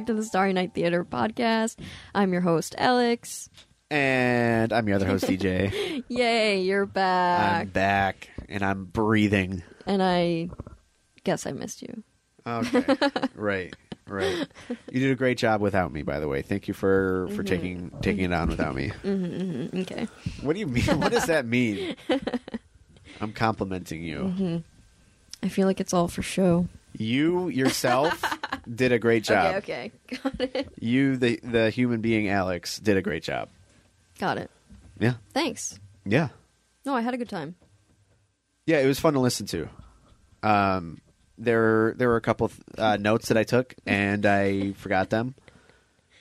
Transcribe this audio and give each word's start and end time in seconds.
Back 0.00 0.06
to 0.06 0.14
the 0.14 0.24
Starry 0.24 0.54
Night 0.54 0.72
Theater 0.72 1.04
podcast. 1.04 1.76
I'm 2.14 2.32
your 2.32 2.40
host, 2.40 2.74
Alex. 2.78 3.50
And 3.90 4.72
I'm 4.72 4.88
your 4.88 4.96
other 4.96 5.06
host, 5.06 5.24
DJ. 5.24 6.02
Yay, 6.08 6.62
you're 6.62 6.86
back. 6.86 7.60
I'm 7.60 7.68
back 7.68 8.30
and 8.48 8.62
I'm 8.62 8.86
breathing. 8.86 9.62
and 9.86 10.02
I 10.02 10.48
guess 11.22 11.44
I 11.44 11.52
missed 11.52 11.82
you. 11.82 12.02
Okay. 12.46 12.82
right. 13.34 13.76
Right. 14.08 14.48
You 14.90 15.00
did 15.00 15.10
a 15.10 15.16
great 15.16 15.36
job 15.36 15.60
without 15.60 15.92
me, 15.92 16.00
by 16.00 16.18
the 16.18 16.28
way. 16.28 16.40
Thank 16.40 16.66
you 16.66 16.72
for 16.72 17.26
for 17.28 17.34
mm-hmm. 17.34 17.42
taking 17.42 17.90
taking 18.00 18.24
it 18.24 18.32
on 18.32 18.48
without 18.48 18.74
me. 18.74 18.92
Mm, 19.04 19.82
Okay. 19.82 20.08
What 20.40 20.54
do 20.54 20.60
you 20.60 20.66
mean? 20.66 20.98
What 20.98 21.12
does 21.12 21.26
that 21.26 21.44
mean? 21.44 21.94
I'm 23.20 23.34
complimenting 23.34 24.02
you. 24.02 24.64
I 25.42 25.48
feel 25.48 25.66
like 25.66 25.78
it's 25.78 25.92
all 25.92 26.08
for 26.08 26.22
show. 26.22 26.68
You 26.96 27.48
yourself 27.48 28.39
did 28.72 28.92
a 28.92 28.98
great 28.98 29.24
job. 29.24 29.56
Okay, 29.56 29.92
okay. 30.12 30.20
Got 30.22 30.40
it. 30.40 30.68
You, 30.78 31.16
the 31.16 31.40
the 31.42 31.70
human 31.70 32.00
being 32.00 32.28
Alex, 32.28 32.78
did 32.78 32.96
a 32.96 33.02
great 33.02 33.22
job. 33.22 33.48
Got 34.18 34.38
it. 34.38 34.50
Yeah. 34.98 35.14
Thanks. 35.32 35.78
Yeah. 36.04 36.28
No, 36.84 36.94
I 36.94 37.00
had 37.00 37.14
a 37.14 37.16
good 37.16 37.28
time. 37.28 37.54
Yeah, 38.66 38.78
it 38.78 38.86
was 38.86 39.00
fun 39.00 39.14
to 39.14 39.20
listen 39.20 39.46
to. 39.46 39.68
Um, 40.42 41.00
there 41.38 41.94
there 41.96 42.08
were 42.08 42.16
a 42.16 42.20
couple 42.20 42.50
uh, 42.78 42.96
notes 42.98 43.28
that 43.28 43.36
I 43.36 43.44
took 43.44 43.74
and 43.86 44.24
I 44.26 44.72
forgot 44.72 45.10
them 45.10 45.34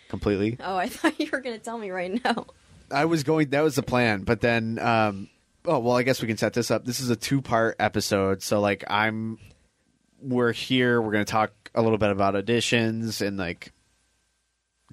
completely. 0.09 0.57
Oh, 0.59 0.75
I 0.75 0.87
thought 0.89 1.19
you 1.19 1.29
were 1.31 1.41
going 1.41 1.57
to 1.57 1.63
tell 1.63 1.77
me 1.77 1.91
right 1.91 2.23
now. 2.23 2.47
I 2.91 3.05
was 3.05 3.23
going. 3.23 3.49
That 3.49 3.61
was 3.61 3.75
the 3.75 3.83
plan, 3.83 4.23
but 4.23 4.41
then. 4.41 4.79
Um, 4.79 5.29
oh 5.65 5.79
well, 5.79 5.95
I 5.95 6.03
guess 6.03 6.21
we 6.21 6.27
can 6.27 6.37
set 6.37 6.53
this 6.53 6.71
up. 6.71 6.85
This 6.85 6.99
is 6.99 7.09
a 7.09 7.15
two 7.15 7.41
part 7.41 7.75
episode, 7.79 8.41
so 8.41 8.59
like 8.59 8.83
I'm. 8.89 9.37
We're 10.21 10.51
here. 10.51 11.01
We're 11.01 11.13
going 11.13 11.23
to 11.23 11.31
talk 11.31 11.53
a 11.75 11.81
little 11.81 11.97
bit 11.97 12.11
about 12.11 12.33
auditions 12.35 13.25
and 13.25 13.37
like. 13.37 13.71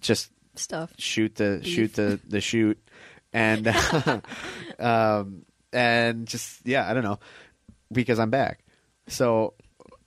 Just 0.00 0.30
Stuff. 0.56 0.92
shoot 0.98 1.34
the 1.36 1.60
Beef. 1.62 1.72
shoot 1.72 1.94
the 1.94 2.20
the 2.28 2.40
shoot, 2.40 2.78
and 3.32 3.66
um 4.78 5.46
and 5.72 6.26
just 6.26 6.60
yeah, 6.66 6.88
I 6.88 6.94
don't 6.94 7.02
know, 7.04 7.18
because 7.90 8.18
I'm 8.18 8.30
back. 8.30 8.64
So 9.08 9.54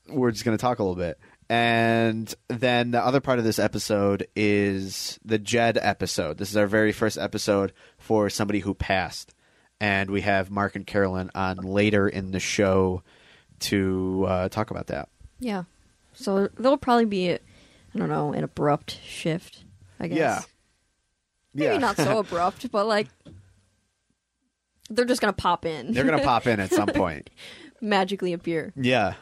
we're 0.08 0.32
just 0.32 0.46
going 0.46 0.58
to 0.58 0.62
talk 0.62 0.80
a 0.80 0.84
little 0.84 0.96
bit. 0.96 1.20
And 1.50 2.34
then 2.48 2.92
the 2.92 3.04
other 3.04 3.22
part 3.22 3.40
of 3.40 3.46
this 3.46 3.58
episode 3.60 4.28
is 4.36 5.20
the 5.26 5.40
Jed 5.40 5.80
episode. 5.82 6.38
This 6.38 6.52
is 6.52 6.58
our 6.58 6.68
very 6.68 6.92
first 6.92 7.18
episode 7.18 7.74
for 7.98 8.30
somebody 8.30 8.60
who 8.60 8.74
passed. 8.76 9.34
And 9.80 10.12
we 10.12 10.22
have 10.22 10.52
Mark 10.52 10.76
and 10.76 10.86
Carolyn 10.86 11.32
on 11.34 11.58
later 11.58 12.08
in 12.08 12.32
the 12.32 12.40
show 12.40 13.02
to 13.62 14.26
uh, 14.28 14.50
talk 14.50 14.70
about 14.72 14.88
that. 14.88 15.10
Yeah. 15.40 15.64
So 16.20 16.50
there'll 16.58 16.78
probably 16.78 17.06
be, 17.06 17.30
a, 17.30 17.36
I 17.96 17.98
don't 17.98 18.10
know, 18.10 18.34
an 18.34 18.44
abrupt 18.44 19.00
shift, 19.06 19.64
I 20.00 20.08
guess. 20.08 20.18
Yeah. 20.18 20.42
Maybe 21.54 21.74
yeah. 21.74 21.80
not 21.80 21.98
so 21.98 22.18
abrupt, 22.20 22.72
but 22.72 22.86
like 22.88 23.08
they're 24.90 25.06
just 25.06 25.22
going 25.22 25.34
to 25.34 25.42
pop 25.42 25.66
in. 25.66 25.94
They're 25.94 26.04
going 26.04 26.20
to 26.20 26.26
pop 26.26 26.46
in 26.48 26.60
at 26.60 26.72
some 26.72 26.88
point. 26.94 27.30
magically 27.82 28.34
appear. 28.34 28.74
Yeah. 28.76 29.14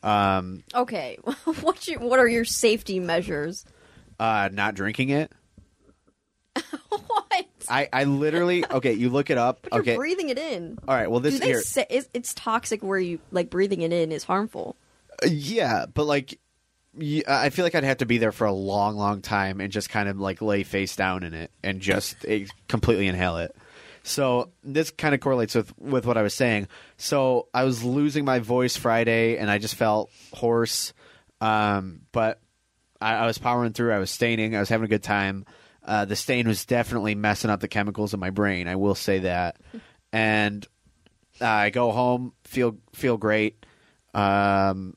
Um, 0.02 0.64
Okay, 0.74 1.18
what 1.60 1.86
you, 1.86 1.98
what 2.00 2.18
are 2.18 2.26
your 2.28 2.44
safety 2.44 2.98
measures? 3.00 3.64
uh, 4.18 4.48
not 4.52 4.74
drinking 4.74 5.10
it. 5.10 5.30
what? 6.88 7.46
I, 7.68 7.88
I 7.92 8.04
literally 8.04 8.64
okay. 8.70 8.92
You 8.92 9.10
look 9.10 9.30
it 9.30 9.38
up. 9.38 9.60
But 9.62 9.72
you're 9.72 9.82
okay. 9.82 9.96
breathing 9.96 10.28
it 10.28 10.38
in. 10.38 10.78
All 10.86 10.94
right. 10.94 11.10
Well, 11.10 11.20
this 11.20 11.34
Do 11.34 11.40
they 11.40 11.46
here. 11.46 11.60
say 11.62 11.86
it's, 11.90 12.08
it's 12.14 12.34
toxic 12.34 12.82
where 12.82 12.98
you 12.98 13.18
like 13.30 13.50
breathing 13.50 13.82
it 13.82 13.92
in 13.92 14.12
is 14.12 14.24
harmful? 14.24 14.76
Uh, 15.22 15.28
yeah, 15.30 15.86
but 15.92 16.04
like, 16.04 16.38
y- 16.94 17.22
I 17.28 17.50
feel 17.50 17.64
like 17.64 17.74
I'd 17.74 17.84
have 17.84 17.98
to 17.98 18.06
be 18.06 18.18
there 18.18 18.32
for 18.32 18.46
a 18.46 18.52
long, 18.52 18.96
long 18.96 19.20
time 19.22 19.60
and 19.60 19.70
just 19.72 19.88
kind 19.90 20.08
of 20.08 20.18
like 20.18 20.40
lay 20.42 20.62
face 20.62 20.96
down 20.96 21.22
in 21.22 21.34
it 21.34 21.50
and 21.62 21.80
just 21.80 22.16
completely 22.68 23.06
inhale 23.08 23.38
it. 23.38 23.54
So 24.04 24.50
this 24.64 24.90
kind 24.90 25.14
of 25.14 25.20
correlates 25.20 25.54
with 25.54 25.78
with 25.78 26.06
what 26.06 26.16
I 26.16 26.22
was 26.22 26.34
saying. 26.34 26.66
So 26.96 27.46
I 27.54 27.62
was 27.64 27.84
losing 27.84 28.24
my 28.24 28.40
voice 28.40 28.76
Friday, 28.76 29.36
and 29.36 29.48
I 29.48 29.58
just 29.58 29.76
felt 29.76 30.10
hoarse. 30.34 30.92
Um, 31.40 32.00
but 32.10 32.40
I, 33.00 33.14
I 33.14 33.26
was 33.26 33.38
powering 33.38 33.72
through. 33.72 33.92
I 33.92 33.98
was 33.98 34.10
staining. 34.10 34.56
I 34.56 34.60
was 34.60 34.68
having 34.68 34.86
a 34.86 34.88
good 34.88 35.04
time. 35.04 35.44
Uh, 35.84 36.04
the 36.04 36.16
stain 36.16 36.46
was 36.46 36.64
definitely 36.64 37.14
messing 37.14 37.50
up 37.50 37.60
the 37.60 37.68
chemicals 37.68 38.14
in 38.14 38.20
my 38.20 38.30
brain. 38.30 38.68
I 38.68 38.76
will 38.76 38.94
say 38.94 39.20
that. 39.20 39.56
And 40.14 40.66
I 41.40 41.70
go 41.70 41.90
home, 41.90 42.34
feel 42.44 42.76
feel 42.92 43.16
great. 43.16 43.64
Um, 44.12 44.94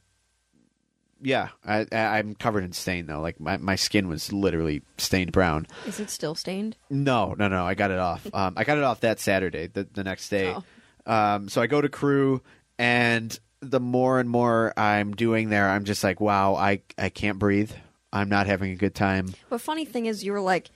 Yeah, 1.22 1.48
I, 1.66 1.86
I, 1.90 1.98
I'm 2.20 2.36
covered 2.36 2.66
in 2.66 2.74
stain 2.74 3.06
though. 3.08 3.22
Like 3.22 3.40
my, 3.40 3.56
my 3.56 3.78
skin 3.78 4.10
was 4.10 4.34
literally 4.34 4.82
stained 4.98 5.32
brown. 5.32 5.68
Is 5.88 6.02
it 6.02 6.10
still 6.10 6.36
stained? 6.36 6.76
No, 6.90 7.34
no, 7.38 7.48
no. 7.48 7.66
I 7.66 7.76
got 7.76 7.92
it 7.92 7.98
off. 8.00 8.28
Um, 8.34 8.56
I 8.58 8.66
got 8.66 8.78
it 8.78 8.84
off 8.84 9.00
that 9.00 9.22
Saturday, 9.22 9.68
the, 9.68 9.88
the 9.94 10.04
next 10.04 10.28
day. 10.28 10.54
Oh. 10.54 10.64
Um, 11.12 11.48
so 11.48 11.62
I 11.62 11.68
go 11.68 11.80
to 11.80 11.88
crew, 11.88 12.42
and 12.78 13.40
the 13.62 13.80
more 13.80 14.20
and 14.20 14.30
more 14.30 14.74
I'm 14.78 15.14
doing 15.16 15.50
there, 15.50 15.70
I'm 15.70 15.86
just 15.86 16.04
like, 16.04 16.20
wow, 16.20 16.56
I 16.56 16.82
I 16.98 17.08
can't 17.08 17.40
breathe. 17.40 17.72
I'm 18.16 18.30
not 18.30 18.48
having 18.48 18.72
a 18.72 18.76
good 18.76 18.96
time. 18.96 19.34
But 19.50 19.60
funny 19.60 19.84
thing 19.84 20.06
is, 20.06 20.24
you 20.24 20.32
were 20.32 20.42
like, 20.42 20.72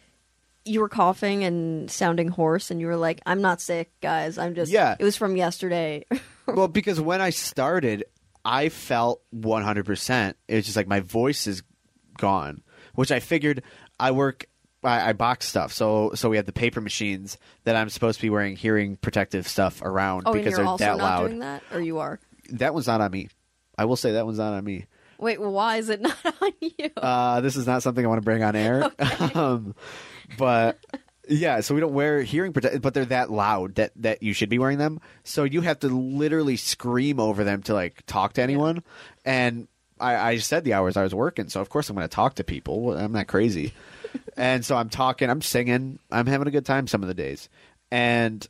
you 0.65 0.81
were 0.81 0.89
coughing 0.89 1.45
and 1.45 1.89
sounding 1.89 2.27
hoarse, 2.27 2.69
and 2.69 2.81
you 2.81 2.87
were 2.87 2.97
like, 2.97 3.21
"I'm 3.25 3.41
not 3.41 3.61
sick, 3.61 3.91
guys. 4.01 4.37
I'm 4.37 4.55
just 4.55 4.71
Yeah. 4.71 4.97
It 4.99 5.03
was 5.05 5.15
from 5.15 5.37
yesterday." 5.37 6.05
well, 6.47 6.67
because 6.67 6.99
when 6.99 7.21
I 7.21 7.29
started, 7.29 8.03
I 8.43 8.67
felt 8.67 9.21
100%. 9.33 10.33
It 10.49 10.55
was 10.55 10.65
just 10.65 10.75
like 10.75 10.87
my 10.87 10.99
voice 10.99 11.47
is 11.47 11.63
gone, 12.17 12.61
which 12.95 13.11
I 13.11 13.21
figured 13.21 13.63
I 13.99 14.11
work. 14.11 14.45
I, 14.83 15.09
I 15.09 15.13
box 15.13 15.45
stuff, 15.45 15.73
so 15.73 16.11
so 16.15 16.29
we 16.29 16.37
have 16.37 16.45
the 16.45 16.53
paper 16.53 16.81
machines 16.81 17.37
that 17.63 17.75
I'm 17.75 17.89
supposed 17.89 18.19
to 18.19 18.21
be 18.21 18.29
wearing 18.29 18.55
hearing 18.55 18.95
protective 18.97 19.47
stuff 19.47 19.81
around 19.81 20.23
oh, 20.25 20.33
because 20.33 20.51
you're 20.51 20.57
they're 20.57 20.65
also 20.67 20.83
that 20.85 20.97
not 20.97 21.03
loud. 21.03 21.27
doing 21.27 21.39
that, 21.39 21.63
or 21.73 21.81
you 21.81 21.99
are? 21.99 22.19
That 22.51 22.73
one's 22.73 22.87
not 22.87 23.01
on 23.01 23.11
me. 23.11 23.29
I 23.77 23.85
will 23.85 23.97
say 23.97 24.13
that 24.13 24.25
one's 24.25 24.37
not 24.37 24.53
on 24.53 24.63
me. 24.63 24.85
Wait, 25.19 25.39
why 25.39 25.77
is 25.77 25.89
it 25.89 26.01
not 26.01 26.17
on 26.41 26.51
you? 26.61 26.89
Uh, 26.97 27.41
this 27.41 27.55
is 27.55 27.67
not 27.67 27.83
something 27.83 28.03
I 28.03 28.07
want 28.07 28.21
to 28.21 28.25
bring 28.25 28.43
on 28.43 28.55
air. 28.55 28.89
um, 29.35 29.75
but 30.37 30.79
yeah, 31.27 31.59
so 31.59 31.75
we 31.75 31.81
don't 31.81 31.93
wear 31.93 32.23
hearing 32.23 32.53
protect, 32.53 32.81
but 32.81 32.93
they're 32.93 33.05
that 33.05 33.29
loud 33.29 33.75
that 33.75 33.91
that 33.97 34.23
you 34.23 34.33
should 34.33 34.49
be 34.49 34.57
wearing 34.57 34.77
them. 34.77 34.99
So 35.23 35.43
you 35.43 35.61
have 35.61 35.79
to 35.79 35.87
literally 35.89 36.55
scream 36.55 37.19
over 37.19 37.43
them 37.43 37.61
to 37.63 37.73
like 37.73 38.05
talk 38.05 38.33
to 38.33 38.41
anyone. 38.41 38.83
And 39.25 39.67
I, 39.99 40.15
I 40.15 40.37
said 40.37 40.63
the 40.63 40.73
hours 40.73 40.95
I 40.95 41.03
was 41.03 41.13
working, 41.13 41.49
so 41.49 41.59
of 41.59 41.69
course 41.69 41.89
I'm 41.89 41.95
going 41.95 42.07
to 42.07 42.15
talk 42.15 42.35
to 42.35 42.43
people. 42.43 42.97
I'm 42.97 43.11
not 43.11 43.27
crazy. 43.27 43.73
and 44.37 44.65
so 44.65 44.77
I'm 44.77 44.89
talking, 44.89 45.29
I'm 45.29 45.41
singing, 45.41 45.99
I'm 46.09 46.25
having 46.25 46.47
a 46.47 46.51
good 46.51 46.65
time 46.65 46.87
some 46.87 47.03
of 47.03 47.09
the 47.09 47.13
days, 47.13 47.49
and 47.91 48.47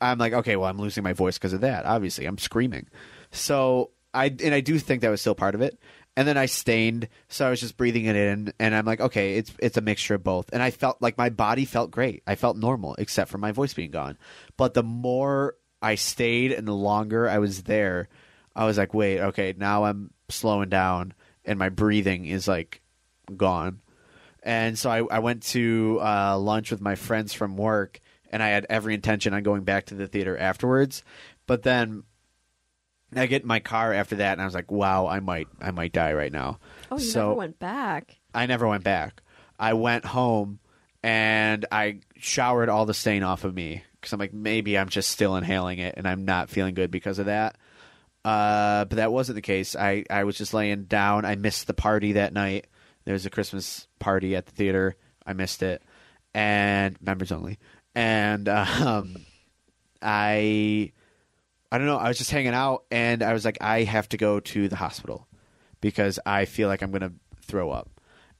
I'm 0.00 0.18
like, 0.18 0.32
okay, 0.32 0.54
well, 0.56 0.68
I'm 0.68 0.78
losing 0.78 1.02
my 1.02 1.12
voice 1.12 1.38
because 1.38 1.52
of 1.52 1.62
that. 1.62 1.84
Obviously, 1.86 2.26
I'm 2.26 2.38
screaming. 2.38 2.86
So 3.32 3.90
I 4.14 4.26
and 4.26 4.54
I 4.54 4.60
do 4.60 4.78
think 4.78 5.02
that 5.02 5.10
was 5.10 5.20
still 5.20 5.34
part 5.34 5.54
of 5.54 5.60
it. 5.60 5.78
And 6.16 6.28
then 6.28 6.36
I 6.36 6.46
stained, 6.46 7.08
so 7.28 7.46
I 7.46 7.50
was 7.50 7.60
just 7.60 7.76
breathing 7.76 8.04
it 8.04 8.14
in, 8.14 8.52
and 8.60 8.74
I'm 8.74 8.84
like, 8.84 9.00
okay, 9.00 9.34
it's 9.34 9.52
it's 9.58 9.76
a 9.76 9.80
mixture 9.80 10.14
of 10.14 10.22
both. 10.22 10.48
And 10.52 10.62
I 10.62 10.70
felt 10.70 11.02
like 11.02 11.18
my 11.18 11.28
body 11.28 11.64
felt 11.64 11.90
great. 11.90 12.22
I 12.26 12.36
felt 12.36 12.56
normal, 12.56 12.94
except 12.98 13.30
for 13.30 13.38
my 13.38 13.50
voice 13.50 13.74
being 13.74 13.90
gone. 13.90 14.16
But 14.56 14.74
the 14.74 14.84
more 14.84 15.56
I 15.82 15.96
stayed 15.96 16.52
and 16.52 16.68
the 16.68 16.72
longer 16.72 17.28
I 17.28 17.38
was 17.38 17.64
there, 17.64 18.08
I 18.54 18.64
was 18.64 18.78
like, 18.78 18.94
wait, 18.94 19.20
okay, 19.20 19.54
now 19.56 19.84
I'm 19.84 20.12
slowing 20.28 20.68
down, 20.68 21.14
and 21.44 21.58
my 21.58 21.68
breathing 21.68 22.26
is 22.26 22.46
like 22.46 22.80
gone. 23.36 23.80
And 24.44 24.78
so 24.78 24.90
I, 24.90 25.16
I 25.16 25.18
went 25.18 25.42
to 25.44 25.98
uh, 26.00 26.38
lunch 26.38 26.70
with 26.70 26.80
my 26.80 26.94
friends 26.94 27.32
from 27.32 27.56
work, 27.56 27.98
and 28.30 28.42
I 28.42 28.50
had 28.50 28.66
every 28.70 28.94
intention 28.94 29.34
on 29.34 29.42
going 29.42 29.64
back 29.64 29.86
to 29.86 29.94
the 29.94 30.06
theater 30.06 30.36
afterwards. 30.38 31.02
But 31.46 31.64
then 31.64 32.04
I 33.18 33.26
get 33.26 33.42
in 33.42 33.48
my 33.48 33.60
car 33.60 33.92
after 33.92 34.16
that, 34.16 34.32
and 34.32 34.42
I 34.42 34.44
was 34.44 34.54
like, 34.54 34.70
"Wow, 34.70 35.06
I 35.06 35.20
might, 35.20 35.48
I 35.60 35.70
might 35.70 35.92
die 35.92 36.12
right 36.12 36.32
now." 36.32 36.58
oh, 36.90 36.98
you 36.98 37.04
so 37.04 37.20
never 37.20 37.34
went 37.34 37.58
back. 37.58 38.16
I 38.34 38.46
never 38.46 38.66
went 38.66 38.84
back. 38.84 39.22
I 39.58 39.74
went 39.74 40.04
home 40.04 40.58
and 41.04 41.66
I 41.70 42.00
showered 42.16 42.70
all 42.70 42.86
the 42.86 42.94
stain 42.94 43.22
off 43.22 43.44
of 43.44 43.54
me 43.54 43.84
because 44.00 44.14
I'm 44.14 44.18
like, 44.18 44.32
maybe 44.32 44.78
I'm 44.78 44.88
just 44.88 45.10
still 45.10 45.36
inhaling 45.36 45.78
it, 45.78 45.94
and 45.96 46.08
I'm 46.08 46.24
not 46.24 46.48
feeling 46.48 46.74
good 46.74 46.90
because 46.90 47.18
of 47.18 47.26
that. 47.26 47.56
Uh, 48.24 48.86
but 48.86 48.96
that 48.96 49.12
wasn't 49.12 49.36
the 49.36 49.42
case. 49.42 49.76
I, 49.76 50.04
I 50.08 50.24
was 50.24 50.38
just 50.38 50.54
laying 50.54 50.84
down. 50.84 51.26
I 51.26 51.36
missed 51.36 51.66
the 51.66 51.74
party 51.74 52.12
that 52.12 52.32
night. 52.32 52.66
There 53.04 53.12
was 53.12 53.26
a 53.26 53.30
Christmas 53.30 53.86
party 53.98 54.34
at 54.34 54.46
the 54.46 54.52
theater. 54.52 54.96
I 55.26 55.34
missed 55.34 55.62
it, 55.62 55.82
and 56.32 56.96
members 57.02 57.32
only. 57.32 57.58
And 57.94 58.48
um, 58.48 59.16
I, 60.00 60.92
I 61.74 61.78
don't 61.78 61.88
know. 61.88 61.96
I 61.96 62.06
was 62.06 62.18
just 62.18 62.30
hanging 62.30 62.54
out, 62.54 62.84
and 62.92 63.20
I 63.20 63.32
was 63.32 63.44
like, 63.44 63.58
I 63.60 63.82
have 63.82 64.08
to 64.10 64.16
go 64.16 64.38
to 64.38 64.68
the 64.68 64.76
hospital 64.76 65.26
because 65.80 66.20
I 66.24 66.44
feel 66.44 66.68
like 66.68 66.82
I'm 66.82 66.92
gonna 66.92 67.14
throw 67.42 67.72
up. 67.72 67.90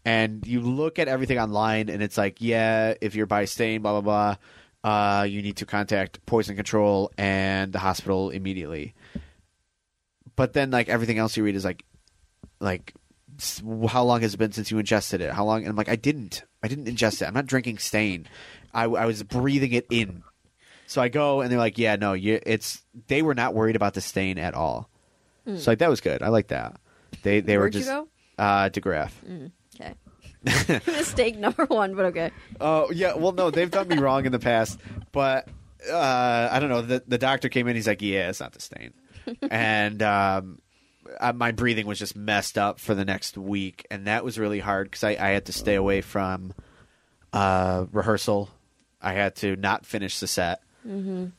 And 0.04 0.46
you 0.46 0.60
look 0.60 1.00
at 1.00 1.08
everything 1.08 1.40
online, 1.40 1.88
and 1.88 2.00
it's 2.00 2.16
like, 2.16 2.36
yeah, 2.38 2.94
if 3.00 3.16
you're 3.16 3.26
by 3.26 3.46
stain, 3.46 3.82
blah 3.82 4.00
blah 4.00 4.36
blah, 4.84 5.18
uh, 5.18 5.24
you 5.24 5.42
need 5.42 5.56
to 5.56 5.66
contact 5.66 6.24
poison 6.26 6.54
control 6.54 7.10
and 7.18 7.72
the 7.72 7.80
hospital 7.80 8.30
immediately. 8.30 8.94
But 10.36 10.52
then, 10.52 10.70
like 10.70 10.88
everything 10.88 11.18
else 11.18 11.36
you 11.36 11.42
read 11.42 11.56
is 11.56 11.64
like, 11.64 11.84
like, 12.60 12.94
how 13.88 14.04
long 14.04 14.20
has 14.20 14.34
it 14.34 14.36
been 14.36 14.52
since 14.52 14.70
you 14.70 14.78
ingested 14.78 15.20
it? 15.20 15.32
How 15.32 15.44
long? 15.44 15.62
And 15.62 15.70
I'm 15.70 15.76
like, 15.76 15.88
I 15.88 15.96
didn't. 15.96 16.44
I 16.62 16.68
didn't 16.68 16.84
ingest 16.84 17.20
it. 17.20 17.24
I'm 17.24 17.34
not 17.34 17.46
drinking 17.46 17.78
stain. 17.78 18.28
I, 18.72 18.84
I 18.84 19.06
was 19.06 19.24
breathing 19.24 19.72
it 19.72 19.88
in. 19.90 20.22
So 20.86 21.00
I 21.00 21.08
go, 21.08 21.40
and 21.40 21.50
they're 21.50 21.58
like, 21.58 21.78
yeah, 21.78 21.96
no, 21.96 22.12
you, 22.12 22.40
it's. 22.44 22.82
They 23.08 23.22
were 23.22 23.34
not 23.34 23.54
worried 23.54 23.76
about 23.76 23.94
the 23.94 24.00
stain 24.00 24.38
at 24.38 24.54
all. 24.54 24.90
So 25.56 25.70
like 25.70 25.78
that 25.80 25.90
was 25.90 26.00
good. 26.00 26.22
I 26.22 26.28
like 26.28 26.48
that. 26.48 26.80
They 27.22 27.40
they 27.40 27.56
were. 27.56 27.64
Where'd 27.64 27.74
you 27.74 27.80
just 27.80 27.90
go? 27.90 28.08
uh 28.38 28.70
DeGraff. 28.70 29.12
Okay. 29.78 29.94
Mistake 30.86 31.38
number 31.38 31.64
one, 31.66 31.94
but 31.94 32.06
okay. 32.06 32.30
Oh 32.60 32.90
yeah, 32.90 33.14
well 33.14 33.32
no, 33.32 33.50
they've 33.50 33.70
done 33.70 33.88
me 33.88 33.98
wrong 33.98 34.26
in 34.26 34.32
the 34.32 34.38
past, 34.38 34.78
but 35.12 35.48
uh, 35.90 36.48
I 36.50 36.60
don't 36.60 36.68
know. 36.70 36.82
The 36.82 37.02
the 37.06 37.18
doctor 37.18 37.48
came 37.48 37.68
in. 37.68 37.76
He's 37.76 37.86
like, 37.86 38.02
yeah, 38.02 38.28
it's 38.28 38.40
not 38.40 38.52
the 38.52 38.60
stain, 38.60 38.92
and 39.50 40.02
um, 40.02 40.60
uh, 41.20 41.32
my 41.32 41.52
breathing 41.52 41.86
was 41.86 41.98
just 41.98 42.16
messed 42.16 42.58
up 42.58 42.78
for 42.80 42.94
the 42.94 43.04
next 43.04 43.36
week, 43.36 43.86
and 43.90 44.06
that 44.06 44.24
was 44.24 44.38
really 44.38 44.60
hard 44.60 44.90
because 44.90 45.04
I, 45.04 45.10
I 45.10 45.30
had 45.30 45.46
to 45.46 45.52
stay 45.52 45.74
away 45.74 46.00
from 46.00 46.52
uh, 47.32 47.86
rehearsal. 47.92 48.50
I 49.00 49.12
had 49.12 49.36
to 49.36 49.56
not 49.56 49.84
finish 49.84 50.20
the 50.20 50.26
set, 50.26 50.60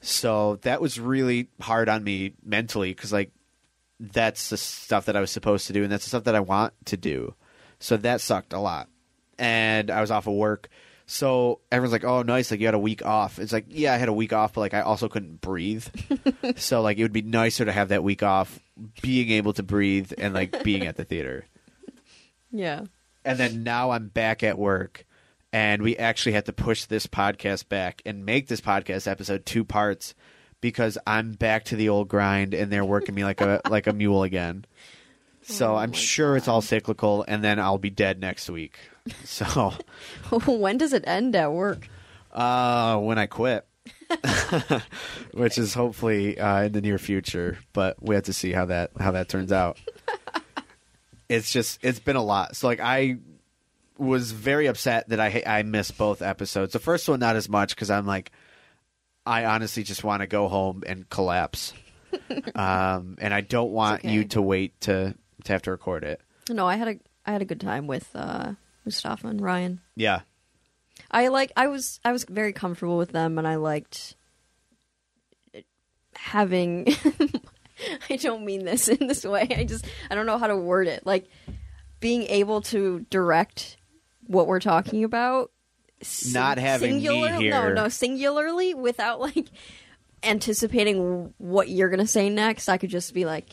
so 0.01 0.57
that 0.63 0.81
was 0.81 1.00
really 1.00 1.50
hard 1.62 1.88
on 1.88 2.03
me 2.03 2.33
mentally 2.44 2.92
because 2.94 3.13
like 3.13 3.31
that's 4.00 4.50
the 4.50 4.57
stuff 4.57 5.06
that 5.06 5.15
I 5.15 5.21
was 5.21 5.31
supposed 5.31 5.68
to 5.68 5.74
do, 5.74 5.83
and 5.83 5.92
that's 5.92 6.03
the 6.03 6.09
stuff 6.09 6.25
that 6.25 6.36
I 6.36 6.39
want 6.39 6.74
to 6.86 6.97
do. 6.97 7.33
So 7.80 7.97
that 7.97 8.21
sucked 8.21 8.53
a 8.53 8.59
lot. 8.59 8.89
And 9.38 9.89
I 9.92 10.01
was 10.01 10.12
off 10.12 10.27
of 10.27 10.33
work. 10.33 10.69
So 11.07 11.59
everyone's 11.71 11.92
like, 11.92 12.03
oh, 12.03 12.24
nice. 12.24 12.50
Like, 12.50 12.59
you 12.59 12.65
had 12.65 12.74
a 12.74 12.80
week 12.80 13.06
off. 13.06 13.38
It's 13.38 13.53
like, 13.53 13.65
yeah, 13.69 13.94
I 13.94 13.97
had 13.97 14.09
a 14.09 14.13
week 14.13 14.33
off, 14.33 14.53
but 14.53 14.62
like, 14.62 14.74
I 14.74 14.81
also 14.81 15.07
couldn't 15.07 15.39
breathe. 15.39 15.86
so, 16.56 16.81
like, 16.81 16.97
it 16.97 17.03
would 17.03 17.13
be 17.13 17.21
nicer 17.21 17.63
to 17.65 17.71
have 17.71 17.89
that 17.89 18.03
week 18.03 18.24
off, 18.24 18.59
being 19.01 19.30
able 19.31 19.53
to 19.53 19.63
breathe 19.63 20.13
and 20.18 20.33
like 20.33 20.63
being 20.63 20.88
at 20.88 20.95
the 20.95 21.06
theater. 21.06 21.45
Yeah. 22.51 22.86
And 23.25 23.38
then 23.38 23.63
now 23.63 23.92
I'm 23.92 24.07
back 24.07 24.42
at 24.42 24.57
work, 24.57 25.06
and 25.56 25.81
we 25.81 25.95
actually 25.95 26.33
had 26.33 26.45
to 26.47 26.52
push 26.52 26.83
this 26.83 27.07
podcast 27.07 27.69
back 27.69 28.02
and 28.06 28.26
make 28.26 28.50
this 28.50 28.59
podcast 28.59 29.07
episode 29.07 29.45
two 29.45 29.64
parts 29.64 30.14
because 30.59 30.97
I'm 31.07 31.31
back 31.31 31.64
to 31.66 31.78
the 31.78 31.88
old 31.88 32.09
grind, 32.09 32.54
and 32.54 32.69
they're 32.69 32.83
working 32.83 33.16
me 33.16 33.24
like 33.24 33.40
a 33.40 33.62
like 33.69 33.88
a 33.88 33.94
mule 33.94 34.24
again. 34.24 34.66
So 35.44 35.71
Oh 35.71 35.76
I'm 35.78 35.94
sure 35.94 36.35
it's 36.35 36.50
all 36.50 36.62
cyclical, 36.62 37.24
and 37.26 37.42
then 37.42 37.57
I'll 37.57 37.78
be 37.78 37.90
dead 37.90 38.19
next 38.19 38.50
week. 38.50 38.78
So 39.24 39.71
when 40.45 40.78
does 40.78 40.92
it 40.92 41.04
end 41.07 41.35
at 41.38 41.54
work? 41.54 41.88
uh, 42.33 42.97
when 42.97 43.18
I 43.19 43.28
quit, 43.28 43.66
which 45.31 45.57
is 45.59 45.74
hopefully 45.74 46.38
uh, 46.38 46.64
in 46.64 46.71
the 46.74 46.81
near 46.81 46.97
future, 46.97 47.59
but 47.71 48.02
we 48.02 48.16
have 48.16 48.24
to 48.26 48.33
see 48.33 48.52
how 48.52 48.66
that 48.66 48.92
how 49.00 49.12
that 49.12 49.30
turns 49.30 49.52
out. 49.54 49.78
it's 51.30 51.52
just 51.52 51.80
it's 51.81 52.00
been 52.00 52.16
a 52.18 52.24
lot. 52.24 52.56
So 52.57 52.68
like 52.68 52.80
I 52.81 53.19
was 53.97 54.31
very 54.31 54.68
upset 54.68 55.09
that 55.09 55.19
I 55.19 55.44
I 55.45 55.64
missed 55.64 55.97
both 55.97 56.21
episodes. 56.21 56.73
The 56.73 56.80
first 56.80 57.07
one 57.07 57.19
not 57.19 57.35
as 57.35 57.49
much 57.49 57.75
because 57.75 57.90
I'm 57.90 58.06
like 58.06 58.31
I 59.25 59.45
honestly 59.45 59.83
just 59.83 60.04
want 60.04 60.21
to 60.21 60.28
go 60.28 60.47
home 60.47 60.83
and 60.85 61.09
collapse, 61.09 61.73
um, 62.56 63.18
and 63.19 63.33
I 63.33 63.42
don't 63.42 63.71
want 63.71 64.02
okay. 64.02 64.14
you 64.14 64.25
to 64.25 64.42
wait 64.42 64.80
to 64.81 65.16
to 65.44 65.52
have 65.52 65.64
to 65.64 65.71
record 65.71 66.04
it. 66.04 66.21
No, 66.49 66.68
I 66.68 66.75
had 66.75 66.87
a 66.87 66.99
I 67.25 67.31
had 67.31 67.42
a 67.42 67.45
good 67.45 67.61
time 67.61 67.87
with 67.87 68.09
uh 68.16 68.54
Mustafa 68.85 69.28
and 69.28 69.42
Ryan. 69.42 69.81
Yeah, 69.95 70.21
I 71.09 71.30
like 71.30 71.52
I 71.56 71.68
was 71.68 71.99
I 72.04 72.11
was 72.11 72.23
very 72.25 72.54
comfortable 72.54 72.97
with 72.97 73.11
them 73.11 73.37
and 73.37 73.47
I 73.47 73.56
liked 73.56 74.16
having 76.16 76.87
I 78.09 78.16
don't 78.16 78.45
mean 78.45 78.66
this 78.66 78.87
in 78.87 79.07
this 79.07 79.23
way. 79.23 79.47
I 79.57 79.64
just 79.64 79.85
I 80.09 80.16
don't 80.16 80.25
know 80.25 80.37
how 80.37 80.47
to 80.47 80.57
word 80.57 80.87
it. 80.87 81.06
Like 81.06 81.28
being 81.99 82.23
able 82.23 82.61
to 82.61 83.06
direct 83.09 83.78
what 84.27 84.47
we're 84.47 84.59
talking 84.59 85.03
about 85.03 85.51
sing- 86.01 86.33
Not 86.33 86.57
having 86.57 86.95
me 86.97 87.01
singular, 87.05 87.31
No, 87.31 87.39
here. 87.39 87.73
no, 87.73 87.89
singularly 87.89 88.73
without 88.73 89.19
like 89.19 89.47
anticipating 90.23 91.33
what 91.37 91.69
you're 91.69 91.89
going 91.89 91.99
to 91.99 92.07
say 92.07 92.29
next. 92.29 92.69
I 92.69 92.77
could 92.77 92.89
just 92.89 93.13
be 93.13 93.25
like, 93.25 93.49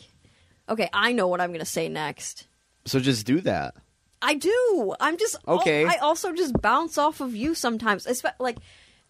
"Okay, 0.68 0.88
I 0.92 1.12
know 1.12 1.28
what 1.28 1.40
I'm 1.40 1.50
going 1.50 1.60
to 1.60 1.66
say 1.66 1.88
next." 1.88 2.46
so 2.84 2.98
just 2.98 3.26
do 3.26 3.40
that. 3.42 3.74
I 4.20 4.34
do. 4.34 4.94
I'm 5.00 5.16
just 5.18 5.36
Okay. 5.46 5.84
I 5.84 5.96
also 5.96 6.32
just 6.32 6.60
bounce 6.60 6.96
off 6.98 7.20
of 7.20 7.34
you 7.34 7.54
sometimes. 7.54 8.06
Espe- 8.06 8.34
like 8.38 8.56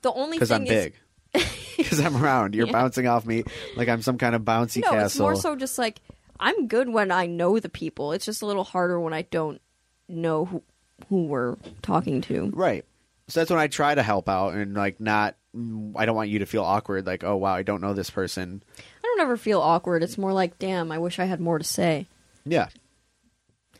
the 0.02 0.12
only 0.12 0.36
because 0.38 0.48
thing 0.48 0.62
I'm 0.62 0.66
is, 0.66 0.84
big. 0.84 0.94
Because 1.76 2.00
I'm 2.00 2.22
around, 2.22 2.54
you're 2.54 2.66
Yeah. 2.68 2.72
bouncing 2.72 3.06
off 3.08 3.24
me 3.26 3.44
like 3.76 3.88
I'm 3.88 4.02
some 4.02 4.18
kind 4.18 4.34
of 4.34 4.42
bouncy 4.42 4.82
no, 4.82 4.90
castle. 4.90 5.04
it's 5.06 5.18
more 5.18 5.34
so 5.36 5.56
just 5.56 5.78
like 5.78 6.00
I'm 6.38 6.66
good 6.68 6.88
when 6.88 7.10
I 7.10 7.26
know 7.26 7.58
the 7.58 7.68
people. 7.70 8.12
It's 8.12 8.24
just 8.26 8.42
a 8.42 8.46
little 8.46 8.64
harder 8.64 9.00
when 9.00 9.12
I 9.14 9.22
don't 9.22 9.60
know 10.08 10.44
who 10.46 10.62
who 11.08 11.24
we're 11.24 11.56
talking 11.82 12.20
to. 12.22 12.50
Right. 12.54 12.84
So 13.28 13.40
that's 13.40 13.50
when 13.50 13.60
I 13.60 13.68
try 13.68 13.94
to 13.94 14.02
help 14.02 14.28
out 14.28 14.54
and 14.54 14.74
like 14.74 15.00
not. 15.00 15.36
mm, 15.56 15.92
I 15.96 16.06
don't 16.06 16.16
want 16.16 16.28
you 16.30 16.40
to 16.40 16.46
feel 16.46 16.64
awkward. 16.64 17.06
Like, 17.06 17.24
oh 17.24 17.36
wow, 17.36 17.54
I 17.54 17.62
don't 17.62 17.80
know 17.80 17.94
this 17.94 18.10
person. 18.10 18.62
I 18.78 19.00
don't 19.02 19.20
ever 19.20 19.36
feel 19.36 19.60
awkward. 19.60 20.02
It's 20.02 20.18
more 20.18 20.32
like, 20.32 20.58
damn, 20.58 20.90
I 20.92 20.98
wish 20.98 21.18
I 21.18 21.24
had 21.24 21.40
more 21.40 21.58
to 21.58 21.64
say. 21.64 22.06
Yeah. 22.44 22.68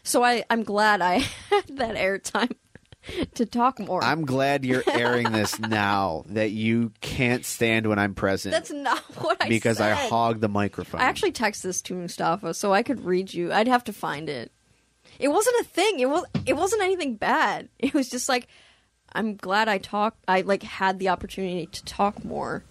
So 0.02 0.22
I 0.24 0.44
I'm 0.50 0.62
glad 0.62 1.00
I 1.02 1.18
had 1.50 1.76
that 1.76 1.96
airtime 1.96 2.54
to 3.34 3.44
talk 3.46 3.78
more. 3.80 4.02
I'm 4.02 4.24
glad 4.24 4.64
you're 4.64 4.84
airing 4.90 5.32
this 5.32 5.58
now 5.58 6.24
that 6.28 6.50
you 6.50 6.92
can't 7.00 7.44
stand 7.44 7.86
when 7.88 7.98
I'm 7.98 8.14
present 8.14 8.52
That's 8.52 8.70
not 8.70 9.00
what 9.22 9.36
I 9.42 9.48
because 9.48 9.80
I 9.80 9.90
hog 9.92 10.40
the 10.40 10.48
microphone. 10.48 11.00
I 11.00 11.04
actually 11.04 11.32
texted 11.32 11.62
this 11.62 11.82
to 11.82 11.94
Mustafa 11.94 12.54
so 12.54 12.72
I 12.72 12.82
could 12.82 13.04
read 13.04 13.34
you. 13.34 13.52
I'd 13.52 13.68
have 13.68 13.84
to 13.84 13.92
find 13.92 14.28
it. 14.28 14.52
It 15.22 15.28
wasn't 15.28 15.56
a 15.60 15.64
thing. 15.64 16.00
It 16.00 16.08
was 16.08 16.24
it 16.44 16.54
wasn't 16.54 16.82
anything 16.82 17.14
bad. 17.16 17.68
It 17.78 17.94
was 17.94 18.08
just 18.08 18.28
like 18.28 18.48
I'm 19.12 19.36
glad 19.36 19.68
I 19.68 19.78
talked 19.78 20.24
I 20.26 20.42
like 20.42 20.62
had 20.62 20.98
the 20.98 21.08
opportunity 21.08 21.66
to 21.66 21.84
talk 21.84 22.24
more. 22.24 22.64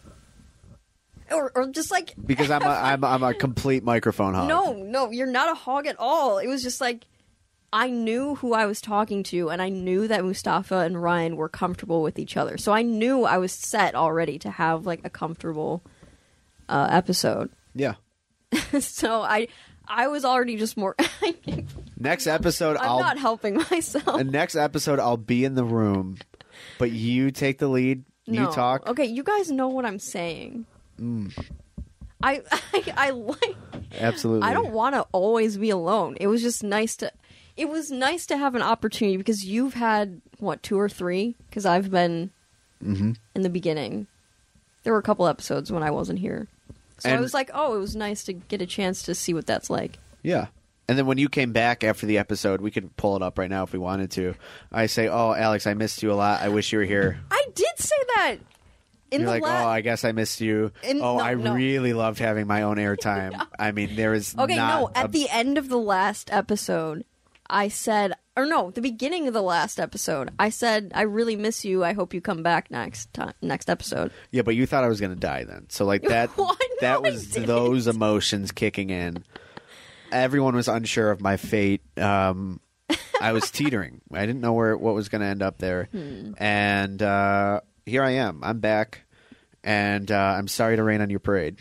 Or 1.31 1.51
or 1.55 1.67
just 1.67 1.91
like 1.91 2.13
because 2.25 2.51
I'm 2.51 2.63
a, 2.63 2.67
I'm 2.69 3.03
I'm 3.03 3.23
a 3.23 3.33
complete 3.33 3.83
microphone 3.83 4.33
hog. 4.33 4.47
no, 4.47 4.73
no, 4.73 5.11
you're 5.11 5.27
not 5.27 5.49
a 5.49 5.55
hog 5.55 5.87
at 5.87 5.95
all. 5.97 6.39
It 6.39 6.47
was 6.47 6.61
just 6.61 6.81
like 6.81 7.05
I 7.73 7.89
knew 7.89 8.35
who 8.35 8.53
I 8.53 8.65
was 8.65 8.81
talking 8.81 9.23
to 9.23 9.49
and 9.49 9.61
I 9.61 9.69
knew 9.69 10.07
that 10.09 10.25
Mustafa 10.25 10.79
and 10.79 11.01
Ryan 11.01 11.37
were 11.37 11.47
comfortable 11.47 12.01
with 12.03 12.19
each 12.19 12.35
other. 12.35 12.57
So 12.57 12.73
I 12.73 12.81
knew 12.81 13.23
I 13.23 13.37
was 13.37 13.53
set 13.53 13.95
already 13.95 14.37
to 14.39 14.51
have 14.51 14.85
like 14.85 14.99
a 15.05 15.09
comfortable 15.09 15.81
uh, 16.67 16.89
episode. 16.91 17.49
Yeah. 17.73 17.93
so 18.79 19.21
I 19.21 19.47
I 19.87 20.07
was 20.07 20.25
already 20.25 20.57
just 20.57 20.75
more 20.75 20.95
Next 22.01 22.25
episode, 22.27 22.77
I'll 22.77 22.99
not 22.99 23.17
helping 23.19 23.55
myself. 23.71 24.23
next 24.23 24.55
episode 24.55 24.99
I'll 24.99 25.17
be 25.17 25.45
in 25.45 25.55
the 25.55 25.63
room, 25.63 26.17
but 26.79 26.91
you 26.91 27.31
take 27.31 27.59
the 27.59 27.67
lead. 27.67 28.03
You 28.25 28.45
talk. 28.51 28.87
Okay, 28.87 29.05
you 29.05 29.23
guys 29.23 29.51
know 29.51 29.67
what 29.67 29.85
I'm 29.85 29.99
saying. 29.99 30.65
Mm. 30.99 31.31
I, 32.23 32.41
I 32.73 32.83
I 32.97 33.09
like 33.11 33.55
Absolutely. 33.99 34.47
I 34.47 34.53
don't 34.53 34.71
want 34.71 34.95
to 34.95 35.05
always 35.11 35.57
be 35.57 35.69
alone. 35.69 36.17
It 36.19 36.27
was 36.27 36.41
just 36.41 36.63
nice 36.63 36.95
to 36.97 37.11
it 37.57 37.67
was 37.69 37.91
nice 37.91 38.25
to 38.27 38.37
have 38.37 38.55
an 38.55 38.61
opportunity 38.61 39.17
because 39.17 39.43
you've 39.45 39.73
had 39.73 40.21
what 40.39 40.63
two 40.63 40.79
or 40.79 40.87
three 40.89 41.35
because 41.49 41.65
I've 41.65 41.91
been 41.91 42.31
Mhm. 42.83 43.15
in 43.35 43.41
the 43.43 43.49
beginning. 43.49 44.07
There 44.83 44.93
were 44.93 44.99
a 44.99 45.03
couple 45.03 45.27
episodes 45.27 45.71
when 45.71 45.83
I 45.83 45.91
wasn't 45.91 46.17
here. 46.19 46.47
So 46.99 47.09
I 47.11 47.19
was 47.19 47.33
like, 47.33 47.49
"Oh, 47.53 47.75
it 47.75 47.79
was 47.79 47.95
nice 47.95 48.23
to 48.25 48.33
get 48.33 48.61
a 48.61 48.65
chance 48.65 49.03
to 49.03 49.13
see 49.13 49.33
what 49.33 49.45
that's 49.45 49.69
like." 49.69 49.99
Yeah. 50.23 50.47
And 50.91 50.97
then 50.97 51.05
when 51.05 51.17
you 51.17 51.29
came 51.29 51.53
back 51.53 51.85
after 51.85 52.05
the 52.05 52.17
episode, 52.17 52.59
we 52.59 52.69
could 52.69 52.93
pull 52.97 53.15
it 53.15 53.21
up 53.21 53.37
right 53.39 53.49
now 53.49 53.63
if 53.63 53.71
we 53.71 53.79
wanted 53.79 54.11
to. 54.11 54.35
I 54.73 54.87
say, 54.87 55.07
"Oh, 55.07 55.31
Alex, 55.33 55.65
I 55.65 55.73
missed 55.73 56.03
you 56.03 56.11
a 56.11 56.15
lot. 56.15 56.41
I 56.41 56.49
wish 56.49 56.73
you 56.73 56.79
were 56.79 56.83
here." 56.83 57.17
I 57.31 57.45
did 57.55 57.77
say 57.77 57.95
that. 58.15 58.35
In 59.09 59.21
You're 59.21 59.27
the 59.27 59.31
like, 59.31 59.41
la- 59.41 59.63
"Oh, 59.63 59.69
I 59.69 59.79
guess 59.79 60.03
I 60.03 60.11
missed 60.11 60.41
you." 60.41 60.73
In- 60.83 61.01
oh, 61.01 61.19
no, 61.19 61.23
I 61.23 61.33
no. 61.35 61.53
really 61.53 61.93
loved 61.93 62.19
having 62.19 62.45
my 62.45 62.63
own 62.63 62.75
airtime. 62.75 63.41
I 63.57 63.71
mean, 63.71 63.95
there 63.95 64.13
is 64.13 64.35
Okay, 64.37 64.57
no. 64.57 64.91
At 64.93 65.05
a- 65.05 65.07
the 65.07 65.29
end 65.29 65.57
of 65.57 65.69
the 65.69 65.77
last 65.77 66.29
episode, 66.29 67.05
I 67.49 67.69
said, 67.69 68.11
or 68.35 68.45
no, 68.45 68.71
the 68.71 68.81
beginning 68.81 69.29
of 69.29 69.33
the 69.33 69.41
last 69.41 69.79
episode, 69.79 70.31
I 70.37 70.49
said, 70.49 70.91
"I 70.93 71.03
really 71.03 71.37
miss 71.37 71.63
you. 71.63 71.85
I 71.85 71.93
hope 71.93 72.13
you 72.13 72.19
come 72.19 72.43
back 72.43 72.69
next 72.69 73.13
time, 73.13 73.31
next 73.41 73.69
episode." 73.69 74.11
yeah, 74.31 74.41
but 74.41 74.55
you 74.57 74.65
thought 74.65 74.83
I 74.83 74.89
was 74.89 74.99
going 74.99 75.13
to 75.13 75.19
die 75.19 75.45
then. 75.45 75.67
So 75.69 75.85
like 75.85 76.01
that 76.09 76.31
that 76.81 77.01
was 77.01 77.29
those 77.29 77.87
emotions 77.87 78.51
kicking 78.51 78.89
in. 78.89 79.23
Everyone 80.11 80.55
was 80.55 80.67
unsure 80.67 81.11
of 81.11 81.21
my 81.21 81.37
fate. 81.37 81.81
Um, 81.97 82.59
I 83.21 83.31
was 83.33 83.49
teetering. 83.51 84.01
I 84.13 84.25
didn't 84.25 84.41
know 84.41 84.53
where 84.53 84.75
what 84.77 84.93
was 84.93 85.09
going 85.09 85.21
to 85.21 85.27
end 85.27 85.41
up 85.41 85.57
there, 85.57 85.85
Hmm. 85.91 86.33
and 86.37 87.01
uh, 87.01 87.61
here 87.85 88.03
I 88.03 88.11
am. 88.11 88.41
I'm 88.43 88.59
back, 88.59 89.01
and 89.63 90.11
uh, 90.11 90.15
I'm 90.37 90.47
sorry 90.47 90.75
to 90.75 90.83
rain 90.83 91.01
on 91.01 91.09
your 91.09 91.19
parade. 91.19 91.57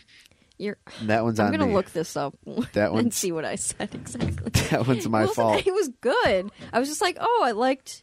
You're. 0.58 0.76
That 1.04 1.22
one's 1.24 1.40
I'm 1.40 1.46
on 1.46 1.52
gonna 1.52 1.66
me. 1.68 1.72
look 1.74 1.90
this 1.92 2.16
up 2.18 2.34
That 2.74 2.92
and 2.92 3.14
see 3.14 3.32
what 3.32 3.44
I 3.46 3.54
said 3.56 3.94
exactly. 3.94 4.50
That 4.70 4.86
one's 4.86 5.08
my 5.08 5.24
It 5.24 5.30
fault. 5.30 5.66
It 5.66 5.72
was 5.72 5.88
good. 6.02 6.50
I 6.72 6.78
was 6.78 6.88
just 6.88 7.00
like, 7.00 7.16
oh, 7.18 7.42
I 7.44 7.52
liked. 7.52 8.02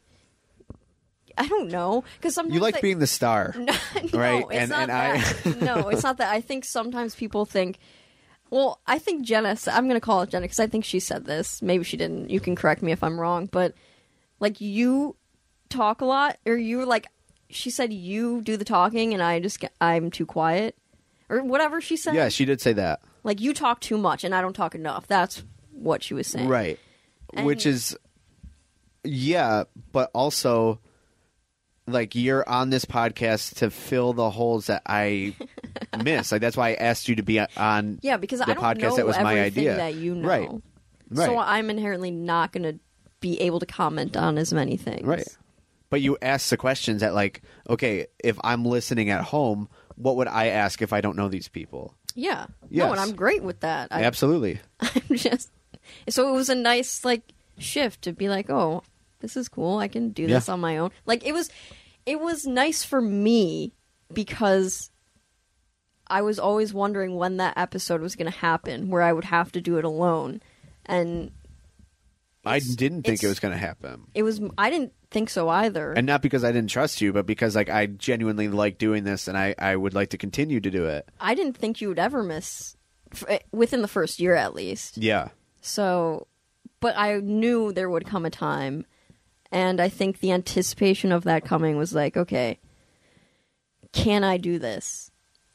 I 1.37 1.47
don't 1.47 1.67
know 1.69 2.03
because 2.17 2.33
sometimes 2.33 2.55
You 2.55 2.61
like 2.61 2.77
I- 2.77 2.81
being 2.81 2.97
the 2.97 3.05
star. 3.05 3.53
No, 3.55 3.65
no, 4.11 4.19
Right, 4.19 4.45
it's 4.49 4.55
and- 4.55 4.69
not 4.71 4.89
and 4.89 4.91
I- 4.91 5.65
no, 5.65 5.89
it's 5.89 6.01
not 6.01 6.17
that. 6.17 6.33
I 6.33 6.41
think 6.41 6.65
sometimes 6.65 7.13
people 7.15 7.45
think. 7.45 7.77
Well, 8.49 8.79
I 8.87 8.99
think 8.99 9.25
Jenna. 9.25 9.57
I'm 9.71 9.87
going 9.87 9.99
to 9.99 10.05
call 10.05 10.21
it 10.21 10.29
Jenna 10.29 10.43
because 10.43 10.59
I 10.59 10.67
think 10.67 10.85
she 10.85 10.99
said 10.99 11.25
this. 11.25 11.61
Maybe 11.61 11.83
she 11.83 11.97
didn't. 11.97 12.29
You 12.29 12.39
can 12.39 12.55
correct 12.55 12.81
me 12.81 12.91
if 12.91 13.03
I'm 13.03 13.19
wrong. 13.19 13.47
But 13.47 13.73
like 14.39 14.61
you 14.61 15.15
talk 15.69 16.01
a 16.01 16.05
lot, 16.05 16.37
or 16.45 16.55
you 16.55 16.85
like. 16.85 17.07
She 17.49 17.69
said 17.69 17.93
you 17.93 18.41
do 18.41 18.57
the 18.57 18.65
talking, 18.65 19.13
and 19.13 19.23
I 19.23 19.39
just 19.39 19.63
I'm 19.79 20.11
too 20.11 20.25
quiet, 20.25 20.77
or 21.29 21.43
whatever 21.43 21.79
she 21.81 21.95
said. 21.97 22.13
Yeah, 22.13 22.29
she 22.29 22.45
did 22.45 22.59
say 22.59 22.73
that. 22.73 23.01
like 23.23 23.39
you 23.39 23.53
talk 23.53 23.79
too 23.79 23.97
much, 23.97 24.23
and 24.23 24.35
I 24.35 24.41
don't 24.41 24.53
talk 24.53 24.75
enough. 24.75 25.07
That's 25.07 25.43
what 25.71 26.03
she 26.03 26.13
was 26.13 26.27
saying. 26.27 26.47
Right. 26.47 26.79
Which 27.33 27.65
is 27.65 27.97
yeah, 29.03 29.63
but 29.91 30.09
also 30.13 30.79
like 31.87 32.15
you're 32.15 32.47
on 32.47 32.69
this 32.69 32.85
podcast 32.85 33.55
to 33.55 33.69
fill 33.69 34.13
the 34.13 34.29
holes 34.29 34.67
that 34.67 34.81
I 34.85 35.35
miss. 36.03 36.31
Like 36.31 36.41
that's 36.41 36.57
why 36.57 36.69
I 36.69 36.73
asked 36.73 37.07
you 37.07 37.15
to 37.15 37.23
be 37.23 37.39
on 37.39 37.99
Yeah, 38.01 38.17
because 38.17 38.39
the 38.39 38.49
I 38.49 38.53
don't 38.53 38.63
podcast 38.63 38.81
know 38.81 38.95
that 38.97 39.05
was 39.07 39.19
my 39.19 39.41
idea. 39.41 39.75
that 39.77 39.95
you 39.95 40.15
know. 40.15 40.27
Right. 40.27 40.49
Right. 41.09 41.25
So 41.25 41.37
I'm 41.37 41.69
inherently 41.69 42.11
not 42.11 42.51
going 42.51 42.63
to 42.63 42.79
be 43.21 43.39
able 43.41 43.59
to 43.61 43.65
comment 43.65 44.17
on 44.17 44.37
as 44.37 44.53
many 44.53 44.75
things. 44.77 45.07
Right. 45.07 45.27
But 45.89 46.01
you 46.01 46.17
ask 46.21 46.49
the 46.49 46.57
questions 46.57 46.99
that 47.01 47.13
like, 47.13 47.41
okay, 47.69 48.07
if 48.21 48.37
I'm 48.43 48.65
listening 48.65 49.09
at 49.09 49.23
home, 49.23 49.69
what 49.95 50.17
would 50.17 50.27
I 50.27 50.47
ask 50.47 50.81
if 50.81 50.91
I 50.91 50.99
don't 50.99 51.15
know 51.15 51.29
these 51.29 51.47
people? 51.47 51.95
Yeah. 52.13 52.47
Yes. 52.69 52.85
No, 52.85 52.91
and 52.91 52.99
I'm 52.99 53.15
great 53.15 53.41
with 53.41 53.61
that. 53.61 53.87
I, 53.91 54.03
Absolutely. 54.03 54.59
I'm 54.81 55.15
just 55.15 55.49
so 56.09 56.27
it 56.27 56.33
was 56.33 56.49
a 56.49 56.55
nice 56.55 57.05
like 57.05 57.21
shift 57.57 58.01
to 58.01 58.11
be 58.11 58.27
like, 58.27 58.49
oh, 58.49 58.83
this 59.19 59.37
is 59.37 59.47
cool. 59.47 59.77
I 59.77 59.87
can 59.87 60.09
do 60.09 60.27
this 60.27 60.47
Yeah. 60.49 60.53
on 60.55 60.59
my 60.59 60.77
own. 60.77 60.91
Like 61.05 61.25
it 61.25 61.31
was, 61.31 61.49
it 62.07 62.19
was 62.19 62.47
nice 62.47 62.83
for 62.83 63.01
me 63.01 63.73
because 64.11 64.89
I 66.07 66.21
was 66.21 66.39
always 66.39 66.73
wondering 66.73 67.17
when 67.17 67.37
that 67.37 67.57
episode 67.57 68.01
was 68.01 68.15
going 68.15 68.31
to 68.31 68.37
happen, 68.37 68.89
where 68.89 69.03
I 69.03 69.13
would 69.13 69.25
have 69.25 69.51
to 69.51 69.61
do 69.61 69.77
it 69.77 69.83
alone, 69.85 70.41
and 70.85 71.31
I 72.45 72.59
didn't 72.59 73.03
think 73.03 73.21
it 73.21 73.27
was 73.27 73.39
going 73.41 73.51
to 73.51 73.57
happen. 73.59 74.07
it 74.15 74.23
was. 74.23 74.39
I 74.57 74.69
didn't 74.69 74.93
think 75.11 75.29
so 75.29 75.49
either. 75.49 75.91
And 75.91 76.07
not 76.07 76.21
because 76.21 76.43
I 76.43 76.51
didn't 76.53 76.69
trust 76.69 77.01
you, 77.01 77.11
but 77.11 77.25
because 77.25 77.55
like 77.55 77.69
I 77.69 77.87
genuinely 77.87 78.47
like 78.47 78.77
doing 78.77 79.03
this 79.03 79.27
and 79.27 79.37
I, 79.37 79.53
I 79.59 79.75
would 79.75 79.93
like 79.93 80.09
to 80.11 80.17
continue 80.17 80.59
to 80.61 80.71
do 80.71 80.85
it. 80.85 81.09
I 81.19 81.35
didn't 81.35 81.57
think 81.57 81.81
you 81.81 81.89
would 81.89 81.99
ever 81.99 82.23
miss 82.23 82.77
f- 83.11 83.25
eh, 83.27 83.39
within 83.51 83.81
the 83.81 83.87
first 83.87 84.19
year 84.19 84.35
at 84.35 84.55
least. 84.55 84.97
Yeah. 84.97 85.29
So, 85.61 86.27
but 86.79 86.97
I 86.97 87.17
knew 87.17 87.73
there 87.73 87.89
would 87.89 88.05
come 88.05 88.25
a 88.25 88.29
time, 88.29 88.85
and 89.51 89.79
I 89.79 89.89
think 89.89 90.19
the 90.19 90.31
anticipation 90.31 91.11
of 91.11 91.23
that 91.23 91.45
coming 91.45 91.77
was 91.77 91.93
like, 91.93 92.17
okay, 92.17 92.59
can 93.91 94.23
I 94.23 94.37
do 94.37 94.59
this? 94.59 95.11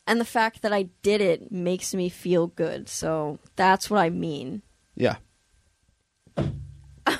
And 0.07 0.21
the 0.21 0.25
fact 0.25 0.63
that 0.63 0.73
I 0.73 0.85
did 1.03 1.21
it 1.21 1.53
makes 1.53 1.95
me 1.95 2.09
feel 2.09 2.49
good. 2.49 2.89
So 2.89 3.39
that's 3.57 3.89
what 3.89 4.01
I 4.01 4.11
mean. 4.11 4.63
Yeah. 4.95 5.17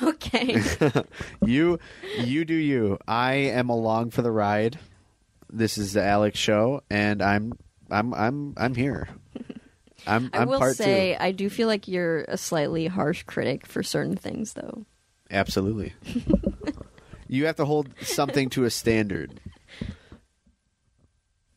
Okay. 0.01 0.61
You 1.45 1.77
you 2.17 2.45
do 2.45 2.53
you. 2.53 2.97
I 3.05 3.33
am 3.33 3.69
along 3.69 4.11
for 4.11 4.21
the 4.21 4.31
ride. 4.31 4.79
This 5.51 5.77
is 5.77 5.93
the 5.93 6.03
Alex 6.03 6.39
show 6.39 6.81
and 6.89 7.21
I'm 7.21 7.53
I'm 7.91 8.13
I'm 8.13 8.53
I'm 8.57 8.75
here. 8.75 9.09
I'm 10.07 10.29
I 10.33 10.39
I'm 10.39 10.47
will 10.47 10.59
part 10.59 10.75
say, 10.75 11.15
two. 11.17 11.23
I 11.23 11.31
do 11.31 11.49
feel 11.49 11.67
like 11.67 11.87
you're 11.87 12.21
a 12.27 12.37
slightly 12.37 12.87
harsh 12.87 13.23
critic 13.23 13.65
for 13.65 13.83
certain 13.83 14.15
things, 14.15 14.53
though. 14.53 14.85
Absolutely. 15.31 15.93
You 17.35 17.45
have 17.47 17.55
to 17.57 17.65
hold 17.65 17.89
something 18.01 18.49
to 18.51 18.63
a 18.65 18.69
standard. 18.69 19.39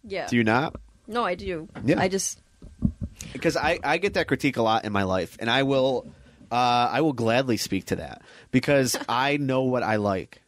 Yeah. 0.05 0.27
Do 0.29 0.37
you 0.37 0.45
not? 0.45 0.77
no, 1.07 1.25
I 1.25 1.35
do. 1.35 1.69
Yeah. 1.85 2.01
I 2.01 2.09
just. 2.09 2.41
because 3.33 3.57
I, 3.57 3.79
I 3.85 3.99
get 3.99 4.15
that 4.15 4.27
critique 4.27 4.57
a 4.57 4.63
lot 4.63 4.85
in 4.85 4.93
my 4.93 5.03
life, 5.05 5.37
and 5.41 5.49
I 5.51 5.63
will 5.63 6.13
uh, 6.51 6.55
I 6.93 7.01
will 7.01 7.13
gladly 7.13 7.57
speak 7.57 7.87
to 7.87 7.97
that 7.97 8.23
because 8.51 8.97
I 9.09 9.37
know 9.37 9.63
what 9.63 9.83
I 9.83 9.97
like. 9.97 10.43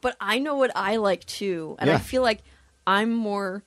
but 0.00 0.16
I 0.20 0.38
know 0.38 0.56
what 0.56 0.70
I 0.74 0.96
like 0.96 1.24
too, 1.24 1.76
and 1.78 1.90
I 1.90 1.98
feel 1.98 2.22
like 2.22 2.42
I'm 2.86 3.12
more 3.12 3.62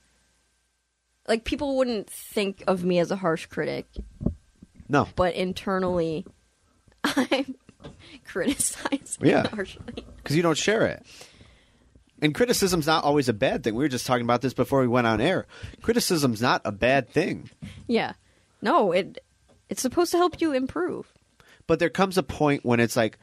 like 1.28 1.44
people 1.44 1.78
wouldn't 1.78 2.10
think 2.10 2.64
of 2.68 2.84
me 2.84 3.00
as 3.00 3.12
a 3.12 3.16
harsh 3.16 3.46
critic, 3.48 3.88
No, 4.88 5.08
but 5.16 5.34
internally, 5.36 6.26
I'm 7.04 7.56
criticizing 8.26 9.26
Yeah. 9.28 9.48
harshly. 9.48 9.84
because 10.18 10.36
you 10.36 10.42
don't 10.44 10.58
share 10.58 10.86
it. 10.88 11.06
And 12.22 12.34
criticism's 12.34 12.88
not 12.88 13.04
always 13.04 13.28
a 13.30 13.34
bad 13.34 13.64
thing. 13.64 13.76
We 13.76 13.84
were 13.84 13.90
just 13.90 14.06
talking 14.08 14.24
about 14.24 14.42
this 14.42 14.54
before 14.54 14.80
we 14.82 14.88
went 14.88 15.06
on 15.08 15.20
air. 15.20 15.46
Criticism's 15.82 16.42
not 16.42 16.62
a 16.64 16.72
bad 16.72 17.10
thing. 17.10 17.50
Yeah, 17.88 18.14
no, 18.62 18.92
it 18.94 19.20
It's 19.70 19.82
supposed 19.82 20.12
to 20.12 20.18
help 20.18 20.40
you 20.42 20.54
improve. 20.54 21.12
but 21.68 21.80
there 21.80 21.90
comes 21.90 22.18
a 22.18 22.24
point 22.24 22.64
when 22.66 22.80
it's 22.80 22.96
like 22.96 23.18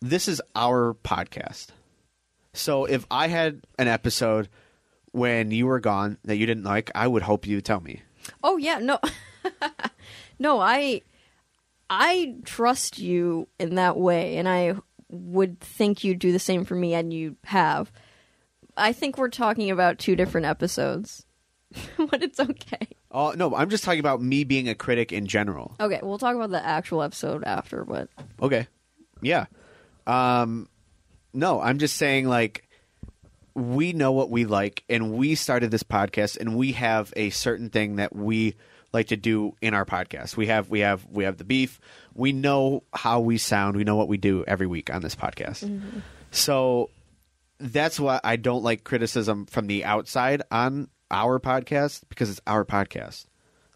this 0.00 0.28
is 0.28 0.42
our 0.54 0.94
podcast 1.04 1.68
so 2.52 2.84
if 2.84 3.06
i 3.10 3.28
had 3.28 3.60
an 3.78 3.88
episode 3.88 4.48
when 5.12 5.50
you 5.50 5.66
were 5.66 5.80
gone 5.80 6.16
that 6.24 6.36
you 6.36 6.44
didn't 6.46 6.64
like 6.64 6.90
i 6.94 7.06
would 7.06 7.22
hope 7.22 7.46
you 7.46 7.60
tell 7.62 7.80
me 7.80 8.02
Oh 8.42 8.56
yeah, 8.58 8.78
no, 8.78 8.98
no, 10.38 10.58
I, 10.60 11.02
I 11.88 12.36
trust 12.44 12.98
you 12.98 13.48
in 13.58 13.76
that 13.76 13.96
way, 13.96 14.36
and 14.38 14.48
I 14.48 14.74
would 15.08 15.60
think 15.60 16.02
you'd 16.04 16.18
do 16.18 16.32
the 16.32 16.38
same 16.38 16.64
for 16.64 16.74
me, 16.74 16.94
and 16.94 17.12
you 17.12 17.36
have. 17.44 17.92
I 18.76 18.92
think 18.92 19.16
we're 19.18 19.28
talking 19.28 19.70
about 19.70 19.98
two 19.98 20.16
different 20.16 20.46
episodes, 20.46 21.24
but 21.96 22.22
it's 22.22 22.38
okay. 22.40 22.88
oh 23.10 23.32
no 23.36 23.54
i'm 23.54 23.70
just 23.70 23.84
talking 23.84 24.00
about 24.00 24.20
me 24.20 24.44
being 24.44 24.68
a 24.68 24.74
critic 24.74 25.12
in 25.12 25.26
general 25.26 25.74
Okay, 25.80 26.00
we'll 26.02 26.18
talk 26.18 26.34
about 26.36 26.50
the 26.50 26.64
actual 26.64 27.02
episode 27.02 27.42
after, 27.44 27.84
but 27.84 28.08
okay 28.42 28.66
yeah 29.22 29.46
um 30.06 30.68
no 31.32 31.60
i'm 31.60 31.78
just 31.78 31.96
saying 31.96 32.28
like 32.28 32.68
we 33.54 33.92
know 33.92 34.12
what 34.12 34.30
we 34.30 34.44
like 34.44 34.84
and 34.90 35.12
we 35.12 35.34
started 35.34 35.70
this 35.70 35.82
podcast 35.82 36.38
and 36.38 36.56
we 36.56 36.72
have 36.72 37.12
a 37.16 37.30
certain 37.30 37.70
thing 37.70 37.96
that 37.96 38.14
we 38.14 38.54
like 38.92 39.08
to 39.08 39.16
do 39.16 39.54
in 39.60 39.74
our 39.74 39.84
podcast. 39.84 40.36
We 40.36 40.46
have 40.46 40.70
we 40.70 40.80
have 40.80 41.06
we 41.10 41.24
have 41.24 41.36
the 41.36 41.44
beef. 41.44 41.80
We 42.14 42.32
know 42.32 42.82
how 42.92 43.20
we 43.20 43.38
sound. 43.38 43.76
We 43.76 43.84
know 43.84 43.96
what 43.96 44.08
we 44.08 44.16
do 44.16 44.44
every 44.46 44.66
week 44.66 44.92
on 44.92 45.02
this 45.02 45.14
podcast. 45.14 45.64
Mm-hmm. 45.64 46.00
So 46.30 46.90
that's 47.58 47.98
why 47.98 48.20
i 48.22 48.36
don't 48.36 48.62
like 48.62 48.84
criticism 48.84 49.46
from 49.46 49.66
the 49.66 49.82
outside 49.82 50.42
on 50.50 50.90
our 51.10 51.38
podcast 51.38 52.02
because 52.08 52.30
it's 52.30 52.40
our 52.46 52.64
podcast. 52.64 53.26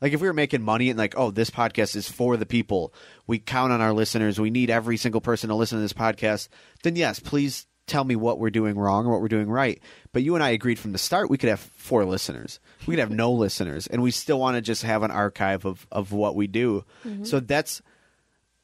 Like 0.01 0.13
if 0.13 0.21
we 0.21 0.29
were 0.29 0.35
making 0.35 0.63
money 0.63 0.89
and 0.89 0.99
like, 0.99 1.15
oh, 1.17 1.31
this 1.31 1.51
podcast 1.51 1.95
is 1.95 2.09
for 2.09 2.37
the 2.37 2.47
people, 2.47 2.95
we 3.27 3.39
count 3.39 3.73
on 3.73 3.81
our 3.81 3.93
listeners, 3.93 4.41
we 4.41 4.51
need 4.51 4.71
every 4.71 4.97
single 4.97 5.21
person 5.21 5.49
to 5.49 5.55
listen 5.55 5.79
to 5.79 5.83
this 5.83 5.93
podcast, 5.93 6.49
then 6.83 6.97
yes, 6.97 7.21
please 7.21 7.67
tell 7.91 8.05
me 8.05 8.17
what 8.17 8.39
we're 8.39 8.51
doing 8.51 8.79
wrong 8.79 9.07
or 9.07 9.13
what 9.13 9.21
we're 9.21 9.29
doing 9.29 9.51
right. 9.51 9.81
But 10.13 10.23
you 10.23 10.35
and 10.35 10.43
I 10.43 10.51
agreed 10.51 10.79
from 10.79 10.93
the 10.93 10.99
start 10.99 11.29
we 11.29 11.37
could 11.37 11.51
have 11.51 11.61
four 11.61 12.05
listeners. 12.05 12.61
We 12.87 12.95
could 12.95 13.01
have 13.01 13.11
no 13.11 13.33
listeners 13.45 13.87
and 13.87 14.03
we 14.03 14.11
still 14.11 14.39
want 14.39 14.57
to 14.57 14.63
just 14.63 14.83
have 14.83 15.03
an 15.03 15.11
archive 15.11 15.65
of, 15.67 15.87
of 15.93 16.13
what 16.13 16.35
we 16.35 16.47
do. 16.47 16.85
So 17.25 17.41
that's 17.41 17.83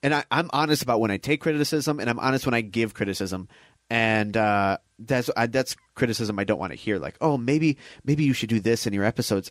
and 0.03 0.15
I, 0.15 0.25
I'm 0.31 0.51
honest 0.53 0.83
about 0.83 1.01
when 1.01 1.11
I 1.11 1.17
take 1.17 1.41
criticism, 1.41 1.99
and 1.99 2.09
I'm 2.09 2.21
honest 2.21 2.47
when 2.47 2.55
I 2.55 2.61
give 2.61 2.95
criticism, 2.95 3.49
and 3.91 4.37
uh, 4.37 4.79
that's 5.01 5.31
I, 5.37 5.47
that's 5.47 5.75
criticism 5.97 6.39
I 6.39 6.45
don't 6.45 6.61
want 6.61 6.73
to 6.73 6.79
hear. 6.79 6.99
Like, 6.99 7.17
oh, 7.21 7.37
maybe 7.37 7.79
maybe 8.05 8.23
you 8.23 8.33
should 8.33 8.49
do 8.49 8.61
this 8.61 8.87
in 8.87 8.93
your 8.93 9.05
episodes. 9.05 9.51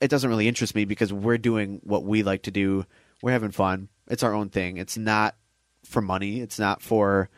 It 0.00 0.08
doesn't 0.08 0.28
really 0.28 0.46
interest 0.46 0.74
me 0.74 0.84
because 0.84 1.10
we're 1.10 1.38
doing 1.38 1.80
what 1.84 2.04
we 2.04 2.22
like 2.22 2.42
to 2.42 2.50
do. 2.50 2.84
We're 3.22 3.32
having 3.32 3.52
fun. 3.52 3.88
It's 4.08 4.22
our 4.22 4.34
own 4.34 4.50
thing. 4.50 4.76
It's 4.76 4.98
not 4.98 5.36
for 5.84 6.02
money. 6.02 6.40
It's 6.40 6.58
not 6.58 6.82
for 6.82 7.30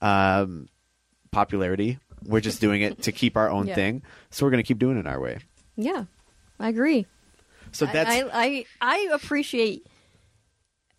um, 0.00 0.68
popularity. 1.34 1.98
We're 2.24 2.40
just 2.40 2.60
doing 2.60 2.80
it 2.82 3.02
to 3.02 3.12
keep 3.12 3.36
our 3.36 3.50
own 3.50 3.66
Yeah. 3.66 3.74
thing. 3.74 4.02
So 4.30 4.46
we're 4.46 4.50
going 4.50 4.62
to 4.62 4.66
keep 4.66 4.78
doing 4.78 4.96
it 4.96 5.06
our 5.06 5.20
way. 5.20 5.38
yeah, 5.76 6.04
I 6.58 6.68
agree. 6.68 7.06
So 7.72 7.86
that's 7.86 8.08
I, 8.10 8.24
I 8.32 8.64
I 8.80 9.08
appreciate 9.12 9.86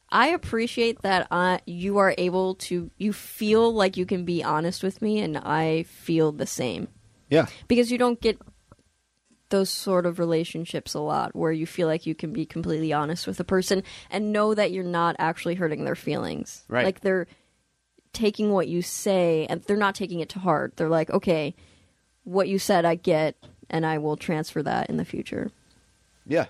I 0.09 0.27
appreciate 0.29 1.01
that 1.01 1.27
uh, 1.31 1.57
you 1.65 1.97
are 1.97 2.13
able 2.17 2.55
to 2.55 2.91
you 2.97 3.11
feel 3.13 3.73
like 3.73 3.97
you 3.97 4.05
can 4.05 4.25
be 4.25 4.43
honest 4.43 4.83
with 4.83 5.01
me 5.01 5.19
and 5.19 5.37
I 5.37 5.83
feel 5.83 6.31
the 6.31 6.45
same 6.45 6.87
yeah, 7.29 7.47
because 7.67 7.91
you 7.91 7.97
don't 7.97 8.21
get 8.21 8.37
those 9.49 9.69
sort 9.69 10.05
of 10.05 10.19
relationships 10.19 10.93
a 10.93 10.99
lot 10.99 11.35
where 11.35 11.51
you 11.51 11.65
feel 11.65 11.87
like 11.87 12.05
you 12.05 12.13
can 12.15 12.33
be 12.33 12.45
completely 12.45 12.91
honest 12.93 13.25
with 13.27 13.39
a 13.39 13.43
person 13.43 13.83
and 14.11 14.31
know 14.33 14.53
that 14.53 14.71
you're 14.71 14.83
not 14.83 15.15
actually 15.17 15.55
hurting 15.55 15.85
their 15.85 15.95
feelings 15.95 16.63
Right. 16.67 16.83
like 16.85 17.01
they're 17.01 17.27
taking 18.15 18.51
what 18.51 18.67
you 18.67 18.81
say 18.81 19.45
and 19.47 19.61
they're 19.63 19.77
not 19.77 19.93
taking 19.93 20.21
it 20.21 20.29
to 20.29 20.39
heart 20.39 20.75
they're 20.77 20.89
like 20.89 21.09
okay 21.11 21.53
what 22.23 22.47
you 22.47 22.57
said 22.57 22.85
I 22.85 22.95
get 22.95 23.35
and 23.69 23.85
I 23.85 23.99
will 23.99 24.17
transfer 24.17 24.63
that 24.63 24.89
in 24.89 24.97
the 24.97 25.05
future 25.05 25.51
Yeah. 26.25 26.45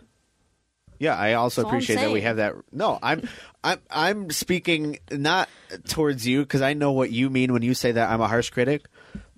Yeah, 1.00 1.16
I 1.16 1.34
also 1.34 1.62
That's 1.62 1.72
appreciate 1.72 1.98
that 1.98 2.12
we 2.12 2.22
have 2.22 2.38
that. 2.38 2.56
No, 2.72 2.98
I'm 3.04 3.28
I'm 3.64 3.80
I'm 3.90 4.30
speaking 4.30 5.00
not 5.12 5.50
towards 5.88 6.26
you 6.26 6.42
because 6.42 6.62
I 6.62 6.74
know 6.74 6.94
what 6.94 7.12
you 7.12 7.30
mean 7.30 7.52
when 7.52 7.64
you 7.64 7.74
say 7.74 7.92
that 7.92 8.10
I'm 8.10 8.22
a 8.22 8.28
harsh 8.28 8.50
critic. 8.50 8.86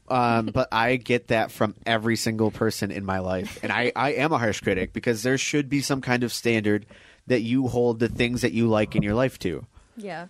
Um, 0.07 0.45
but 0.53 0.67
I 0.71 0.97
get 0.97 1.29
that 1.29 1.51
from 1.51 1.75
every 1.85 2.15
single 2.15 2.51
person 2.51 2.91
in 2.91 3.03
my 3.05 3.19
life, 3.19 3.57
and 3.63 3.71
I 3.71 3.91
I 3.95 4.13
am 4.13 4.33
a 4.33 4.37
harsh 4.37 4.61
critic 4.61 4.93
because 4.93 5.23
there 5.23 5.37
should 5.37 5.67
be 5.67 5.81
some 5.81 5.99
kind 6.01 6.23
of 6.23 6.31
standard 6.31 6.85
that 7.25 7.41
you 7.41 7.67
hold 7.67 7.99
the 7.99 8.07
things 8.07 8.41
that 8.41 8.53
you 8.53 8.67
like 8.67 8.95
in 8.95 9.01
your 9.01 9.15
life 9.15 9.39
to. 9.39 9.65
yeah 9.97 10.27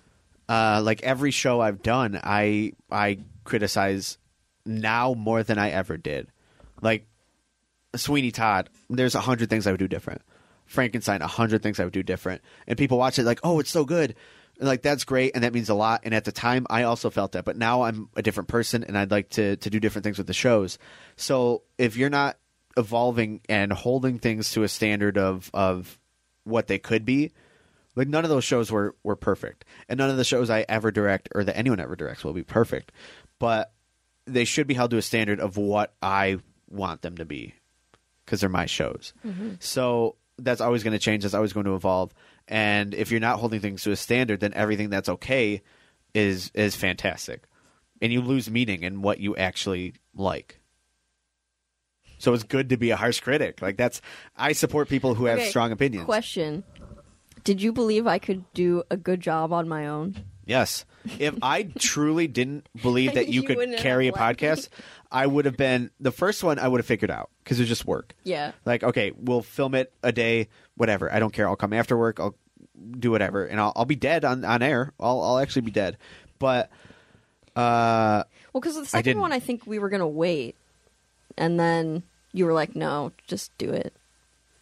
Uh, 0.49 0.81
like 0.83 1.03
every 1.03 1.31
show 1.31 1.59
I've 1.59 1.81
done, 1.81 2.19
I 2.23 2.73
I 2.89 3.19
criticize 3.43 4.17
now 4.65 5.13
more 5.13 5.43
than 5.43 5.57
I 5.57 5.71
ever 5.71 5.97
did. 5.97 6.27
Like 6.81 7.07
Sweeney 7.95 8.31
Todd, 8.31 8.69
there's 8.89 9.15
a 9.15 9.21
hundred 9.21 9.49
things 9.49 9.67
I 9.67 9.71
would 9.71 9.79
do 9.79 9.87
different. 9.87 10.21
Frankenstein, 10.65 11.21
a 11.21 11.27
hundred 11.27 11.63
things 11.63 11.79
I 11.79 11.85
would 11.85 11.93
do 11.93 12.03
different. 12.03 12.41
And 12.67 12.77
people 12.77 12.97
watch 12.97 13.17
it 13.19 13.23
like, 13.23 13.39
oh, 13.43 13.59
it's 13.59 13.71
so 13.71 13.85
good. 13.85 14.15
And 14.59 14.67
like 14.67 14.81
that's 14.81 15.03
great, 15.03 15.33
and 15.35 15.43
that 15.43 15.53
means 15.53 15.69
a 15.69 15.75
lot. 15.75 16.01
And 16.03 16.13
at 16.13 16.25
the 16.25 16.31
time, 16.31 16.65
I 16.69 16.83
also 16.83 17.09
felt 17.09 17.33
that, 17.33 17.45
but 17.45 17.57
now 17.57 17.83
I'm 17.83 18.09
a 18.15 18.21
different 18.21 18.49
person, 18.49 18.83
and 18.83 18.97
I'd 18.97 19.11
like 19.11 19.29
to 19.31 19.55
to 19.57 19.69
do 19.69 19.79
different 19.79 20.03
things 20.03 20.17
with 20.17 20.27
the 20.27 20.33
shows. 20.33 20.77
So 21.15 21.63
if 21.77 21.95
you're 21.95 22.09
not 22.09 22.37
evolving 22.75 23.41
and 23.49 23.71
holding 23.71 24.19
things 24.19 24.51
to 24.51 24.63
a 24.63 24.67
standard 24.67 25.17
of 25.17 25.51
of 25.53 25.99
what 26.43 26.67
they 26.67 26.79
could 26.79 27.05
be, 27.05 27.33
like 27.97 28.07
none 28.07 28.23
of 28.23 28.29
those 28.29 28.43
shows 28.43 28.71
were 28.71 28.95
were 29.03 29.15
perfect, 29.15 29.65
and 29.89 29.97
none 29.97 30.11
of 30.11 30.17
the 30.17 30.23
shows 30.23 30.49
I 30.49 30.65
ever 30.69 30.91
direct 30.91 31.29
or 31.33 31.43
that 31.43 31.57
anyone 31.57 31.79
ever 31.79 31.95
directs 31.95 32.23
will 32.23 32.33
be 32.33 32.43
perfect, 32.43 32.91
but 33.39 33.73
they 34.25 34.45
should 34.45 34.67
be 34.67 34.75
held 34.75 34.91
to 34.91 34.97
a 34.97 35.01
standard 35.01 35.39
of 35.39 35.57
what 35.57 35.95
I 36.01 36.37
want 36.69 37.01
them 37.01 37.17
to 37.17 37.25
be 37.25 37.55
because 38.23 38.41
they're 38.41 38.49
my 38.49 38.67
shows. 38.67 39.13
Mm-hmm. 39.25 39.55
So 39.59 40.15
that's 40.37 40.61
always 40.61 40.83
going 40.83 40.93
to 40.93 40.99
change. 40.99 41.23
That's 41.23 41.33
always 41.33 41.53
going 41.53 41.65
to 41.65 41.73
evolve. 41.73 42.13
And 42.47 42.93
if 42.93 43.09
you're 43.09 43.19
not 43.19 43.39
holding 43.39 43.61
things 43.61 43.81
to 43.83 43.91
a 43.91 43.95
standard, 43.95 44.41
then 44.41 44.53
everything 44.53 44.91
that's 44.91 45.09
okay 45.09 45.63
is 46.13 46.51
is 46.53 46.75
fantastic, 46.75 47.45
and 47.99 48.13
you 48.13 48.21
lose 48.21 48.49
meaning 48.49 48.83
in 48.83 49.01
what 49.01 49.19
you 49.19 49.35
actually 49.35 49.95
like. 50.13 50.59
So 52.19 52.33
it's 52.33 52.43
good 52.43 52.69
to 52.69 52.77
be 52.77 52.91
a 52.91 52.95
harsh 52.95 53.19
critic. 53.19 53.61
Like 53.61 53.77
that's 53.77 54.01
I 54.35 54.53
support 54.53 54.87
people 54.87 55.15
who 55.15 55.25
have 55.25 55.39
Okay, 55.39 55.49
strong 55.49 55.71
opinions. 55.71 56.05
Question: 56.05 56.63
Did 57.47 57.61
you 57.61 57.71
believe 57.71 58.05
I 58.07 58.19
could 58.19 58.43
do 58.53 58.83
a 58.91 58.97
good 58.97 59.21
job 59.21 59.53
on 59.53 59.69
my 59.69 59.87
own? 59.87 60.15
Yes. 60.45 60.83
If 61.17 61.35
I 61.41 61.63
truly 61.63 62.27
didn't 62.27 62.67
believe 62.81 63.13
that 63.13 63.27
you, 63.29 63.41
You 63.41 63.47
could 63.47 63.55
wouldn't 63.55 63.77
carry 63.77 64.09
a 64.09 64.11
have 64.11 64.19
left 64.19 64.41
me. 64.41 64.47
podcast, 64.49 64.69
I 65.09 65.25
would 65.27 65.45
have 65.45 65.55
been 65.55 65.89
the 66.01 66.11
first 66.11 66.43
one 66.43 66.59
I 66.59 66.67
would 66.67 66.79
have 66.79 66.85
figured 66.85 67.09
out 67.09 67.29
because 67.43 67.57
it 67.57 67.61
was 67.63 67.69
just 67.69 67.85
work. 67.85 68.13
Yeah. 68.25 68.51
Like, 68.65 68.83
okay, 68.83 69.13
we'll 69.15 69.41
film 69.43 69.75
it 69.75 69.93
a 70.03 70.11
day, 70.11 70.49
whatever. 70.75 71.09
I 71.09 71.19
don't 71.19 71.31
care. 71.31 71.47
I'll 71.47 71.55
come 71.55 71.71
after 71.71 71.97
work. 71.97 72.19
I'll 72.19 72.35
do 72.99 73.11
whatever, 73.11 73.45
and 73.45 73.61
I'll, 73.61 73.71
I'll 73.77 73.85
be 73.85 73.95
dead 73.95 74.25
on, 74.25 74.43
on 74.43 74.61
air. 74.61 74.91
I'll, 74.99 75.21
I'll 75.21 75.39
actually 75.39 75.61
be 75.63 75.71
dead. 75.71 75.97
But 76.39 76.69
uh, 77.55 78.23
Well, 78.53 78.59
because 78.61 78.75
the 78.75 78.85
second 78.85 79.03
didn't. 79.05 79.21
one, 79.21 79.31
I 79.31 79.39
think 79.39 79.65
we 79.65 79.79
were 79.79 79.89
gonna 79.89 80.05
wait, 80.07 80.55
and 81.37 81.57
then 81.59 82.03
you 82.33 82.45
were 82.45 82.53
like, 82.53 82.75
"No, 82.75 83.13
just 83.25 83.57
do 83.57 83.69
it." 83.71 83.93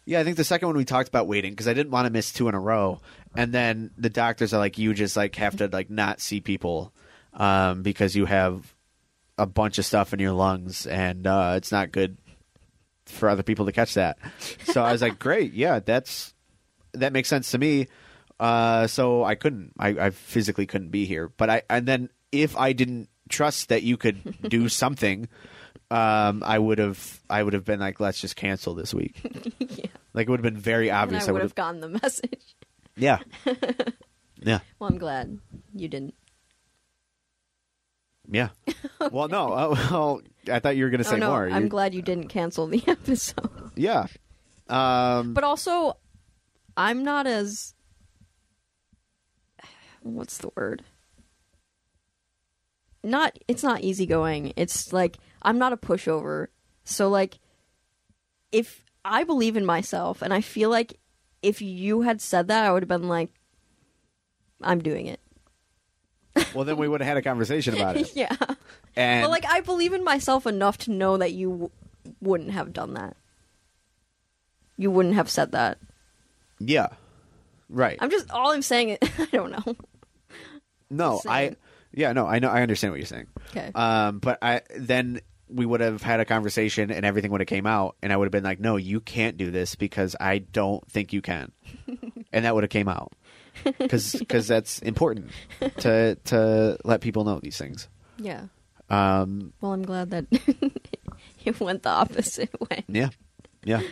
Yeah, 0.06 0.20
I 0.20 0.24
think 0.24 0.36
the 0.36 0.44
second 0.44 0.68
one 0.68 0.76
we 0.76 0.84
talked 0.84 1.08
about 1.08 1.26
waiting 1.26 1.52
because 1.52 1.68
I 1.68 1.74
didn't 1.74 1.90
want 1.90 2.06
to 2.06 2.12
miss 2.12 2.32
two 2.32 2.48
in 2.48 2.54
a 2.54 2.60
row, 2.60 3.00
and 3.36 3.52
then 3.52 3.90
the 3.98 4.08
doctors 4.08 4.54
are 4.54 4.58
like, 4.58 4.78
you 4.78 4.94
just 4.94 5.16
like 5.16 5.34
have 5.34 5.56
to 5.56 5.66
like 5.66 5.90
not 5.90 6.20
see 6.20 6.40
people 6.40 6.94
um, 7.34 7.82
because 7.82 8.14
you 8.14 8.24
have 8.24 8.74
a 9.36 9.46
bunch 9.46 9.78
of 9.78 9.84
stuff 9.84 10.14
in 10.14 10.20
your 10.20 10.32
lungs, 10.32 10.86
and 10.86 11.26
uh, 11.26 11.54
it's 11.56 11.72
not 11.72 11.92
good 11.92 12.16
for 13.06 13.28
other 13.28 13.42
people 13.42 13.66
to 13.66 13.72
catch 13.72 13.94
that. 13.94 14.18
So 14.64 14.82
I 14.82 14.92
was 14.92 15.02
like, 15.02 15.18
great, 15.18 15.52
yeah, 15.52 15.80
that's 15.80 16.32
that 16.92 17.12
makes 17.12 17.28
sense 17.28 17.50
to 17.50 17.58
me. 17.58 17.88
Uh, 18.38 18.86
so 18.86 19.24
I 19.24 19.34
couldn't, 19.34 19.72
I, 19.78 19.88
I 19.88 20.10
physically 20.10 20.66
couldn't 20.66 20.90
be 20.90 21.06
here. 21.06 21.30
But 21.36 21.50
I, 21.50 21.62
and 21.70 21.86
then 21.86 22.10
if 22.32 22.56
I 22.56 22.72
didn't 22.72 23.08
trust 23.28 23.70
that 23.70 23.82
you 23.82 23.96
could 23.96 24.36
do 24.48 24.68
something, 24.68 25.28
um, 25.90 26.42
I 26.44 26.58
would 26.58 26.78
have, 26.78 27.20
I 27.30 27.42
would 27.42 27.52
have 27.52 27.64
been 27.64 27.80
like, 27.80 28.00
let's 28.00 28.20
just 28.20 28.36
cancel 28.36 28.74
this 28.74 28.92
week. 28.94 29.20
yeah. 29.58 29.86
Like 30.14 30.26
it 30.26 30.30
would 30.30 30.40
have 30.40 30.54
been 30.54 30.60
very 30.60 30.90
obvious. 30.90 31.26
I 31.26 31.28
I 31.28 31.32
would 31.32 31.42
have 31.42 31.54
gotten 31.54 31.80
the 31.80 31.88
message. 32.02 32.56
yeah, 32.96 33.18
yeah, 34.40 34.60
Well, 34.78 34.90
I'm 34.90 34.98
glad 34.98 35.38
you 35.74 35.88
didn't. 35.88 36.14
yeah. 38.30 38.48
Well, 39.12 39.28
no, 39.28 39.52
uh, 39.52 39.68
well, 39.90 40.20
I 40.50 40.58
thought 40.58 40.76
you 40.76 40.84
were 40.84 40.90
going 40.90 40.98
to 40.98 41.04
say 41.04 41.16
oh 41.16 41.18
no, 41.18 41.30
more. 41.30 41.48
I'm 41.50 41.64
You- 41.64 41.68
glad 41.68 41.94
you 41.94 42.02
didn't 42.02 42.28
cancel 42.28 42.66
the 42.66 42.82
episode. 42.86 43.70
Yeah. 43.76 44.06
Um, 44.68 45.34
But 45.34 45.44
also, 45.44 45.96
I'm 46.76 47.04
not 47.04 47.26
as. 47.26 47.74
What's 50.02 50.38
the 50.38 50.50
word? 50.56 50.82
Not. 53.04 53.38
It's 53.48 53.62
not 53.62 53.82
easygoing. 53.82 54.52
It's 54.56 54.92
like 54.92 55.18
I'm 55.46 55.58
not 55.58 55.72
a 55.72 55.76
pushover. 55.78 56.48
So 56.84 57.08
like, 57.08 57.38
if 58.52 58.84
I 59.04 59.24
believe 59.24 59.56
in 59.56 59.64
myself, 59.64 60.20
and 60.20 60.34
I 60.34 60.40
feel 60.42 60.68
like 60.68 60.98
if 61.42 61.62
you 61.62 62.02
had 62.02 62.20
said 62.20 62.48
that, 62.48 62.64
I 62.66 62.72
would 62.72 62.82
have 62.82 62.88
been 62.88 63.08
like, 63.08 63.30
I'm 64.60 64.80
doing 64.82 65.06
it. 65.06 65.20
Well, 66.54 66.64
then 66.64 66.76
we 66.76 66.88
would 66.88 67.00
have 67.00 67.08
had 67.08 67.16
a 67.16 67.22
conversation 67.22 67.74
about 67.74 67.96
it. 67.96 68.10
yeah. 68.14 68.34
And 68.94 69.22
But 69.22 69.30
like 69.30 69.46
I 69.46 69.60
believe 69.60 69.92
in 69.94 70.04
myself 70.04 70.46
enough 70.46 70.76
to 70.78 70.90
know 70.90 71.16
that 71.16 71.32
you 71.32 71.50
w- 71.50 71.70
wouldn't 72.20 72.50
have 72.50 72.72
done 72.72 72.94
that. 72.94 73.16
You 74.76 74.90
wouldn't 74.90 75.14
have 75.14 75.30
said 75.30 75.52
that. 75.52 75.78
yeah, 76.58 76.88
right. 77.70 77.96
I'm 78.00 78.10
just 78.10 78.30
all 78.30 78.50
I'm 78.50 78.60
saying 78.62 78.90
is 78.90 78.98
I 79.18 79.24
don't 79.26 79.50
know. 79.52 79.76
no, 80.90 81.20
I 81.26 81.56
yeah, 81.92 82.12
no, 82.12 82.26
I 82.26 82.38
know, 82.38 82.48
I 82.48 82.60
understand 82.60 82.92
what 82.92 82.98
you're 82.98 83.06
saying. 83.06 83.26
Okay. 83.50 83.70
Um, 83.74 84.18
but 84.18 84.38
I 84.42 84.60
then 84.76 85.20
we 85.48 85.64
would 85.66 85.80
have 85.80 86.02
had 86.02 86.20
a 86.20 86.24
conversation 86.24 86.90
and 86.90 87.04
everything 87.06 87.30
would 87.30 87.40
have 87.40 87.48
came 87.48 87.66
out, 87.66 87.96
and 88.02 88.12
I 88.12 88.16
would 88.16 88.24
have 88.26 88.32
been 88.32 88.44
like, 88.44 88.60
"No, 88.60 88.76
you 88.76 89.00
can't 89.00 89.36
do 89.36 89.50
this 89.50 89.74
because 89.76 90.16
I 90.20 90.38
don't 90.38 90.86
think 90.90 91.12
you 91.12 91.22
can," 91.22 91.52
and 92.32 92.44
that 92.44 92.54
would 92.54 92.64
have 92.64 92.70
came 92.70 92.88
out 92.88 93.12
because 93.78 94.20
cuz 94.28 94.46
that's 94.48 94.80
important 94.80 95.30
to 95.78 96.16
to 96.24 96.76
let 96.84 97.00
people 97.00 97.24
know 97.24 97.38
these 97.40 97.58
things. 97.58 97.88
yeah. 98.18 98.46
Um, 98.88 99.52
Well, 99.60 99.72
I'm 99.72 99.82
glad 99.82 100.10
that 100.10 100.26
it 101.44 101.58
went 101.60 101.82
the 101.82 101.88
opposite 101.90 102.50
way. 102.70 102.84
Yeah, 102.88 103.08
yeah, 103.64 103.82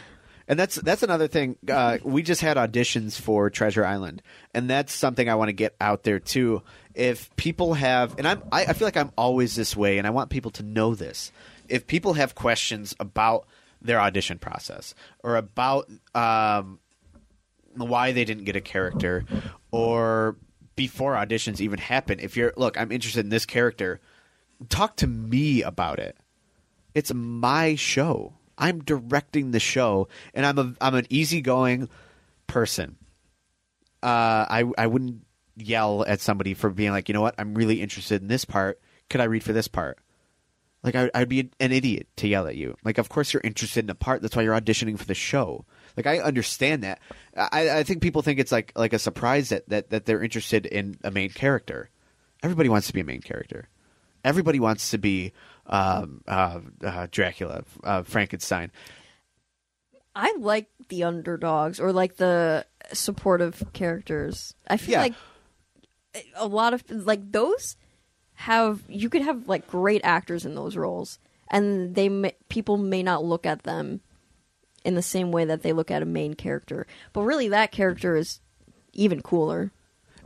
and 0.48 0.58
that's 0.58 0.76
that's 0.76 1.02
another 1.02 1.28
thing. 1.28 1.56
Uh, 1.68 1.98
we 2.02 2.22
just 2.22 2.40
had 2.40 2.56
auditions 2.56 3.20
for 3.20 3.50
Treasure 3.50 3.84
Island, 3.84 4.22
and 4.52 4.68
that's 4.68 4.92
something 4.92 5.28
I 5.28 5.34
want 5.34 5.48
to 5.48 5.54
get 5.54 5.74
out 5.80 6.02
there 6.02 6.18
too. 6.18 6.62
If 6.94 7.34
people 7.36 7.74
have, 7.74 8.18
and 8.18 8.26
I'm, 8.26 8.42
I, 8.52 8.66
I 8.66 8.72
feel 8.72 8.86
like 8.86 8.96
I'm 8.96 9.12
always 9.16 9.56
this 9.56 9.76
way, 9.76 9.98
and 9.98 10.06
I 10.06 10.10
want 10.10 10.30
people 10.30 10.50
to 10.52 10.62
know 10.62 10.94
this. 10.94 11.32
If 11.68 11.86
people 11.86 12.14
have 12.14 12.34
questions 12.34 12.94
about 13.00 13.46
their 13.80 14.00
audition 14.00 14.38
process 14.38 14.94
or 15.22 15.36
about 15.36 15.90
um, 16.14 16.78
why 17.74 18.12
they 18.12 18.24
didn't 18.24 18.44
get 18.44 18.56
a 18.56 18.60
character, 18.60 19.24
or 19.70 20.36
before 20.76 21.14
auditions 21.14 21.60
even 21.60 21.78
happen, 21.78 22.20
if 22.20 22.36
you're 22.36 22.52
look, 22.56 22.78
I'm 22.78 22.92
interested 22.92 23.20
in 23.20 23.30
this 23.30 23.46
character, 23.46 24.00
talk 24.68 24.96
to 24.96 25.06
me 25.06 25.62
about 25.62 25.98
it 25.98 26.16
it's 26.94 27.12
my 27.12 27.74
show. 27.74 28.34
I'm 28.58 28.82
directing 28.82 29.50
the 29.50 29.60
show, 29.60 30.08
and 30.32 30.46
I'm 30.46 30.58
a 30.58 30.74
I'm 30.80 30.94
an 30.94 31.06
easygoing 31.10 31.88
person. 32.46 32.96
Uh, 34.02 34.46
I 34.48 34.64
I 34.76 34.86
wouldn't 34.86 35.24
yell 35.56 36.04
at 36.06 36.20
somebody 36.20 36.54
for 36.54 36.70
being 36.70 36.90
like, 36.90 37.08
you 37.08 37.12
know 37.12 37.20
what, 37.20 37.34
I'm 37.38 37.54
really 37.54 37.80
interested 37.80 38.22
in 38.22 38.28
this 38.28 38.44
part. 38.44 38.80
Could 39.08 39.20
I 39.20 39.24
read 39.24 39.44
for 39.44 39.52
this 39.52 39.68
part? 39.68 39.98
Like 40.82 40.94
I, 40.94 41.10
I'd 41.14 41.28
be 41.28 41.50
an 41.60 41.72
idiot 41.72 42.08
to 42.16 42.28
yell 42.28 42.46
at 42.46 42.56
you. 42.56 42.76
Like, 42.84 42.98
of 42.98 43.08
course 43.08 43.32
you're 43.32 43.40
interested 43.42 43.84
in 43.84 43.90
a 43.90 43.94
part. 43.94 44.20
That's 44.20 44.36
why 44.36 44.42
you're 44.42 44.58
auditioning 44.58 44.98
for 44.98 45.06
the 45.06 45.14
show. 45.14 45.64
Like 45.96 46.06
I 46.06 46.18
understand 46.18 46.82
that. 46.82 47.00
I, 47.36 47.78
I 47.78 47.82
think 47.84 48.02
people 48.02 48.22
think 48.22 48.38
it's 48.38 48.52
like 48.52 48.72
like 48.76 48.92
a 48.92 48.98
surprise 48.98 49.48
that, 49.50 49.68
that 49.68 49.90
that 49.90 50.06
they're 50.06 50.22
interested 50.22 50.66
in 50.66 50.98
a 51.04 51.10
main 51.10 51.30
character. 51.30 51.88
Everybody 52.42 52.68
wants 52.68 52.88
to 52.88 52.92
be 52.92 53.00
a 53.00 53.04
main 53.04 53.22
character. 53.22 53.68
Everybody 54.24 54.60
wants 54.60 54.90
to 54.90 54.98
be 54.98 55.32
um, 55.66 56.22
uh, 56.26 56.60
uh, 56.82 57.06
Dracula, 57.10 57.64
uh, 57.82 58.02
Frankenstein. 58.02 58.70
I 60.16 60.34
like 60.38 60.68
the 60.88 61.04
underdogs 61.04 61.80
or 61.80 61.92
like 61.92 62.16
the 62.16 62.66
supportive 62.92 63.62
characters. 63.72 64.54
I 64.68 64.76
feel 64.76 64.92
Yeah. 64.92 65.00
like 65.00 65.14
a 66.36 66.46
lot 66.46 66.74
of 66.74 66.84
like 66.88 67.32
those 67.32 67.76
have 68.34 68.82
you 68.88 69.08
could 69.08 69.22
have 69.22 69.48
like 69.48 69.66
great 69.66 70.02
actors 70.04 70.44
in 70.44 70.54
those 70.54 70.76
roles, 70.76 71.18
and 71.50 71.94
they 71.94 72.08
may, 72.08 72.34
people 72.48 72.76
may 72.76 73.02
not 73.02 73.24
look 73.24 73.46
at 73.46 73.62
them 73.64 74.00
in 74.84 74.94
the 74.94 75.02
same 75.02 75.32
way 75.32 75.44
that 75.44 75.62
they 75.62 75.72
look 75.72 75.90
at 75.90 76.02
a 76.02 76.06
main 76.06 76.34
character. 76.34 76.86
But 77.12 77.22
really, 77.22 77.48
that 77.48 77.72
character 77.72 78.14
is 78.16 78.40
even 78.92 79.22
cooler. 79.22 79.72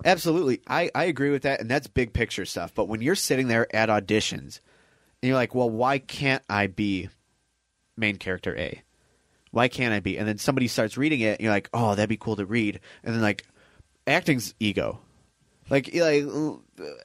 Absolutely, 0.05 0.61
I 0.67 0.91
I 0.95 1.05
agree 1.05 1.31
with 1.31 1.43
that, 1.43 1.61
and 1.61 1.71
that's 1.71 1.87
big 1.87 2.13
picture 2.13 2.45
stuff. 2.45 2.75
But 2.75 2.89
when 2.89 3.01
you're 3.01 3.15
sitting 3.15 3.49
there 3.49 3.75
at 3.75 3.89
auditions, 3.89 4.61
you're 5.23 5.37
like, 5.37 5.55
well, 5.55 5.71
why 5.71 5.99
can't 5.99 6.43
I 6.49 6.67
be 6.67 7.09
main 7.97 8.17
character 8.17 8.57
A? 8.57 8.83
Why 9.51 9.69
can't 9.69 9.95
I 9.95 10.01
be? 10.01 10.19
And 10.19 10.29
then 10.29 10.39
somebody 10.39 10.69
starts 10.69 10.97
reading 10.97 11.21
it, 11.21 11.39
and 11.39 11.41
you're 11.41 11.53
like, 11.53 11.71
oh, 11.73 11.95
that'd 11.95 12.09
be 12.09 12.17
cool 12.17 12.37
to 12.37 12.47
read. 12.47 12.81
And 13.03 13.15
then 13.15 13.23
like, 13.23 13.45
acting's 14.07 14.55
ego. 14.61 15.01
Like, 15.71 15.91
like 15.95 16.25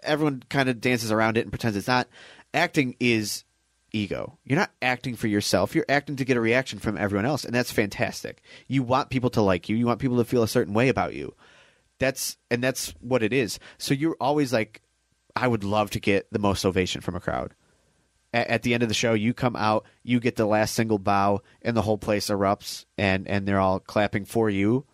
everyone 0.03 0.43
kind 0.49 0.69
of 0.69 0.81
dances 0.81 1.11
around 1.11 1.37
it 1.37 1.41
and 1.41 1.51
pretends 1.51 1.77
it's 1.77 1.87
not. 1.87 2.07
Acting 2.53 2.95
is 2.99 3.43
ego. 3.91 4.37
You're 4.45 4.59
not 4.59 4.71
acting 4.81 5.15
for 5.15 5.27
yourself. 5.27 5.75
You're 5.75 5.85
acting 5.89 6.17
to 6.17 6.25
get 6.25 6.37
a 6.37 6.41
reaction 6.41 6.79
from 6.79 6.97
everyone 6.97 7.25
else, 7.25 7.45
and 7.45 7.53
that's 7.53 7.71
fantastic. 7.71 8.41
You 8.67 8.83
want 8.83 9.09
people 9.09 9.29
to 9.31 9.41
like 9.41 9.69
you. 9.69 9.75
You 9.75 9.85
want 9.85 9.99
people 9.99 10.17
to 10.17 10.25
feel 10.25 10.43
a 10.43 10.47
certain 10.47 10.73
way 10.73 10.89
about 10.89 11.13
you. 11.13 11.33
That's 11.99 12.37
and 12.51 12.63
that's 12.63 12.93
what 12.99 13.23
it 13.23 13.33
is. 13.33 13.59
So 13.77 13.93
you're 13.93 14.17
always 14.19 14.51
like, 14.51 14.81
I 15.35 15.47
would 15.47 15.63
love 15.63 15.91
to 15.91 15.99
get 15.99 16.27
the 16.31 16.39
most 16.39 16.65
ovation 16.65 17.01
from 17.01 17.15
a 17.15 17.19
crowd. 17.19 17.53
A- 18.33 18.51
At 18.51 18.63
the 18.63 18.73
end 18.73 18.83
of 18.83 18.89
the 18.89 18.95
show, 18.95 19.13
you 19.13 19.33
come 19.33 19.55
out, 19.55 19.85
you 20.03 20.19
get 20.19 20.35
the 20.35 20.45
last 20.45 20.73
single 20.75 20.99
bow, 20.99 21.41
and 21.61 21.77
the 21.77 21.81
whole 21.81 21.97
place 21.97 22.27
erupts, 22.27 22.85
and 22.97 23.27
and 23.27 23.47
they're 23.47 23.59
all 23.59 23.79
clapping 23.79 24.25
for 24.25 24.49
you. 24.49 24.85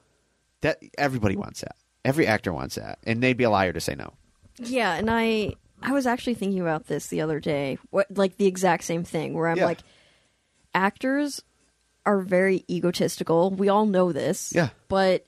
That 0.62 0.80
everybody 0.97 1.36
wants 1.38 1.62
that. 1.62 1.75
Every 2.04 2.28
actor 2.28 2.52
wants 2.54 2.75
that, 2.75 2.99
and 3.04 3.21
they'd 3.23 3.38
be 3.38 3.43
a 3.45 3.49
liar 3.49 3.73
to 3.73 3.80
say 3.82 3.95
no. 3.95 4.13
Yeah, 4.58 4.93
and 4.95 5.10
I 5.10 5.54
I 5.82 5.93
was 5.93 6.06
actually 6.06 6.34
thinking 6.34 6.60
about 6.62 6.88
this 6.88 7.08
the 7.08 7.21
other 7.21 7.39
day. 7.39 7.78
What 7.91 8.08
like 8.15 8.36
the 8.38 8.45
exact 8.47 8.84
same 8.84 9.04
thing 9.06 9.34
where 9.34 9.47
I'm 9.47 9.58
Yeah. 9.58 9.65
like 9.65 9.80
actors 10.73 11.41
are 12.06 12.21
very 12.21 12.63
egotistical. 12.69 13.52
We 13.52 13.69
all 13.69 13.86
know 13.86 14.12
this. 14.12 14.52
Yeah. 14.54 14.69
But 14.88 15.25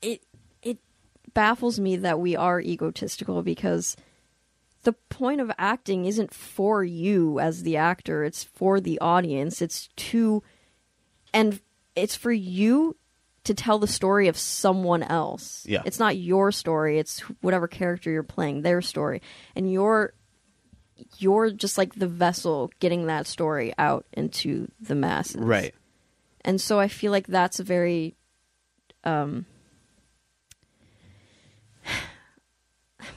it 0.00 0.22
it 0.62 0.78
baffles 1.34 1.78
me 1.80 1.96
that 1.96 2.20
we 2.20 2.36
are 2.36 2.60
egotistical 2.60 3.42
because 3.42 3.96
the 4.82 4.92
point 4.92 5.40
of 5.40 5.50
acting 5.58 6.06
isn't 6.06 6.34
for 6.34 6.84
you 6.84 7.38
as 7.38 7.62
the 7.62 7.76
actor, 7.76 8.24
it's 8.24 8.44
for 8.44 8.80
the 8.80 8.98
audience. 9.00 9.62
It's 9.62 9.88
to 9.96 10.42
and 11.32 11.60
it's 11.94 12.16
for 12.16 12.32
you 12.32 12.96
to 13.44 13.54
tell 13.54 13.78
the 13.78 13.86
story 13.86 14.28
of 14.28 14.36
someone 14.36 15.02
else. 15.02 15.64
Yeah. 15.66 15.82
It's 15.84 15.98
not 15.98 16.16
your 16.16 16.52
story, 16.52 16.98
it's 16.98 17.20
whatever 17.40 17.68
character 17.68 18.10
you're 18.10 18.22
playing, 18.22 18.62
their 18.62 18.82
story. 18.82 19.22
And 19.54 19.72
you're 19.72 20.14
you're 21.18 21.50
just 21.50 21.78
like 21.78 21.94
the 21.94 22.06
vessel 22.06 22.70
getting 22.78 23.06
that 23.06 23.26
story 23.26 23.72
out 23.78 24.06
into 24.12 24.70
the 24.80 24.94
masses. 24.94 25.36
Right. 25.36 25.74
And 26.44 26.60
so 26.60 26.78
I 26.78 26.88
feel 26.88 27.12
like 27.12 27.26
that's 27.26 27.60
a 27.60 27.64
very 27.64 28.14
um 29.04 29.46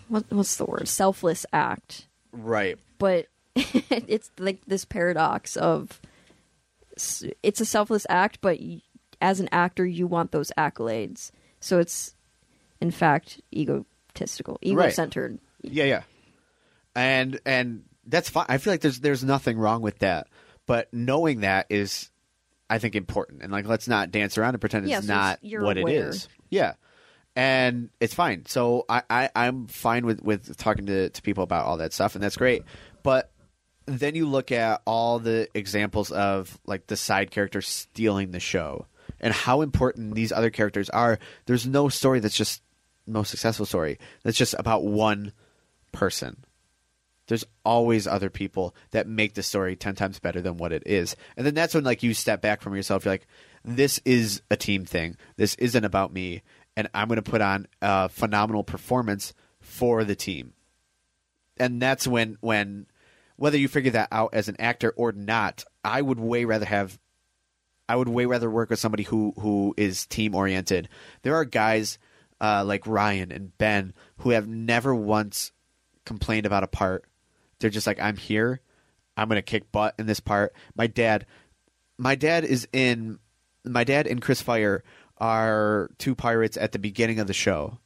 what 0.07 0.25
what's 0.29 0.55
the 0.57 0.65
word? 0.65 0.87
Selfless 0.87 1.45
act. 1.53 2.07
Right. 2.31 2.77
But 2.97 3.27
it's 3.55 4.31
like 4.39 4.61
this 4.65 4.85
paradox 4.85 5.55
of 5.57 6.01
it's 7.43 7.61
a 7.61 7.65
selfless 7.65 8.05
act, 8.09 8.39
but 8.41 8.57
as 9.21 9.39
an 9.39 9.49
actor, 9.51 9.85
you 9.85 10.07
want 10.07 10.31
those 10.31 10.51
accolades. 10.57 11.31
So 11.59 11.79
it's, 11.79 12.15
in 12.79 12.91
fact, 12.91 13.41
egotistical, 13.53 14.59
ego-centered. 14.61 15.39
Yeah, 15.61 15.85
yeah. 15.85 16.03
And 16.95 17.39
and 17.45 17.83
that's 18.05 18.29
fine. 18.29 18.45
I 18.47 18.57
feel 18.57 18.71
like 18.73 18.81
there's 18.81 18.99
there's 18.99 19.23
nothing 19.23 19.57
wrong 19.57 19.81
with 19.81 19.99
that. 19.99 20.27
But 20.67 20.93
knowing 20.93 21.41
that 21.41 21.67
is 21.69 22.09
I 22.69 22.79
think 22.79 22.95
important. 22.95 23.41
And 23.41 23.51
like 23.51 23.67
let's 23.67 23.87
not 23.87 24.11
dance 24.11 24.37
around 24.37 24.53
and 24.55 24.61
pretend 24.61 24.87
Yeah, 24.87 24.99
it's 24.99 25.07
so 25.07 25.13
not 25.13 25.39
what 25.41 25.77
aware. 25.77 25.87
it 25.87 26.07
is. 26.07 26.29
Yeah. 26.49 26.73
And 27.35 27.89
it's 27.99 28.13
fine. 28.13 28.45
So 28.45 28.85
I, 28.87 29.03
I, 29.09 29.29
I'm 29.35 29.67
fine 29.67 30.05
with, 30.05 30.21
with 30.21 30.55
talking 30.57 30.85
to, 30.85 31.09
to 31.09 31.21
people 31.21 31.43
about 31.43 31.65
all 31.65 31.77
that 31.77 31.93
stuff 31.93 32.15
and 32.15 32.23
that's 32.23 32.37
great. 32.37 32.63
But 33.03 33.31
then 33.85 34.15
you 34.15 34.27
look 34.27 34.51
at 34.51 34.81
all 34.85 35.19
the 35.19 35.49
examples 35.53 36.11
of 36.11 36.57
like 36.65 36.87
the 36.87 36.97
side 36.97 37.31
characters 37.31 37.67
stealing 37.67 38.31
the 38.31 38.39
show 38.39 38.87
and 39.19 39.33
how 39.33 39.61
important 39.61 40.15
these 40.15 40.31
other 40.31 40.49
characters 40.49 40.89
are. 40.89 41.19
There's 41.45 41.67
no 41.67 41.89
story 41.89 42.19
that's 42.19 42.37
just 42.37 42.61
most 43.07 43.29
successful 43.29 43.65
story 43.65 43.99
that's 44.23 44.37
just 44.37 44.55
about 44.57 44.83
one 44.83 45.31
person. 45.91 46.43
There's 47.27 47.45
always 47.63 48.05
other 48.05 48.29
people 48.29 48.75
that 48.91 49.07
make 49.07 49.33
the 49.33 49.43
story 49.43 49.75
ten 49.75 49.95
times 49.95 50.19
better 50.19 50.41
than 50.41 50.57
what 50.57 50.71
it 50.71 50.83
is, 50.85 51.15
and 51.35 51.45
then 51.45 51.55
that's 51.55 51.73
when 51.73 51.83
like 51.83 52.03
you 52.03 52.13
step 52.13 52.41
back 52.41 52.61
from 52.61 52.75
yourself. 52.75 53.03
You're 53.03 53.13
like, 53.13 53.27
this 53.63 53.99
is 54.05 54.43
a 54.51 54.55
team 54.55 54.85
thing. 54.85 55.17
This 55.35 55.55
isn't 55.55 55.85
about 55.85 56.13
me, 56.13 56.43
and 56.75 56.89
I'm 56.93 57.07
going 57.07 57.21
to 57.21 57.29
put 57.29 57.41
on 57.41 57.67
a 57.81 58.09
phenomenal 58.09 58.63
performance 58.63 59.33
for 59.59 60.03
the 60.03 60.15
team. 60.15 60.53
And 61.57 61.81
that's 61.81 62.07
when 62.07 62.37
when 62.41 62.87
whether 63.37 63.57
you 63.57 63.67
figure 63.67 63.91
that 63.91 64.09
out 64.11 64.33
as 64.33 64.47
an 64.47 64.55
actor 64.59 64.93
or 64.95 65.11
not, 65.11 65.63
I 65.83 66.01
would 66.01 66.19
way 66.19 66.45
rather 66.45 66.65
have 66.65 66.99
I 67.87 67.95
would 67.95 68.09
way 68.09 68.25
rather 68.25 68.49
work 68.49 68.69
with 68.69 68.79
somebody 68.79 69.03
who 69.03 69.33
who 69.39 69.73
is 69.77 70.05
team 70.05 70.35
oriented. 70.35 70.89
There 71.21 71.35
are 71.35 71.45
guys 71.45 71.97
uh, 72.41 72.63
like 72.65 72.87
Ryan 72.87 73.31
and 73.31 73.57
Ben 73.57 73.93
who 74.17 74.31
have 74.31 74.47
never 74.47 74.93
once 74.93 75.51
complained 76.05 76.45
about 76.45 76.63
a 76.63 76.67
part. 76.67 77.05
They're 77.59 77.69
just 77.69 77.87
like, 77.87 77.99
I'm 77.99 78.17
here. 78.17 78.61
I'm 79.15 79.29
gonna 79.29 79.41
kick 79.41 79.71
butt 79.71 79.95
in 79.97 80.07
this 80.07 80.19
part. 80.19 80.53
My 80.75 80.87
dad, 80.87 81.25
my 81.97 82.15
dad 82.15 82.43
is 82.43 82.67
in. 82.73 83.19
My 83.67 83.83
dad 83.83 84.05
and 84.05 84.21
Chris 84.21 84.43
Fire 84.43 84.83
are 85.17 85.89
two 85.97 86.15
pirates 86.15 86.57
at 86.57 86.71
the 86.71 86.79
beginning 86.79 87.19
of 87.19 87.27
the 87.27 87.33
show. 87.33 87.79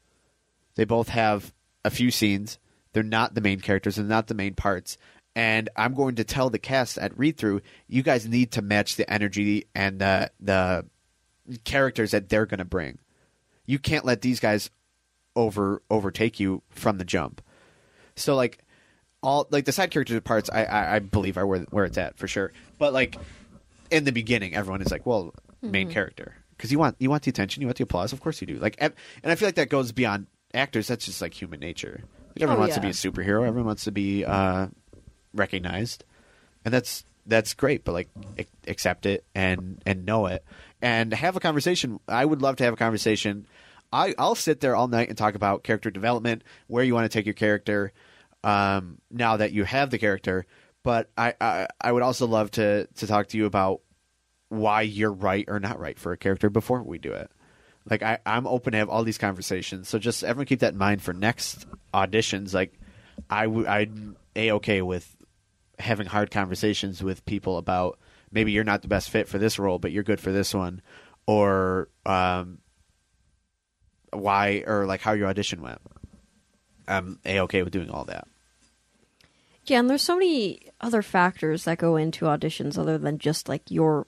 They 0.76 0.86
both 0.86 1.10
have 1.10 1.54
a 1.84 1.90
few 1.90 2.12
scenes. 2.12 2.58
They're 2.94 3.04
not 3.04 3.36
the 3.36 3.42
main 3.42 3.60
characters. 3.60 3.96
They're 3.96 4.06
not 4.06 4.28
the 4.28 4.34
main 4.34 4.56
parts. 4.56 4.98
And 5.36 5.70
I'm 5.76 5.94
going 5.94 6.16
to 6.16 6.24
tell 6.24 6.50
the 6.50 6.60
cast 6.60 6.98
at 6.98 7.18
read 7.18 7.38
through, 7.38 7.62
you 7.88 8.04
guys 8.04 8.28
need 8.28 8.52
to 8.54 8.62
match 8.62 8.96
the 8.96 9.10
energy 9.12 9.66
and 9.76 10.00
the 10.00 10.32
the 10.40 10.86
characters 11.64 12.12
that 12.12 12.30
they're 12.30 12.46
going 12.46 12.60
to 12.60 12.66
bring. 12.66 12.98
You 13.66 13.80
can't 13.80 14.06
let 14.06 14.22
these 14.22 14.40
guys 14.40 14.70
over 15.36 15.82
overtake 15.90 16.40
you 16.40 16.64
from 16.70 16.98
the 16.98 17.06
jump. 17.06 17.42
So 18.16 18.36
like 18.36 18.60
all 19.22 19.48
like 19.52 19.66
the 19.66 19.72
side 19.72 19.92
characters 19.92 20.20
parts, 20.22 20.50
I 20.50 20.64
I, 20.64 20.96
I 20.96 21.00
believe 21.00 21.38
are 21.38 21.46
where 21.46 21.60
where 21.70 21.86
it's 21.86 21.98
at 21.98 22.18
for 22.18 22.28
sure. 22.28 22.52
But 22.80 22.94
like 22.94 23.16
in 23.92 24.04
the 24.04 24.12
beginning, 24.12 24.56
everyone 24.56 24.82
is 24.82 24.92
like, 24.92 25.06
well, 25.06 25.34
main 25.62 25.88
mm-hmm. 25.88 25.94
character 25.94 26.36
because 26.60 26.74
you 26.74 26.78
want 26.78 26.98
you 27.00 27.10
want 27.10 27.24
the 27.24 27.30
attention, 27.30 27.62
you 27.62 27.68
want 27.68 27.78
the 27.78 27.86
applause. 27.86 28.12
Of 28.12 28.20
course 28.20 28.42
you 28.42 28.48
do. 28.48 28.56
Like, 28.60 28.76
and 28.80 28.94
I 29.24 29.36
feel 29.36 29.48
like 29.48 29.56
that 29.56 29.70
goes 29.70 29.94
beyond 29.94 30.28
actors. 30.54 30.88
That's 30.88 31.06
just 31.06 31.22
like 31.22 31.34
human 31.34 31.62
nature. 31.62 32.02
Like, 32.36 32.42
everyone 32.44 32.58
Oh, 32.58 32.60
wants 32.60 32.76
to 32.76 32.82
be 32.82 32.90
a 32.90 32.92
superhero. 32.92 33.48
Everyone 33.48 33.66
wants 33.68 33.86
to 33.86 33.92
be 33.94 34.26
uh, 34.26 34.68
recognized, 35.34 36.04
and 36.66 36.74
that's 36.74 37.06
that's 37.26 37.54
great. 37.54 37.86
But 37.86 37.94
like, 37.94 38.10
ac- 38.38 38.50
accept 38.68 39.06
it 39.06 39.24
and 39.34 39.82
and 39.86 40.06
know 40.06 40.26
it, 40.26 40.44
and 40.82 41.14
have 41.14 41.38
a 41.38 41.40
conversation. 41.40 42.00
I 42.10 42.26
would 42.26 42.42
love 42.42 42.58
to 42.58 42.66
have 42.66 42.74
a 42.74 42.78
conversation. 42.78 43.48
I 43.94 44.14
I'll 44.20 44.36
sit 44.36 44.60
there 44.60 44.76
all 44.76 44.88
night 44.90 45.08
and 45.10 45.18
talk 45.18 45.36
about 45.36 45.64
character 45.64 45.90
development, 45.90 46.44
where 46.68 46.84
you 46.84 46.94
want 46.94 47.10
to 47.10 47.18
take 47.18 47.26
your 47.26 47.34
character. 47.34 47.94
Um, 48.44 49.00
now 49.12 49.38
that 49.38 49.52
you 49.52 49.64
have 49.66 49.90
the 49.90 49.98
character, 49.98 50.46
but 50.84 51.10
I, 51.18 51.34
I 51.42 51.68
I 51.82 51.92
would 51.92 52.04
also 52.04 52.26
love 52.28 52.52
to 52.52 52.88
to 52.88 53.08
talk 53.08 53.28
to 53.30 53.38
you 53.38 53.46
about 53.46 53.82
why 54.50 54.82
you're 54.82 55.12
right 55.12 55.46
or 55.48 55.60
not 55.60 55.80
right 55.80 55.98
for 55.98 56.12
a 56.12 56.18
character 56.18 56.50
before 56.50 56.84
we 56.84 56.98
do 56.98 57.12
it. 57.12 57.32
Like 57.90 58.04
I, 58.04 58.20
I'm 58.26 58.46
open 58.46 58.74
to 58.74 58.78
have 58.78 58.90
all 58.90 59.04
these 59.04 59.18
conversations. 59.18 59.88
So 59.88 60.00
just 60.00 60.24
everyone 60.24 60.46
keep 60.48 60.60
that 60.60 60.74
in 60.74 60.80
mind 60.80 61.02
for 61.02 61.14
next 61.14 61.66
auditions. 61.94 62.54
Like 62.54 62.74
I 63.30 63.46
w- 63.46 63.68
I'm 63.68 64.16
a 64.36 64.52
okay 64.54 64.82
with 64.82 65.16
having 65.80 66.08
hard 66.08 66.30
conversations 66.30 67.02
with 67.02 67.26
people 67.26 67.58
about 67.58 68.00
maybe 68.32 68.52
you're 68.52 68.64
not 68.64 68.82
the 68.82 68.88
best 68.88 69.10
fit 69.10 69.28
for 69.28 69.38
this 69.38 69.58
role, 69.58 69.80
but 69.80 69.92
you're 69.92 70.04
good 70.04 70.20
for 70.20 70.32
this 70.32 70.54
one, 70.54 70.82
or 71.26 71.90
um, 72.06 72.60
why 74.12 74.64
or 74.68 74.86
like 74.86 75.02
how 75.02 75.14
your 75.14 75.28
audition 75.28 75.62
went. 75.62 75.80
I'm 76.88 77.20
a 77.26 77.42
okay 77.42 77.64
with 77.64 77.72
doing 77.72 77.90
all 77.90 78.06
that. 78.06 78.28
Yeah, 79.66 79.80
and 79.80 79.90
there's 79.90 80.02
so 80.02 80.18
many 80.18 80.62
other 80.82 81.04
factors 81.04 81.66
that 81.66 81.78
go 81.78 81.96
into 81.96 82.26
auditions 82.26 82.78
other 82.78 82.98
than 82.98 83.20
just 83.20 83.48
like 83.48 83.70
your, 83.70 84.08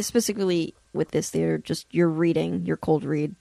specifically 0.00 0.74
with 0.92 1.10
this 1.10 1.30
theater, 1.30 1.58
just 1.58 1.92
your 1.94 2.08
reading, 2.08 2.66
your 2.66 2.76
cold 2.76 3.04
read. 3.04 3.34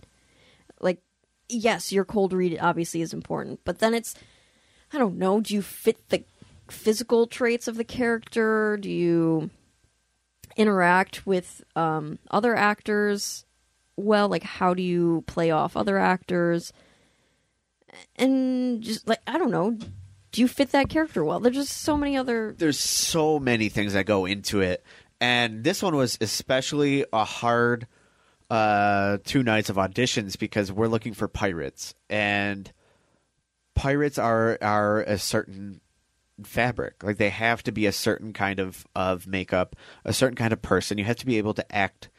Like, 0.79 1.01
yes, 1.49 1.91
your 1.91 2.05
cold 2.05 2.33
read 2.33 2.57
obviously 2.61 3.01
is 3.01 3.13
important, 3.13 3.59
but 3.63 3.79
then 3.79 3.93
it's, 3.93 4.15
I 4.93 4.97
don't 4.97 5.17
know, 5.17 5.41
do 5.41 5.53
you 5.53 5.61
fit 5.61 6.09
the 6.09 6.23
physical 6.69 7.27
traits 7.27 7.67
of 7.67 7.75
the 7.75 7.83
character? 7.83 8.77
Do 8.77 8.89
you 8.89 9.49
interact 10.55 11.25
with 11.25 11.63
um, 11.75 12.19
other 12.29 12.55
actors 12.55 13.45
well? 13.95 14.29
Like, 14.29 14.43
how 14.43 14.73
do 14.73 14.81
you 14.81 15.23
play 15.27 15.51
off 15.51 15.77
other 15.77 15.97
actors? 15.97 16.71
And 18.15 18.81
just 18.81 19.07
like, 19.07 19.19
I 19.27 19.37
don't 19.37 19.51
know, 19.51 19.77
do 20.31 20.41
you 20.41 20.47
fit 20.47 20.71
that 20.71 20.89
character 20.89 21.23
well? 21.23 21.39
There's 21.39 21.55
just 21.55 21.81
so 21.81 21.97
many 21.97 22.15
other. 22.15 22.55
there's 22.57 22.79
so 22.79 23.37
many 23.37 23.69
things 23.69 23.93
that 23.93 24.05
go 24.05 24.25
into 24.25 24.61
it 24.61 24.83
and 25.21 25.63
this 25.63 25.83
one 25.83 25.95
was 25.95 26.17
especially 26.19 27.05
a 27.13 27.23
hard 27.23 27.87
uh 28.49 29.19
two 29.23 29.43
nights 29.43 29.69
of 29.69 29.77
auditions 29.77 30.37
because 30.37 30.71
we're 30.71 30.87
looking 30.87 31.13
for 31.13 31.29
pirates. 31.29 31.93
And 32.09 32.69
pirates 33.75 34.17
are 34.17 34.57
are 34.61 35.01
a 35.01 35.17
certain 35.17 35.79
fabric. 36.43 37.03
Like 37.03 37.17
they 37.17 37.29
have 37.29 37.63
to 37.63 37.71
be 37.71 37.85
a 37.85 37.91
certain 37.91 38.33
kind 38.33 38.59
of 38.59 38.85
of 38.95 39.27
makeup 39.27 39.75
a 40.03 40.11
certain 40.11 40.35
kind 40.35 40.51
of 40.51 40.61
person. 40.61 40.97
You 40.97 41.05
have 41.05 41.17
to 41.17 41.25
be 41.25 41.37
able 41.37 41.53
to 41.53 41.75
act 41.75 42.09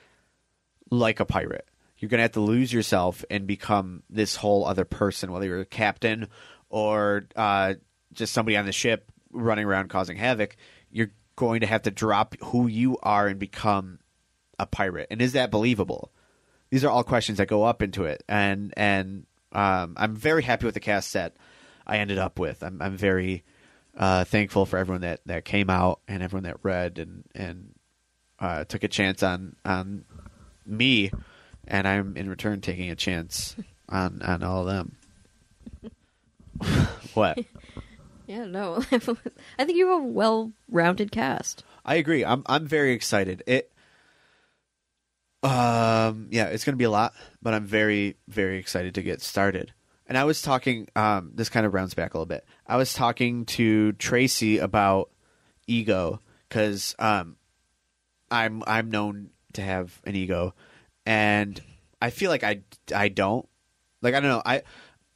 like 0.90 1.20
a 1.20 1.26
pirate. 1.26 1.68
You're 1.98 2.08
going 2.08 2.18
to 2.18 2.22
have 2.22 2.32
to 2.32 2.40
lose 2.40 2.72
yourself 2.72 3.24
and 3.30 3.46
become 3.46 4.02
this 4.10 4.36
whole 4.36 4.64
other 4.64 4.84
person 4.84 5.32
whether 5.32 5.46
you're 5.46 5.60
a 5.60 5.66
captain 5.66 6.28
or 6.68 7.26
uh, 7.36 7.74
just 8.12 8.32
somebody 8.32 8.56
on 8.56 8.64
the 8.64 8.72
ship 8.72 9.10
running 9.32 9.64
around 9.64 9.88
causing 9.88 10.16
havoc. 10.16 10.56
You're 10.90 11.10
going 11.36 11.60
to 11.60 11.66
have 11.66 11.82
to 11.82 11.90
drop 11.90 12.34
who 12.42 12.66
you 12.66 12.98
are 13.02 13.26
and 13.26 13.38
become 13.38 13.98
a 14.58 14.66
pirate. 14.66 15.08
And 15.10 15.20
is 15.22 15.32
that 15.32 15.50
believable? 15.50 16.12
These 16.70 16.84
are 16.84 16.90
all 16.90 17.04
questions 17.04 17.38
that 17.38 17.48
go 17.48 17.64
up 17.64 17.82
into 17.82 18.04
it. 18.04 18.22
And 18.28 18.72
and 18.76 19.26
um, 19.52 19.94
i'm 19.98 20.16
very 20.16 20.42
happy 20.42 20.64
with 20.64 20.72
the 20.72 20.80
cast 20.80 21.10
set 21.10 21.36
i 21.86 21.98
ended 21.98 22.18
up 22.18 22.38
with. 22.38 22.62
I'm, 22.62 22.80
I'm 22.80 22.96
very 22.96 23.44
uh, 23.96 24.24
thankful 24.24 24.64
for 24.64 24.78
everyone 24.78 25.02
that, 25.02 25.20
that 25.26 25.44
came 25.44 25.68
out 25.68 26.00
and 26.08 26.22
everyone 26.22 26.44
that 26.44 26.56
read 26.62 26.98
and 26.98 27.24
and 27.34 27.74
uh, 28.38 28.64
took 28.64 28.82
a 28.82 28.88
chance 28.88 29.22
on 29.22 29.56
on 29.64 30.04
me. 30.66 31.10
And 31.66 31.86
i'm 31.86 32.16
in 32.16 32.28
return 32.28 32.60
taking 32.60 32.90
a 32.90 32.96
chance 32.96 33.56
on 33.88 34.22
on 34.22 34.42
all 34.42 34.68
of 34.68 34.74
them. 34.74 34.96
What 37.14 37.38
Yeah, 38.26 38.44
no. 38.44 38.76
I 38.92 39.64
think 39.64 39.76
you 39.78 39.88
have 39.88 40.02
a 40.02 40.06
well-rounded 40.06 41.12
cast. 41.12 41.64
I 41.84 41.96
agree. 41.96 42.24
I'm 42.24 42.42
I'm 42.46 42.66
very 42.66 42.92
excited. 42.92 43.42
It 43.46 43.72
um 45.42 46.28
yeah, 46.30 46.46
it's 46.46 46.64
going 46.64 46.74
to 46.74 46.78
be 46.78 46.84
a 46.84 46.90
lot, 46.90 47.14
but 47.40 47.54
I'm 47.54 47.66
very 47.66 48.16
very 48.28 48.58
excited 48.58 48.94
to 48.94 49.02
get 49.02 49.20
started. 49.20 49.72
And 50.06 50.16
I 50.16 50.24
was 50.24 50.42
talking 50.42 50.88
um 50.94 51.32
this 51.34 51.48
kind 51.48 51.66
of 51.66 51.74
rounds 51.74 51.94
back 51.94 52.14
a 52.14 52.18
little 52.18 52.26
bit. 52.26 52.44
I 52.66 52.76
was 52.76 52.94
talking 52.94 53.44
to 53.46 53.92
Tracy 53.92 54.58
about 54.58 55.10
ego 55.66 56.20
cuz 56.48 56.94
um 56.98 57.36
I'm 58.30 58.62
I'm 58.66 58.90
known 58.90 59.30
to 59.54 59.62
have 59.62 60.00
an 60.04 60.14
ego 60.14 60.54
and 61.04 61.60
I 62.00 62.10
feel 62.10 62.30
like 62.30 62.44
I 62.44 62.62
I 62.94 63.08
don't. 63.08 63.48
Like 64.00 64.14
I 64.14 64.20
don't 64.20 64.30
know. 64.30 64.42
I 64.44 64.62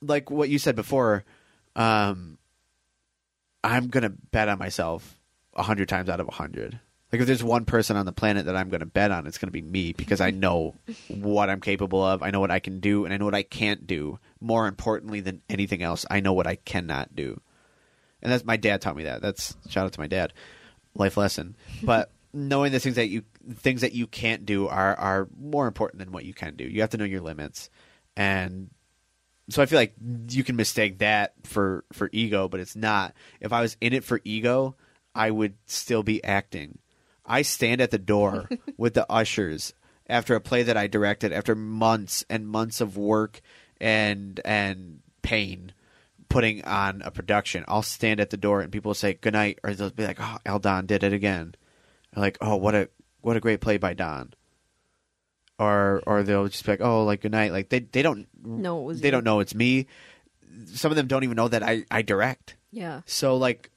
like 0.00 0.30
what 0.30 0.48
you 0.48 0.58
said 0.58 0.74
before 0.76 1.24
um 1.76 2.38
I'm 3.64 3.88
gonna 3.88 4.10
bet 4.10 4.48
on 4.48 4.58
myself 4.58 5.18
a 5.54 5.62
hundred 5.62 5.88
times 5.88 6.08
out 6.08 6.20
of 6.20 6.28
a 6.28 6.32
hundred. 6.32 6.78
Like 7.12 7.20
if 7.20 7.26
there's 7.26 7.44
one 7.44 7.64
person 7.64 7.96
on 7.96 8.04
the 8.04 8.12
planet 8.12 8.46
that 8.46 8.56
I'm 8.56 8.68
gonna 8.68 8.86
bet 8.86 9.10
on, 9.10 9.26
it's 9.26 9.38
gonna 9.38 9.50
be 9.50 9.62
me 9.62 9.92
because 9.92 10.20
I 10.20 10.30
know 10.30 10.74
what 11.08 11.50
I'm 11.50 11.60
capable 11.60 12.02
of. 12.04 12.22
I 12.22 12.30
know 12.30 12.40
what 12.40 12.50
I 12.50 12.58
can 12.58 12.80
do, 12.80 13.04
and 13.04 13.14
I 13.14 13.16
know 13.16 13.24
what 13.24 13.34
I 13.34 13.42
can't 13.42 13.86
do. 13.86 14.18
More 14.40 14.66
importantly 14.66 15.20
than 15.20 15.42
anything 15.48 15.82
else, 15.82 16.04
I 16.10 16.20
know 16.20 16.32
what 16.32 16.46
I 16.46 16.56
cannot 16.56 17.14
do. 17.14 17.40
And 18.22 18.32
that's 18.32 18.44
my 18.44 18.56
dad 18.56 18.80
taught 18.80 18.96
me 18.96 19.04
that. 19.04 19.22
That's 19.22 19.56
shout 19.68 19.86
out 19.86 19.92
to 19.92 20.00
my 20.00 20.08
dad, 20.08 20.32
life 20.94 21.16
lesson. 21.16 21.56
But 21.82 22.10
knowing 22.32 22.72
the 22.72 22.80
things 22.80 22.96
that 22.96 23.08
you 23.08 23.22
things 23.54 23.80
that 23.80 23.92
you 23.92 24.06
can't 24.06 24.44
do 24.44 24.68
are 24.68 24.94
are 24.96 25.28
more 25.38 25.66
important 25.66 26.00
than 26.00 26.12
what 26.12 26.24
you 26.24 26.34
can 26.34 26.56
do. 26.56 26.64
You 26.64 26.80
have 26.80 26.90
to 26.90 26.98
know 26.98 27.04
your 27.04 27.20
limits, 27.20 27.70
and 28.16 28.70
so 29.48 29.62
I 29.62 29.66
feel 29.66 29.78
like 29.78 29.94
you 30.28 30.42
can 30.42 30.56
mistake 30.56 30.98
that 30.98 31.34
for 31.44 31.84
for 31.92 32.10
ego, 32.12 32.48
but 32.48 32.60
it's 32.60 32.76
not. 32.76 33.14
If 33.40 33.52
I 33.52 33.60
was 33.60 33.76
in 33.80 33.92
it 33.92 34.04
for 34.04 34.20
ego, 34.24 34.76
I 35.14 35.30
would 35.30 35.54
still 35.66 36.02
be 36.02 36.22
acting. 36.24 36.78
I 37.24 37.42
stand 37.42 37.80
at 37.80 37.90
the 37.90 37.98
door 37.98 38.48
with 38.76 38.94
the 38.94 39.10
ushers 39.10 39.74
after 40.08 40.34
a 40.34 40.40
play 40.40 40.62
that 40.64 40.76
I 40.76 40.86
directed 40.86 41.32
after 41.32 41.54
months 41.54 42.24
and 42.28 42.46
months 42.46 42.80
of 42.80 42.96
work 42.96 43.40
and 43.80 44.40
and 44.44 45.00
pain 45.22 45.72
putting 46.28 46.64
on 46.64 47.02
a 47.02 47.10
production. 47.10 47.64
I'll 47.68 47.82
stand 47.82 48.20
at 48.20 48.30
the 48.30 48.36
door 48.36 48.60
and 48.60 48.72
people 48.72 48.90
will 48.90 48.94
say 48.94 49.14
good 49.14 49.32
night 49.32 49.58
or 49.62 49.74
they'll 49.74 49.90
be 49.90 50.06
like, 50.06 50.20
"Oh, 50.20 50.38
El 50.44 50.58
Don 50.58 50.86
did 50.86 51.04
it 51.04 51.12
again." 51.12 51.54
Like, 52.16 52.38
"Oh, 52.40 52.56
what 52.56 52.74
a 52.74 52.88
what 53.20 53.36
a 53.36 53.40
great 53.40 53.60
play 53.60 53.76
by 53.76 53.94
Don." 53.94 54.34
Or 55.58 56.02
or 56.06 56.22
they'll 56.22 56.48
just 56.48 56.64
be 56.66 56.72
like, 56.72 56.80
"Oh, 56.82 57.04
like 57.04 57.22
good 57.22 57.32
night." 57.32 57.50
Like 57.52 57.70
they 57.70 57.80
they 57.80 58.02
don't 58.02 58.26
it 58.44 58.84
was 58.84 59.00
they 59.00 59.08
you. 59.08 59.12
don't 59.12 59.24
know 59.24 59.40
it's 59.40 59.54
me. 59.54 59.86
Some 60.66 60.92
of 60.92 60.96
them 60.96 61.06
don't 61.06 61.24
even 61.24 61.36
know 61.36 61.48
that 61.48 61.62
I 61.62 61.84
I 61.90 62.02
direct. 62.02 62.56
Yeah. 62.70 63.00
So 63.06 63.36
like 63.36 63.70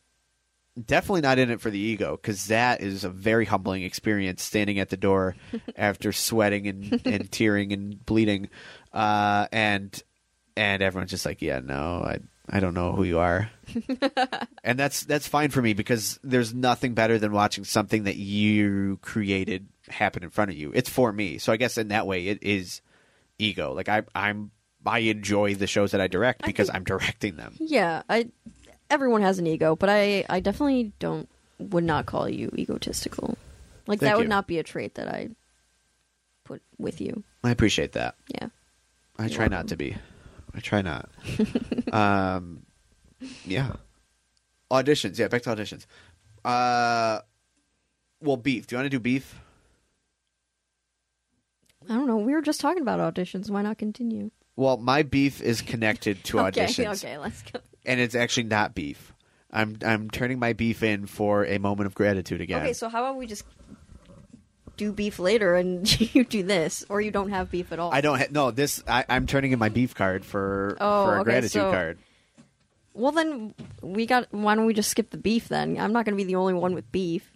definitely 0.85 1.21
not 1.21 1.39
in 1.39 1.49
it 1.51 1.59
for 1.61 1.69
the 1.69 1.79
ego 1.79 2.15
cuz 2.17 2.45
that 2.47 2.81
is 2.81 3.03
a 3.03 3.09
very 3.09 3.45
humbling 3.45 3.83
experience 3.83 4.41
standing 4.41 4.79
at 4.79 4.89
the 4.89 4.97
door 4.97 5.35
after 5.75 6.11
sweating 6.11 6.67
and 6.67 7.01
and 7.05 7.31
tearing 7.31 7.73
and 7.73 8.05
bleeding 8.05 8.49
uh 8.93 9.47
and 9.51 10.03
and 10.57 10.81
everyone's 10.83 11.11
just 11.11 11.25
like, 11.25 11.41
"Yeah, 11.41 11.59
no, 11.59 12.03
I 12.05 12.19
I 12.49 12.59
don't 12.59 12.73
know 12.73 12.93
who 12.93 13.03
you 13.03 13.19
are." 13.19 13.49
and 14.63 14.77
that's 14.79 15.03
that's 15.03 15.27
fine 15.27 15.49
for 15.51 15.61
me 15.61 15.73
because 15.73 16.19
there's 16.23 16.53
nothing 16.53 16.93
better 16.93 17.17
than 17.17 17.31
watching 17.31 17.63
something 17.63 18.03
that 18.03 18.15
you 18.17 18.97
created 19.01 19.67
happen 19.89 20.23
in 20.23 20.29
front 20.29 20.51
of 20.51 20.57
you. 20.57 20.71
It's 20.73 20.89
for 20.89 21.11
me. 21.11 21.37
So 21.37 21.51
I 21.53 21.57
guess 21.57 21.77
in 21.77 21.89
that 21.89 22.07
way 22.07 22.27
it 22.27 22.39
is 22.41 22.81
ego. 23.37 23.73
Like 23.73 23.89
I 23.89 24.03
I'm 24.15 24.51
I 24.85 24.99
enjoy 24.99 25.55
the 25.55 25.67
shows 25.67 25.91
that 25.91 26.01
I 26.01 26.07
direct 26.07 26.43
because 26.45 26.67
think- 26.67 26.75
I'm 26.75 26.83
directing 26.83 27.35
them. 27.35 27.55
Yeah, 27.59 28.03
I 28.09 28.29
everyone 28.89 29.21
has 29.21 29.39
an 29.39 29.47
ego, 29.47 29.75
but 29.75 29.89
I 29.89 30.25
I 30.29 30.39
definitely 30.39 30.91
don't 30.99 31.27
would 31.59 31.83
not 31.83 32.05
call 32.05 32.27
you 32.29 32.51
egotistical. 32.57 33.37
Like 33.87 33.99
Thank 33.99 34.09
that 34.11 34.17
would 34.17 34.23
you. 34.23 34.29
not 34.29 34.47
be 34.47 34.59
a 34.59 34.63
trait 34.63 34.95
that 34.95 35.07
I 35.07 35.29
put 36.45 36.61
with 36.77 37.01
you. 37.01 37.23
I 37.43 37.51
appreciate 37.51 37.93
that. 37.93 38.15
Yeah. 38.29 38.49
I 39.17 39.25
You're 39.25 39.35
try 39.35 39.47
not 39.47 39.67
to 39.69 39.75
be. 39.75 39.95
I 40.53 40.59
try 40.59 40.81
not. 40.81 41.09
um, 41.91 42.63
yeah. 43.45 43.73
Auditions. 44.71 45.17
Yeah, 45.17 45.27
back 45.27 45.41
to 45.43 45.49
auditions. 45.55 45.85
Uh, 46.43 47.19
well, 48.21 48.37
beef. 48.37 48.67
Do 48.67 48.75
you 48.75 48.79
want 48.79 48.85
to 48.85 48.89
do 48.89 48.99
beef? 48.99 49.39
I 51.89 51.93
don't 51.93 52.07
know. 52.07 52.17
We 52.17 52.33
were 52.33 52.41
just 52.41 52.61
talking 52.61 52.81
about 52.81 52.99
auditions. 52.99 53.49
Why 53.49 53.61
not 53.61 53.77
continue? 53.77 54.31
Well, 54.55 54.77
my 54.77 55.03
beef 55.03 55.41
is 55.41 55.61
connected 55.61 56.23
to 56.25 56.39
okay, 56.47 56.65
auditions, 56.65 57.03
okay, 57.03 57.17
let's 57.17 57.41
go. 57.43 57.59
and 57.85 57.99
it's 57.99 58.15
actually 58.15 58.43
not 58.43 58.75
beef. 58.75 59.13
I'm 59.51 59.77
I'm 59.83 60.09
turning 60.09 60.37
my 60.37 60.53
beef 60.53 60.83
in 60.83 61.07
for 61.07 61.45
a 61.45 61.57
moment 61.57 61.87
of 61.87 61.95
gratitude 61.95 62.41
again. 62.41 62.61
Okay, 62.61 62.73
so 62.73 62.89
how 62.89 63.03
about 63.03 63.15
we 63.17 63.25
just 63.25 63.45
do 64.79 64.91
beef 64.93 65.19
later 65.19 65.53
and 65.55 65.85
you 66.15 66.23
do 66.23 66.41
this, 66.41 66.83
or 66.89 67.01
you 67.01 67.11
don't 67.11 67.29
have 67.29 67.51
beef 67.51 67.71
at 67.71 67.77
all? 67.79 67.93
I 67.93 68.01
don't 68.01 68.17
ha- 68.17 68.27
no 68.31 68.49
this. 68.51 68.81
I, 68.87 69.05
I'm 69.09 69.27
turning 69.27 69.51
in 69.51 69.59
my 69.59 69.69
beef 69.69 69.93
card 69.93 70.25
for 70.25 70.77
Oh, 70.81 71.05
for 71.05 71.15
a 71.15 71.19
okay, 71.19 71.23
gratitude 71.25 71.51
so- 71.51 71.71
card. 71.71 71.99
Well, 72.95 73.11
then 73.11 73.53
we 73.81 74.05
got. 74.07 74.27
Why 74.31 74.55
don't 74.55 74.65
we 74.65 74.73
just 74.73 74.89
skip 74.89 75.11
the 75.11 75.17
beef 75.17 75.47
then? 75.47 75.77
I'm 75.77 75.93
not 75.93 76.03
going 76.05 76.17
to 76.17 76.21
be 76.21 76.23
the 76.27 76.35
only 76.35 76.53
one 76.53 76.73
with 76.73 76.91
beef. 76.91 77.31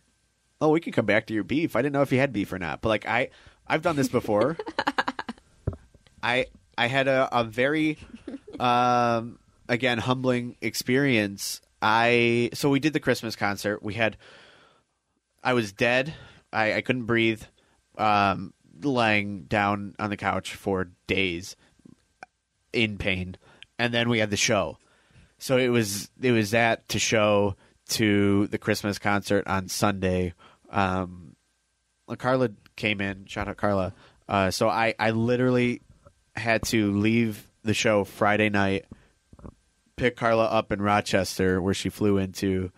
Oh, 0.59 0.69
we 0.69 0.79
can 0.79 0.91
come 0.93 1.05
back 1.05 1.27
to 1.27 1.33
your 1.33 1.43
beef. 1.43 1.75
I 1.75 1.81
didn't 1.81 1.93
know 1.93 2.01
if 2.01 2.11
you 2.11 2.17
had 2.19 2.33
beef 2.33 2.51
or 2.51 2.59
not, 2.59 2.81
but 2.81 2.89
like 2.89 3.05
I, 3.07 3.29
I've 3.67 3.81
done 3.81 3.95
this 3.95 4.07
before. 4.09 4.57
I 6.23 6.47
I 6.77 6.87
had 6.87 7.07
a, 7.07 7.29
a 7.31 7.43
very, 7.43 7.97
um, 8.59 9.39
again 9.69 9.99
humbling 9.99 10.55
experience. 10.61 11.61
I 11.81 12.49
so 12.53 12.69
we 12.69 12.79
did 12.79 12.93
the 12.93 12.99
Christmas 12.99 13.35
concert. 13.35 13.83
We 13.83 13.93
had, 13.93 14.17
I 15.43 15.53
was 15.53 15.71
dead. 15.71 16.13
I, 16.53 16.75
I 16.75 16.81
couldn't 16.81 17.05
breathe, 17.05 17.41
um, 17.97 18.53
lying 18.81 19.43
down 19.43 19.95
on 19.99 20.09
the 20.09 20.17
couch 20.17 20.55
for 20.55 20.89
days, 21.07 21.55
in 22.71 22.97
pain, 22.97 23.35
and 23.77 23.93
then 23.93 24.09
we 24.09 24.19
had 24.19 24.29
the 24.29 24.37
show. 24.37 24.77
So 25.37 25.57
it 25.57 25.69
was 25.69 26.09
it 26.21 26.31
was 26.31 26.51
that 26.51 26.87
to 26.89 26.99
show 26.99 27.55
to 27.89 28.47
the 28.47 28.57
Christmas 28.57 28.97
concert 28.99 29.47
on 29.47 29.67
Sunday. 29.67 30.33
Um, 30.69 31.35
Carla 32.17 32.49
came 32.75 33.01
in. 33.01 33.25
Shout 33.25 33.47
out 33.47 33.57
Carla. 33.57 33.93
Uh, 34.27 34.51
so 34.51 34.69
I 34.69 34.95
I 34.97 35.11
literally 35.11 35.81
had 36.35 36.63
to 36.63 36.91
leave 36.93 37.45
the 37.63 37.73
show 37.73 38.03
Friday 38.03 38.49
night, 38.49 38.85
pick 39.95 40.15
Carla 40.15 40.45
up 40.45 40.71
in 40.71 40.81
Rochester 40.81 41.61
where 41.61 41.73
she 41.73 41.89
flew 41.89 42.17
into, 42.17 42.71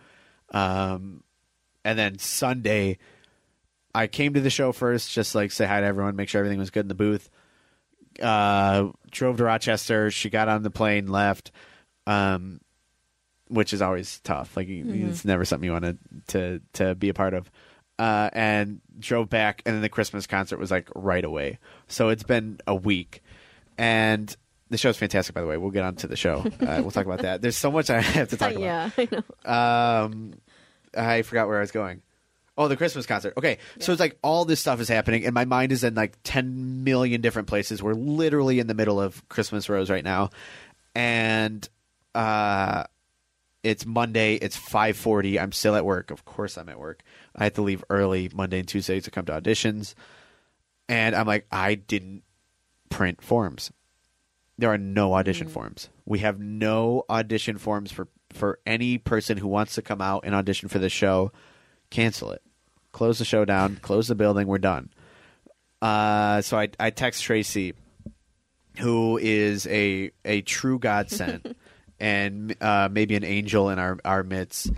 um, 0.50 1.22
and 1.84 1.98
then 1.98 2.18
Sunday 2.18 2.98
I 3.96 4.08
came 4.08 4.34
to 4.34 4.40
the 4.40 4.50
show 4.50 4.72
first, 4.72 5.10
just 5.10 5.34
like 5.34 5.50
say 5.50 5.64
hi 5.64 5.80
to 5.80 5.86
everyone, 5.86 6.16
make 6.16 6.28
sure 6.28 6.38
everything 6.38 6.58
was 6.58 6.68
good 6.70 6.84
in 6.84 6.88
the 6.88 6.94
booth. 6.94 7.30
Uh, 8.22 8.88
drove 9.10 9.38
to 9.38 9.44
Rochester. 9.44 10.10
She 10.10 10.28
got 10.28 10.48
on 10.48 10.62
the 10.62 10.70
plane, 10.70 11.06
left, 11.06 11.50
um, 12.06 12.60
which 13.48 13.72
is 13.72 13.80
always 13.80 14.20
tough. 14.20 14.54
Like 14.54 14.68
you 14.68 14.84
it's 15.08 15.24
never 15.24 15.46
something 15.46 15.64
you 15.66 15.72
want 15.72 15.84
to 15.84 15.96
to 16.28 16.60
to 16.74 16.94
be 16.94 17.08
a 17.08 17.14
part 17.14 17.32
of. 17.32 17.50
Uh, 17.98 18.28
and 18.34 18.82
drove 18.98 19.30
back, 19.30 19.62
and 19.64 19.74
then 19.74 19.80
the 19.80 19.88
Christmas 19.88 20.26
concert 20.26 20.58
was 20.58 20.70
like 20.70 20.90
right 20.94 21.24
away. 21.24 21.58
So 21.88 22.10
it's 22.10 22.22
been 22.22 22.58
a 22.66 22.74
week, 22.74 23.22
and 23.78 24.34
the 24.68 24.76
show's 24.76 24.98
fantastic. 24.98 25.34
By 25.34 25.40
the 25.40 25.46
way, 25.46 25.56
we'll 25.56 25.70
get 25.70 25.84
on 25.84 25.96
to 25.96 26.06
the 26.06 26.16
show. 26.16 26.44
Uh, 26.60 26.80
we'll 26.82 26.90
talk 26.90 27.06
about 27.06 27.20
that. 27.20 27.40
There's 27.40 27.56
so 27.56 27.70
much 27.70 27.88
I 27.88 28.00
have 28.02 28.28
to 28.28 28.36
talk 28.36 28.50
about. 28.56 28.60
yeah, 28.60 28.90
I 28.98 29.08
know. 29.10 29.50
Um, 29.50 30.34
I 30.94 31.22
forgot 31.22 31.48
where 31.48 31.56
I 31.56 31.60
was 31.60 31.70
going. 31.70 32.02
Oh, 32.58 32.68
the 32.68 32.76
Christmas 32.76 33.04
concert. 33.04 33.34
Okay, 33.36 33.58
so 33.80 33.92
it's 33.92 34.00
like 34.00 34.18
all 34.22 34.46
this 34.46 34.60
stuff 34.60 34.80
is 34.80 34.88
happening, 34.88 35.26
and 35.26 35.34
my 35.34 35.44
mind 35.44 35.72
is 35.72 35.84
in 35.84 35.94
like 35.94 36.16
ten 36.24 36.84
million 36.84 37.20
different 37.20 37.48
places. 37.48 37.82
We're 37.82 37.92
literally 37.92 38.60
in 38.60 38.66
the 38.66 38.74
middle 38.74 38.98
of 39.00 39.28
Christmas 39.28 39.68
Rose 39.68 39.90
right 39.90 40.04
now, 40.04 40.30
and 40.94 41.68
uh, 42.14 42.84
it's 43.62 43.84
Monday. 43.84 44.36
It's 44.36 44.56
five 44.56 44.96
forty. 44.96 45.38
I'm 45.38 45.52
still 45.52 45.76
at 45.76 45.84
work. 45.84 46.10
Of 46.10 46.24
course, 46.24 46.56
I'm 46.56 46.70
at 46.70 46.80
work. 46.80 47.02
I 47.34 47.44
had 47.44 47.54
to 47.56 47.62
leave 47.62 47.84
early 47.90 48.30
Monday 48.34 48.60
and 48.60 48.68
Tuesday 48.68 49.00
to 49.00 49.10
come 49.10 49.26
to 49.26 49.32
auditions, 49.38 49.94
and 50.88 51.14
I'm 51.14 51.26
like, 51.26 51.46
I 51.52 51.74
didn't 51.74 52.22
print 52.88 53.22
forms. 53.22 53.70
There 54.56 54.72
are 54.72 54.78
no 54.78 55.12
audition 55.12 55.48
forms. 55.48 55.90
We 56.06 56.20
have 56.20 56.40
no 56.40 57.04
audition 57.10 57.58
forms 57.58 57.92
for 57.92 58.08
for 58.32 58.60
any 58.64 58.96
person 58.96 59.36
who 59.36 59.48
wants 59.48 59.74
to 59.74 59.82
come 59.82 60.00
out 60.00 60.22
and 60.24 60.34
audition 60.34 60.70
for 60.70 60.78
the 60.78 60.88
show. 60.88 61.32
Cancel 61.90 62.32
it. 62.32 62.42
Close 62.96 63.18
the 63.18 63.26
show 63.26 63.44
down. 63.44 63.76
Close 63.82 64.08
the 64.08 64.14
building. 64.14 64.46
We're 64.46 64.56
done. 64.56 64.88
Uh, 65.82 66.40
so 66.40 66.58
I 66.58 66.70
I 66.80 66.88
text 66.88 67.22
Tracy, 67.22 67.74
who 68.78 69.18
is 69.18 69.66
a 69.66 70.12
a 70.24 70.40
true 70.40 70.78
godsend 70.78 71.54
and 72.00 72.56
uh, 72.58 72.88
maybe 72.90 73.14
an 73.14 73.22
angel 73.22 73.68
in 73.68 73.78
our 73.78 73.98
our 74.02 74.22
midst. 74.22 74.70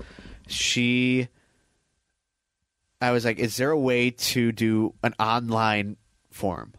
She, 0.49 1.29
I 3.01 3.13
was 3.13 3.25
like, 3.25 3.39
is 3.39 3.57
there 3.57 3.71
a 3.71 3.79
way 3.79 4.11
to 4.11 4.51
do 4.51 4.95
an 5.05 5.15
online 5.21 5.97
form? 6.33 6.73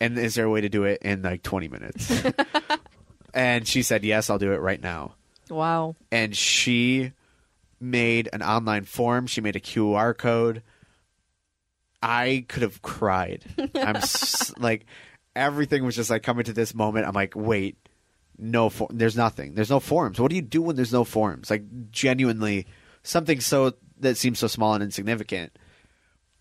And 0.00 0.18
is 0.18 0.36
there 0.36 0.46
a 0.46 0.50
way 0.50 0.62
to 0.62 0.70
do 0.70 0.84
it 0.84 1.02
in 1.02 1.20
like 1.20 1.42
20 1.42 1.68
minutes? 1.68 2.24
and 3.34 3.68
she 3.68 3.82
said, 3.82 4.04
yes, 4.04 4.30
I'll 4.30 4.38
do 4.38 4.52
it 4.52 4.62
right 4.62 4.80
now. 4.80 5.16
Wow. 5.50 5.96
And 6.10 6.34
she 6.34 7.12
made 7.78 8.30
an 8.32 8.42
online 8.42 8.84
form. 8.84 9.26
She 9.26 9.42
made 9.42 9.54
a 9.54 9.60
QR 9.60 10.16
code. 10.16 10.62
I 12.02 12.44
could 12.48 12.62
have 12.62 12.82
cried. 12.82 13.44
I'm 13.74 13.96
s- 13.96 14.52
like, 14.58 14.86
everything 15.34 15.84
was 15.84 15.96
just 15.96 16.10
like 16.10 16.22
coming 16.22 16.44
to 16.44 16.52
this 16.52 16.74
moment. 16.74 17.06
I'm 17.06 17.14
like, 17.14 17.34
wait, 17.34 17.76
no, 18.38 18.68
for- 18.70 18.88
there's 18.90 19.16
nothing. 19.16 19.54
There's 19.54 19.70
no 19.70 19.80
forms. 19.80 20.20
What 20.20 20.30
do 20.30 20.36
you 20.36 20.42
do 20.42 20.62
when 20.62 20.76
there's 20.76 20.92
no 20.92 21.04
forms? 21.04 21.50
Like, 21.50 21.90
genuinely, 21.90 22.66
something 23.02 23.40
so 23.40 23.74
that 24.00 24.16
seems 24.16 24.38
so 24.38 24.46
small 24.46 24.74
and 24.74 24.82
insignificant. 24.82 25.58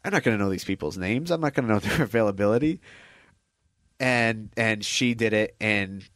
I'm 0.06 0.14
not 0.14 0.24
going 0.24 0.38
to 0.38 0.44
know 0.44 0.50
these 0.50 0.64
people's 0.64 0.98
names. 0.98 1.32
I'm 1.32 1.42
not 1.42 1.54
going 1.54 1.68
to 1.68 1.74
know 1.74 1.80
their 1.82 2.04
availability. 2.04 2.80
And 4.00 4.50
and 4.56 4.86
she 4.86 5.16
did 5.16 5.34
it, 5.34 5.56
and 5.60 6.08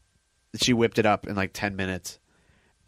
she 0.56 0.72
whipped 0.72 1.00
it 1.00 1.08
up 1.08 1.26
in 1.26 1.36
like 1.36 1.50
ten 1.52 1.76
minutes, 1.76 2.20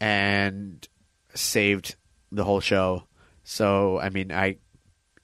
and 0.00 0.86
saved 1.34 1.96
the 2.30 2.44
whole 2.44 2.60
show. 2.60 3.02
So 3.42 3.98
I 3.98 4.10
mean, 4.10 4.30
I 4.30 4.58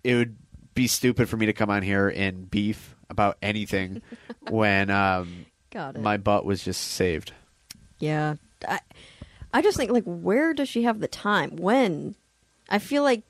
it 0.03 0.17
would 0.17 0.37
be 0.81 0.87
stupid 0.87 1.29
for 1.29 1.37
me 1.37 1.45
to 1.45 1.53
come 1.53 1.69
on 1.69 1.83
here 1.83 2.09
and 2.09 2.51
beef 2.51 2.97
about 3.11 3.37
anything 3.43 4.01
when 4.49 4.89
um, 4.89 5.45
my 5.99 6.17
butt 6.17 6.47
was 6.47 6.65
just 6.65 6.81
saved. 6.81 7.35
Yeah. 7.99 8.37
I, 8.67 8.81
I 9.53 9.61
just 9.61 9.77
think, 9.77 9.91
like, 9.91 10.05
where 10.05 10.55
does 10.55 10.71
she 10.71 10.85
have 10.85 11.01
the 11.01 11.09
time? 11.09 11.57
When? 11.57 12.15
I 12.71 12.79
feel 12.79 13.03
like 13.03 13.25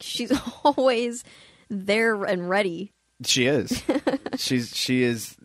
she's 0.00 0.32
always 0.64 1.22
there 1.68 2.24
and 2.24 2.50
ready. 2.50 2.92
She 3.24 3.46
is. 3.46 3.82
She's 4.36 4.76
she 4.76 5.02
is 5.02 5.36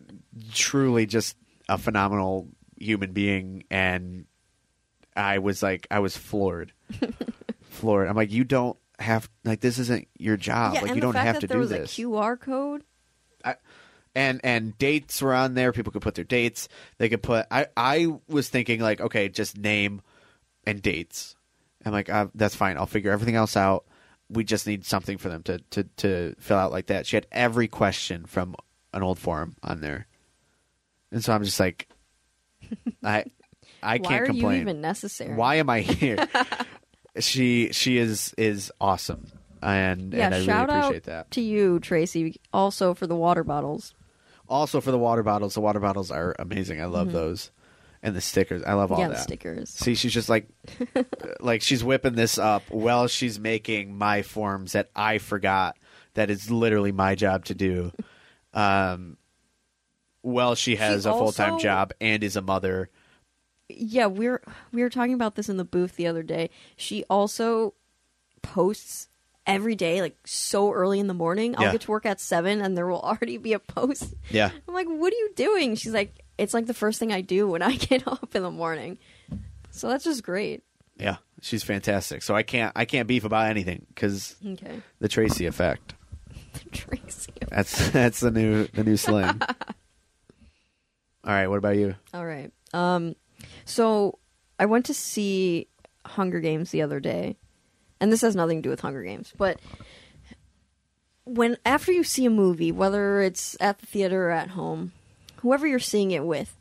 truly 0.52 1.06
just 1.06 1.36
a 1.70 1.78
phenomenal 1.78 2.48
human 2.78 3.12
being, 3.12 3.64
and 3.70 4.26
I 5.16 5.38
was 5.38 5.62
like, 5.62 5.86
I 5.90 6.00
was 6.00 6.14
floored, 6.14 6.72
floored. 7.62 8.08
I'm 8.08 8.16
like, 8.16 8.30
you 8.30 8.44
don't 8.44 8.76
have 8.98 9.28
like 9.44 9.60
this 9.60 9.78
isn't 9.78 10.08
your 10.18 10.36
job. 10.36 10.74
yeah, 10.74 10.80
like 10.82 10.94
you 10.94 11.00
don't 11.00 11.14
have 11.16 11.40
to 11.40 11.46
there 11.46 11.56
do 11.56 11.60
was 11.60 11.70
this. 11.70 11.98
a 11.98 12.02
QR 12.02 12.38
code. 12.38 12.82
and 14.14 14.40
and 14.44 14.76
dates 14.78 15.20
were 15.22 15.34
on 15.34 15.54
there. 15.54 15.72
People 15.72 15.92
could 15.92 16.02
put 16.02 16.14
their 16.14 16.24
dates. 16.24 16.68
They 16.98 17.08
could 17.08 17.22
put. 17.22 17.46
I 17.50 17.66
I 17.76 18.08
was 18.28 18.48
thinking 18.48 18.80
like, 18.80 19.00
okay, 19.00 19.28
just 19.28 19.56
name 19.56 20.02
and 20.66 20.80
dates. 20.82 21.34
I'm 21.84 21.92
like, 21.92 22.08
uh, 22.10 22.28
that's 22.34 22.54
fine. 22.54 22.76
I'll 22.76 22.86
figure 22.86 23.10
everything 23.10 23.34
else 23.34 23.56
out. 23.56 23.84
We 24.28 24.44
just 24.44 24.66
need 24.66 24.84
something 24.86 25.18
for 25.18 25.28
them 25.28 25.42
to 25.44 25.58
to 25.70 25.84
to 25.98 26.34
fill 26.38 26.58
out 26.58 26.72
like 26.72 26.86
that. 26.86 27.06
She 27.06 27.16
had 27.16 27.26
every 27.32 27.68
question 27.68 28.24
from 28.26 28.54
an 28.92 29.02
old 29.02 29.18
forum 29.18 29.56
on 29.62 29.80
there, 29.80 30.06
and 31.10 31.24
so 31.24 31.32
I'm 31.32 31.42
just 31.42 31.58
like, 31.58 31.88
I 33.02 33.24
I 33.82 33.96
Why 33.98 33.98
can't 33.98 34.26
complain. 34.26 34.60
even 34.60 34.80
necessary? 34.80 35.34
Why 35.34 35.56
am 35.56 35.68
I 35.68 35.80
here? 35.80 36.28
she 37.18 37.72
she 37.72 37.98
is 37.98 38.34
is 38.38 38.72
awesome, 38.80 39.26
and 39.62 40.12
Yeah, 40.12 40.26
and 40.26 40.34
I 40.34 40.38
really 40.38 40.46
shout 40.46 40.70
appreciate 40.70 40.96
out 40.96 41.02
that. 41.04 41.30
to 41.32 41.40
you, 41.40 41.78
Tracy. 41.80 42.40
Also 42.52 42.94
for 42.94 43.06
the 43.06 43.16
water 43.16 43.44
bottles. 43.44 43.94
Also 44.48 44.80
for 44.80 44.90
the 44.90 44.98
water 44.98 45.22
bottles, 45.22 45.54
the 45.54 45.60
water 45.60 45.80
bottles 45.80 46.10
are 46.10 46.34
amazing. 46.38 46.80
I 46.80 46.86
love 46.86 47.12
those, 47.12 47.50
and 48.02 48.14
the 48.14 48.20
stickers. 48.20 48.62
I 48.64 48.74
love 48.74 48.90
all 48.92 48.98
Mm-hmm. 48.98 49.02
yeah, 49.02 49.08
the 49.08 49.14
that. 49.14 49.22
stickers. 49.22 49.70
See, 49.70 49.94
she's 49.94 50.12
just 50.12 50.28
like, 50.28 50.48
like 51.40 51.62
she's 51.62 51.82
whipping 51.84 52.14
this 52.14 52.38
up 52.38 52.62
while 52.68 53.06
she's 53.08 53.38
making 53.38 53.96
my 53.96 54.22
forms 54.22 54.72
that 54.72 54.90
I 54.94 55.18
forgot 55.18 55.76
that 56.14 56.28
is 56.30 56.50
literally 56.50 56.92
my 56.92 57.14
job 57.14 57.44
to 57.46 57.54
do. 57.54 57.92
Um, 58.52 59.16
well, 60.22 60.54
she 60.54 60.76
has 60.76 61.04
She 61.04 61.08
a 61.08 61.12
full 61.12 61.32
time 61.32 61.54
also- 61.54 61.62
job 61.62 61.92
and 62.00 62.22
is 62.22 62.36
a 62.36 62.42
mother. 62.42 62.90
Yeah, 63.76 64.06
we're 64.06 64.42
we 64.72 64.82
were 64.82 64.90
talking 64.90 65.14
about 65.14 65.34
this 65.36 65.48
in 65.48 65.56
the 65.56 65.64
booth 65.64 65.96
the 65.96 66.06
other 66.06 66.22
day. 66.22 66.50
She 66.76 67.04
also 67.10 67.74
posts 68.42 69.08
every 69.46 69.74
day, 69.74 70.00
like 70.00 70.16
so 70.24 70.72
early 70.72 71.00
in 71.00 71.06
the 71.08 71.14
morning. 71.14 71.56
I'll 71.56 71.64
Yeah. 71.64 71.72
get 71.72 71.80
to 71.82 71.90
work 71.90 72.06
at 72.06 72.20
seven, 72.20 72.60
and 72.60 72.76
there 72.76 72.86
will 72.86 73.00
already 73.02 73.38
be 73.38 73.52
a 73.52 73.58
post. 73.58 74.14
Yeah, 74.30 74.50
I'm 74.68 74.74
like, 74.74 74.86
"What 74.88 75.12
are 75.12 75.16
you 75.16 75.30
doing?" 75.34 75.74
She's 75.76 75.92
like, 75.92 76.24
it's 76.38 76.54
like 76.54 76.66
the 76.66 76.74
first 76.74 76.98
thing 76.98 77.12
I 77.12 77.20
do 77.20 77.48
when 77.48 77.62
I 77.62 77.76
get 77.76 78.06
up 78.06 78.34
in 78.34 78.42
the 78.42 78.50
morning. 78.50 78.98
So 79.70 79.88
that's 79.88 80.04
just 80.04 80.22
great. 80.22 80.62
Yeah, 80.96 81.16
she's 81.40 81.62
fantastic. 81.62 82.22
So 82.22 82.34
I 82.34 82.42
can't 82.42 82.72
I 82.76 82.84
can't 82.84 83.08
beef 83.08 83.24
about 83.24 83.48
anything 83.50 83.86
because 83.88 84.36
Okay. 84.46 84.80
the 85.00 85.08
Tracy 85.08 85.46
effect. 85.46 85.94
Tracy. 86.72 87.32
That's 87.48 87.90
that's 87.90 88.20
the 88.20 88.30
new 88.30 88.66
the 88.68 88.84
new 88.84 88.96
slang. 88.96 89.40
All 91.24 91.32
right, 91.32 91.46
what 91.46 91.58
about 91.58 91.76
you? 91.76 91.94
All 92.12 92.26
right. 92.26 92.50
Um, 92.74 93.14
so 93.64 94.18
I 94.58 94.66
went 94.66 94.86
to 94.86 94.94
see 94.94 95.68
Hunger 96.04 96.40
Games 96.40 96.70
the 96.70 96.82
other 96.82 97.00
day, 97.00 97.36
and 98.00 98.12
this 98.12 98.22
has 98.22 98.36
nothing 98.36 98.58
to 98.58 98.62
do 98.62 98.70
with 98.70 98.80
Hunger 98.80 99.02
Games, 99.02 99.32
but 99.36 99.60
when 101.24 101.56
after 101.64 101.92
you 101.92 102.04
see 102.04 102.26
a 102.26 102.30
movie, 102.30 102.72
whether 102.72 103.20
it's 103.20 103.56
at 103.60 103.78
the 103.78 103.86
theater 103.86 104.28
or 104.28 104.30
at 104.30 104.50
home, 104.50 104.92
whoever 105.36 105.66
you're 105.66 105.78
seeing 105.78 106.10
it 106.10 106.24
with, 106.24 106.56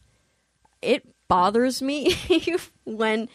it 0.82 1.08
bothers 1.28 1.82
me 1.82 2.16
when 2.86 3.30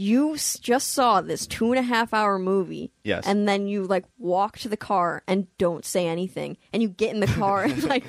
you 0.00 0.34
s- 0.34 0.58
just 0.60 0.92
saw 0.92 1.20
this 1.20 1.44
two 1.46 1.72
and 1.72 1.78
a 1.78 1.82
half 1.82 2.14
hour 2.14 2.38
movie 2.38 2.92
Yes. 3.02 3.26
and 3.26 3.48
then 3.48 3.66
you 3.66 3.82
like 3.84 4.04
walk 4.16 4.56
to 4.60 4.68
the 4.68 4.76
car 4.76 5.22
and 5.26 5.46
don't 5.58 5.84
say 5.84 6.06
anything 6.06 6.56
and 6.72 6.80
you 6.82 6.88
get 6.88 7.12
in 7.12 7.18
the 7.20 7.26
car 7.26 7.64
and 7.64 7.82
like 7.82 8.04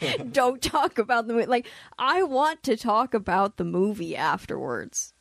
don't 0.32 0.62
talk 0.62 0.98
about 0.98 1.26
the 1.26 1.34
movie 1.34 1.46
like 1.46 1.66
i 1.98 2.22
want 2.22 2.62
to 2.62 2.76
talk 2.76 3.12
about 3.12 3.56
the 3.56 3.64
movie 3.64 4.14
afterwards 4.16 5.14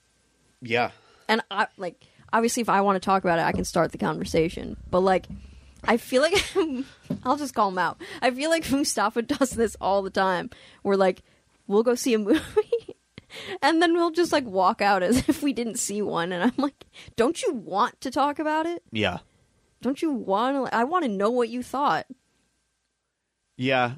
Yeah. 0.61 0.91
and 1.27 1.41
i 1.49 1.65
like 1.77 2.05
obviously 2.31 2.61
if 2.61 2.69
i 2.69 2.81
want 2.81 3.01
to 3.01 3.05
talk 3.05 3.23
about 3.23 3.39
it 3.39 3.45
i 3.45 3.51
can 3.51 3.65
start 3.65 3.91
the 3.91 3.97
conversation 3.97 4.77
but 4.91 4.99
like 4.99 5.25
i 5.85 5.97
feel 5.97 6.21
like 6.21 6.35
i'll 7.23 7.35
just 7.37 7.55
call 7.55 7.69
him 7.69 7.79
out 7.79 7.99
i 8.21 8.29
feel 8.29 8.51
like 8.51 8.69
mustafa 8.69 9.23
does 9.23 9.49
this 9.51 9.75
all 9.81 10.03
the 10.03 10.11
time 10.11 10.49
We're 10.83 10.95
like 10.97 11.23
we'll 11.67 11.83
go 11.83 11.95
see 11.95 12.13
a 12.13 12.19
movie 12.19 12.95
and 13.61 13.81
then 13.81 13.93
we'll 13.93 14.11
just 14.11 14.31
like 14.31 14.45
walk 14.45 14.81
out 14.81 15.03
as 15.03 15.17
if 15.29 15.41
we 15.43 15.53
didn't 15.53 15.77
see 15.79 16.01
one 16.01 16.31
and 16.31 16.43
i'm 16.43 16.53
like 16.57 16.85
don't 17.15 17.41
you 17.41 17.53
want 17.53 17.99
to 18.01 18.11
talk 18.11 18.39
about 18.39 18.65
it 18.65 18.83
Yeah. 18.91 19.19
don't 19.81 20.01
you 20.01 20.11
want 20.11 20.67
to 20.69 20.75
i 20.75 20.83
want 20.83 21.03
to 21.05 21.09
know 21.09 21.29
what 21.29 21.49
you 21.49 21.63
thought 21.63 22.05
Yeah. 23.57 23.93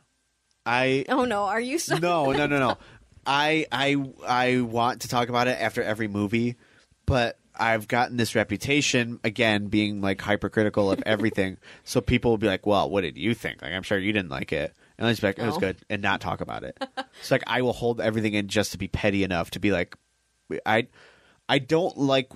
I 0.66 1.04
oh 1.10 1.26
no 1.26 1.44
are 1.44 1.60
you 1.60 1.78
so 1.78 1.98
no, 1.98 2.32
no, 2.32 2.46
no, 2.48 2.58
no. 2.60 2.78
I 3.26 3.66
I 3.72 3.98
I 4.26 4.62
want 4.62 5.02
to 5.02 5.08
talk 5.10 5.30
about 5.30 5.48
it 5.48 5.60
after 5.60 5.82
every 5.84 6.08
movie, 6.08 6.56
but 7.06 7.38
I've 7.56 7.88
gotten 7.88 8.18
this 8.18 8.34
reputation 8.36 9.20
again 9.24 9.68
being 9.68 10.00
like 10.02 10.22
hypercritical 10.22 10.90
of 10.92 11.02
everything. 11.06 11.58
so 11.84 12.00
people 12.02 12.32
will 12.32 12.38
be 12.38 12.48
like, 12.48 12.66
"Well, 12.66 12.90
what 12.90 13.02
did 13.02 13.18
you 13.18 13.34
think?" 13.34 13.62
Like, 13.62 13.74
I'm 13.74 13.84
sure 13.84 13.98
you 13.98 14.12
didn't 14.14 14.32
like 14.32 14.52
it, 14.54 14.74
and 14.98 15.08
I 15.08 15.12
just 15.12 15.22
be 15.22 15.28
like, 15.28 15.40
oh, 15.40 15.44
"It 15.44 15.46
was 15.48 15.56
No. 15.56 15.58
Oh. 15.58 15.72
good," 15.72 15.78
and 15.90 16.02
not 16.02 16.22
talk 16.22 16.42
about 16.42 16.64
it. 16.64 16.78
it's 17.20 17.32
like, 17.32 17.44
I 17.48 17.62
will 17.62 17.74
hold 17.74 18.00
everything 18.02 18.34
in 18.34 18.48
just 18.48 18.72
to 18.74 18.78
be 18.78 18.88
petty 18.88 19.24
enough 19.24 19.52
to 19.52 19.60
be 19.60 19.72
like, 19.72 19.96
I 20.66 20.88
I 21.50 21.60
don't 21.60 21.98
like 21.98 22.32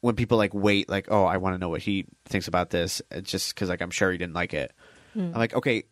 when 0.00 0.16
people 0.16 0.38
like 0.38 0.52
wait, 0.54 0.88
like, 0.88 1.06
"Oh, 1.10 1.24
I 1.24 1.36
want 1.38 1.54
to 1.54 1.58
know 1.58 1.68
what 1.68 1.82
he 1.82 2.06
thinks 2.26 2.48
about 2.48 2.70
this," 2.70 3.02
it's 3.10 3.30
just 3.30 3.54
because 3.54 3.68
like 3.68 3.82
I'm 3.82 3.90
sure 3.90 4.10
he 4.12 4.18
didn't 4.18 4.34
like 4.34 4.54
it. 4.54 4.72
Hmm. 5.14 5.20
I'm 5.26 5.32
like, 5.38 5.54
okay, 5.54 5.84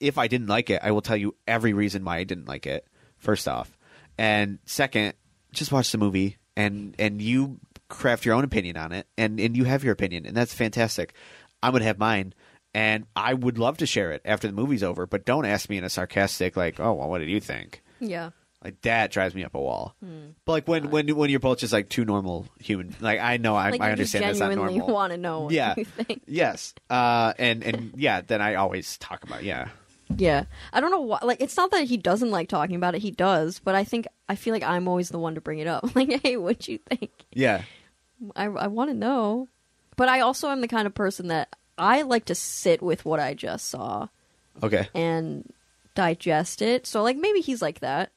if 0.00 0.18
I 0.18 0.28
didn't 0.28 0.48
like 0.48 0.70
it, 0.70 0.80
I 0.82 0.90
will 0.90 1.02
tell 1.02 1.16
you 1.16 1.34
every 1.46 1.72
reason 1.72 2.04
why 2.04 2.18
I 2.18 2.24
didn't 2.24 2.48
like 2.48 2.66
it. 2.66 2.86
First 3.18 3.46
off, 3.48 3.76
and 4.18 4.58
second, 4.64 5.14
just 5.52 5.72
watch 5.72 5.92
the 5.92 5.98
movie 5.98 6.36
and 6.56 6.94
and 6.98 7.20
you 7.20 7.58
craft 7.88 8.24
your 8.24 8.34
own 8.34 8.44
opinion 8.44 8.76
on 8.76 8.92
it, 8.92 9.06
and 9.18 9.38
and 9.40 9.56
you 9.56 9.64
have 9.64 9.84
your 9.84 9.92
opinion, 9.92 10.26
and 10.26 10.36
that's 10.36 10.54
fantastic. 10.54 11.12
I'm 11.62 11.72
gonna 11.72 11.84
have 11.84 11.98
mine, 11.98 12.34
and 12.74 13.06
I 13.16 13.34
would 13.34 13.58
love 13.58 13.78
to 13.78 13.86
share 13.86 14.12
it 14.12 14.22
after 14.24 14.46
the 14.46 14.52
movie's 14.54 14.82
over. 14.82 15.06
But 15.06 15.24
don't 15.24 15.44
ask 15.44 15.68
me 15.68 15.78
in 15.78 15.84
a 15.84 15.90
sarcastic 15.90 16.56
like, 16.56 16.78
"Oh, 16.80 16.92
well, 16.94 17.08
what 17.08 17.18
did 17.18 17.28
you 17.28 17.40
think?" 17.40 17.82
yeah 18.00 18.30
Like 18.64 18.80
that 18.82 19.10
drives 19.10 19.34
me 19.34 19.44
up 19.44 19.54
a 19.54 19.60
wall. 19.60 19.94
But 20.44 20.52
like 20.52 20.68
when 20.68 20.90
when 20.90 21.08
when 21.16 21.30
you're 21.30 21.40
both 21.40 21.58
just 21.58 21.72
like 21.72 21.88
two 21.88 22.04
normal 22.04 22.46
human, 22.58 22.94
like 23.00 23.20
I 23.20 23.36
know 23.36 23.54
I, 23.56 23.70
like 23.70 23.80
I 23.80 23.90
understand 23.92 24.24
that's 24.24 24.38
not 24.38 24.54
normal. 24.54 24.86
want 24.86 25.12
to 25.12 25.18
know 25.18 25.40
what 25.42 25.52
Yeah. 25.52 25.74
you 25.76 25.84
think 25.84 26.22
Yes, 26.26 26.74
uh, 26.88 27.32
and 27.38 27.62
and 27.64 27.92
yeah, 27.96 28.20
then 28.22 28.40
I 28.40 28.54
always 28.56 28.96
talk 28.98 29.24
about 29.24 29.42
yeah. 29.44 29.68
yeah 30.16 30.44
i 30.72 30.80
don't 30.80 30.90
know 30.90 31.02
why 31.02 31.20
like 31.22 31.40
it's 31.40 31.56
not 31.56 31.70
that 31.70 31.84
he 31.84 31.96
doesn't 31.96 32.32
like 32.32 32.48
talking 32.48 32.74
about 32.74 32.96
it 32.96 33.00
he 33.00 33.12
does 33.12 33.60
but 33.60 33.76
i 33.76 33.84
think 33.84 34.08
i 34.28 34.34
feel 34.34 34.52
like 34.52 34.64
i'm 34.64 34.88
always 34.88 35.08
the 35.10 35.20
one 35.20 35.36
to 35.36 35.40
bring 35.40 35.60
it 35.60 35.68
up 35.68 35.84
like 35.94 36.10
hey 36.24 36.36
what'd 36.36 36.66
you 36.66 36.78
think 36.78 37.12
Yeah. 37.32 37.62
i, 38.34 38.46
I 38.46 38.66
want 38.66 38.90
to 38.90 38.94
know 38.96 39.46
but 39.94 40.08
i 40.08 40.18
also 40.18 40.48
am 40.48 40.62
the 40.62 40.66
kind 40.68 40.88
of 40.88 40.94
person 40.94 41.28
that 41.28 41.54
i 41.80 42.02
like 42.02 42.24
to 42.26 42.34
sit 42.34 42.80
with 42.82 43.04
what 43.04 43.18
i 43.18 43.34
just 43.34 43.68
saw 43.68 44.06
Okay. 44.62 44.88
and 44.94 45.52
digest 45.94 46.60
it 46.62 46.86
so 46.86 47.02
like 47.02 47.16
maybe 47.16 47.40
he's 47.40 47.60
like 47.62 47.80
that 47.80 48.12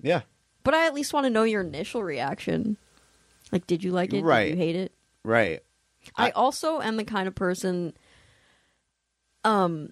Yeah. 0.00 0.20
but 0.62 0.74
i 0.74 0.86
at 0.86 0.94
least 0.94 1.12
want 1.12 1.24
to 1.24 1.30
know 1.30 1.42
your 1.44 1.62
initial 1.62 2.02
reaction 2.04 2.76
like 3.52 3.66
did 3.66 3.82
you 3.82 3.90
like 3.92 4.12
it 4.12 4.22
Right. 4.22 4.44
did 4.44 4.50
you 4.50 4.56
hate 4.64 4.76
it 4.76 4.92
Right. 5.24 5.62
I 6.16 6.28
I- 6.28 6.30
also 6.32 6.80
am 6.80 6.96
the 6.96 7.04
kind 7.04 7.26
of 7.26 7.34
person 7.34 7.94
um 9.44 9.90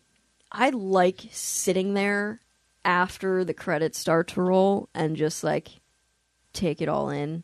I 0.52 0.70
like 0.70 1.20
sitting 1.32 1.94
there 1.94 2.40
after 2.84 3.44
the 3.44 3.54
credits 3.54 3.98
start 3.98 4.28
to 4.28 4.42
roll 4.42 4.88
and 4.94 5.16
just 5.16 5.42
like 5.42 5.80
take 6.52 6.80
it 6.80 6.88
all 6.88 7.10
in. 7.10 7.42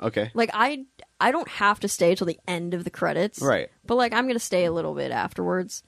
Okay. 0.00 0.30
Like 0.34 0.50
I 0.52 0.86
I 1.20 1.30
don't 1.30 1.48
have 1.48 1.80
to 1.80 1.88
stay 1.88 2.14
till 2.14 2.26
the 2.26 2.38
end 2.46 2.74
of 2.74 2.84
the 2.84 2.90
credits. 2.90 3.40
Right. 3.40 3.68
But 3.86 3.94
like 3.96 4.12
I'm 4.12 4.24
going 4.24 4.34
to 4.34 4.40
stay 4.40 4.64
a 4.64 4.72
little 4.72 4.94
bit 4.94 5.10
afterwards 5.10 5.82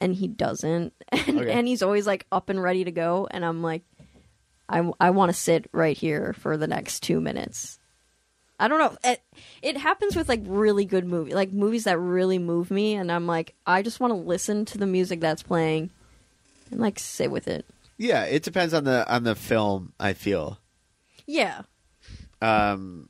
and 0.00 0.14
he 0.14 0.28
doesn't. 0.28 0.92
And 1.12 1.40
Okay. 1.40 1.52
and 1.52 1.66
he's 1.66 1.82
always 1.82 2.06
like 2.06 2.26
up 2.30 2.48
and 2.50 2.62
ready 2.62 2.84
to 2.84 2.90
go 2.92 3.26
and 3.30 3.44
I'm 3.44 3.62
like 3.62 3.82
I 4.68 4.90
I 5.00 5.10
want 5.10 5.30
to 5.30 5.38
sit 5.38 5.68
right 5.72 5.96
here 5.96 6.32
for 6.32 6.56
the 6.56 6.66
next 6.66 7.00
2 7.00 7.20
minutes. 7.20 7.78
I 8.58 8.68
don't 8.68 8.78
know. 8.78 8.96
It, 9.04 9.20
it 9.60 9.76
happens 9.76 10.16
with 10.16 10.28
like 10.30 10.40
really 10.46 10.86
good 10.86 11.04
movies, 11.04 11.34
like 11.34 11.52
movies 11.52 11.84
that 11.84 11.98
really 11.98 12.38
move 12.38 12.70
me, 12.70 12.94
and 12.94 13.12
I'm 13.12 13.26
like, 13.26 13.54
I 13.66 13.82
just 13.82 14.00
want 14.00 14.12
to 14.12 14.16
listen 14.16 14.64
to 14.66 14.78
the 14.78 14.86
music 14.86 15.20
that's 15.20 15.42
playing, 15.42 15.90
and 16.70 16.80
like 16.80 16.98
sit 16.98 17.30
with 17.30 17.48
it. 17.48 17.66
Yeah, 17.98 18.24
it 18.24 18.42
depends 18.42 18.72
on 18.72 18.84
the 18.84 19.06
on 19.14 19.24
the 19.24 19.34
film. 19.34 19.92
I 20.00 20.14
feel. 20.14 20.58
Yeah, 21.26 21.62
Um, 22.40 23.08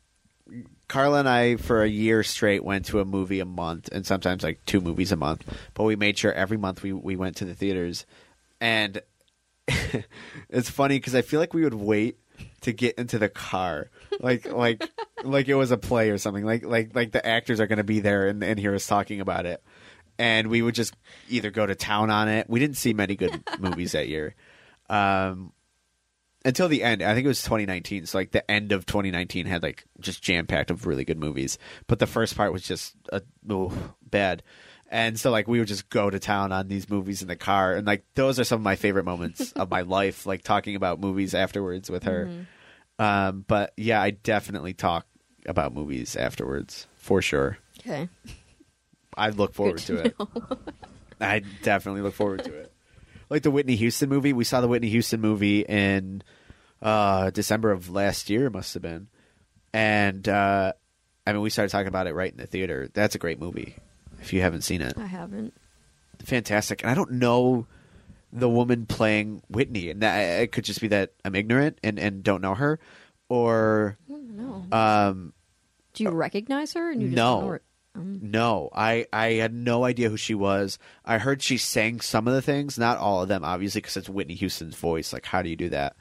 Carla 0.89 1.21
and 1.21 1.29
I, 1.29 1.57
for 1.57 1.83
a 1.83 1.89
year 1.89 2.23
straight, 2.23 2.65
went 2.65 2.87
to 2.87 3.01
a 3.01 3.05
movie 3.05 3.41
a 3.41 3.45
month, 3.45 3.89
and 3.91 4.07
sometimes 4.07 4.43
like 4.43 4.65
two 4.67 4.81
movies 4.81 5.13
a 5.13 5.17
month. 5.17 5.45
But 5.75 5.85
we 5.85 5.97
made 5.97 6.17
sure 6.17 6.33
every 6.33 6.57
month 6.57 6.83
we 6.83 6.93
we 6.93 7.17
went 7.17 7.37
to 7.37 7.45
the 7.45 7.55
theaters, 7.55 8.07
and 8.61 9.03
it's 10.49 10.71
funny 10.71 10.99
because 10.99 11.15
I 11.15 11.23
feel 11.23 11.41
like 11.41 11.55
we 11.55 11.65
would 11.65 11.75
wait 11.75 12.19
to 12.61 12.73
get 12.73 12.97
into 12.99 13.19
the 13.19 13.29
car, 13.29 13.91
like 14.21 14.51
like 14.51 14.89
like 15.25 15.49
it 15.49 15.55
was 15.55 15.73
a 15.73 15.77
play 15.77 16.11
or 16.11 16.19
something. 16.19 16.45
Like 16.45 16.65
like 16.65 16.95
like 16.95 17.11
the 17.11 17.27
actors 17.27 17.59
are 17.61 17.67
going 17.67 17.79
to 17.79 17.85
be 17.85 18.01
there 18.01 18.29
and 18.29 18.43
and 18.45 18.59
hear 18.59 18.75
us 18.75 18.87
talking 18.87 19.21
about 19.21 19.45
it, 19.45 19.63
and 20.19 20.49
we 20.49 20.63
would 20.63 20.77
just 20.77 20.95
either 21.29 21.51
go 21.51 21.67
to 21.67 21.75
town 21.75 22.11
on 22.11 22.29
it. 22.29 22.49
We 22.49 22.61
didn't 22.61 22.77
see 22.77 22.95
many 22.95 23.17
good 23.17 23.43
movies 23.59 23.93
that 23.93 24.09
year. 24.09 24.37
Um, 24.89 25.53
until 26.47 26.69
the 26.69 26.85
end. 26.85 27.03
I 27.03 27.13
think 27.13 27.25
it 27.25 27.29
was 27.29 27.43
2019. 27.43 28.07
So 28.07 28.19
like 28.19 28.31
the 28.31 28.49
end 28.49 28.71
of 28.71 28.87
2019 28.87 29.47
had 29.47 29.63
like 29.63 29.85
just 30.01 30.23
jam 30.23 30.47
packed 30.47 30.71
of 30.71 30.87
really 30.87 31.05
good 31.05 31.19
movies, 31.19 31.59
but 31.89 31.99
the 31.99 32.07
first 32.07 32.37
part 32.37 32.53
was 32.53 32.63
just 32.63 32.95
a 33.13 33.21
oh, 33.51 33.73
bad. 34.03 34.43
And 34.89 35.19
so 35.19 35.33
like 35.33 35.49
we 35.49 35.59
would 35.59 35.67
just 35.67 35.91
go 35.91 36.09
to 36.09 36.21
town 36.21 36.53
on 36.53 36.69
these 36.69 36.89
movies 36.89 37.21
in 37.21 37.27
the 37.27 37.37
car, 37.37 37.75
and 37.75 37.87
like 37.87 38.05
those 38.15 38.39
are 38.39 38.45
some 38.45 38.61
of 38.61 38.65
my 38.65 38.77
favorite 38.77 39.05
moments 39.05 39.51
of 39.57 39.69
my 39.69 39.81
life, 39.81 40.25
like 40.25 40.45
talking 40.45 40.77
about 40.77 41.01
movies 41.01 41.35
afterwards 41.35 41.91
with 41.91 42.05
her. 42.05 42.31
Um, 43.01 43.45
but 43.47 43.73
yeah, 43.77 44.01
I 44.01 44.11
definitely 44.11 44.75
talk 44.75 45.07
about 45.45 45.75
movies 45.75 46.15
afterwards 46.15 46.87
for 46.95 47.21
sure. 47.21 47.59
okay. 47.81 48.09
I 49.17 49.31
look 49.31 49.55
forward 49.55 49.83
Good 49.85 49.87
to 49.87 49.97
it. 50.05 50.17
I 51.21 51.43
definitely 51.63 52.03
look 52.03 52.15
forward 52.15 52.45
to 52.45 52.53
it. 52.53 52.73
Like 53.29 53.43
the 53.43 53.51
Whitney 53.51 53.77
Houston 53.77 54.09
movie. 54.09 54.33
We 54.33 54.45
saw 54.45 54.61
the 54.61 54.69
Whitney 54.69 54.89
Houston 54.91 55.21
movie 55.21 55.61
in 55.61 56.23
uh, 56.83 57.31
December 57.31 57.73
of 57.73 57.91
last 57.91 58.31
year, 58.31 58.47
it 58.47 58.53
must 58.53 58.75
have 58.75 58.83
been. 58.83 59.09
And 59.73 60.29
uh, 60.29 60.73
I 61.27 61.33
mean, 61.33 61.43
we 61.43 61.51
started 61.51 61.71
talking 61.71 61.89
about 61.89 62.07
it 62.07 62.15
right 62.15 62.31
in 62.31 62.39
the 62.39 62.47
theater. 62.47 62.89
That's 62.93 63.15
a 63.15 63.19
great 63.19 63.41
movie. 63.41 63.77
If 64.21 64.33
you 64.33 64.41
haven't 64.43 64.63
seen 64.63 64.81
it, 64.81 64.95
I 64.97 65.07
haven't. 65.07 65.53
fantastic. 66.25 66.83
And 66.83 66.91
I 66.91 66.95
don't 66.95 67.13
know 67.13 67.67
the 68.33 68.49
woman 68.49 68.87
playing 68.87 69.43
Whitney, 69.49 69.91
and 69.91 70.03
that 70.03 70.41
it 70.43 70.53
could 70.53 70.65
just 70.65 70.81
be 70.81 70.89
that 70.89 71.13
I'm 71.25 71.35
ignorant 71.35 71.79
and, 71.85 71.99
and 71.99 72.23
don't 72.23 72.41
know 72.43 72.55
her, 72.55 72.79
or 73.29 73.99
No. 74.09 74.65
um, 74.73 75.33
Do 75.95 76.05
you 76.05 76.11
recognize 76.11 76.73
her? 76.75 76.91
And 76.91 77.03
you 77.03 77.09
just 77.09 77.17
no. 77.17 77.59
Um, 77.97 78.19
No, 78.23 78.69
I 78.75 79.07
I 79.13 79.33
had 79.35 79.55
no 79.55 79.85
idea 79.85 80.11
who 80.11 80.17
she 80.17 80.35
was. 80.35 80.79
I 81.05 81.19
heard 81.19 81.43
she 81.43 81.57
sang 81.59 82.01
some 82.01 82.29
of 82.29 82.35
the 82.35 82.43
things, 82.43 82.79
not 82.79 82.99
all 82.99 83.23
of 83.23 83.29
them, 83.29 83.45
obviously, 83.45 83.81
because 83.81 83.97
it's 83.97 84.09
Whitney 84.09 84.35
Houston's 84.35 84.77
voice. 84.77 85.13
Like, 85.13 85.27
how 85.27 85.43
do 85.43 85.49
you 85.49 85.57
do 85.57 85.69
that? 85.71 85.97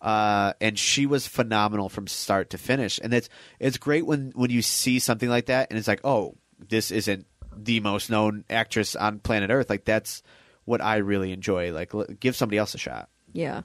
Uh, 0.00 0.52
and 0.60 0.78
she 0.78 1.06
was 1.06 1.26
phenomenal 1.26 1.88
from 1.88 2.06
start 2.06 2.50
to 2.50 2.58
finish. 2.58 3.00
And 3.02 3.12
it's 3.12 3.28
it's 3.58 3.78
great 3.78 4.06
when 4.06 4.32
when 4.34 4.50
you 4.50 4.62
see 4.62 4.98
something 4.98 5.28
like 5.28 5.46
that, 5.46 5.68
and 5.70 5.78
it's 5.78 5.88
like, 5.88 6.00
oh, 6.04 6.36
this 6.68 6.90
isn't 6.90 7.26
the 7.56 7.80
most 7.80 8.08
known 8.10 8.44
actress 8.48 8.94
on 8.94 9.18
planet 9.18 9.50
Earth. 9.50 9.68
Like, 9.70 9.84
that's 9.84 10.22
what 10.64 10.80
I 10.80 10.96
really 10.98 11.32
enjoy. 11.32 11.72
Like, 11.72 11.92
l- 11.94 12.06
give 12.20 12.36
somebody 12.36 12.58
else 12.58 12.74
a 12.74 12.78
shot. 12.78 13.08
yeah. 13.32 13.62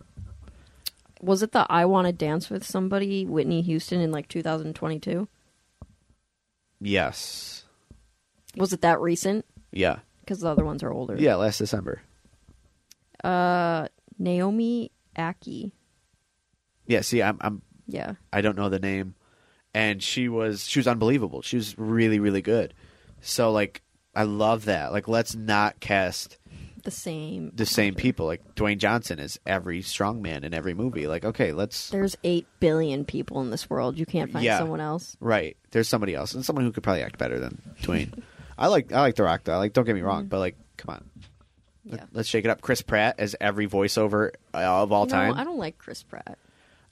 Was 1.22 1.42
it 1.42 1.54
the 1.54 1.66
I 1.70 1.86
Want 1.86 2.06
to 2.08 2.12
Dance 2.12 2.50
with 2.50 2.66
Somebody, 2.66 3.26
Whitney 3.26 3.62
Houston, 3.62 4.02
in 4.02 4.12
like 4.12 4.28
2022? 4.28 5.30
Yes. 6.82 7.63
Was 8.58 8.74
it 8.74 8.82
that 8.82 9.00
recent? 9.02 9.46
Yeah. 9.72 10.00
Because 10.22 10.40
the 10.40 10.48
other 10.50 10.64
ones 10.66 10.84
are 10.84 10.92
older. 10.92 11.16
Yeah. 11.18 11.36
Last 11.36 11.58
December. 11.58 12.02
Uh, 13.24 13.88
Naomi 14.20 14.92
Ackie. 15.18 15.72
Yeah. 16.88 17.02
See, 17.02 17.22
I'm 17.24 17.38
I'm 17.42 17.62
Yeah. 17.88 18.14
I 18.32 18.42
don't 18.42 18.58
know 18.58 18.70
the 18.70 18.80
name, 18.80 19.16
and 19.74 20.02
she 20.04 20.28
was 20.30 20.68
she 20.68 20.80
was 20.80 20.88
unbelievable. 20.88 21.42
She 21.42 21.56
was 21.56 21.78
really 21.78 22.20
really 22.20 22.42
good. 22.42 22.74
So 23.22 23.52
like 23.52 23.82
I 24.16 24.24
love 24.24 24.66
that. 24.66 24.92
Like 24.92 25.08
let's 25.08 25.36
not 25.36 25.80
cast 25.80 26.38
The 26.84 26.92
same. 26.92 27.52
the 27.56 27.66
same 27.66 27.96
people. 27.96 28.26
Like 28.26 28.56
Dwayne 28.56 28.78
Johnson 28.78 29.18
is 29.20 29.40
every 29.46 29.82
strongman 29.82 30.44
in 30.44 30.54
every 30.54 30.74
movie. 30.74 31.08
Like 31.08 31.24
okay, 31.24 31.54
let's 31.54 31.90
There's 31.90 32.18
8 32.24 32.46
billion 32.60 33.06
people 33.06 33.40
in 33.42 33.50
this 33.52 33.70
world. 33.70 33.98
You 33.98 34.06
can't 34.06 34.32
find 34.32 34.44
Yeah. 34.46 34.58
someone 34.60 34.82
else. 34.82 35.16
right. 35.22 35.56
There's 35.72 35.88
somebody 35.88 36.14
else 36.14 36.34
and 36.34 36.44
someone 36.46 36.66
who 36.66 36.72
could 36.72 36.84
probably 36.84 37.04
act 37.04 37.18
better 37.18 37.40
than 37.40 37.62
Dwayne. 37.82 38.22
I 38.58 38.68
like 38.68 38.92
I 38.92 39.02
like 39.02 39.16
The 39.16 39.24
Rock 39.24 39.44
though. 39.44 39.58
Like 39.58 39.74
don't 39.74 39.86
get 39.86 39.96
me 39.96 40.02
wrong, 40.02 40.28
but 40.28 40.40
like 40.40 40.58
come 40.78 40.96
on. 40.96 41.10
Mm-hmm. 41.88 41.96
Yeah. 41.96 42.06
Let's 42.14 42.30
shake 42.30 42.46
it 42.46 42.50
up. 42.50 42.62
Chris 42.62 42.82
Pratt 42.82 43.16
as 43.20 43.36
every 43.42 43.68
voiceover 43.68 44.30
uh, 44.54 44.58
of 44.84 44.92
all 44.92 45.06
No, 45.06 45.12
time. 45.12 45.34
I 45.38 45.44
don't 45.44 45.58
like 45.58 45.78
Chris 45.78 46.02
Pratt. 46.04 46.38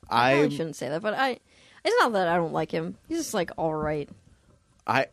I 0.09 0.33
I 0.41 0.49
shouldn't 0.49 0.75
say 0.75 0.89
that, 0.89 1.01
but 1.01 1.13
I. 1.13 1.39
It's 1.83 1.95
not 1.99 2.13
that 2.13 2.27
I 2.27 2.35
don't 2.35 2.53
like 2.53 2.69
him. 2.71 2.95
He's 3.07 3.17
just 3.17 3.33
like 3.33 3.51
all 3.57 3.73
right. 3.73 4.07
I 4.85 5.07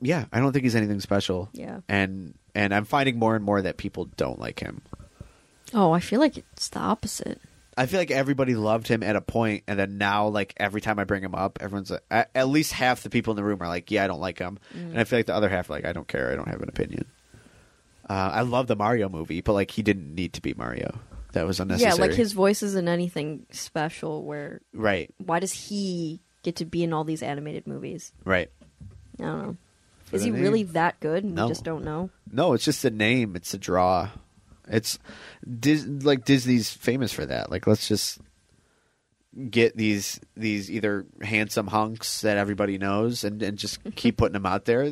yeah, 0.00 0.26
I 0.32 0.40
don't 0.40 0.52
think 0.52 0.62
he's 0.64 0.76
anything 0.76 1.00
special. 1.00 1.48
Yeah. 1.52 1.80
And 1.88 2.34
and 2.54 2.74
I'm 2.74 2.84
finding 2.84 3.18
more 3.18 3.34
and 3.36 3.44
more 3.44 3.60
that 3.60 3.76
people 3.76 4.06
don't 4.16 4.38
like 4.38 4.60
him. 4.60 4.80
Oh, 5.74 5.92
I 5.92 6.00
feel 6.00 6.20
like 6.20 6.38
it's 6.38 6.68
the 6.68 6.78
opposite. 6.78 7.40
I 7.76 7.86
feel 7.86 8.00
like 8.00 8.10
everybody 8.10 8.54
loved 8.54 8.88
him 8.88 9.02
at 9.02 9.16
a 9.16 9.20
point, 9.20 9.64
and 9.68 9.78
then 9.78 9.98
now, 9.98 10.28
like 10.28 10.54
every 10.56 10.80
time 10.80 10.98
I 10.98 11.04
bring 11.04 11.22
him 11.22 11.34
up, 11.34 11.58
everyone's 11.60 11.90
like, 11.90 12.04
at, 12.10 12.30
at 12.34 12.48
least 12.48 12.72
half 12.72 13.02
the 13.02 13.10
people 13.10 13.32
in 13.32 13.36
the 13.36 13.44
room 13.44 13.60
are 13.62 13.68
like, 13.68 13.90
"Yeah, 13.90 14.04
I 14.04 14.06
don't 14.06 14.20
like 14.20 14.38
him," 14.38 14.58
Mm. 14.74 14.90
and 14.90 14.98
I 15.00 15.04
feel 15.04 15.18
like 15.18 15.26
the 15.26 15.34
other 15.34 15.48
half 15.50 15.68
are 15.68 15.74
like, 15.74 15.84
"I 15.84 15.92
don't 15.92 16.08
care, 16.08 16.32
I 16.32 16.36
don't 16.36 16.48
have 16.48 16.62
an 16.62 16.68
opinion." 16.70 17.04
Uh, 18.08 18.30
I 18.32 18.42
love 18.42 18.66
the 18.68 18.76
Mario 18.76 19.08
movie, 19.08 19.40
but 19.40 19.52
like 19.52 19.70
he 19.72 19.82
didn't 19.82 20.14
need 20.14 20.32
to 20.34 20.42
be 20.42 20.54
Mario. 20.54 20.98
That 21.32 21.46
was 21.46 21.60
unnecessary. 21.60 21.96
Yeah, 21.96 22.00
like 22.00 22.14
his 22.14 22.32
voice 22.32 22.62
isn't 22.62 22.88
anything 22.88 23.44
special. 23.50 24.22
Where 24.24 24.60
right, 24.72 25.12
why 25.18 25.40
does 25.40 25.52
he 25.52 26.20
get 26.42 26.56
to 26.56 26.64
be 26.64 26.82
in 26.84 26.92
all 26.92 27.04
these 27.04 27.22
animated 27.22 27.66
movies? 27.66 28.12
right. 28.24 28.50
I 29.20 29.22
don't 29.24 29.38
know. 29.42 29.56
For 30.04 30.16
Is 30.16 30.22
the 30.22 30.30
he 30.30 30.40
really 30.40 30.62
that 30.62 31.00
good? 31.00 31.24
And 31.24 31.34
No. 31.34 31.46
we 31.46 31.50
just 31.50 31.64
don't 31.64 31.84
know. 31.84 32.10
No, 32.30 32.52
it's 32.52 32.64
just 32.64 32.84
a 32.84 32.90
name. 32.90 33.34
It's 33.34 33.52
a 33.54 33.58
draw. 33.58 34.10
It's 34.68 34.98
Dis- 35.60 35.86
like 35.86 36.24
Disney's 36.24 36.70
famous 36.70 37.12
for 37.12 37.24
that. 37.26 37.50
Like, 37.50 37.66
let's 37.66 37.86
just 37.88 38.18
get 39.50 39.76
these 39.76 40.18
these 40.36 40.70
either 40.70 41.04
handsome 41.22 41.66
hunks 41.66 42.22
that 42.22 42.36
everybody 42.38 42.78
knows 42.78 43.22
and, 43.24 43.42
and 43.42 43.58
just 43.58 43.78
keep 43.96 44.16
putting 44.16 44.32
them 44.32 44.46
out 44.46 44.64
there. 44.64 44.90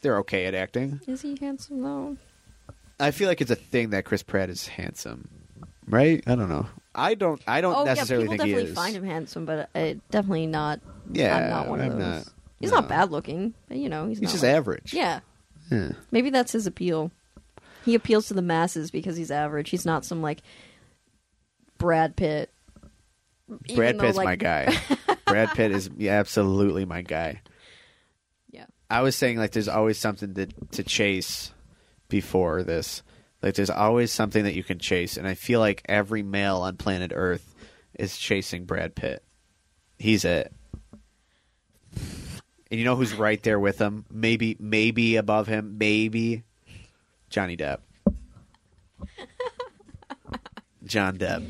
They're 0.00 0.18
okay 0.18 0.46
at 0.46 0.54
acting. 0.54 1.00
Is 1.06 1.22
he 1.22 1.36
handsome 1.40 1.82
though? 1.82 2.16
I 3.00 3.10
feel 3.10 3.28
like 3.28 3.40
it's 3.40 3.50
a 3.50 3.56
thing 3.56 3.90
that 3.90 4.04
Chris 4.04 4.22
Pratt 4.22 4.48
is 4.50 4.68
handsome, 4.68 5.28
right? 5.88 6.22
I 6.26 6.34
don't 6.36 6.48
know. 6.48 6.66
I 6.94 7.14
don't. 7.14 7.42
I 7.46 7.60
don't 7.60 7.74
oh 7.74 7.84
necessarily 7.84 8.26
yeah, 8.26 8.30
people 8.32 8.44
think 8.46 8.50
definitely 8.56 8.64
he 8.66 8.70
is. 8.70 8.74
find 8.76 8.96
him 8.96 9.04
handsome, 9.04 9.44
but 9.46 9.68
uh, 9.74 9.94
definitely 10.10 10.46
not. 10.46 10.80
Yeah, 11.12 11.36
I'm 11.36 11.50
not 11.50 11.68
one 11.68 11.80
of 11.80 11.92
I'm 11.92 11.98
those. 11.98 12.24
not- 12.26 12.32
he's 12.60 12.70
no. 12.70 12.80
not 12.80 12.88
bad 12.88 13.10
looking, 13.10 13.52
but 13.68 13.76
you 13.78 13.88
know, 13.88 14.06
he's, 14.08 14.20
He's 14.20 14.30
just 14.32 14.44
like- 14.44 14.52
average. 14.54 14.94
Yeah, 14.94 15.20
Yeah. 15.72 15.90
maybe 16.12 16.30
that's 16.30 16.52
his 16.52 16.66
appeal. 16.68 17.10
He 17.84 17.94
appeals 17.94 18.28
to 18.28 18.34
the 18.34 18.42
masses 18.42 18.90
because 18.90 19.16
he's 19.16 19.30
average. 19.30 19.70
He's 19.70 19.84
not 19.84 20.04
some 20.04 20.22
like 20.22 20.40
Brad 21.78 22.16
Pitt. 22.16 22.50
Even 23.66 23.76
Brad 23.76 23.98
though, 23.98 24.00
Pitt's 24.02 24.16
like, 24.16 24.24
my 24.24 24.36
guy. 24.36 24.76
Brad 25.26 25.50
Pitt 25.50 25.70
is 25.70 25.90
absolutely 26.00 26.84
my 26.84 27.02
guy. 27.02 27.42
Yeah. 28.50 28.66
I 28.88 29.02
was 29.02 29.16
saying 29.16 29.38
like 29.38 29.52
there's 29.52 29.68
always 29.68 29.98
something 29.98 30.34
to 30.34 30.46
to 30.46 30.82
chase 30.82 31.52
before 32.08 32.62
this. 32.62 33.02
Like 33.42 33.54
there's 33.54 33.70
always 33.70 34.10
something 34.12 34.44
that 34.44 34.54
you 34.54 34.64
can 34.64 34.78
chase, 34.78 35.18
and 35.18 35.28
I 35.28 35.34
feel 35.34 35.60
like 35.60 35.82
every 35.86 36.22
male 36.22 36.58
on 36.58 36.76
planet 36.76 37.12
Earth 37.14 37.54
is 37.98 38.16
chasing 38.16 38.64
Brad 38.64 38.94
Pitt. 38.94 39.22
He's 39.98 40.24
it. 40.24 40.52
And 42.70 42.80
you 42.80 42.84
know 42.84 42.96
who's 42.96 43.14
right 43.14 43.42
there 43.42 43.60
with 43.60 43.78
him? 43.78 44.06
Maybe 44.10 44.56
maybe 44.58 45.16
above 45.16 45.46
him, 45.46 45.76
maybe 45.78 46.44
Johnny 47.34 47.56
Depp. 47.56 47.78
John 50.84 51.16
Depp. 51.18 51.44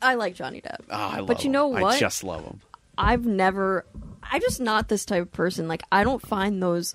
I 0.00 0.14
like 0.14 0.36
Johnny 0.36 0.60
Depp. 0.60 0.82
Oh, 0.88 0.94
I 0.94 1.16
love 1.18 1.26
But 1.26 1.42
you 1.42 1.50
him. 1.50 1.52
what? 1.72 1.94
I 1.96 1.98
just 1.98 2.22
love 2.22 2.44
him. 2.44 2.60
I've 2.96 3.26
never. 3.26 3.84
I'm 4.22 4.40
just 4.40 4.60
not 4.60 4.86
this 4.88 5.04
type 5.04 5.22
of 5.22 5.32
person. 5.32 5.66
Like 5.66 5.82
I 5.90 6.04
don't 6.04 6.22
find 6.24 6.62
those 6.62 6.94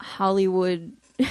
Hollywood. 0.00 0.92
I 1.20 1.28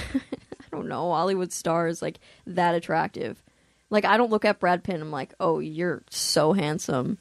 don't 0.72 0.88
know 0.88 1.12
Hollywood 1.12 1.52
stars 1.52 2.00
like 2.00 2.18
that 2.46 2.74
attractive. 2.74 3.42
Like 3.90 4.06
I 4.06 4.16
don't 4.16 4.30
look 4.30 4.46
at 4.46 4.60
Brad 4.60 4.82
Pitt 4.82 4.94
and 4.94 5.04
I'm 5.04 5.10
like, 5.12 5.34
oh, 5.40 5.58
you're 5.58 6.02
so 6.08 6.54
handsome. 6.54 7.18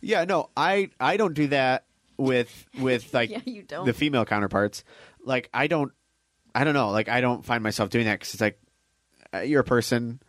Yeah, 0.00 0.24
no, 0.24 0.50
I 0.56 0.90
I 1.00 1.16
don't 1.16 1.34
do 1.34 1.48
that 1.48 1.86
with 2.18 2.66
with 2.78 3.12
like 3.14 3.30
Yeah, 3.30 3.40
you 3.44 3.62
don't. 3.62 3.84
the 3.86 3.92
female 3.92 4.24
counterparts. 4.24 4.84
Like 5.24 5.48
I 5.52 5.66
don't 5.66 5.90
I 6.56 6.64
don't 6.64 6.74
know, 6.74 6.90
like 6.90 7.08
I 7.08 7.20
don't 7.20 7.44
find 7.44 7.62
myself 7.62 7.90
doing 7.90 8.06
that 8.06 8.20
cuz 8.20 8.34
it's 8.34 8.40
like 8.40 8.58
uh, 9.34 9.40
you're 9.40 9.60
a 9.60 9.64
person 9.64 10.20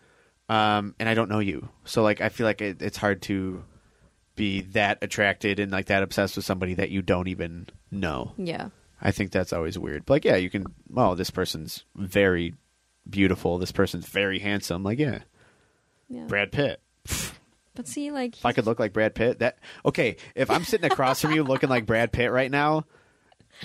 um 0.49 0.95
and 0.99 1.07
I 1.09 1.13
don't 1.13 1.29
know 1.29 1.39
you. 1.39 1.69
So 1.85 2.03
like 2.03 2.21
I 2.21 2.29
feel 2.29 2.45
like 2.45 2.61
it, 2.61 2.81
it's 2.81 2.97
hard 2.97 3.21
to 3.23 3.63
be 4.35 4.61
that 4.61 4.99
attracted 5.01 5.59
and 5.59 5.71
like 5.71 5.87
that 5.87 6.03
obsessed 6.03 6.35
with 6.35 6.45
somebody 6.45 6.75
that 6.75 6.89
you 6.91 7.01
don't 7.01 7.27
even 7.27 7.67
know. 7.91 8.33
Yeah. 8.37 8.69
I 9.01 9.11
think 9.11 9.31
that's 9.31 9.53
always 9.53 9.77
weird. 9.77 10.05
But 10.05 10.13
like 10.15 10.25
yeah, 10.25 10.35
you 10.35 10.49
can 10.49 10.65
well, 10.89 11.15
this 11.15 11.29
person's 11.31 11.85
very 11.95 12.55
beautiful. 13.09 13.57
This 13.57 13.71
person's 13.71 14.05
very 14.05 14.39
handsome. 14.39 14.83
Like 14.83 14.99
yeah, 14.99 15.19
Yeah. 16.09 16.25
Brad 16.25 16.51
Pitt. 16.51 16.81
But 17.75 17.87
see, 17.87 18.09
like 18.09 18.35
If 18.37 18.45
I 18.45 18.53
could 18.53 18.65
look 18.65 18.79
like 18.79 18.91
Brad 18.93 19.13
Pitt, 19.13 19.39
that 19.39 19.59
okay. 19.85 20.17
If 20.33 20.49
I'm 20.49 20.63
sitting 20.63 20.89
across 20.91 21.21
from 21.21 21.31
you 21.33 21.43
looking 21.45 21.69
like 21.69 21.85
Brad 21.85 22.11
Pitt 22.11 22.31
right 22.31 22.49
now, 22.49 22.85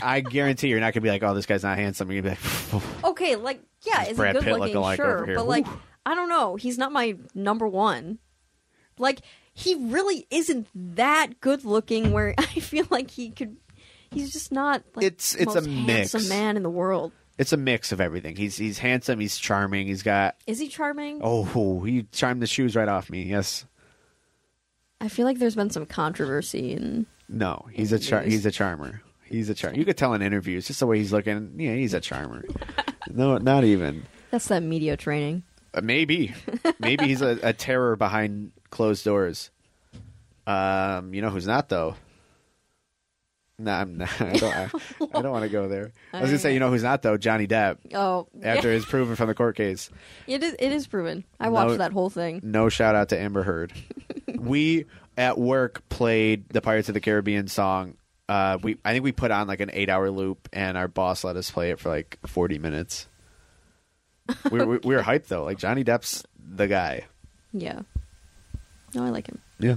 I 0.00 0.20
guarantee 0.20 0.68
you're 0.68 0.80
not 0.80 0.94
gonna 0.94 1.02
be 1.02 1.10
like, 1.10 1.22
"Oh, 1.22 1.34
this 1.34 1.46
guy's 1.46 1.62
not 1.62 1.76
handsome." 1.76 2.10
You're 2.10 2.22
gonna 2.22 2.36
be 2.36 2.78
like, 2.78 2.84
okay, 3.04 3.36
like 3.36 3.60
yeah, 3.82 4.04
is 4.04 4.16
Brad 4.16 4.36
he 4.36 4.40
good 4.40 4.44
Pitt 4.44 4.58
looking? 4.60 4.74
lookalike 4.76 4.96
Sure, 4.96 5.16
over 5.18 5.26
here. 5.26 5.34
but 5.36 5.46
like 5.46 5.66
Woo. 5.66 5.80
I 6.06 6.14
don't 6.14 6.28
know. 6.28 6.56
He's 6.56 6.78
not 6.78 6.92
my 6.92 7.16
number 7.34 7.66
one. 7.68 8.18
Like 8.98 9.20
he 9.54 9.74
really 9.74 10.26
isn't 10.30 10.68
that 10.96 11.40
good 11.40 11.64
looking. 11.64 12.12
Where 12.12 12.34
I 12.38 12.44
feel 12.44 12.86
like 12.90 13.10
he 13.10 13.30
could. 13.30 13.56
He's 14.10 14.32
just 14.32 14.52
not. 14.52 14.82
Like, 14.94 15.04
It's- 15.06 15.34
it's 15.34 15.54
most 15.54 15.66
a 15.66 15.68
mix. 15.68 16.12
handsome 16.12 16.28
man 16.28 16.56
in 16.58 16.62
the 16.62 16.70
world. 16.70 17.12
it's 17.38 17.52
a 17.54 17.56
mix 17.56 17.92
of 17.92 18.00
everything. 18.00 18.36
He's 18.36 18.56
he's 18.56 18.78
handsome. 18.78 19.18
He's 19.20 19.38
charming. 19.38 19.86
He's 19.86 20.02
got 20.02 20.36
Is 20.46 20.58
he 20.58 20.68
charming? 20.68 21.20
oh, 21.22 21.80
he 21.82 22.02
charmed 22.12 22.42
the 22.42 22.46
shoes 22.46 22.76
right 22.76 22.88
off 22.88 23.08
me. 23.10 23.22
Yes, 23.22 23.64
I 25.00 25.08
feel 25.08 25.24
like 25.26 25.38
there's 25.38 25.54
been 25.56 25.70
some 25.70 25.86
controversy 25.86 26.74
and 26.74 27.06
no, 27.28 27.66
he's 27.72 27.92
a 27.92 27.98
char- 27.98 28.22
he's 28.22 28.44
a 28.46 28.50
charmer. 28.50 29.00
He's 29.32 29.48
a 29.48 29.54
charmer. 29.54 29.76
You 29.78 29.84
could 29.84 29.96
tell 29.96 30.14
in 30.14 30.22
interviews 30.22 30.66
just 30.66 30.80
the 30.80 30.86
way 30.86 30.98
he's 30.98 31.12
looking. 31.12 31.54
Yeah, 31.58 31.74
he's 31.74 31.94
a 31.94 32.00
charmer. 32.00 32.44
no, 33.10 33.38
not 33.38 33.64
even. 33.64 34.04
that's 34.30 34.46
that 34.48 34.62
media 34.62 34.96
training. 34.96 35.42
Uh, 35.74 35.80
maybe, 35.82 36.34
maybe 36.78 37.06
he's 37.06 37.22
a, 37.22 37.38
a 37.42 37.52
terror 37.52 37.96
behind 37.96 38.52
closed 38.70 39.04
doors. 39.04 39.50
Um, 40.46 41.14
you 41.14 41.22
know 41.22 41.30
who's 41.30 41.46
not 41.46 41.68
though. 41.68 41.94
Nah, 43.58 43.80
I'm 43.80 43.96
not. 43.98 44.08
I 44.20 44.32
don't. 44.32 44.54
I, 44.54 44.70
I 45.14 45.22
don't 45.22 45.30
want 45.30 45.44
to 45.44 45.48
go 45.48 45.68
there. 45.68 45.92
I 46.12 46.20
was 46.20 46.30
gonna 46.30 46.38
say, 46.38 46.52
you 46.54 46.60
know 46.60 46.70
who's 46.70 46.82
not 46.82 47.02
though? 47.02 47.16
Johnny 47.16 47.46
Depp. 47.46 47.78
Oh, 47.94 48.26
After 48.42 48.68
yeah. 48.68 48.74
his 48.74 48.84
proven 48.84 49.14
from 49.14 49.28
the 49.28 49.34
court 49.34 49.56
case, 49.56 49.88
it 50.26 50.42
is. 50.42 50.54
It 50.58 50.72
is 50.72 50.86
proven. 50.86 51.24
I 51.38 51.48
watched 51.48 51.70
No- 51.72 51.76
that 51.78 51.92
whole 51.92 52.10
thing. 52.10 52.40
no 52.42 52.68
shout 52.68 52.94
out 52.94 53.10
to 53.10 53.18
Amber 53.18 53.42
Heard. 53.44 53.72
we 54.38 54.86
at 55.16 55.38
work 55.38 55.88
played 55.88 56.48
the 56.48 56.60
Pirates 56.60 56.88
of 56.88 56.94
the 56.94 57.00
Caribbean 57.00 57.46
song. 57.48 57.94
Uh, 58.28 58.58
we 58.62 58.78
I 58.84 58.92
think 58.92 59.04
we 59.04 59.12
put 59.12 59.30
on 59.30 59.46
like 59.46 59.60
an 59.60 59.70
eight 59.72 59.88
hour 59.88 60.10
loop, 60.10 60.48
and 60.52 60.76
our 60.76 60.88
boss 60.88 61.24
let 61.24 61.36
us 61.36 61.50
play 61.50 61.70
it 61.70 61.80
for 61.80 61.88
like 61.90 62.18
forty 62.26 62.58
minutes. 62.58 63.08
we, 64.50 64.58
were, 64.58 64.78
we 64.84 64.94
were 64.94 65.02
hyped 65.02 65.26
though. 65.26 65.44
Like 65.44 65.58
Johnny 65.58 65.84
Depp's 65.84 66.24
the 66.38 66.68
guy. 66.68 67.06
Yeah. 67.52 67.80
No, 68.94 69.04
I 69.04 69.10
like 69.10 69.28
him. 69.28 69.40
Yeah. 69.58 69.76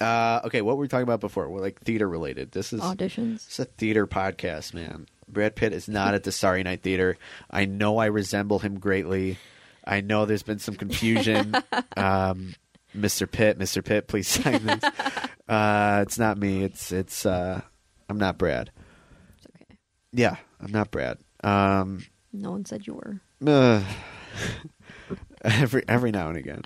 Uh, 0.00 0.40
okay, 0.44 0.62
what 0.62 0.76
were 0.76 0.82
we 0.82 0.88
talking 0.88 1.02
about 1.02 1.20
before? 1.20 1.48
Well, 1.48 1.62
like 1.62 1.80
theater 1.80 2.08
related. 2.08 2.52
This 2.52 2.72
is 2.72 2.80
Auditions. 2.80 3.46
it's 3.46 3.58
a 3.58 3.64
theater 3.64 4.06
podcast, 4.06 4.74
man. 4.74 5.06
Brad 5.26 5.56
Pitt 5.56 5.72
is 5.72 5.88
not 5.88 6.14
at 6.14 6.22
the 6.24 6.32
Starry 6.32 6.62
Night 6.62 6.82
Theater. 6.82 7.18
I 7.50 7.64
know 7.64 7.98
I 7.98 8.06
resemble 8.06 8.60
him 8.60 8.78
greatly. 8.78 9.38
I 9.84 10.00
know 10.00 10.24
there's 10.24 10.42
been 10.42 10.58
some 10.58 10.76
confusion. 10.76 11.54
um, 11.96 12.54
Mr. 12.96 13.30
Pitt, 13.30 13.58
Mr. 13.58 13.84
Pitt, 13.84 14.08
please 14.08 14.28
sign 14.28 14.64
this. 14.66 14.84
Uh, 15.48 16.00
it's 16.06 16.18
not 16.18 16.38
me. 16.38 16.64
It's 16.64 16.92
it's. 16.92 17.24
Uh, 17.26 17.60
I'm 18.08 18.18
not 18.18 18.38
Brad. 18.38 18.70
It's 19.36 19.46
okay. 19.54 19.78
Yeah, 20.12 20.36
I'm 20.60 20.72
not 20.72 20.90
Brad. 20.90 21.18
Um, 21.44 22.04
No 22.32 22.50
one 22.52 22.64
said 22.64 22.86
you 22.86 22.94
were. 22.94 23.20
uh, 23.46 23.82
every 25.44 25.84
every 25.88 26.10
now 26.10 26.28
and 26.28 26.36
again. 26.38 26.62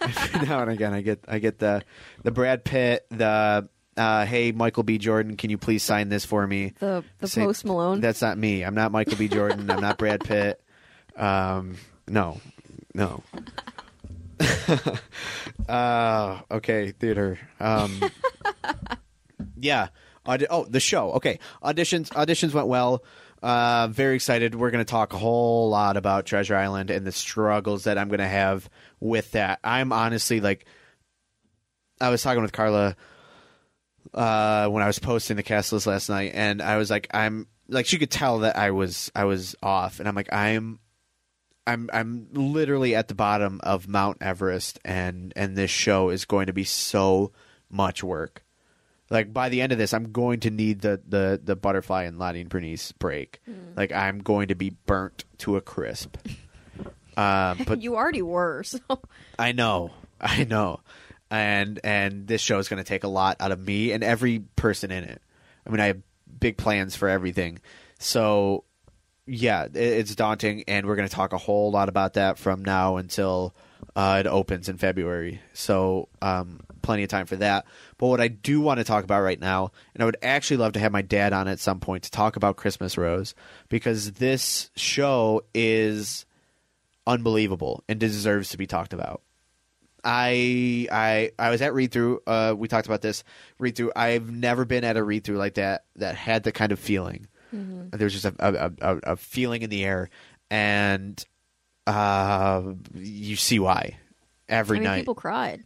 every 0.00 0.46
now 0.48 0.62
and 0.62 0.70
again, 0.70 0.92
I 0.92 1.00
get 1.02 1.24
I 1.28 1.38
get 1.38 1.58
the 1.58 1.82
the 2.24 2.30
Brad 2.30 2.64
Pitt, 2.64 3.06
the 3.10 3.68
uh, 3.96 4.24
hey 4.24 4.52
Michael 4.52 4.82
B. 4.82 4.98
Jordan, 4.98 5.36
can 5.36 5.50
you 5.50 5.58
please 5.58 5.82
sign 5.82 6.08
this 6.08 6.24
for 6.24 6.46
me? 6.46 6.72
The 6.78 7.04
the 7.18 7.28
Say- 7.28 7.44
Post 7.44 7.64
Malone. 7.64 8.00
That's 8.00 8.22
not 8.22 8.38
me. 8.38 8.64
I'm 8.64 8.74
not 8.74 8.92
Michael 8.92 9.16
B. 9.16 9.28
Jordan. 9.28 9.70
I'm 9.70 9.80
not 9.80 9.98
Brad 9.98 10.20
Pitt. 10.24 10.60
Um, 11.16 11.76
no, 12.08 12.40
no. 12.94 13.22
uh, 15.68 16.40
okay, 16.50 16.92
theater. 16.92 17.38
Um, 17.58 18.02
yeah. 19.56 19.88
Oh, 20.26 20.64
the 20.64 20.80
show. 20.80 21.12
Okay, 21.12 21.38
auditions. 21.62 22.08
Auditions 22.10 22.52
went 22.52 22.68
well. 22.68 23.02
Uh, 23.42 23.88
very 23.88 24.16
excited. 24.16 24.54
We're 24.54 24.70
going 24.70 24.84
to 24.84 24.90
talk 24.90 25.14
a 25.14 25.18
whole 25.18 25.70
lot 25.70 25.96
about 25.96 26.26
Treasure 26.26 26.54
Island 26.54 26.90
and 26.90 27.06
the 27.06 27.12
struggles 27.12 27.84
that 27.84 27.96
I'm 27.96 28.08
going 28.08 28.20
to 28.20 28.28
have 28.28 28.68
with 29.00 29.32
that. 29.32 29.60
I'm 29.64 29.92
honestly 29.92 30.40
like, 30.40 30.66
I 32.00 32.10
was 32.10 32.22
talking 32.22 32.42
with 32.42 32.52
Carla 32.52 32.96
uh, 34.12 34.68
when 34.68 34.82
I 34.82 34.86
was 34.86 34.98
posting 34.98 35.36
the 35.36 35.42
cast 35.42 35.72
list 35.72 35.86
last 35.86 36.08
night, 36.08 36.32
and 36.34 36.60
I 36.60 36.76
was 36.76 36.90
like, 36.90 37.08
I'm 37.12 37.46
like, 37.68 37.86
she 37.86 37.98
could 37.98 38.10
tell 38.10 38.40
that 38.40 38.56
I 38.56 38.72
was 38.72 39.10
I 39.14 39.24
was 39.24 39.56
off, 39.62 40.00
and 40.00 40.08
I'm 40.08 40.14
like, 40.14 40.32
I'm. 40.32 40.80
I'm 41.66 41.90
I'm 41.92 42.28
literally 42.32 42.94
at 42.94 43.08
the 43.08 43.14
bottom 43.14 43.60
of 43.62 43.86
Mount 43.88 44.18
Everest, 44.20 44.78
and 44.84 45.32
and 45.36 45.56
this 45.56 45.70
show 45.70 46.10
is 46.10 46.24
going 46.24 46.46
to 46.46 46.52
be 46.52 46.64
so 46.64 47.32
much 47.70 48.02
work. 48.02 48.42
Like 49.10 49.32
by 49.32 49.48
the 49.48 49.60
end 49.60 49.72
of 49.72 49.78
this, 49.78 49.92
I'm 49.92 50.12
going 50.12 50.40
to 50.40 50.50
need 50.50 50.80
the 50.80 51.00
the 51.06 51.40
the 51.42 51.56
butterfly 51.56 52.04
and 52.04 52.18
Lottie 52.18 52.40
and 52.40 52.48
Bernice 52.50 52.92
break. 52.92 53.40
Like 53.76 53.92
I'm 53.92 54.20
going 54.20 54.48
to 54.48 54.54
be 54.54 54.70
burnt 54.86 55.24
to 55.38 55.56
a 55.56 55.60
crisp. 55.60 56.16
Uh, 57.16 57.54
but 57.66 57.82
you 57.82 57.96
already 57.96 58.22
were. 58.22 58.62
So 58.70 58.80
I 59.38 59.52
know, 59.52 59.90
I 60.20 60.44
know, 60.44 60.80
and 61.30 61.78
and 61.84 62.26
this 62.26 62.40
show 62.40 62.58
is 62.58 62.68
going 62.68 62.82
to 62.82 62.88
take 62.88 63.04
a 63.04 63.08
lot 63.08 63.36
out 63.40 63.52
of 63.52 63.60
me 63.60 63.92
and 63.92 64.02
every 64.02 64.38
person 64.56 64.90
in 64.90 65.04
it. 65.04 65.20
I 65.66 65.70
mean, 65.70 65.80
I 65.80 65.86
have 65.86 66.00
big 66.38 66.56
plans 66.56 66.96
for 66.96 67.08
everything, 67.08 67.58
so 67.98 68.64
yeah, 69.32 69.68
it's 69.72 70.16
daunting, 70.16 70.64
and 70.66 70.86
we're 70.86 70.96
going 70.96 71.08
to 71.08 71.14
talk 71.14 71.32
a 71.32 71.38
whole 71.38 71.70
lot 71.70 71.88
about 71.88 72.14
that 72.14 72.36
from 72.36 72.64
now 72.64 72.96
until 72.96 73.54
uh, 73.94 74.16
it 74.18 74.26
opens 74.26 74.68
in 74.68 74.76
February. 74.76 75.40
So 75.52 76.08
um, 76.20 76.58
plenty 76.82 77.04
of 77.04 77.10
time 77.10 77.26
for 77.26 77.36
that. 77.36 77.64
But 77.96 78.08
what 78.08 78.20
I 78.20 78.26
do 78.26 78.60
want 78.60 78.78
to 78.78 78.84
talk 78.84 79.04
about 79.04 79.22
right 79.22 79.38
now, 79.38 79.70
and 79.94 80.02
I 80.02 80.04
would 80.06 80.16
actually 80.20 80.56
love 80.56 80.72
to 80.72 80.80
have 80.80 80.90
my 80.90 81.02
dad 81.02 81.32
on 81.32 81.46
at 81.46 81.60
some 81.60 81.78
point 81.78 82.02
to 82.04 82.10
talk 82.10 82.34
about 82.34 82.56
Christmas 82.56 82.98
Rose, 82.98 83.36
because 83.68 84.12
this 84.12 84.68
show 84.74 85.44
is 85.54 86.26
unbelievable 87.06 87.84
and 87.88 88.00
deserves 88.00 88.48
to 88.50 88.58
be 88.58 88.66
talked 88.66 88.92
about. 88.92 89.22
I 90.02 90.88
I 90.90 91.30
I 91.38 91.50
was 91.50 91.62
at 91.62 91.72
read 91.72 91.92
through. 91.92 92.20
Uh, 92.26 92.54
we 92.58 92.66
talked 92.66 92.86
about 92.88 93.02
this 93.02 93.22
read 93.60 93.76
through. 93.76 93.92
I've 93.94 94.28
never 94.28 94.64
been 94.64 94.82
at 94.82 94.96
a 94.96 95.04
read 95.04 95.22
through 95.22 95.36
like 95.36 95.54
that 95.54 95.84
that 95.96 96.16
had 96.16 96.42
the 96.42 96.50
kind 96.50 96.72
of 96.72 96.80
feeling. 96.80 97.28
There's 97.52 98.12
just 98.12 98.24
a, 98.24 98.34
a, 98.38 98.72
a, 98.80 98.96
a 99.12 99.16
feeling 99.16 99.62
in 99.62 99.70
the 99.70 99.84
air, 99.84 100.08
and 100.50 101.22
uh, 101.86 102.62
you 102.94 103.36
see 103.36 103.58
why 103.58 103.98
every 104.48 104.78
I 104.78 104.80
mean, 104.80 104.88
night. 104.88 104.98
people 105.00 105.14
cried. 105.14 105.64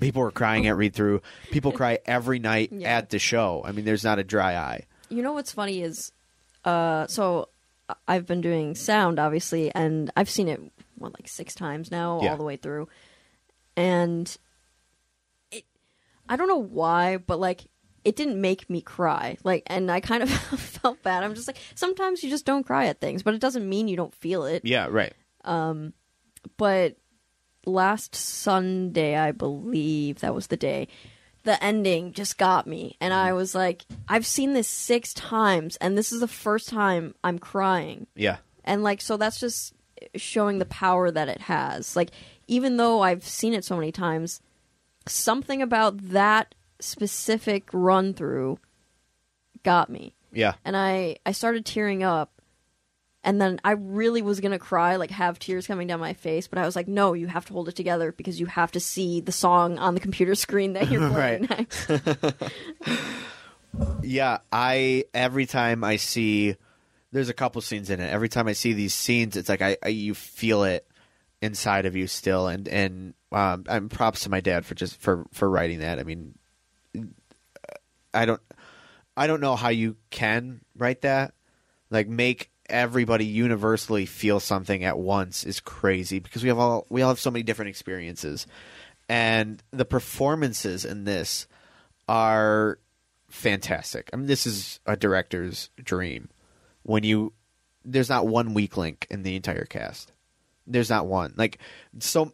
People 0.00 0.22
were 0.22 0.30
crying 0.30 0.66
at 0.66 0.76
read 0.76 0.94
through. 0.94 1.20
People 1.50 1.72
cry 1.72 1.98
every 2.06 2.38
night 2.38 2.70
Yeah. 2.72 2.96
at 2.96 3.10
the 3.10 3.18
show. 3.18 3.62
I 3.64 3.72
mean, 3.72 3.84
there's 3.84 4.04
not 4.04 4.18
a 4.18 4.24
dry 4.24 4.56
eye. 4.56 4.86
You 5.10 5.22
know 5.22 5.32
what's 5.34 5.52
funny 5.52 5.82
is, 5.82 6.12
uh, 6.64 7.06
so 7.08 7.48
I've 8.08 8.26
been 8.26 8.40
doing 8.40 8.74
sound 8.74 9.18
obviously, 9.18 9.70
and 9.74 10.10
I've 10.16 10.30
seen 10.30 10.48
it 10.48 10.60
what 10.96 11.12
like 11.12 11.28
six 11.28 11.54
times 11.54 11.90
now, 11.90 12.20
Yeah. 12.22 12.30
all 12.30 12.36
the 12.38 12.44
way 12.44 12.56
through, 12.56 12.88
and 13.76 14.34
it, 15.50 15.64
I 16.28 16.36
don't 16.36 16.48
know 16.48 16.56
why, 16.62 17.18
but 17.18 17.38
like 17.38 17.64
it 18.04 18.16
didn't 18.16 18.40
make 18.40 18.68
me 18.68 18.80
cry. 18.80 19.36
Like, 19.44 19.62
and 19.66 19.90
I 19.90 20.00
kind 20.00 20.22
of 20.22 20.30
felt 20.60 21.02
bad. 21.02 21.24
I'm 21.24 21.34
just 21.34 21.46
like 21.48 21.58
sometimes 21.74 22.22
you 22.22 22.30
just 22.30 22.46
don't 22.46 22.66
cry 22.66 22.86
at 22.86 23.00
things, 23.00 23.22
but 23.22 23.34
it 23.34 23.40
doesn't 23.40 23.68
mean 23.68 23.88
you 23.88 23.96
don't 23.96 24.14
feel 24.14 24.44
it. 24.44 24.64
Yeah, 24.64 24.88
right. 24.90 25.12
Um, 25.44 25.92
but 26.56 26.96
last 27.66 28.14
Sunday, 28.14 29.16
I 29.16 29.32
believe 29.32 30.20
that 30.20 30.34
was 30.34 30.48
the 30.48 30.56
day, 30.56 30.88
the 31.44 31.62
ending 31.62 32.12
just 32.12 32.38
got 32.38 32.66
me. 32.66 32.96
And 33.00 33.12
I 33.12 33.32
was 33.32 33.54
like, 33.54 33.84
I've 34.08 34.26
seen 34.26 34.52
this 34.52 34.68
six 34.68 35.12
times, 35.14 35.76
and 35.76 35.96
this 35.96 36.12
is 36.12 36.20
the 36.20 36.28
first 36.28 36.68
time 36.68 37.14
I'm 37.22 37.38
crying. 37.38 38.06
Yeah, 38.14 38.38
And 38.64 38.82
like, 38.82 39.00
so 39.00 39.16
that's 39.16 39.40
just 39.40 39.74
showing 40.16 40.58
the 40.58 40.64
power 40.64 41.10
that 41.10 41.28
it 41.28 41.42
has. 41.42 41.94
Like, 41.96 42.10
even 42.48 42.76
though 42.76 43.00
I've 43.00 43.24
seen 43.24 43.54
it 43.54 43.64
so 43.64 43.76
many 43.76 43.92
times, 43.92 44.40
something 45.06 45.62
about 45.62 45.98
that 46.10 46.54
specific 46.82 47.68
run 47.72 48.12
through 48.14 48.58
got 49.62 49.88
me 49.88 50.14
yeah, 50.32 50.54
and 50.64 50.76
I 50.76 51.16
I 51.26 51.32
started 51.32 51.66
tearing 51.66 52.02
up, 52.02 52.40
and 53.22 53.40
then 53.40 53.60
I 53.62 53.72
really 53.72 54.22
was 54.22 54.40
gonna 54.40 54.58
cry, 54.58 54.96
like 54.96 55.10
have 55.10 55.38
tears 55.38 55.66
coming 55.66 55.86
down 55.86 56.00
my 56.00 56.14
face, 56.14 56.48
but 56.48 56.58
I 56.58 56.64
was 56.64 56.74
like, 56.74 56.88
no, 56.88 57.12
you 57.12 57.26
have 57.26 57.44
to 57.46 57.52
hold 57.52 57.68
it 57.68 57.76
together 57.76 58.12
because 58.12 58.40
you 58.40 58.46
have 58.46 58.72
to 58.72 58.80
see 58.80 59.20
the 59.20 59.30
song 59.32 59.78
on 59.78 59.94
the 59.94 60.00
computer 60.00 60.34
screen 60.44 60.72
that 60.72 60.90
you're 60.90 61.10
playing 61.10 61.46
Right. 61.46 61.50
next. 61.50 61.90
yeah. 64.02 64.38
I 64.50 65.04
every 65.14 65.46
time 65.46 65.84
I 65.84 65.96
see, 65.96 66.56
there's 67.12 67.28
a 67.28 67.34
couple 67.34 67.60
scenes 67.60 67.90
in 67.90 68.00
it. 68.00 68.10
Every 68.10 68.28
time 68.28 68.48
I 68.48 68.52
see 68.52 68.72
these 68.72 68.94
scenes, 68.94 69.36
it's 69.36 69.48
like 69.48 69.62
I, 69.62 69.76
I 69.82 69.88
you 69.88 70.14
feel 70.14 70.64
it 70.64 70.86
inside 71.40 71.86
of 71.86 71.94
you 71.94 72.06
still, 72.06 72.48
and 72.48 72.66
and 72.68 73.14
um, 73.32 73.64
I'm 73.68 73.88
props 73.88 74.20
to 74.24 74.30
my 74.30 74.40
dad 74.40 74.64
for 74.64 74.74
just 74.74 75.00
for 75.00 75.26
for 75.32 75.48
writing 75.48 75.80
that. 75.80 75.98
I 75.98 76.04
mean, 76.04 76.38
I 78.14 78.26
don't 78.26 78.40
I 79.16 79.26
don't 79.26 79.40
know 79.40 79.56
how 79.56 79.68
you 79.68 79.96
can 80.10 80.60
write 80.76 81.02
that. 81.02 81.34
Like 81.90 82.08
make 82.08 82.50
everybody 82.68 83.26
universally 83.26 84.06
feel 84.06 84.40
something 84.40 84.84
at 84.84 84.98
once 84.98 85.44
is 85.44 85.60
crazy 85.60 86.18
because 86.18 86.42
we 86.42 86.48
have 86.48 86.58
all 86.58 86.86
we 86.88 87.02
all 87.02 87.10
have 87.10 87.20
so 87.20 87.30
many 87.30 87.42
different 87.42 87.68
experiences. 87.68 88.46
And 89.08 89.62
the 89.70 89.84
performances 89.84 90.84
in 90.84 91.04
this 91.04 91.46
are 92.08 92.78
fantastic. 93.28 94.08
I 94.12 94.16
mean 94.16 94.26
this 94.26 94.46
is 94.46 94.80
a 94.86 94.96
director's 94.96 95.70
dream. 95.82 96.28
When 96.82 97.04
you 97.04 97.32
there's 97.84 98.08
not 98.08 98.26
one 98.26 98.54
weak 98.54 98.76
link 98.76 99.06
in 99.10 99.22
the 99.22 99.36
entire 99.36 99.64
cast. 99.64 100.12
There's 100.66 100.90
not 100.90 101.06
one. 101.06 101.34
Like 101.36 101.58
so 101.98 102.32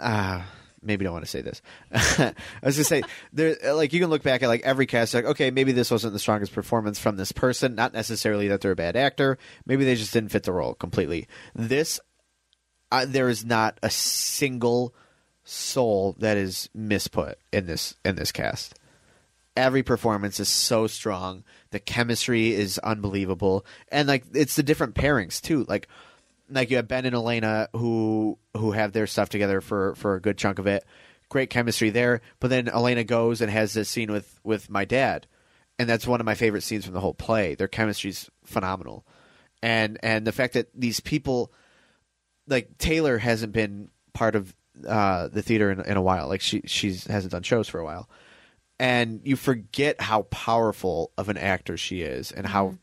ah 0.00 0.46
maybe 0.84 1.04
don't 1.04 1.12
want 1.12 1.24
to 1.24 1.30
say 1.30 1.40
this. 1.40 1.62
I 1.92 2.34
was 2.62 2.76
gonna 2.76 2.84
say 2.84 3.02
there, 3.32 3.56
like 3.74 3.92
you 3.92 4.00
can 4.00 4.10
look 4.10 4.22
back 4.22 4.42
at 4.42 4.48
like 4.48 4.62
every 4.62 4.86
cast, 4.86 5.14
like 5.14 5.24
okay, 5.24 5.50
maybe 5.50 5.72
this 5.72 5.90
wasn't 5.90 6.12
the 6.12 6.18
strongest 6.18 6.52
performance 6.52 6.98
from 6.98 7.16
this 7.16 7.32
person. 7.32 7.74
Not 7.74 7.92
necessarily 7.92 8.48
that 8.48 8.60
they're 8.60 8.72
a 8.72 8.76
bad 8.76 8.96
actor. 8.96 9.38
Maybe 9.66 9.84
they 9.84 9.94
just 9.94 10.12
didn't 10.12 10.30
fit 10.30 10.44
the 10.44 10.52
role 10.52 10.74
completely. 10.74 11.26
This, 11.54 12.00
there 13.06 13.28
is 13.28 13.44
not 13.44 13.78
a 13.82 13.90
single 13.90 14.94
soul 15.44 16.16
that 16.18 16.36
is 16.36 16.68
misput 16.76 17.34
in 17.52 17.66
this 17.66 17.94
in 18.04 18.16
this 18.16 18.32
cast. 18.32 18.78
Every 19.56 19.84
performance 19.84 20.40
is 20.40 20.48
so 20.48 20.88
strong. 20.88 21.44
The 21.70 21.78
chemistry 21.78 22.52
is 22.52 22.78
unbelievable, 22.78 23.64
and 23.88 24.08
like 24.08 24.24
it's 24.34 24.56
the 24.56 24.62
different 24.62 24.94
pairings 24.94 25.40
too. 25.40 25.64
Like 25.68 25.88
like 26.50 26.70
you 26.70 26.76
have 26.76 26.88
Ben 26.88 27.04
and 27.04 27.14
Elena 27.14 27.68
who 27.72 28.38
who 28.56 28.72
have 28.72 28.92
their 28.92 29.06
stuff 29.06 29.28
together 29.28 29.60
for 29.60 29.94
for 29.94 30.14
a 30.14 30.20
good 30.20 30.38
chunk 30.38 30.58
of 30.58 30.66
it. 30.66 30.84
Great 31.28 31.50
chemistry 31.50 31.90
there, 31.90 32.20
but 32.38 32.48
then 32.48 32.68
Elena 32.68 33.02
goes 33.02 33.40
and 33.40 33.50
has 33.50 33.72
this 33.72 33.88
scene 33.88 34.12
with 34.12 34.38
with 34.44 34.70
my 34.70 34.84
dad, 34.84 35.26
and 35.78 35.88
that's 35.88 36.06
one 36.06 36.20
of 36.20 36.26
my 36.26 36.34
favorite 36.34 36.62
scenes 36.62 36.84
from 36.84 36.94
the 36.94 37.00
whole 37.00 37.14
play. 37.14 37.54
Their 37.54 37.68
chemistry's 37.68 38.30
phenomenal, 38.44 39.06
and 39.62 39.98
and 40.02 40.26
the 40.26 40.32
fact 40.32 40.54
that 40.54 40.68
these 40.74 41.00
people, 41.00 41.52
like 42.46 42.76
Taylor, 42.78 43.18
hasn't 43.18 43.52
been 43.52 43.88
part 44.12 44.36
of 44.36 44.54
uh, 44.86 45.28
the 45.28 45.42
theater 45.42 45.70
in, 45.70 45.80
in 45.80 45.96
a 45.96 46.02
while. 46.02 46.28
Like 46.28 46.42
she 46.42 46.60
she's 46.66 47.06
hasn't 47.06 47.32
done 47.32 47.42
shows 47.42 47.68
for 47.68 47.80
a 47.80 47.84
while, 47.84 48.08
and 48.78 49.20
you 49.24 49.34
forget 49.36 50.00
how 50.00 50.22
powerful 50.22 51.10
of 51.16 51.28
an 51.30 51.38
actor 51.38 51.76
she 51.76 52.02
is 52.02 52.32
and 52.32 52.46
how 52.46 52.74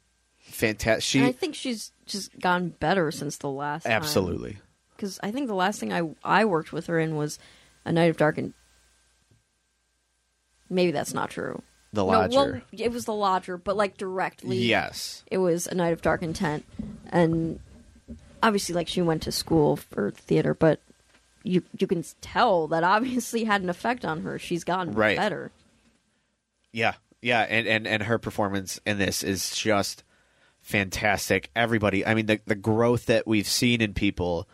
fantastic 0.52 1.04
she 1.04 1.24
I 1.26 1.32
think 1.32 1.56
she's 1.56 1.92
just 2.06 2.38
gotten 2.40 2.70
better 2.70 3.12
since 3.12 3.38
the 3.38 3.50
last 3.50 3.86
absolutely. 3.86 4.58
Because 4.96 5.20
I 5.24 5.32
think 5.32 5.48
the 5.48 5.56
last 5.56 5.80
thing 5.80 5.92
I 5.92 6.02
I 6.24 6.46
worked 6.46 6.72
with 6.74 6.88
her 6.88 7.00
in 7.00 7.16
was 7.16 7.40
A 7.86 7.92
Night 7.92 8.10
of 8.12 8.18
Dark 8.18 8.38
and 8.38 8.54
maybe 10.70 10.92
that's 10.92 11.14
not 11.14 11.30
true. 11.30 11.62
The 11.94 12.04
No, 12.04 12.08
lodger. 12.08 12.36
well, 12.38 12.62
it 12.72 12.92
was 12.92 13.06
the 13.06 13.14
lodger, 13.14 13.58
but 13.58 13.76
like 13.76 13.98
directly. 13.98 14.58
yes. 14.58 15.24
it 15.30 15.40
was 15.40 15.68
a 15.68 15.76
night 15.76 15.92
of 15.94 16.02
dark 16.02 16.22
intent 16.24 16.66
and 17.10 17.60
obviously 18.42 18.74
like 18.74 18.88
she 18.88 19.02
went 19.02 19.22
to 19.24 19.32
school 19.32 19.76
for 19.76 20.12
theater 20.12 20.54
but 20.54 20.80
you 21.44 21.62
you 21.78 21.86
can 21.88 22.04
tell 22.22 22.68
that 22.70 22.84
obviously 22.84 23.44
had 23.52 23.62
an 23.62 23.70
effect 23.70 24.06
on 24.06 24.22
her 24.22 24.40
she's 24.40 24.64
gotten 24.64 24.94
Right. 24.94 25.18
better 25.18 25.52
Yeah. 26.72 26.94
Yeah, 27.24 27.42
and, 27.42 27.68
and, 27.68 27.86
and 27.88 28.02
her 28.04 28.18
performance 28.18 28.80
in 28.84 28.98
this 28.98 29.22
is 29.22 29.56
just 29.56 30.04
fantastic. 30.72 31.50
Everybody, 31.56 32.06
I 32.06 32.14
mean, 32.16 32.26
the 32.26 32.40
the 32.46 32.56
growth 32.56 33.06
that 33.08 33.28
we've 33.28 33.48
seen 33.48 33.82
in 33.82 33.94
people 33.94 34.48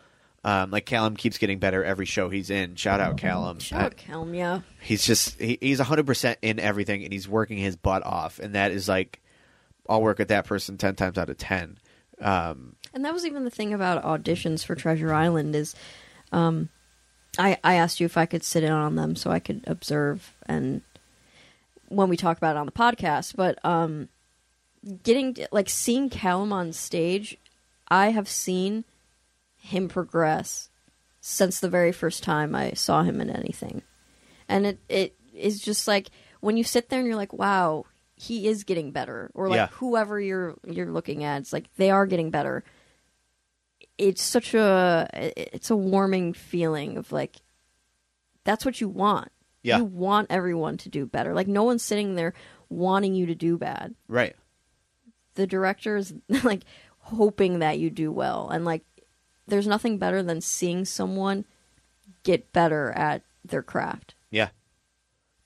Um, 0.44 0.70
like 0.70 0.86
Callum 0.86 1.16
keeps 1.16 1.36
getting 1.36 1.58
better 1.58 1.82
every 1.84 2.06
show 2.06 2.28
he's 2.30 2.48
in. 2.48 2.76
Shout 2.76 3.00
out 3.00 3.16
Callum. 3.16 3.58
Shout 3.58 3.82
out 3.82 3.96
Callum, 3.96 4.34
yeah. 4.34 4.60
he's 4.80 5.04
just 5.04 5.38
he, 5.40 5.58
he's 5.60 5.80
100% 5.80 6.36
in 6.42 6.60
everything 6.60 7.02
and 7.04 7.12
he's 7.12 7.28
working 7.28 7.58
his 7.58 7.74
butt 7.76 8.06
off 8.06 8.38
and 8.38 8.54
that 8.54 8.70
is 8.70 8.88
like 8.88 9.20
i'll 9.88 10.00
work 10.00 10.18
with 10.18 10.28
that 10.28 10.44
person 10.46 10.78
10 10.78 10.94
times 10.94 11.18
out 11.18 11.28
of 11.28 11.36
10 11.38 11.78
um, 12.20 12.76
And 12.94 13.04
that 13.04 13.12
was 13.12 13.24
even 13.26 13.44
the 13.44 13.50
thing 13.50 13.74
about 13.74 14.02
auditions 14.04 14.64
for 14.64 14.74
Treasure 14.74 15.12
Island 15.12 15.54
is, 15.56 15.74
um, 16.32 16.68
I 17.38 17.58
I 17.64 17.74
asked 17.74 18.00
you 18.00 18.06
if 18.06 18.16
I 18.16 18.26
could 18.26 18.42
sit 18.44 18.62
in 18.64 18.72
on 18.72 18.94
them 18.96 19.16
so 19.16 19.30
I 19.30 19.40
could 19.40 19.64
observe 19.66 20.34
and 20.46 20.82
when 21.88 22.08
we 22.08 22.16
talk 22.16 22.36
about 22.36 22.56
it 22.56 22.58
on 22.58 22.66
the 22.66 22.72
podcast, 22.72 23.34
but 23.36 23.58
um, 23.64 24.08
getting 25.02 25.36
like 25.52 25.68
seeing 25.68 26.08
Callum 26.10 26.52
on 26.52 26.72
stage, 26.72 27.36
I 27.88 28.10
have 28.10 28.28
seen 28.28 28.84
him 29.56 29.88
progress 29.88 30.68
since 31.20 31.60
the 31.60 31.68
very 31.68 31.92
first 31.92 32.22
time 32.22 32.54
I 32.54 32.72
saw 32.72 33.02
him 33.02 33.20
in 33.20 33.30
anything, 33.30 33.82
and 34.48 34.66
it 34.66 34.78
it 34.88 35.14
is 35.34 35.60
just 35.60 35.86
like 35.88 36.08
when 36.40 36.56
you 36.56 36.64
sit 36.64 36.88
there 36.88 36.98
and 37.00 37.06
you're 37.06 37.16
like, 37.16 37.32
wow. 37.32 37.84
He 38.20 38.48
is 38.48 38.64
getting 38.64 38.90
better, 38.90 39.30
or 39.32 39.48
like 39.48 39.58
Yeah. 39.58 39.68
whoever 39.74 40.18
you're 40.20 40.56
you're 40.66 40.90
looking 40.90 41.22
at, 41.22 41.40
it's 41.42 41.52
like 41.52 41.68
they 41.76 41.88
are 41.92 42.04
getting 42.04 42.30
better 42.30 42.64
it's 43.96 44.22
such 44.22 44.54
a 44.54 45.08
it's 45.36 45.70
a 45.70 45.76
warming 45.76 46.32
feeling 46.32 46.96
of 46.96 47.10
like 47.12 47.36
that's 48.44 48.64
what 48.64 48.80
you 48.80 48.88
want. 48.88 49.30
Yeah. 49.62 49.78
You 49.78 49.84
want 49.84 50.28
everyone 50.30 50.76
to 50.78 50.88
do 50.88 51.04
better. 51.04 51.34
Like 51.34 51.48
no 51.48 51.64
one's 51.64 51.82
sitting 51.82 52.14
there 52.14 52.32
wanting 52.68 53.14
you 53.14 53.26
to 53.26 53.34
do 53.34 53.58
bad. 53.58 53.94
right 54.08 54.34
The 55.38 55.46
director 55.46 55.96
is 55.96 56.12
like 56.42 56.64
hoping 56.98 57.60
that 57.60 57.78
you 57.78 57.90
do 57.90 58.10
well. 58.10 58.50
And 58.50 58.64
like 58.64 58.82
there's 59.46 59.68
nothing 59.68 59.96
better 59.96 60.20
than 60.22 60.40
seeing 60.40 60.84
someone 60.84 61.44
get 62.24 62.52
better 62.52 62.90
at 62.90 63.22
their 63.44 63.62
craft. 63.62 64.14
yeah. 64.30 64.48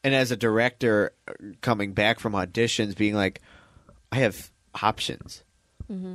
And 0.03 0.15
as 0.15 0.33
a 0.33 0.37
director 0.37 1.13
coming 1.61 1.93
back 1.93 2.19
from 2.19 2.33
auditions 2.33 2.97
being 2.97 3.15
like 3.15 3.41
i 4.11 4.17
have 4.17 4.51
options. 4.83 5.45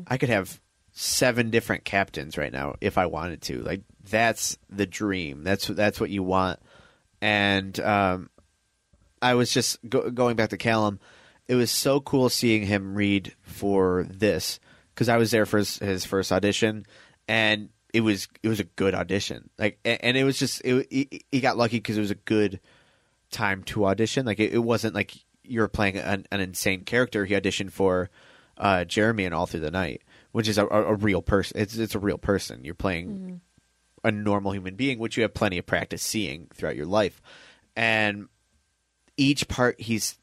I 0.07 0.17
could 0.17 0.29
have 0.29 0.59
seven 0.91 1.51
different 1.51 1.85
captains 1.85 2.35
right 2.37 2.51
now 2.51 2.75
if 2.81 2.97
i 2.97 3.05
wanted 3.05 3.43
to. 3.43 3.61
Like 3.61 3.83
that's 4.09 4.57
the 4.69 4.87
dream. 4.87 5.43
That's 5.43 5.67
that's 5.67 5.99
what 6.01 6.09
you 6.09 6.23
want. 6.23 6.59
And 7.21 7.79
um 7.79 8.29
I 9.21 9.35
was 9.35 9.51
just 9.51 9.77
go- 9.87 10.09
going 10.09 10.35
back 10.35 10.49
to 10.49 10.57
Callum. 10.57 10.99
It 11.47 11.55
was 11.55 11.71
so 11.71 11.99
cool 12.01 12.29
seeing 12.29 12.63
him 12.65 12.95
read 12.95 13.33
for 13.41 14.05
this 14.09 14.59
because 14.93 15.09
I 15.09 15.17
was 15.17 15.31
there 15.31 15.45
for 15.45 15.57
his, 15.59 15.77
his 15.77 16.05
first 16.05 16.31
audition, 16.31 16.85
and 17.27 17.69
it 17.93 18.01
was 18.01 18.27
it 18.43 18.49
was 18.49 18.59
a 18.59 18.65
good 18.65 18.93
audition. 18.93 19.49
Like, 19.57 19.79
a- 19.85 20.03
and 20.03 20.17
it 20.17 20.23
was 20.25 20.37
just 20.37 20.61
it, 20.65 20.87
he, 20.89 21.21
he 21.31 21.39
got 21.39 21.57
lucky 21.57 21.77
because 21.77 21.97
it 21.97 22.01
was 22.01 22.11
a 22.11 22.15
good 22.15 22.59
time 23.31 23.63
to 23.63 23.85
audition. 23.85 24.25
Like, 24.25 24.39
it, 24.39 24.53
it 24.53 24.59
wasn't 24.59 24.93
like 24.95 25.13
you 25.43 25.61
were 25.61 25.67
playing 25.69 25.97
an, 25.97 26.25
an 26.31 26.41
insane 26.41 26.83
character. 26.83 27.23
He 27.25 27.33
auditioned 27.33 27.71
for 27.71 28.09
uh, 28.57 28.83
Jeremy 28.83 29.23
and 29.25 29.33
All 29.33 29.45
Through 29.45 29.61
the 29.61 29.71
Night, 29.71 30.01
which 30.33 30.49
is 30.49 30.57
a, 30.57 30.65
a, 30.65 30.83
a 30.91 30.95
real 30.95 31.21
person. 31.21 31.59
It's 31.61 31.77
it's 31.77 31.95
a 31.95 31.99
real 31.99 32.17
person. 32.17 32.65
You're 32.65 32.73
playing 32.75 33.39
a 34.03 34.11
normal 34.11 34.51
human 34.53 34.75
being, 34.75 34.99
which 34.99 35.15
you 35.15 35.23
have 35.23 35.33
plenty 35.33 35.57
of 35.57 35.65
practice 35.65 36.01
seeing 36.03 36.47
throughout 36.53 36.75
your 36.75 36.85
life, 36.85 37.21
and 37.75 38.27
each 39.15 39.47
part 39.47 39.79
he's 39.79 40.17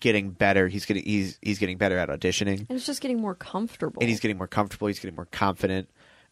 getting 0.00 0.30
better. 0.30 0.68
He's 0.68 0.84
getting 0.86 1.04
he's 1.04 1.38
he's 1.42 1.58
getting 1.58 1.78
better 1.78 1.96
at 1.98 2.08
auditioning, 2.08 2.60
And 2.60 2.70
it's 2.70 2.86
just 2.86 3.00
getting 3.00 3.20
more 3.20 3.34
comfortable. 3.34 4.00
and 4.00 4.08
he's 4.08 4.20
getting 4.20 4.38
more 4.38 4.46
comfortable. 4.48 4.88
He's 4.88 4.98
getting 5.00 5.16
more 5.16 5.26
confident, 5.26 5.88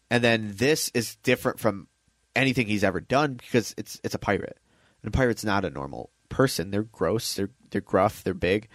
and 0.09 0.23
then 0.23 0.53
this 0.55 0.89
is 0.93 1.15
different 1.17 1.59
from 1.59 1.87
anything 2.35 2.67
he's 2.67 2.83
ever 2.83 2.99
done 3.01 3.33
because 3.35 3.73
it's 3.77 3.99
it's 4.03 4.15
a 4.15 4.19
pirate, 4.19 4.57
and 5.03 5.13
a 5.13 5.17
pirate's 5.17 5.43
not 5.45 5.65
a 5.65 5.69
normal 5.69 6.09
person. 6.29 6.71
They're 6.71 6.83
gross. 6.83 7.33
They're 7.35 7.49
they're 7.71 7.81
gruff. 7.81 8.23
They're 8.23 8.33
big, 8.33 8.67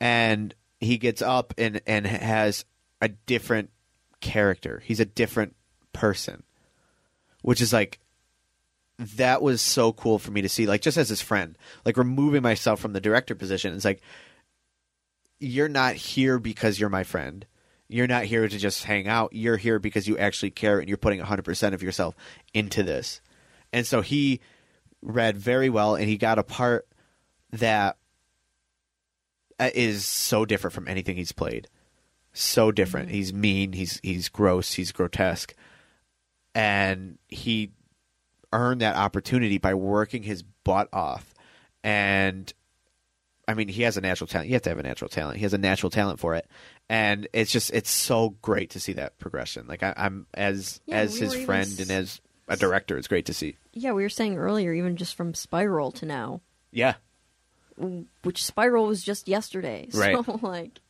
and 0.00 0.54
he 0.80 0.98
gets 0.98 1.22
up 1.22 1.54
and 1.58 1.80
and 1.86 2.06
has 2.06 2.64
a 3.00 3.08
different 3.08 3.70
character. 4.20 4.82
He's 4.84 5.00
a 5.00 5.04
different 5.04 5.54
person, 5.92 6.42
which 7.42 7.60
is 7.60 7.72
like 7.72 7.98
that 8.98 9.42
was 9.42 9.60
so 9.60 9.92
cool 9.92 10.18
for 10.18 10.30
me 10.30 10.42
to 10.42 10.48
see 10.48 10.66
like 10.66 10.80
just 10.80 10.96
as 10.96 11.08
his 11.08 11.20
friend 11.20 11.58
like 11.84 11.96
removing 11.96 12.42
myself 12.42 12.80
from 12.80 12.92
the 12.92 13.00
director 13.00 13.34
position. 13.34 13.74
It's 13.74 13.84
like 13.84 14.00
you're 15.40 15.68
not 15.68 15.94
here 15.94 16.38
because 16.38 16.78
you're 16.78 16.88
my 16.88 17.02
friend. 17.02 17.46
You're 17.88 18.06
not 18.06 18.24
here 18.24 18.48
to 18.48 18.58
just 18.58 18.84
hang 18.84 19.08
out. 19.08 19.32
You're 19.32 19.56
here 19.56 19.78
because 19.78 20.08
you 20.08 20.16
actually 20.16 20.50
care 20.50 20.78
and 20.78 20.88
you're 20.88 20.96
putting 20.96 21.20
100% 21.20 21.74
of 21.74 21.82
yourself 21.82 22.14
into 22.54 22.82
this. 22.82 23.20
And 23.72 23.86
so 23.86 24.00
he 24.00 24.40
read 25.02 25.36
very 25.36 25.68
well 25.68 25.94
and 25.96 26.08
he 26.08 26.16
got 26.16 26.38
a 26.38 26.42
part 26.42 26.86
that 27.52 27.98
uh, 29.58 29.70
so 29.98 30.44
different 30.44 30.74
from 30.74 30.88
anything 30.88 31.16
he's 31.16 31.32
played. 31.32 31.68
So 32.32 32.72
different. 32.72 33.10
He's 33.10 33.32
mean. 33.32 33.72
He's 33.72 34.00
he's 34.02 34.28
gross. 34.28 34.72
He's 34.72 34.90
grotesque. 34.90 35.54
And 36.54 37.18
he 37.28 37.70
earned 38.54 38.80
that 38.80 38.96
opportunity 38.96 39.58
by 39.58 39.74
working 39.74 40.22
his 40.22 40.42
butt 40.42 40.88
off. 40.92 41.34
And 41.82 42.50
I 43.46 43.52
mean, 43.52 43.68
he 43.68 43.82
has 43.82 43.98
a 43.98 44.00
natural 44.00 44.26
talent. 44.26 44.48
You 44.48 44.54
have 44.54 44.62
to 44.62 44.70
have 44.70 44.78
a 44.78 44.82
natural 44.82 45.10
talent. 45.10 45.36
He 45.36 45.42
has 45.42 45.52
a 45.52 45.58
natural 45.58 45.90
talent 45.90 46.18
for 46.18 46.34
it, 46.34 46.48
and 46.88 47.28
it's 47.34 47.52
just 47.52 47.70
it's 47.74 47.90
so 47.90 48.30
great 48.40 48.70
to 48.70 48.80
see 48.80 48.94
that 48.94 49.18
progression. 49.18 49.66
Like 49.66 49.82
I, 49.82 49.92
I'm 49.96 50.26
as 50.32 50.80
Yeah, 50.86 51.00
as 51.00 51.14
we 51.14 51.20
his 51.26 51.34
even 51.34 51.44
friend 51.46 51.80
and 51.80 51.90
as 51.90 52.20
a 52.48 52.56
director, 52.56 52.96
it's 52.96 53.08
great 53.08 53.26
to 53.26 53.34
see. 53.34 53.56
yeah, 53.74 53.92
we 53.92 54.02
were 54.02 54.08
saying 54.08 54.38
earlier, 54.38 54.72
even 54.72 54.96
just 54.96 55.14
from 55.14 55.34
Spiral 55.34 55.92
to 55.92 56.06
now, 56.06 56.40
Yeah, 56.72 56.94
which 58.22 58.42
Spiral 58.44 58.86
was 58.86 59.02
just 59.02 59.28
yesterday. 59.28 59.88
So 59.92 59.98
Right. 59.98 60.42
like, 60.42 60.80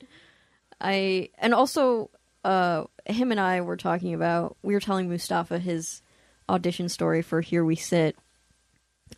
I 0.80 1.30
and 1.38 1.54
also 1.54 2.10
uh, 2.44 2.84
him 3.06 3.30
and 3.32 3.40
I 3.40 3.62
were 3.62 3.76
talking 3.76 4.14
about. 4.14 4.56
We 4.62 4.74
were 4.74 4.80
telling 4.80 5.08
Mustafa 5.08 5.58
his 5.58 6.02
audition 6.48 6.88
story 6.88 7.22
for 7.22 7.40
Here 7.40 7.64
We 7.64 7.76
Sit. 7.76 8.16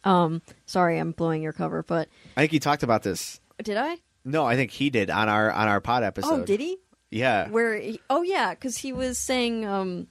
Um, 0.05 0.43
sorry, 0.67 0.99
I'm 0.99 1.13
blowing 1.13 1.43
your 1.43 1.53
cover, 1.53 1.83
but 1.83 2.09
I 2.37 2.41
think 2.41 2.53
he 2.53 2.59
talked 2.59 2.83
about 2.83 3.03
this. 3.03 3.41
did 3.63 3.77
I? 3.77 3.97
No, 4.25 4.45
I 4.45 4.57
think 4.57 4.73
he 4.73 4.91
did 4.91 5.11
on 5.11 5.29
our 5.29 5.51
on 5.51 5.69
our 5.69 5.81
pod 5.81 6.03
episode. 6.03 6.43
Oh, 6.43 6.45
did 6.45 6.61
he? 6.61 6.79
Yeah, 7.11 7.49
Where? 7.49 7.79
He, 7.79 8.01
oh, 8.11 8.23
yeah, 8.23 8.51
because 8.51 8.77
he 8.79 8.93
was 8.93 9.17
saying 9.19 9.65
um, 9.65 10.09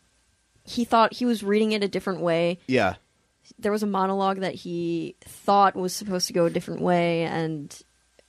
he 0.64 0.86
thought 0.86 1.14
he 1.14 1.26
was 1.26 1.44
reading 1.44 1.74
it 1.74 1.84
a 1.84 1.88
different 1.90 2.22
way. 2.22 2.60
yeah, 2.68 2.96
there 3.60 3.72
was 3.72 3.84
a 3.84 3.88
monologue 3.88 4.40
that 4.40 4.56
he 4.56 5.16
thought 5.22 5.76
was 5.76 5.94
supposed 5.94 6.28
to 6.28 6.34
go 6.34 6.46
a 6.46 6.50
different 6.50 6.82
way, 6.82 7.24
and 7.24 7.78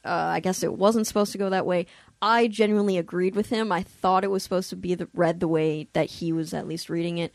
uh, 0.04 0.08
I 0.08 0.40
guess 0.40 0.62
it 0.62 0.74
wasn't 0.74 1.06
supposed 1.06 1.32
to 1.32 1.38
go 1.38 1.50
that 1.50 1.66
way. 1.66 1.86
I 2.20 2.48
genuinely 2.48 2.98
agreed 2.98 3.36
with 3.36 3.50
him. 3.50 3.70
I 3.70 3.82
thought 3.82 4.24
it 4.24 4.30
was 4.30 4.42
supposed 4.42 4.70
to 4.70 4.76
be 4.76 4.94
the, 4.94 5.08
read 5.14 5.40
the 5.40 5.48
way 5.48 5.88
that 5.92 6.10
he 6.10 6.32
was 6.32 6.52
at 6.54 6.66
least 6.66 6.90
reading 6.90 7.18
it. 7.18 7.32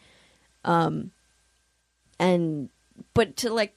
Um, 0.65 1.11
and 2.21 2.69
but 3.13 3.35
to 3.37 3.51
like 3.51 3.75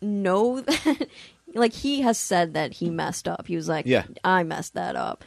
know 0.00 0.60
that, 0.60 1.08
like 1.54 1.72
he 1.72 2.00
has 2.02 2.16
said 2.16 2.54
that 2.54 2.74
he 2.74 2.88
messed 2.88 3.28
up. 3.28 3.46
He 3.46 3.56
was 3.56 3.68
like, 3.68 3.84
Yeah. 3.86 4.04
I 4.24 4.42
messed 4.44 4.74
that 4.74 4.96
up. 4.96 5.24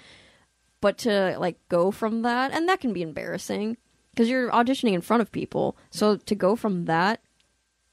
But 0.82 0.98
to 1.00 1.38
like 1.40 1.58
go 1.70 1.92
from 1.92 2.22
that, 2.24 2.52
and 2.52 2.68
that 2.70 2.80
can 2.80 2.94
be 2.94 3.02
embarrassing 3.02 3.78
because 4.12 4.30
you're 4.30 4.50
auditioning 4.52 4.94
in 4.94 5.02
front 5.02 5.22
of 5.22 5.32
people. 5.32 5.78
So 5.90 6.16
to 6.18 6.36
go 6.36 6.56
from 6.56 6.86
that 6.86 7.22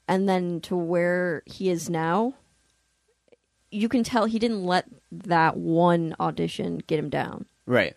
and 0.07 0.29
then 0.29 0.61
to 0.63 0.77
where 0.77 1.43
he 1.47 1.69
is 1.71 1.89
now, 1.91 2.35
you 3.71 3.89
can 3.89 4.05
tell 4.05 4.27
he 4.27 4.39
didn't 4.39 4.65
let 4.65 4.87
that 5.11 5.57
one 5.57 6.15
audition 6.21 6.79
get 6.87 6.99
him 6.99 7.09
down. 7.11 7.47
right. 7.67 7.97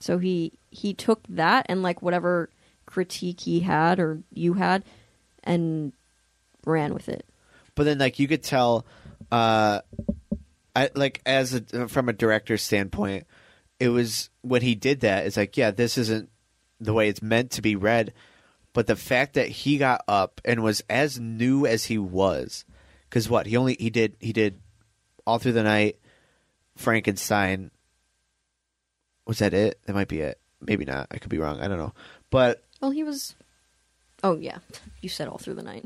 So 0.00 0.18
he 0.18 0.52
he 0.70 0.92
took 0.92 1.22
that 1.30 1.64
and 1.68 1.82
like 1.82 2.02
whatever 2.02 2.50
critique 2.84 3.40
he 3.40 3.60
had 3.60 3.98
or 3.98 4.18
you 4.34 4.54
had 4.54 4.84
and 5.44 5.92
ran 6.66 6.92
with 6.94 7.08
it. 7.08 7.24
but 7.74 7.84
then 7.84 7.98
like 7.98 8.18
you 8.18 8.26
could 8.26 8.42
tell 8.42 8.84
uh 9.30 9.80
I 10.76 10.90
like 10.94 11.20
as 11.24 11.54
a 11.54 11.88
from 11.88 12.08
a 12.08 12.12
director's 12.12 12.62
standpoint 12.62 13.26
it 13.78 13.88
was 13.90 14.30
when 14.42 14.62
he 14.62 14.74
did 14.74 15.00
that 15.00 15.26
it's 15.26 15.36
like 15.36 15.56
yeah 15.56 15.70
this 15.70 15.96
isn't 15.98 16.30
the 16.80 16.92
way 16.92 17.08
it's 17.08 17.22
meant 17.22 17.50
to 17.52 17.62
be 17.62 17.76
read. 17.76 18.12
But 18.72 18.88
the 18.88 18.96
fact 18.96 19.34
that 19.34 19.48
he 19.48 19.78
got 19.78 20.02
up 20.08 20.40
and 20.44 20.62
was 20.62 20.82
as 20.90 21.20
new 21.20 21.64
as 21.64 21.84
he 21.84 21.96
was 21.98 22.64
cuz 23.10 23.28
what 23.30 23.46
he 23.46 23.56
only 23.56 23.76
he 23.78 23.88
did 23.90 24.16
he 24.20 24.32
did 24.32 24.58
all 25.26 25.38
through 25.38 25.52
the 25.52 25.62
night 25.62 25.98
Frankenstein. 26.76 27.70
Was 29.26 29.38
that 29.38 29.54
it? 29.54 29.80
That 29.86 29.94
might 29.94 30.08
be 30.08 30.20
it. 30.20 30.40
Maybe 30.60 30.84
not. 30.84 31.06
I 31.10 31.18
could 31.18 31.30
be 31.30 31.38
wrong. 31.38 31.60
I 31.60 31.68
don't 31.68 31.78
know. 31.78 31.94
But 32.30 32.64
Well, 32.80 32.90
he 32.90 33.04
was. 33.04 33.36
Oh 34.24 34.36
yeah, 34.38 34.58
you 35.02 35.10
said 35.10 35.28
all 35.28 35.36
through 35.36 35.54
the 35.54 35.62
night. 35.62 35.84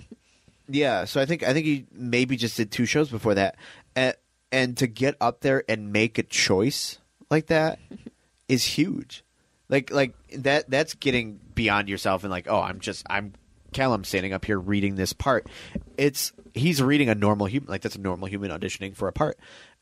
Yeah, 0.68 1.07
so 1.07 1.20
I 1.20 1.26
think 1.26 1.43
I 1.43 1.53
think 1.53 1.66
he 1.66 1.86
maybe 1.93 2.36
just 2.36 2.57
did 2.57 2.70
two 2.70 2.86
shows 2.86 3.11
before 3.11 3.34
that, 3.34 3.57
and, 3.97 4.14
and 4.53 4.76
to 4.76 4.86
get 4.86 5.16
up 5.20 5.41
there 5.41 5.64
and 5.68 5.93
make 5.93 6.18
a 6.18 6.22
choice 6.22 6.99
like 7.30 7.49
that 7.49 7.80
is 8.49 8.64
huge. 8.64 9.24
Like 9.68 9.91
like 9.91 10.14
that 10.36 10.70
that's 10.70 10.95
getting 10.95 11.41
beyond 11.55 11.89
yourself 11.89 12.22
and 12.22 12.30
like 12.30 12.47
oh 12.49 12.61
I'm 12.61 12.78
just 12.78 13.05
I'm 13.11 13.32
Callum 13.72 14.05
standing 14.05 14.32
up 14.32 14.45
here 14.45 14.59
reading 14.59 14.95
this 14.95 15.12
part. 15.12 15.49
It's 15.97 16.32
he's 16.55 16.80
reading 16.80 17.09
a 17.09 17.16
normal 17.16 17.47
human 17.47 17.68
like 17.68 17.82
that's 17.82 17.97
a 17.97 18.01
normal 18.01 18.28
human 18.28 18.53
auditioning 18.53 18.95
for 18.95 19.09
a 19.09 19.12
part, 19.12 19.36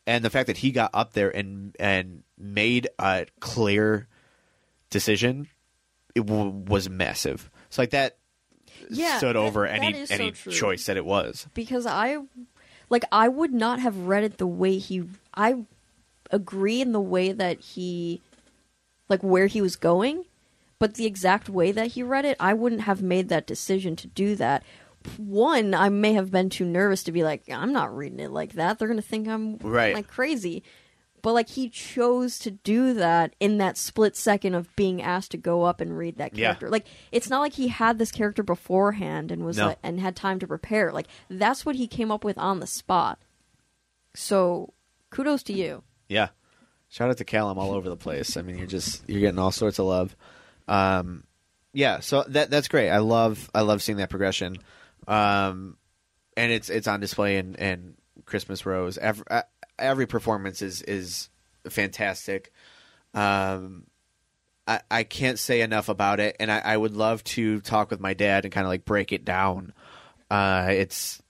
and 0.07 0.25
the 0.25 0.31
fact 0.31 0.47
that 0.47 0.57
he 0.57 0.71
got 0.71 0.91
up 0.95 1.13
there 1.13 1.29
and 1.29 1.77
and 1.79 2.23
made 2.39 2.89
a 2.99 3.27
clear 3.39 4.09
decision, 4.89 5.47
it 6.15 6.25
w- 6.27 6.65
was 6.67 6.89
massive. 6.89 7.51
So 7.69 7.83
like 7.83 7.91
that 7.91 8.17
Yeah, 8.91 9.19
stood 9.19 9.37
over 9.37 9.63
that 9.67 9.75
any 9.83 10.07
so 10.07 10.15
any 10.15 10.31
true. 10.33 10.53
choice 10.53 10.87
that 10.87 10.97
it 10.97 11.05
was. 11.05 11.47
because 11.55 11.87
I 11.87 12.19
like 12.91 13.05
I 13.11 13.29
would 13.29 13.53
not 13.53 13.81
have 13.81 13.97
read 13.97 14.25
it 14.25 14.39
the 14.39 14.47
way 14.47 14.79
he 14.79 15.05
I 15.35 15.65
agree 16.31 16.81
in 16.81 16.93
the 16.93 17.01
way 17.01 17.33
that 17.33 17.61
he 17.61 18.21
like 19.09 19.23
where 19.23 19.47
he 19.47 19.61
was 19.61 19.77
going, 19.77 20.25
but 20.79 20.95
the 20.95 21.07
exact 21.07 21.49
way 21.49 21.73
that 21.73 21.89
he 21.93 22.03
read 22.03 22.25
it, 22.25 22.37
I 22.41 22.55
wouldn't 22.55 22.83
have 22.83 23.03
made 23.03 23.29
that 23.29 23.47
decision 23.47 23.97
to 23.97 24.09
do 24.09 24.35
that. 24.37 24.63
One, 25.19 25.73
I 25.75 25.89
may 25.89 26.15
have 26.15 26.33
been 26.33 26.51
too 26.51 26.65
nervous 26.65 27.05
to 27.05 27.13
be 27.13 27.23
like, 27.23 27.45
I'm 27.49 27.73
not 27.73 27.97
reading 27.97 28.19
it 28.19 28.33
like 28.33 28.55
that. 28.55 28.79
They're 28.79 28.89
gonna 28.89 29.03
think 29.03 29.29
I'm 29.29 29.59
Right. 29.59 29.95
like 29.95 30.09
crazy. 30.09 30.65
But 31.27 31.33
like 31.35 31.49
he 31.49 31.69
chose 31.69 32.39
to 32.39 32.53
do 32.53 32.95
that 32.95 33.35
in 33.41 33.59
that 33.59 33.77
split 33.77 34.15
second 34.15 34.55
of 34.55 34.73
being 34.77 35.03
asked 35.03 35.33
to 35.33 35.37
go 35.37 35.65
up 35.65 35.81
and 35.81 35.99
read 35.99 36.19
that 36.19 36.37
Yeah. 36.39 36.45
character. 36.51 36.71
Like 36.71 36.87
it's 37.11 37.29
not 37.29 37.41
like 37.41 37.55
he 37.55 37.67
had 37.67 37.99
this 37.99 38.13
character 38.13 38.45
beforehand 38.45 39.33
and 39.33 39.45
was 39.45 39.57
No. 39.57 39.67
like, 39.67 39.79
and 39.83 39.99
had 39.99 40.15
time 40.15 40.39
to 40.39 40.47
prepare. 40.47 40.93
Like 40.93 41.09
that's 41.29 41.67
what 41.67 41.75
he 41.75 41.89
came 41.89 42.13
up 42.13 42.23
with 42.23 42.39
on 42.39 42.61
the 42.61 42.67
spot. 42.69 43.19
So 44.15 44.73
kudos 45.11 45.43
to 45.43 45.53
you. 45.53 45.83
Yeah. 46.09 46.29
Shout 46.89 47.11
out 47.11 47.17
to 47.17 47.25
Callum 47.25 47.59
all 47.59 47.73
over 47.73 47.89
the 47.89 47.97
place. 47.97 48.37
I 48.37 48.43
mean, 48.43 48.59
you're 48.59 48.69
just 48.69 49.03
you're 49.09 49.19
getting 49.21 49.41
all 49.41 49.51
sorts 49.51 49.81
of 49.81 49.87
love. 49.87 50.15
Um, 50.69 51.25
yeah, 51.73 51.99
so 51.99 52.23
that 52.29 52.51
that's 52.51 52.69
great. 52.69 52.91
I 52.91 52.99
love 52.99 53.51
I 53.53 53.63
love 53.63 53.83
seeing 53.83 53.99
that 53.99 54.11
progression. 54.11 54.59
Um, 55.09 55.77
and 56.37 56.53
it's 56.53 56.71
it's 56.71 56.87
on 56.87 57.01
display 57.01 57.39
in, 57.39 57.57
in 57.57 57.95
Christmas 58.27 58.65
Rose. 58.65 58.97
Every 58.97 59.25
uh, 59.29 59.43
every 59.79 60.07
performance 60.07 60.63
is 60.63 60.83
is 60.83 61.29
fantastic. 61.69 62.53
Um, 63.15 63.87
I 64.67 64.81
I 64.91 65.03
can't 65.05 65.39
say 65.39 65.61
enough 65.61 65.89
about 65.89 66.21
it, 66.21 66.37
and 66.41 66.51
I, 66.51 66.59
I 66.59 66.77
would 66.77 66.95
love 66.95 67.23
to 67.25 67.61
talk 67.61 67.91
with 67.91 68.01
my 68.01 68.15
dad 68.15 68.45
and 68.45 68.53
kind 68.53 68.67
of 68.67 68.69
like 68.71 68.85
break 68.85 69.13
it 69.13 69.25
down. 69.25 69.73
Uh, 70.31 70.67
it's 70.71 71.23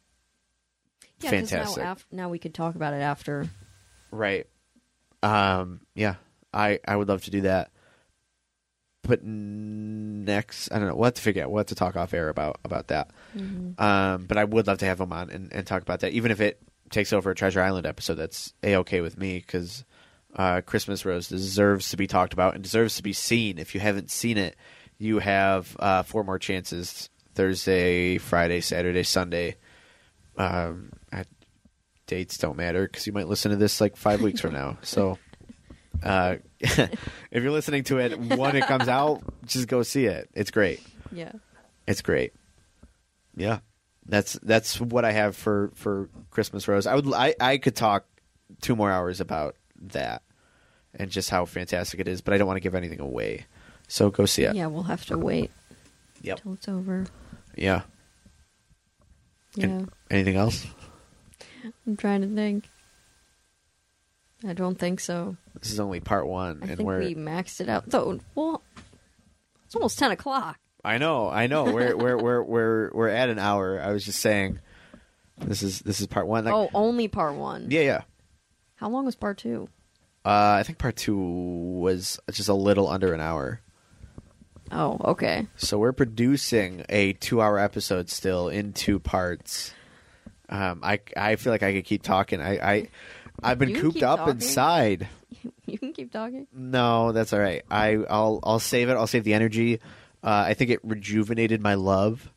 Yeah, 1.20 1.30
'cause 1.30 1.38
fantastic. 1.51 1.82
Now, 1.84 1.92
af- 1.92 2.07
now 2.11 2.28
we 2.28 2.38
could 2.38 2.55
talk 2.55 2.74
about 2.74 2.94
it 2.94 3.03
after. 3.03 3.49
Right. 4.11 4.47
Um. 5.22 5.80
Yeah. 5.94 6.14
I 6.55 6.80
I 6.86 6.97
would 6.97 7.09
love 7.09 7.24
to 7.24 7.30
do 7.30 7.42
that. 7.42 7.70
But 9.03 9.22
next, 9.22 10.72
I 10.72 10.78
don't 10.78 10.88
know. 10.88 10.94
We'll 10.97 11.05
have 11.05 11.14
to 11.14 11.22
figure 11.22 11.44
out. 11.44 11.51
We'll 11.51 11.61
have 11.61 11.66
to 11.66 11.74
talk 11.76 11.94
off 11.97 12.12
air 12.14 12.28
about 12.28 12.59
about 12.64 12.88
that. 12.88 13.11
Um. 13.36 14.24
But 14.26 14.36
I 14.38 14.44
would 14.44 14.66
love 14.66 14.78
to 14.78 14.86
have 14.86 15.01
him 15.01 15.12
on 15.12 15.30
and, 15.30 15.53
and 15.53 15.66
talk 15.66 15.82
about 15.82 16.01
that, 16.01 16.12
even 16.12 16.30
if 16.30 16.40
it 16.40 16.61
takes 16.91 17.12
over 17.12 17.30
a 17.30 17.34
Treasure 17.34 17.61
Island 17.61 17.87
episode. 17.87 18.14
That's 18.14 18.53
a 18.62 18.76
okay 18.76 19.01
with 19.01 19.18
me 19.18 19.39
because 19.39 19.84
uh, 20.34 20.61
Christmas 20.61 21.05
Rose 21.05 21.28
deserves 21.28 21.91
to 21.91 21.97
be 21.97 22.07
talked 22.07 22.32
about 22.32 22.55
and 22.55 22.62
deserves 22.62 22.97
to 22.97 23.03
be 23.03 23.12
seen. 23.12 23.59
If 23.59 23.74
you 23.74 23.80
haven't 23.80 24.11
seen 24.11 24.39
it, 24.39 24.57
you 24.99 25.18
have 25.18 25.76
uh, 25.78 26.03
four 26.03 26.24
more 26.24 26.39
chances: 26.39 27.11
Thursday, 27.34 28.18
Friday, 28.18 28.61
Saturday, 28.61 29.03
Sunday. 29.03 29.57
Um. 30.37 30.91
At 31.12 31.26
dates 32.07 32.39
don't 32.39 32.57
matter 32.57 32.87
because 32.87 33.07
you 33.07 33.12
might 33.12 33.28
listen 33.28 33.51
to 33.51 33.57
this 33.57 33.80
like 33.80 33.97
five 33.97 34.22
weeks 34.22 34.41
from 34.41 34.53
now. 34.53 34.78
So, 34.82 35.18
uh, 36.03 36.37
if 36.61 36.99
you're 37.32 37.51
listening 37.51 37.84
to 37.84 37.99
it 37.99 38.18
when 38.18 38.57
it 38.57 38.66
comes 38.66 38.89
out, 38.89 39.22
just 39.47 39.68
go 39.68 39.82
see 39.82 40.07
it. 40.07 40.28
It's 40.34 40.51
great. 40.51 40.80
Yeah. 41.12 41.32
It's 41.87 42.03
great. 42.03 42.32
Yeah, 43.37 43.59
that's 44.09 44.34
that's 44.42 44.80
what 44.80 45.04
I 45.04 45.12
have 45.12 45.36
for 45.36 45.70
for 45.74 46.09
Christmas 46.30 46.66
Rose. 46.68 46.86
I 46.86 46.94
would 46.94 47.12
I 47.12 47.34
I 47.40 47.59
could 47.59 47.76
talk 47.76 48.07
two 48.61 48.76
more 48.76 48.90
hours 48.90 49.20
about 49.20 49.57
that 49.92 50.22
and 50.94 51.11
just 51.11 51.28
how 51.30 51.44
fantastic 51.44 52.00
it 52.00 52.09
is, 52.09 52.20
but 52.20 52.32
I 52.34 52.38
don't 52.38 52.46
want 52.46 52.57
to 52.57 52.61
give 52.62 52.74
anything 52.74 53.00
away. 53.00 53.46
So 53.88 54.11
go 54.11 54.26
see 54.26 54.42
it. 54.44 54.54
Yeah, 54.54 54.66
we'll 54.66 54.84
have 54.84 55.04
to 55.07 55.18
wait 55.18 55.50
Yep. 56.22 56.40
till 56.42 56.54
it's 56.54 56.68
over. 56.68 57.07
Yeah. 57.57 57.82
Yeah. 59.54 59.64
And 59.66 59.90
anything 60.11 60.36
else? 60.36 60.66
I'm 61.86 61.96
trying 61.96 62.22
to 62.22 62.28
think. 62.28 62.68
I 64.46 64.52
don't 64.52 64.78
think 64.78 65.00
so. 65.00 65.36
This 65.61 65.70
is 65.72 65.80
only 65.80 66.00
part 66.00 66.26
one, 66.26 66.59
I 66.62 66.66
and 66.66 66.76
think 66.76 66.86
we're 66.86 67.00
we 67.00 67.14
maxed 67.14 67.61
it 67.61 67.68
out. 67.68 67.90
So, 67.90 68.20
well, 68.34 68.62
it's 69.64 69.74
almost 69.74 69.98
10 69.98 70.11
o'clock. 70.12 70.59
I 70.87 70.99
know, 70.99 71.28
I 71.28 71.47
know. 71.49 71.64
We're 71.64 71.97
we're 71.97 72.16
we're 72.16 72.43
we're 72.43 72.91
we're 72.93 73.09
at 73.09 73.28
an 73.28 73.39
hour. 73.39 73.80
I 73.82 73.91
was 73.93 74.05
just 74.05 74.20
saying, 74.20 74.61
this 75.39 75.62
is 75.62 75.80
this 75.80 76.01
is 76.01 76.07
part 76.07 76.26
one. 76.26 76.45
Like, 76.45 76.55
oh, 76.55 76.70
only 76.74 77.09
part 77.09 77.34
one. 77.34 77.66
yeah, 77.70 77.80
yeah. 77.80 78.01
How 78.76 78.89
long 78.89 79.05
was 79.05 79.16
part 79.16 79.39
two? 79.39 79.68
Uh, 80.24 80.57
I 80.61 80.62
think 80.64 80.78
part 80.78 80.97
two 80.97 81.16
was 81.16 82.18
just 82.30 82.49
a 82.49 82.55
little 82.55 82.89
under 82.89 83.12
an 83.14 83.20
hour. 83.20 83.61
Oh, 84.70 84.99
okay. 85.12 85.47
So 85.57 85.78
we're 85.78 85.93
producing 85.93 86.84
a 86.89 87.12
two-hour 87.14 87.59
episode 87.59 88.11
still 88.11 88.49
in 88.49 88.72
two 88.72 88.99
parts. 88.99 89.72
Um, 90.49 90.80
I 90.82 91.01
I 91.16 91.37
feel 91.37 91.53
like 91.53 91.62
I 91.62 91.72
could 91.72 91.84
keep 91.84 92.03
talking. 92.03 92.41
I 92.41 92.59
I 92.59 92.89
I've 93.43 93.59
been 93.59 93.68
You 93.70 93.74
can 93.76 93.82
cooped 93.82 93.95
keep 93.95 94.05
up 94.05 94.18
talking. 94.20 94.34
inside. 94.34 95.09
You 95.66 95.78
can 95.78 95.93
keep 95.93 96.12
talking. 96.12 96.47
No, 96.55 97.11
that's 97.12 97.32
all 97.32 97.41
right. 97.41 97.64
I 97.70 97.97
I'll 98.09 98.39
I'll 98.45 98.61
save 98.61 98.89
it. 98.89 98.93
I'll 98.95 99.09
save 99.09 99.24
the 99.24 99.34
energy. 99.34 99.80
Uh, 100.27 100.45
I 100.49 100.55
think 100.55 100.72
it 100.72 100.81
rejuvenated 100.83 101.62
my 101.62 101.74
love 101.74 102.33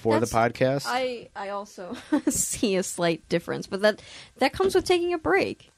for 0.00 0.18
the 0.18 0.26
podcast. 0.26 0.84
I 0.86 1.28
I 1.36 1.50
also 1.50 1.94
see 2.28 2.76
a 2.76 2.82
slight 2.82 3.28
difference, 3.28 3.66
but 3.66 3.82
that 3.82 4.00
that 4.38 4.54
comes 4.54 4.74
with 4.74 4.86
taking 4.86 5.12
a 5.12 5.18
break. 5.18 5.70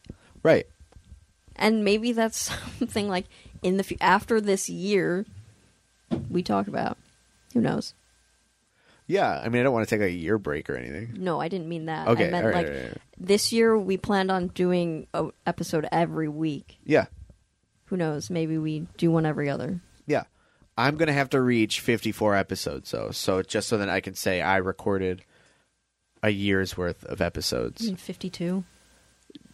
right. 0.45 0.67
And 1.57 1.85
maybe 1.85 2.13
that's 2.13 2.39
something 2.79 3.09
like 3.09 3.27
in 3.63 3.77
the 3.79 3.97
after 4.01 4.41
this 4.41 4.69
year 4.71 5.27
we 6.31 6.43
talk 6.45 6.69
about. 6.69 6.97
Who 7.53 7.61
knows? 7.61 7.95
Yeah. 9.09 9.43
I 9.45 9.49
mean, 9.49 9.61
I 9.61 9.65
don't 9.65 9.73
want 9.73 9.89
to 9.89 9.93
take 9.93 10.07
a 10.07 10.11
year 10.11 10.39
break 10.39 10.71
or 10.71 10.77
anything. 10.77 11.17
No, 11.19 11.41
I 11.41 11.49
didn't 11.49 11.69
mean 11.69 11.87
that. 11.87 12.07
Okay. 12.07 12.29
I 12.29 12.31
meant 12.31 12.47
right, 12.47 12.55
like 12.55 12.67
right, 12.69 12.83
right. 12.85 12.99
this 13.19 13.53
year 13.53 13.77
we 13.77 13.97
planned 13.97 14.31
on 14.31 14.49
doing 14.49 15.09
an 15.13 15.33
episode 15.47 15.89
every 15.91 16.29
week. 16.29 16.79
Yeah. 16.85 17.07
Who 17.87 17.97
knows? 17.97 18.31
Maybe 18.31 18.57
we 18.57 18.87
do 18.97 19.11
one 19.11 19.27
every 19.27 19.51
other. 19.51 19.81
Yeah. 20.07 20.25
I'm 20.87 20.97
going 20.97 21.09
to 21.09 21.13
have 21.13 21.31
to 21.31 21.41
reach 21.41 21.81
54 21.81 22.37
episodes, 22.37 22.91
though. 22.91 23.11
So 23.11 23.43
just 23.43 23.69
so 23.69 23.79
that 23.79 23.89
I 23.89 24.01
can 24.01 24.15
say 24.15 24.41
I 24.41 24.57
recorded 24.59 25.23
a 26.23 26.31
year's 26.31 26.77
worth 26.77 27.05
of 27.05 27.21
episodes. 27.21 27.91
Fifty-two. 28.01 28.65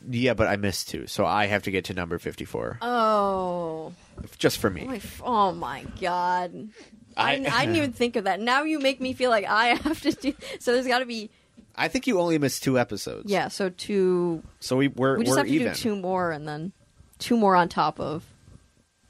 Yeah, 0.08 0.34
but 0.34 0.46
I 0.46 0.56
missed 0.56 0.88
two. 0.88 1.06
So 1.06 1.26
I 1.26 1.46
have 1.46 1.62
to 1.64 1.70
get 1.70 1.84
to 1.86 1.94
number 1.94 2.18
54. 2.18 2.78
Oh, 2.82 3.92
Just 4.38 4.58
for 4.58 4.68
oh 4.68 4.72
me. 4.72 4.84
my, 4.84 4.96
f- 4.96 5.22
oh 5.24 5.52
my 5.52 5.84
god! 6.00 6.68
I, 7.16 7.34
I- 7.36 7.50
I, 7.52 7.60
didn't 7.66 7.76
even 7.76 7.92
think 8.02 8.16
of 8.16 8.24
that. 8.24 8.40
Now 8.40 8.62
you 8.62 8.78
make 8.78 9.00
me 9.00 9.12
feel 9.14 9.30
like 9.30 9.44
I 9.46 9.66
have 9.74 10.00
to 10.02 10.12
do. 10.12 10.32
So 10.60 10.72
there's 10.72 10.86
got 10.86 11.00
to 11.00 11.06
be 11.06 11.30
I 11.74 11.88
think 11.88 12.06
you 12.06 12.20
only 12.20 12.38
missed 12.38 12.62
two 12.62 12.78
episodes. 12.78 13.30
yeah. 13.30 13.48
So 13.48 13.68
two. 13.68 14.42
So 14.60 14.76
we, 14.76 14.88
we're, 14.88 15.18
We 15.18 15.24
just 15.24 15.32
we're 15.34 15.38
have 15.38 15.46
to 15.46 15.52
even. 15.52 15.72
do 15.72 15.74
two 15.78 15.96
more, 15.96 16.30
and 16.30 16.46
then 16.48 16.72
two 17.18 17.36
more 17.36 17.54
on 17.56 17.68
top 17.68 18.00
of 18.00 18.24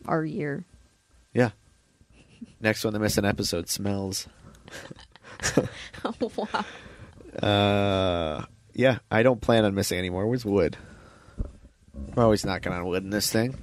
our 0.07 0.25
year. 0.25 0.65
Yeah. 1.33 1.51
Next 2.61 2.85
one 2.85 2.95
to 2.95 2.99
miss 2.99 3.19
an 3.19 3.25
episode 3.25 3.69
smells. 3.69 4.27
wow. 6.37 6.65
Uh, 7.43 8.45
yeah, 8.73 8.99
I 9.11 9.23
don't 9.23 9.41
plan 9.41 9.65
on 9.65 9.75
missing 9.75 9.99
anymore. 9.99 10.27
Where's 10.27 10.45
wood? 10.45 10.77
We're 12.15 12.25
always 12.25 12.45
knocking 12.45 12.73
on 12.73 12.85
wood 12.87 13.03
in 13.03 13.11
this 13.11 13.31
thing. 13.31 13.57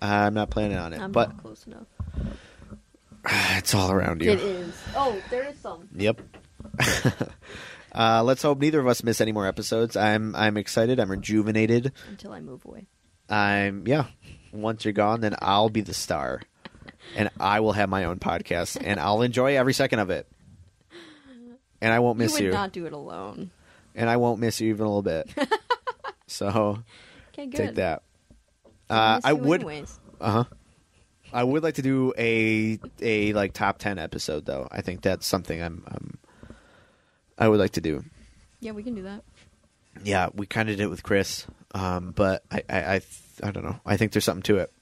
I'm 0.00 0.34
not 0.34 0.50
planning 0.50 0.76
on 0.76 0.92
it, 0.92 1.00
I'm 1.00 1.12
but 1.12 1.30
not 1.30 1.42
close 1.42 1.66
enough. 1.66 1.86
it's 3.56 3.74
all 3.74 3.90
around 3.90 4.22
you. 4.22 4.30
It 4.30 4.40
is. 4.40 4.74
Oh, 4.94 5.20
there 5.30 5.44
is 5.44 5.58
some. 5.58 5.88
Yep. 5.94 6.20
uh, 7.94 8.22
let's 8.22 8.42
hope 8.42 8.60
neither 8.60 8.80
of 8.80 8.86
us 8.86 9.02
miss 9.02 9.20
any 9.20 9.32
more 9.32 9.46
episodes. 9.46 9.96
I'm 9.96 10.34
I'm 10.36 10.56
excited. 10.56 11.00
I'm 11.00 11.10
rejuvenated. 11.10 11.92
Until 12.08 12.32
I 12.32 12.40
move 12.40 12.64
away. 12.64 12.86
I'm 13.28 13.86
yeah. 13.86 14.06
Once 14.52 14.84
you're 14.84 14.92
gone, 14.92 15.20
then 15.20 15.34
I'll 15.40 15.68
be 15.68 15.82
the 15.82 15.94
star, 15.94 16.40
and 17.16 17.30
I 17.40 17.60
will 17.60 17.72
have 17.72 17.88
my 17.88 18.04
own 18.04 18.18
podcast, 18.18 18.78
and 18.82 18.98
I'll 19.00 19.22
enjoy 19.22 19.56
every 19.56 19.72
second 19.74 19.98
of 20.00 20.10
it. 20.10 20.26
And 21.80 21.92
I 21.92 22.00
won't 22.00 22.18
miss 22.18 22.38
you 22.40 22.46
you, 22.46 22.52
not 22.52 22.72
do 22.72 22.86
it 22.86 22.92
alone. 22.92 23.50
and 23.94 24.10
I 24.10 24.16
won't 24.16 24.40
miss 24.40 24.60
you 24.60 24.68
even 24.70 24.84
a 24.84 24.88
little 24.88 25.02
bit. 25.02 25.30
so 26.26 26.82
Okay, 27.32 27.46
good. 27.46 27.56
take 27.56 27.74
that. 27.76 28.02
I 28.90 28.94
Uh, 29.16 29.20
I 29.24 29.32
would. 29.32 29.64
Uh 30.20 30.30
huh. 30.30 30.44
I 31.32 31.44
would 31.44 31.62
like 31.62 31.74
to 31.74 31.82
do 31.82 32.12
a 32.18 32.80
a 33.00 33.32
like 33.34 33.52
top 33.52 33.78
ten 33.78 33.98
episode 33.98 34.44
though. 34.46 34.66
I 34.72 34.80
think 34.80 35.02
that's 35.02 35.26
something 35.26 35.62
I'm, 35.62 35.84
I'm 35.86 36.18
I 37.38 37.48
would 37.48 37.60
like 37.60 37.72
to 37.72 37.80
do. 37.80 38.02
Yeah, 38.60 38.72
we 38.72 38.82
can 38.82 38.94
do 38.94 39.02
that. 39.02 39.22
Yeah, 40.02 40.30
we 40.34 40.46
kind 40.46 40.68
of 40.70 40.76
did 40.78 40.82
it 40.84 40.88
with 40.88 41.02
Chris, 41.04 41.46
um, 41.74 42.12
but 42.16 42.42
I 42.50 42.62
I, 42.68 42.78
I 42.96 43.00
I 43.44 43.50
don't 43.52 43.62
know. 43.64 43.78
I 43.86 43.96
think 43.96 44.12
there's 44.12 44.24
something 44.24 44.42
to 44.44 44.56
it. 44.56 44.72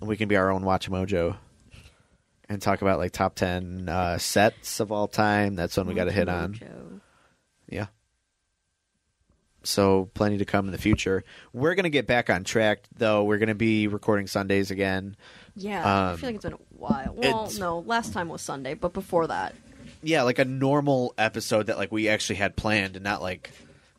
We 0.00 0.16
can 0.16 0.28
be 0.28 0.36
our 0.36 0.50
own 0.50 0.62
WatchMojo. 0.62 1.36
and 2.48 2.60
talk 2.60 2.82
about 2.82 2.98
like 2.98 3.12
top 3.12 3.34
ten 3.36 3.88
uh, 3.88 4.18
sets 4.18 4.80
of 4.80 4.92
all 4.92 5.08
time. 5.08 5.54
That's 5.54 5.76
one 5.76 5.86
we 5.86 5.94
got 5.94 6.04
to 6.04 6.12
hit 6.12 6.28
on. 6.28 6.54
Mojo. 6.54 7.00
Yeah. 7.68 7.86
So 9.62 10.10
plenty 10.12 10.36
to 10.38 10.44
come 10.44 10.66
in 10.66 10.72
the 10.72 10.78
future. 10.78 11.24
We're 11.54 11.74
gonna 11.74 11.88
get 11.88 12.06
back 12.06 12.28
on 12.28 12.44
track 12.44 12.84
though. 12.98 13.24
We're 13.24 13.38
gonna 13.38 13.54
be 13.54 13.86
recording 13.88 14.26
Sundays 14.26 14.70
again. 14.70 15.16
Yeah, 15.56 15.82
I 15.82 16.10
Um, 16.12 16.16
feel 16.18 16.28
like 16.28 16.36
it's 16.36 16.44
been 16.44 16.52
a 16.54 16.58
while. 16.76 17.14
Well, 17.16 17.44
it's- 17.44 17.58
no, 17.58 17.78
last 17.78 18.12
time 18.12 18.28
was 18.28 18.42
Sunday, 18.42 18.74
but 18.74 18.92
before 18.92 19.26
that, 19.28 19.54
Yeah, 20.02 20.22
like 20.22 20.38
a 20.38 20.44
normal 20.44 21.14
episode 21.16 21.68
that 21.68 21.78
like 21.78 21.90
we 21.92 22.08
actually 22.10 22.36
had 22.36 22.56
planned, 22.56 22.96
and 22.96 23.04
not 23.04 23.22
like 23.22 23.52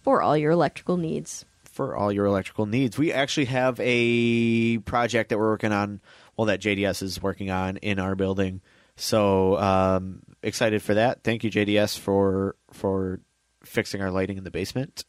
for 0.00 0.22
all 0.22 0.36
your 0.36 0.50
electrical 0.52 0.96
needs. 0.96 1.44
for 1.64 1.96
all 1.96 2.12
your 2.12 2.26
electrical 2.26 2.66
needs. 2.66 2.98
We 2.98 3.12
actually 3.12 3.46
have 3.46 3.78
a 3.80 4.78
project 4.78 5.30
that 5.30 5.38
we're 5.38 5.50
working 5.50 5.72
on, 5.72 6.00
well, 6.36 6.46
that 6.46 6.60
JDS 6.60 7.02
is 7.02 7.22
working 7.22 7.50
on 7.50 7.76
in 7.78 7.98
our 7.98 8.14
building. 8.16 8.60
So 8.96 9.56
um, 9.58 10.22
excited 10.42 10.82
for 10.82 10.94
that. 10.94 11.22
Thank 11.24 11.44
you, 11.44 11.50
JDS, 11.50 11.98
for 11.98 12.56
for 12.72 13.20
fixing 13.64 14.00
our 14.02 14.10
lighting 14.10 14.38
in 14.38 14.44
the 14.44 14.50
basement. 14.50 15.04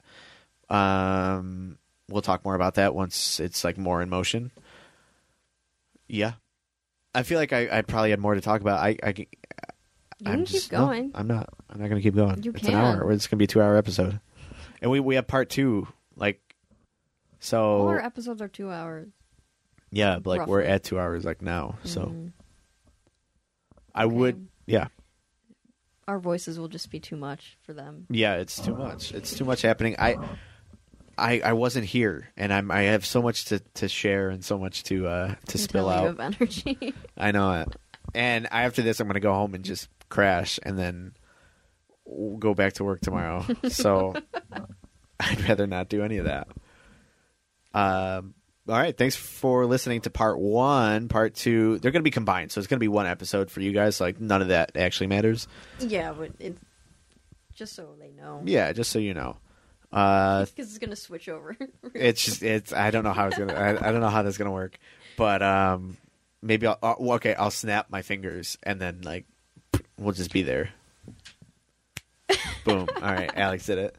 Um, 0.69 1.77
we'll 2.09 2.21
talk 2.21 2.43
more 2.45 2.55
about 2.55 2.75
that 2.75 2.93
once 2.95 3.39
it's 3.39 3.63
like 3.63 3.77
more 3.77 4.01
in 4.01 4.09
motion. 4.09 4.51
Yeah, 6.07 6.33
I 7.15 7.23
feel 7.23 7.39
like 7.39 7.53
I, 7.53 7.69
I 7.79 7.81
probably 7.81 8.09
had 8.11 8.19
more 8.19 8.35
to 8.35 8.41
talk 8.41 8.61
about. 8.61 8.79
I, 8.79 8.97
I 9.03 9.13
You 9.17 9.25
I'm 10.25 10.35
can 10.37 10.45
just, 10.45 10.69
keep 10.69 10.77
going. 10.77 11.07
No, 11.09 11.19
I'm 11.19 11.27
not. 11.27 11.49
I'm 11.69 11.79
not 11.79 11.89
going 11.89 12.01
to 12.01 12.03
keep 12.03 12.15
going. 12.15 12.43
You 12.43 12.51
it's 12.51 12.61
can. 12.65 12.73
an 12.73 12.75
hour. 12.79 13.11
It's 13.11 13.27
going 13.27 13.37
to 13.37 13.37
be 13.37 13.45
a 13.45 13.47
two 13.47 13.61
hour 13.61 13.77
episode, 13.77 14.19
and 14.81 14.91
we 14.91 14.99
we 14.99 15.15
have 15.15 15.27
part 15.27 15.49
two. 15.49 15.87
Like, 16.17 16.39
so 17.39 17.61
All 17.63 17.87
our 17.87 17.99
episodes 17.99 18.41
are 18.41 18.47
two 18.49 18.69
hours. 18.69 19.07
yeah, 19.91 20.19
but 20.19 20.37
like 20.39 20.47
we're 20.47 20.61
at 20.61 20.83
two 20.83 20.99
hours 20.99 21.23
like 21.23 21.41
now. 21.41 21.77
So 21.85 22.01
Mhm. 22.07 22.31
I 23.95 24.05
would, 24.05 24.47
yeah, 24.67 24.87
Our 26.11 26.19
voices 26.19 26.59
will 26.59 26.67
just 26.67 26.91
be 26.91 26.99
too 26.99 27.15
much 27.15 27.57
for 27.61 27.71
them. 27.73 28.05
yeah. 28.09 28.33
It's 28.35 28.59
too 28.59 28.75
much. 28.75 29.13
It's 29.13 29.33
too 29.33 29.45
much 29.45 29.61
happening. 29.61 29.95
I. 29.97 30.17
I, 31.17 31.41
I 31.43 31.53
wasn't 31.53 31.85
here, 31.85 32.29
and 32.35 32.51
I'm 32.51 32.71
I 32.71 32.83
have 32.83 33.05
so 33.05 33.21
much 33.21 33.45
to, 33.45 33.59
to 33.75 33.87
share 33.87 34.29
and 34.29 34.43
so 34.43 34.57
much 34.57 34.83
to 34.85 35.07
uh, 35.07 35.35
to 35.47 35.57
spill 35.57 35.87
out. 35.87 36.07
of 36.07 36.19
energy. 36.19 36.95
I 37.17 37.31
know 37.31 37.61
it. 37.61 37.67
And 38.15 38.47
after 38.51 38.81
this, 38.81 38.99
I'm 38.99 39.07
going 39.07 39.15
to 39.15 39.19
go 39.19 39.33
home 39.33 39.53
and 39.53 39.63
just 39.63 39.87
crash 40.09 40.59
and 40.63 40.79
then 40.79 41.13
go 42.39 42.53
back 42.55 42.73
to 42.73 42.83
work 42.83 43.01
tomorrow. 43.01 43.45
so 43.69 44.15
I'd 45.19 45.47
rather 45.47 45.67
not 45.67 45.89
do 45.89 46.01
any 46.03 46.17
of 46.17 46.25
that. 46.25 46.47
Um, 47.73 48.33
all 48.69 48.75
right. 48.77 48.95
Thanks 48.95 49.15
for 49.15 49.65
listening 49.65 50.01
to 50.01 50.09
part 50.09 50.39
one. 50.39 51.07
Part 51.07 51.33
two, 51.35 51.79
they're 51.79 51.91
going 51.91 52.01
to 52.01 52.03
be 52.03 52.11
combined. 52.11 52.51
So 52.51 52.59
it's 52.59 52.67
going 52.67 52.77
to 52.77 52.83
be 52.83 52.87
one 52.87 53.07
episode 53.07 53.49
for 53.51 53.61
you 53.61 53.71
guys. 53.71 53.99
Like, 53.99 54.19
none 54.19 54.41
of 54.41 54.49
that 54.49 54.75
actually 54.75 55.07
matters. 55.07 55.47
yeah, 55.79 56.13
but 56.13 56.31
it's 56.39 56.59
just 57.53 57.73
so 57.73 57.95
they 57.99 58.11
know. 58.11 58.41
Yeah, 58.45 58.71
just 58.73 58.91
so 58.91 58.99
you 58.99 59.13
know. 59.13 59.37
Uh, 59.91 60.45
Because 60.55 60.69
it's 60.69 60.77
gonna 60.77 60.95
switch 60.95 61.27
over. 61.27 61.57
it's 61.93 62.23
just 62.23 62.43
it's 62.43 62.71
I 62.71 62.91
don't 62.91 63.03
know 63.03 63.11
how 63.11 63.27
it's 63.27 63.37
gonna 63.37 63.53
I, 63.53 63.71
I 63.71 63.91
don't 63.91 63.99
know 63.99 64.07
how 64.09 64.21
that's 64.23 64.37
gonna 64.37 64.51
work, 64.51 64.77
but 65.17 65.41
um 65.43 65.97
maybe 66.41 66.65
I'll, 66.65 66.77
okay 67.15 67.35
I'll 67.35 67.51
snap 67.51 67.87
my 67.89 68.01
fingers 68.01 68.57
and 68.63 68.79
then 68.79 69.01
like 69.01 69.25
we'll 69.97 70.13
just 70.13 70.31
be 70.31 70.43
there. 70.43 70.69
Boom! 72.63 72.87
All 72.95 73.01
right, 73.01 73.29
Alex 73.35 73.65
did 73.65 73.79
it. 73.79 73.97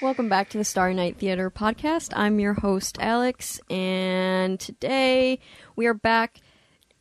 Welcome 0.00 0.28
back 0.28 0.50
to 0.50 0.58
the 0.58 0.64
Starry 0.64 0.94
Night 0.94 1.16
Theater 1.16 1.50
podcast. 1.50 2.12
I'm 2.14 2.38
your 2.38 2.54
host, 2.54 2.98
Alex, 3.00 3.60
and 3.68 4.58
today 4.60 5.40
we 5.74 5.86
are 5.86 5.94
back 5.94 6.40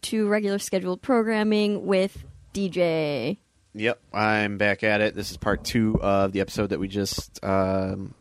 to 0.04 0.28
regular 0.28 0.58
scheduled 0.58 1.04
programming 1.04 1.86
with 1.86 2.24
DJ. 2.56 3.38
Yep, 3.76 4.00
I'm 4.14 4.58
back 4.58 4.84
at 4.84 5.02
it. 5.02 5.14
This 5.14 5.30
is 5.30 5.38
part 5.38 5.64
two 5.64 6.02
of 6.02 6.32
the 6.32 6.42
episode 6.42 6.68
that 6.72 6.80
we 6.80 6.88
just 6.88 7.44
um, 7.44 8.16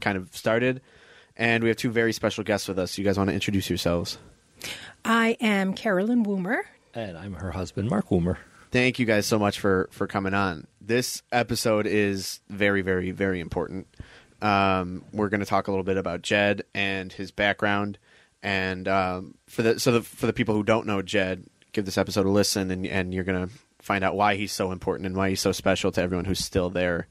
kind 0.00 0.16
of 0.16 0.34
started, 0.34 0.80
and 1.36 1.62
we 1.62 1.68
have 1.68 1.76
two 1.76 1.90
very 1.90 2.14
special 2.14 2.42
guests 2.42 2.68
with 2.68 2.78
us. 2.78 2.96
You 2.96 3.04
guys 3.04 3.18
want 3.18 3.28
to 3.28 3.34
introduce 3.34 3.68
yourselves? 3.68 4.16
I 5.04 5.36
am 5.42 5.74
Carolyn 5.74 6.24
Woomer. 6.24 6.60
And 6.94 7.18
I'm 7.18 7.34
her 7.34 7.50
husband, 7.50 7.90
Mark 7.90 8.08
Woomer. 8.08 8.38
thank 8.70 8.98
you 8.98 9.04
guys 9.04 9.26
so 9.26 9.38
much 9.38 9.60
for 9.60 9.90
for 9.92 10.06
coming 10.06 10.32
on. 10.32 10.66
This 10.86 11.22
episode 11.32 11.86
is 11.88 12.38
very, 12.48 12.80
very, 12.80 13.10
very 13.10 13.40
important. 13.40 13.88
Um, 14.40 15.04
we're 15.12 15.28
going 15.28 15.40
to 15.40 15.46
talk 15.46 15.66
a 15.66 15.72
little 15.72 15.82
bit 15.82 15.96
about 15.96 16.22
Jed 16.22 16.62
and 16.74 17.12
his 17.12 17.32
background, 17.32 17.98
and 18.40 18.86
um, 18.86 19.34
for 19.48 19.62
the 19.62 19.80
so 19.80 19.90
the, 19.90 20.02
for 20.02 20.26
the 20.26 20.32
people 20.32 20.54
who 20.54 20.62
don't 20.62 20.86
know 20.86 21.02
Jed, 21.02 21.44
give 21.72 21.86
this 21.86 21.98
episode 21.98 22.24
a 22.26 22.30
listen, 22.30 22.70
and 22.70 22.86
and 22.86 23.12
you're 23.12 23.24
going 23.24 23.48
to 23.48 23.52
find 23.80 24.04
out 24.04 24.14
why 24.14 24.36
he's 24.36 24.52
so 24.52 24.70
important 24.70 25.06
and 25.06 25.16
why 25.16 25.30
he's 25.30 25.40
so 25.40 25.50
special 25.50 25.90
to 25.90 26.00
everyone 26.00 26.24
who's 26.24 26.44
still 26.44 26.70
there. 26.70 27.08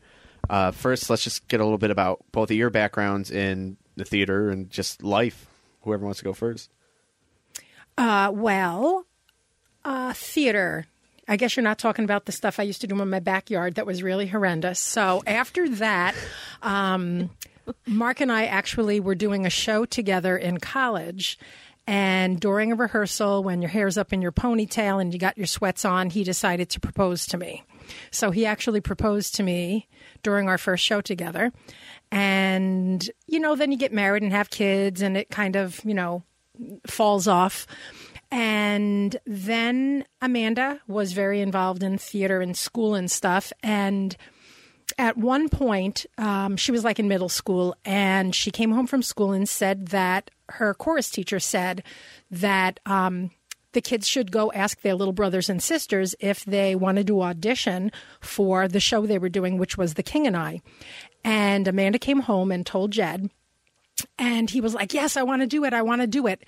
Uh, 0.50 0.72
first, 0.72 1.10
let's 1.10 1.24
just 1.24 1.48
get 1.50 1.60
a 1.60 1.64
little 1.64 1.78
bit 1.78 1.92
about 1.92 2.24
both 2.32 2.52
of 2.52 2.56
your 2.56 2.70
backgrounds 2.70 3.30
in 3.30 3.76
the 3.98 4.06
theater 4.06 4.50
and 4.50 4.70
just 4.70 5.04
life. 5.04 5.48
Whoever 5.82 6.06
wants 6.06 6.20
to 6.20 6.26
go 6.26 6.34
first. 6.34 6.70
Uh, 7.98 8.32
well, 8.34 9.06
uh, 9.84 10.14
theater. 10.14 10.86
I 11.28 11.38
guess 11.38 11.56
you're 11.56 11.64
not 11.64 11.80
talking 11.80 12.06
about 12.06 12.26
the 12.26 12.32
stuff 12.32 12.60
I 12.60 12.64
used 12.64 12.82
to 12.82 12.88
do 12.88 13.00
in 13.02 13.10
my 13.10 13.20
backyard 13.20 13.76
that 13.76 13.86
was 13.86 14.04
really 14.04 14.28
horrendous. 14.28 14.80
So 14.80 15.24
after 15.26 15.68
that, 15.70 16.16
um, 16.62 17.32
Mark 17.88 18.22
and 18.22 18.32
I 18.32 18.46
actually 18.46 19.00
were 19.00 19.16
doing 19.16 19.46
a 19.46 19.50
show 19.50 19.86
together 19.86 20.38
in 20.38 20.60
college. 20.60 21.40
And 21.88 22.40
during 22.40 22.72
a 22.72 22.76
rehearsal, 22.76 23.44
when 23.44 23.62
your 23.62 23.70
hair's 23.70 23.98
up 23.98 24.12
in 24.12 24.22
your 24.22 24.32
ponytail 24.32 25.00
and 25.00 25.14
you 25.14 25.20
got 25.20 25.38
your 25.38 25.48
sweats 25.48 25.86
on, 25.86 26.10
he 26.10 26.24
decided 26.24 26.70
to 26.72 26.80
propose 26.80 27.28
to 27.28 27.38
me. 27.38 27.64
So 28.10 28.32
he 28.32 28.46
actually 28.46 28.82
proposed 28.82 29.36
to 29.36 29.44
me 29.44 29.88
during 30.24 30.50
our 30.50 30.58
first 30.58 30.84
show 30.84 31.02
together. 31.02 31.52
And, 32.12 33.08
you 33.28 33.40
know, 33.40 33.56
then 33.56 33.72
you 33.72 33.78
get 33.78 33.94
married 33.94 34.24
and 34.24 34.32
have 34.32 34.50
kids, 34.50 35.02
and 35.02 35.16
it 35.16 35.30
kind 35.30 35.56
of, 35.56 35.80
you 35.84 35.94
know, 35.94 36.24
falls 36.88 37.28
off. 37.28 37.68
And 38.36 39.16
then 39.26 40.04
Amanda 40.22 40.82
was 40.90 41.14
very 41.14 41.40
involved 41.40 41.82
in 41.84 41.98
theater 41.98 42.42
and 42.42 42.58
school 42.58 42.94
and 42.94 43.10
stuff. 43.10 43.54
And 43.64 44.14
at 44.98 45.16
one 45.16 45.48
point, 45.48 46.06
um, 46.18 46.58
she 46.58 46.74
was 46.74 46.84
like 46.84 47.00
in 47.00 47.08
middle 47.08 47.30
school, 47.30 47.78
and 47.86 48.36
she 48.36 48.52
came 48.52 48.74
home 48.74 48.88
from 48.88 49.02
school 49.04 49.32
and 49.32 49.48
said 49.48 49.88
that 49.88 50.32
her 50.50 50.74
chorus 50.74 51.10
teacher 51.10 51.40
said 51.40 51.82
that 52.30 52.82
um, 52.86 53.32
the 53.72 53.80
kids 53.80 54.06
should 54.06 54.34
go 54.34 54.52
ask 54.52 54.82
their 54.82 54.96
little 54.96 55.14
brothers 55.14 55.50
and 55.50 55.64
sisters 55.64 56.14
if 56.20 56.44
they 56.44 56.76
wanted 56.76 57.08
to 57.08 57.22
audition 57.22 57.90
for 58.20 58.68
the 58.68 58.82
show 58.82 59.06
they 59.06 59.18
were 59.18 59.30
doing, 59.30 59.58
which 59.58 59.78
was 59.78 59.94
The 59.94 60.04
King 60.04 60.28
and 60.28 60.36
I. 60.36 60.60
And 61.24 61.70
Amanda 61.70 62.00
came 62.00 62.20
home 62.20 62.52
and 62.52 62.66
told 62.66 62.92
Jed, 62.92 63.30
and 64.18 64.50
he 64.50 64.62
was 64.62 64.74
like, 64.74 64.94
Yes, 64.94 65.18
I 65.18 65.24
want 65.24 65.42
to 65.42 65.48
do 65.48 65.64
it. 65.64 65.74
I 65.74 65.82
want 65.82 66.02
to 66.02 66.08
do 66.08 66.28
it. 66.28 66.44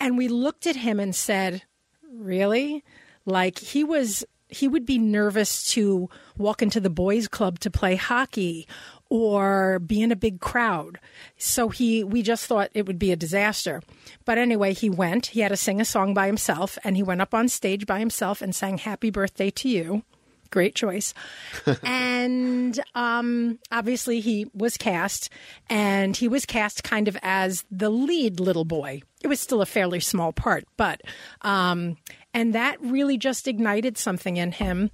And 0.00 0.16
we 0.16 0.28
looked 0.28 0.66
at 0.66 0.76
him 0.76 1.00
and 1.00 1.14
said, 1.14 1.62
Really? 2.10 2.84
Like 3.26 3.58
he 3.58 3.84
was, 3.84 4.24
he 4.48 4.68
would 4.68 4.86
be 4.86 4.98
nervous 4.98 5.70
to 5.72 6.08
walk 6.36 6.62
into 6.62 6.80
the 6.80 6.90
boys' 6.90 7.28
club 7.28 7.58
to 7.60 7.70
play 7.70 7.96
hockey 7.96 8.66
or 9.10 9.78
be 9.78 10.02
in 10.02 10.12
a 10.12 10.16
big 10.16 10.40
crowd. 10.40 10.98
So 11.36 11.68
he, 11.68 12.04
we 12.04 12.22
just 12.22 12.46
thought 12.46 12.70
it 12.74 12.86
would 12.86 12.98
be 12.98 13.12
a 13.12 13.16
disaster. 13.16 13.82
But 14.24 14.38
anyway, 14.38 14.74
he 14.74 14.90
went. 14.90 15.26
He 15.26 15.40
had 15.40 15.48
to 15.48 15.56
sing 15.56 15.80
a 15.80 15.84
song 15.84 16.14
by 16.14 16.26
himself 16.26 16.78
and 16.84 16.96
he 16.96 17.02
went 17.02 17.20
up 17.20 17.34
on 17.34 17.48
stage 17.48 17.86
by 17.86 17.98
himself 17.98 18.40
and 18.40 18.54
sang 18.54 18.78
Happy 18.78 19.10
Birthday 19.10 19.50
to 19.50 19.68
You 19.68 20.02
Great 20.50 20.74
choice. 20.74 21.14
and 21.82 22.78
um, 22.94 23.58
obviously, 23.70 24.20
he 24.20 24.46
was 24.54 24.76
cast, 24.76 25.30
and 25.68 26.16
he 26.16 26.28
was 26.28 26.46
cast 26.46 26.84
kind 26.84 27.08
of 27.08 27.16
as 27.22 27.64
the 27.70 27.90
lead 27.90 28.40
little 28.40 28.64
boy. 28.64 29.02
It 29.22 29.28
was 29.28 29.40
still 29.40 29.60
a 29.60 29.66
fairly 29.66 30.00
small 30.00 30.32
part, 30.32 30.64
but. 30.76 31.00
Um, 31.42 31.96
and 32.34 32.54
that 32.54 32.80
really 32.80 33.16
just 33.16 33.48
ignited 33.48 33.96
something 33.98 34.36
in 34.36 34.52
him. 34.52 34.90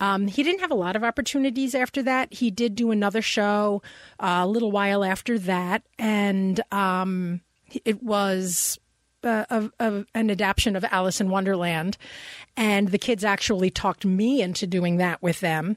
Um, 0.00 0.26
he 0.26 0.42
didn't 0.42 0.62
have 0.62 0.70
a 0.70 0.74
lot 0.74 0.96
of 0.96 1.04
opportunities 1.04 1.74
after 1.74 2.02
that. 2.02 2.32
He 2.32 2.50
did 2.50 2.74
do 2.74 2.90
another 2.90 3.22
show 3.22 3.82
uh, 4.18 4.40
a 4.42 4.46
little 4.48 4.72
while 4.72 5.04
after 5.04 5.38
that, 5.40 5.82
and 5.98 6.60
um, 6.72 7.42
it 7.84 8.02
was 8.02 8.78
uh, 9.24 9.44
a, 9.50 9.70
a, 9.80 10.04
an 10.14 10.30
adaptation 10.30 10.76
of 10.76 10.84
Alice 10.90 11.20
in 11.20 11.30
Wonderland, 11.30 11.96
and 12.56 12.88
the 12.88 12.98
kids 12.98 13.24
actually 13.24 13.70
talked 13.70 14.04
me 14.04 14.42
into 14.42 14.66
doing 14.66 14.96
that 14.98 15.22
with 15.22 15.40
them, 15.40 15.76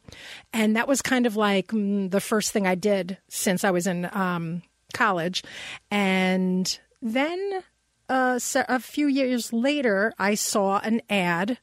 and 0.53 0.75
that 0.75 0.87
was 0.87 1.01
kind 1.01 1.25
of 1.25 1.35
like 1.35 1.67
mm, 1.67 2.09
the 2.09 2.21
first 2.21 2.51
thing 2.51 2.67
I 2.67 2.75
did 2.75 3.17
since 3.27 3.63
I 3.63 3.71
was 3.71 3.87
in 3.87 4.09
um, 4.13 4.61
college, 4.93 5.43
and 5.89 6.79
then 7.01 7.63
uh, 8.11 8.37
so 8.37 8.65
a 8.67 8.77
few 8.77 9.07
years 9.07 9.53
later, 9.53 10.13
I 10.19 10.35
saw 10.35 10.79
an 10.79 11.01
ad 11.09 11.57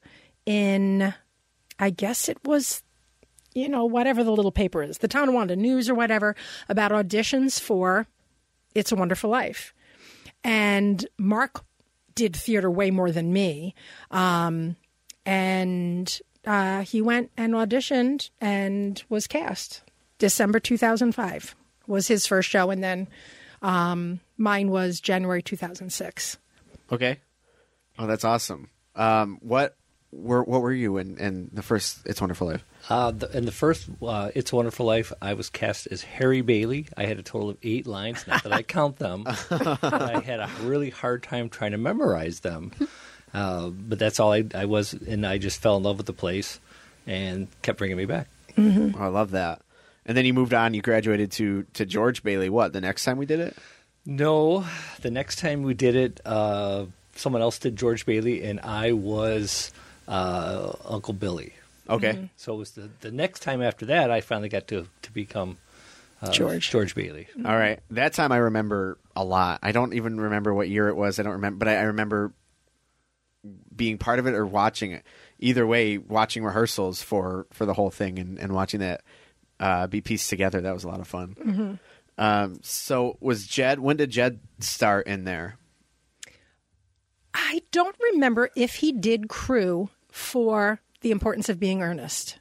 in, 0.47 1.13
I 1.79 1.91
guess 1.91 2.27
it 2.27 2.39
was, 2.43 2.83
you 3.53 3.69
know, 3.69 3.85
whatever 3.85 4.25
the 4.25 4.33
little 4.33 4.51
paper 4.51 4.83
is, 4.83 4.97
the 4.97 5.09
town 5.09 5.27
Tonawanda 5.27 5.57
News 5.57 5.91
or 5.91 5.95
whatever, 5.95 6.35
about 6.67 6.91
auditions 6.91 7.61
for 7.61 8.07
It's 8.75 8.91
a 8.91 8.97
Wonderful 8.97 9.29
Life. 9.29 9.75
And 10.45 11.07
Mark 11.19 11.65
did 12.15 12.35
theater 12.35 12.71
way 12.71 12.91
more 12.91 13.11
than 13.11 13.33
me. 13.33 13.75
Um, 14.11 14.77
and 15.25 16.21
uh, 16.47 16.83
he 16.83 17.01
went 17.01 17.31
and 17.37 17.55
auditioned 17.55 18.31
and 18.41 19.03
was 19.09 19.27
cast. 19.27 19.83
December 20.19 20.59
2005 20.59 21.55
was 21.87 22.09
his 22.09 22.27
first 22.27 22.49
show. 22.49 22.71
And 22.71 22.83
then 22.83 23.09
um, 23.63 24.21
mine 24.37 24.71
was 24.71 25.01
January 25.01 25.43
2006. 25.43 26.39
Okay. 26.91 27.21
Oh, 27.99 28.07
that's 28.07 28.25
awesome. 28.25 28.71
Um, 28.97 29.39
what 29.43 29.77
were 30.11 30.43
what 30.43 30.63
were 30.63 30.73
you 30.73 30.97
in, 30.97 31.19
in 31.19 31.51
the 31.53 31.63
first 31.63 32.01
It's 32.07 32.21
Wonderful 32.21 32.49
Life? 32.49 32.65
Uh, 32.89 33.11
the, 33.11 33.37
in 33.37 33.45
the 33.45 33.53
first 33.53 33.89
uh, 34.03 34.31
It's 34.35 34.53
Wonderful 34.53 34.87
Life, 34.87 35.13
I 35.21 35.35
was 35.35 35.51
cast 35.51 35.89
as 35.91 36.03
Harry 36.03 36.41
Bailey. 36.41 36.87
I 36.97 37.05
had 37.05 37.19
a 37.19 37.23
total 37.23 37.51
of 37.51 37.59
eight 37.63 37.87
lines. 37.87 38.27
Not 38.27 38.43
that 38.45 38.53
I 38.53 38.63
count 38.63 38.97
them. 38.97 39.25
I 39.51 40.23
had 40.25 40.41
a 40.41 40.51
really 40.63 40.91
hard 40.91 41.23
time 41.23 41.49
trying 41.49 41.73
to 41.73 41.79
memorize 41.79 42.41
them. 42.41 42.73
Uh, 43.35 43.69
but 43.69 43.99
that's 43.99 44.19
all 44.19 44.33
I, 44.33 44.45
I 44.55 44.65
was, 44.65 44.95
and 44.95 45.27
I 45.27 45.39
just 45.39 45.61
fell 45.61 45.77
in 45.77 45.83
love 45.83 45.99
with 45.99 46.07
the 46.07 46.15
place 46.15 46.59
and 47.07 47.49
kept 47.63 47.79
bringing 47.79 47.97
me 47.97 48.07
back. 48.07 48.29
Oh, 48.57 48.93
I 48.99 49.09
love 49.09 49.33
that. 49.33 49.61
And 50.07 50.17
then 50.17 50.25
you 50.25 50.33
moved 50.33 50.55
on. 50.55 50.73
You 50.73 50.81
graduated 50.81 51.33
to 51.33 51.65
to 51.75 51.85
George 51.85 52.23
Bailey. 52.23 52.49
What 52.49 52.73
the 52.73 52.81
next 52.81 53.05
time 53.05 53.19
we 53.19 53.27
did 53.27 53.41
it? 53.41 53.57
No, 54.07 54.65
the 55.03 55.11
next 55.11 55.39
time 55.39 55.63
we 55.63 55.75
did 55.75 55.95
it, 55.95 56.21
uh, 56.25 56.87
someone 57.15 57.43
else 57.43 57.59
did 57.59 57.77
George 57.77 58.07
Bailey, 58.07 58.43
and 58.43 58.59
I 58.61 58.93
was 58.93 59.71
uh, 60.09 60.73
Uncle 60.85 61.15
Billy. 61.15 61.53
Okay. 61.89 62.29
So 62.37 62.55
it 62.55 62.57
was 62.57 62.73
the, 62.73 62.91
the 63.01 63.11
next 63.11 63.41
time 63.41 63.63
after 63.63 63.87
that 63.87 64.11
I 64.11 64.21
finally 64.21 64.49
got 64.49 64.67
to 64.69 64.87
to 65.03 65.13
become 65.13 65.59
uh, 66.21 66.31
George. 66.33 66.71
George 66.71 66.95
Bailey. 66.95 67.29
All 67.45 67.57
right. 67.57 67.81
That 67.91 68.13
time 68.15 68.33
I 68.33 68.39
remember 68.39 68.99
a 69.15 69.25
lot. 69.25 69.61
I 69.63 69.73
don't 69.73 69.95
even 69.95 70.21
remember 70.21 70.53
what 70.53 70.69
year 70.69 70.89
it 70.89 70.97
was. 70.97 71.21
I 71.21 71.23
don't 71.23 71.35
remember, 71.35 71.59
but 71.59 71.69
I, 71.69 71.77
I 71.77 71.83
remember 71.83 72.33
being 73.75 73.99
part 73.99 74.19
of 74.19 74.27
it 74.27 74.35
or 74.35 74.45
watching 74.45 74.93
it. 74.93 75.05
Either 75.39 75.67
way, 75.67 75.99
watching 75.99 76.43
rehearsals 76.43 77.01
for 77.01 77.47
for 77.53 77.65
the 77.65 77.75
whole 77.75 77.91
thing 77.91 78.19
and, 78.19 78.39
and 78.39 78.53
watching 78.53 78.81
that 78.81 79.03
uh, 79.61 79.87
be 79.87 80.01
pieced 80.01 80.29
together. 80.29 80.61
That 80.61 80.75
was 80.75 80.85
a 80.85 80.89
lot 80.89 81.01
of 81.01 81.07
fun. 81.07 81.79
Um, 82.19 82.59
so 82.63 83.17
was 83.21 83.47
Jed? 83.47 83.79
When 83.79 83.97
did 83.97 84.11
Jed 84.11 84.41
start 84.59 85.07
in 85.07 85.25
there? 85.25 85.57
I 87.33 87.63
don't 87.71 87.95
remember 88.13 88.51
if 88.57 88.77
he 88.77 88.91
did 88.91 89.29
crew 89.29 89.91
for 90.19 90.81
The 91.01 91.11
Importance 91.11 91.49
of 91.49 91.59
Being 91.61 91.83
Earnest. 91.83 92.39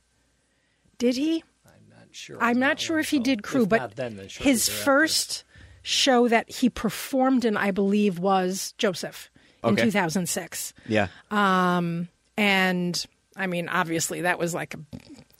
Did 0.97 1.15
he? 1.15 1.43
I'm 1.65 1.89
not 1.89 2.07
sure. 2.11 2.38
I'm 2.41 2.59
not 2.59 2.80
sure 2.80 2.99
if 2.99 3.09
he 3.09 3.19
did 3.19 3.43
crew, 3.43 3.63
if 3.63 3.69
but 3.69 3.78
not 3.78 3.95
then, 3.95 4.17
then 4.17 4.28
shortly 4.28 4.51
his 4.51 4.67
first 4.67 5.43
show 5.84 6.28
that 6.28 6.49
he 6.49 6.69
performed 6.69 7.45
in, 7.45 7.55
I 7.55 7.71
believe, 7.71 8.19
was 8.19 8.73
Joseph 8.78 9.30
in 9.63 9.71
Okay. 9.73 9.84
2006. 9.84 10.73
Yeah. 10.88 11.07
Um, 11.32 12.09
and 12.36 13.05
I 13.36 13.47
mean, 13.47 13.69
obviously, 13.69 14.21
that 14.21 14.39
was 14.39 14.53
like 14.53 14.73
a, 14.73 14.80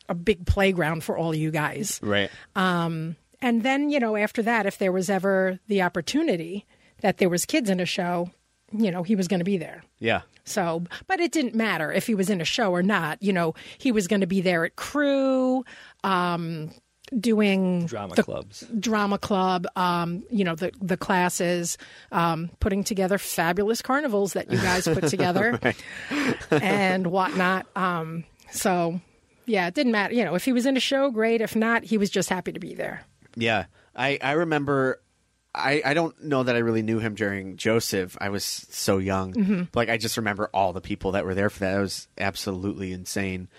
a 0.10 0.16
big 0.16 0.46
playground 0.46 1.04
for 1.04 1.18
all 1.18 1.36
you 1.36 1.52
guys. 1.52 2.00
right. 2.04 2.30
Um, 2.56 3.16
and 3.42 3.62
then, 3.64 3.90
you 3.90 4.00
know, 4.00 4.16
after 4.16 4.42
that, 4.44 4.66
if 4.66 4.78
there 4.78 4.92
was 4.92 5.10
ever 5.10 5.60
the 5.68 5.82
opportunity 5.84 6.66
that 7.02 7.18
there 7.18 7.30
was 7.30 7.46
kids 7.46 7.70
in 7.70 7.80
a 7.80 7.86
show, 7.86 8.32
you 8.72 8.92
know, 8.92 9.04
he 9.04 9.16
was 9.16 9.28
going 9.28 9.40
to 9.40 9.46
be 9.46 9.58
there. 9.58 9.84
yeah. 10.00 10.22
So, 10.46 10.84
but 11.08 11.20
it 11.20 11.34
didn't 11.34 11.56
matter 11.56 11.92
if 11.92 12.08
he 12.08 12.16
was 12.16 12.30
in 12.30 12.40
a 12.40 12.46
show 12.46 12.72
or 12.72 12.82
not. 12.82 13.22
You 13.22 13.34
know, 13.34 13.54
he 13.78 13.92
was 13.92 14.08
going 14.08 14.22
to 14.22 14.28
be 14.28 14.40
there 14.40 14.64
at 14.64 14.78
crew, 14.78 15.66
um, 16.06 16.72
doing 17.20 17.86
drama 17.86 18.16
the 18.16 18.24
clubs. 18.24 18.66
drama 18.80 19.18
club, 19.18 19.68
um, 19.76 20.24
you 20.30 20.46
know, 20.46 20.56
the 20.56 20.72
the 20.82 20.96
classes, 20.96 21.78
um, 22.14 22.50
putting 22.62 22.86
together 22.86 23.18
fabulous 23.18 23.82
carnivals 23.82 24.34
that 24.34 24.50
you 24.50 24.58
guys 24.58 24.86
put 24.86 25.08
together 25.08 25.60
and 26.52 27.08
whatnot. 27.08 27.66
Um, 27.76 28.24
so, 28.52 29.02
yeah, 29.46 29.68
it 29.68 29.74
didn't 29.74 29.92
matter. 29.92 30.14
You 30.14 30.24
know, 30.24 30.36
if 30.36 30.46
he 30.46 30.54
was 30.54 30.66
in 30.66 30.78
a 30.78 30.82
show, 30.82 31.12
great. 31.12 31.42
If 31.42 31.56
not, 31.58 31.84
he 31.84 31.98
was 31.98 32.10
just 32.10 32.30
happy 32.30 32.54
to 32.54 32.60
be 32.60 32.74
there. 32.74 33.04
Yeah, 33.36 33.66
I 33.96 34.18
I 34.22 34.32
remember. 34.32 35.02
I, 35.58 35.82
I 35.84 35.94
don't 35.94 36.24
know 36.24 36.44
that 36.44 36.56
I 36.56 36.60
really 36.60 36.82
knew 36.84 37.00
him 37.00 37.16
during 37.16 37.58
Joseph. 37.58 38.18
I 38.22 38.30
was 38.30 38.44
so 38.46 38.98
young. 38.98 39.68
Like 39.74 39.90
I 39.90 39.98
just 39.98 40.18
remember 40.18 40.50
all 40.54 40.74
the 40.74 40.82
people 40.82 41.14
that 41.14 41.26
were 41.26 41.34
there 41.34 41.50
for 41.50 41.60
that. 41.60 41.78
It 41.78 41.82
was 41.82 42.08
absolutely 42.18 42.94
insane, 42.94 43.50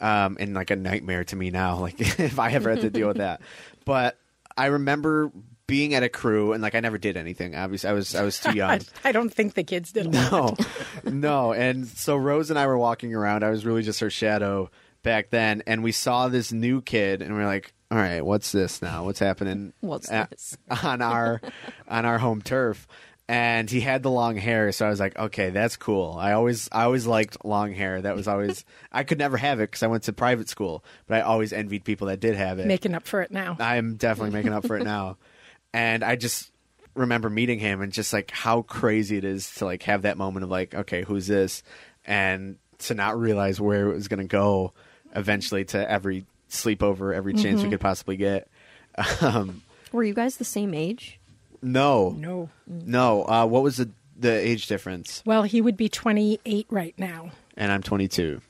um, 0.00 0.36
and 0.38 0.54
like 0.54 0.70
a 0.70 0.76
nightmare 0.76 1.24
to 1.24 1.36
me 1.36 1.50
now. 1.50 1.78
Like 1.78 2.00
if 2.20 2.38
I 2.38 2.52
ever 2.52 2.70
had 2.70 2.82
to 2.82 2.90
deal 2.90 3.08
with 3.08 3.18
that, 3.18 3.40
but 3.84 4.18
I 4.56 4.66
remember 4.66 5.32
being 5.66 5.94
at 5.94 6.02
a 6.02 6.08
crew 6.08 6.52
and 6.52 6.62
like 6.62 6.74
I 6.74 6.80
never 6.80 6.98
did 6.98 7.16
anything. 7.16 7.54
Obviously, 7.54 7.90
I 7.90 7.92
was 7.92 8.14
I 8.14 8.22
was 8.22 8.38
too 8.40 8.52
young. 8.54 8.80
I, 9.04 9.12
don't 9.12 9.32
think 9.32 9.54
the 9.54 9.64
kids 9.64 9.92
did. 9.92 10.12
No, 10.12 10.56
no. 11.04 11.52
And 11.52 11.86
so 11.86 12.16
Rose 12.16 12.50
and 12.50 12.58
I 12.58 12.66
were 12.66 12.78
walking 12.78 13.14
around. 13.14 13.44
I 13.44 13.50
was 13.50 13.64
really 13.64 13.82
just 13.82 14.00
her 14.00 14.10
shadow 14.10 14.70
back 15.02 15.30
then, 15.30 15.62
and 15.66 15.82
we 15.82 15.92
saw 15.92 16.28
this 16.28 16.52
new 16.52 16.82
kid, 16.82 17.22
and 17.22 17.34
we 17.34 17.40
are 17.40 17.46
like, 17.46 17.72
"All 17.90 17.98
right, 17.98 18.24
what's 18.24 18.52
this 18.52 18.80
now? 18.82 19.04
What's 19.04 19.18
happening? 19.18 19.72
What's 19.80 20.10
a- 20.10 20.28
this?" 20.30 20.56
on 20.82 21.02
our 21.02 21.40
on 21.88 22.04
our 22.04 22.18
home 22.18 22.42
turf?" 22.42 22.86
And 23.28 23.70
he 23.70 23.80
had 23.80 24.02
the 24.02 24.10
long 24.10 24.36
hair, 24.36 24.72
so 24.72 24.86
I 24.86 24.90
was 24.90 24.98
like, 24.98 25.16
"Okay, 25.16 25.50
that's 25.50 25.76
cool." 25.76 26.16
I 26.18 26.32
always 26.32 26.68
I 26.72 26.82
always 26.82 27.06
liked 27.06 27.44
long 27.44 27.72
hair. 27.72 28.02
That 28.02 28.16
was 28.16 28.26
always 28.26 28.64
I 28.92 29.04
could 29.04 29.18
never 29.18 29.36
have 29.36 29.60
it 29.60 29.70
because 29.70 29.82
I 29.82 29.86
went 29.86 30.02
to 30.04 30.12
private 30.12 30.48
school, 30.48 30.84
but 31.06 31.18
I 31.18 31.20
always 31.20 31.52
envied 31.52 31.84
people 31.84 32.08
that 32.08 32.18
did 32.20 32.34
have 32.34 32.58
it. 32.58 32.66
Making 32.66 32.94
up 32.94 33.06
for 33.06 33.22
it 33.22 33.30
now. 33.30 33.56
I'm 33.60 33.94
definitely 33.96 34.32
making 34.32 34.52
up 34.52 34.66
for 34.66 34.76
it 34.76 34.84
now. 34.84 35.16
And 35.72 36.02
I 36.02 36.16
just 36.16 36.50
remember 36.96 37.30
meeting 37.30 37.60
him 37.60 37.80
and 37.80 37.92
just 37.92 38.12
like 38.12 38.32
how 38.32 38.62
crazy 38.62 39.16
it 39.16 39.24
is 39.24 39.54
to 39.54 39.64
like 39.64 39.84
have 39.84 40.02
that 40.02 40.18
moment 40.18 40.42
of 40.42 40.50
like, 40.50 40.74
okay, 40.74 41.04
who's 41.04 41.28
this? 41.28 41.62
And 42.04 42.56
to 42.78 42.94
not 42.94 43.16
realize 43.16 43.60
where 43.60 43.88
it 43.88 43.94
was 43.94 44.08
going 44.08 44.18
to 44.18 44.26
go 44.26 44.72
eventually 45.14 45.64
to 45.66 45.90
every 45.90 46.26
sleepover, 46.50 47.14
every 47.14 47.34
chance 47.34 47.62
we 47.62 47.70
could 47.70 47.80
possibly 47.80 48.16
get. 48.16 48.48
Um, 49.22 49.62
Were 49.92 50.02
you 50.04 50.12
guys 50.14 50.36
the 50.36 50.44
same 50.44 50.74
age? 50.74 51.18
no, 51.62 52.10
No. 52.10 52.50
no. 52.66 53.24
Uh, 53.24 53.46
what 53.46 53.62
was 53.62 53.76
the 53.78 53.90
the 54.18 54.30
age 54.32 54.66
difference? 54.66 55.22
Well, 55.24 55.44
he 55.44 55.60
would 55.62 55.76
be 55.78 55.88
28 55.88 56.66
right 56.70 56.94
now. 56.98 57.30
And 57.56 57.72
I'm 57.72 57.82
22. 57.82 58.40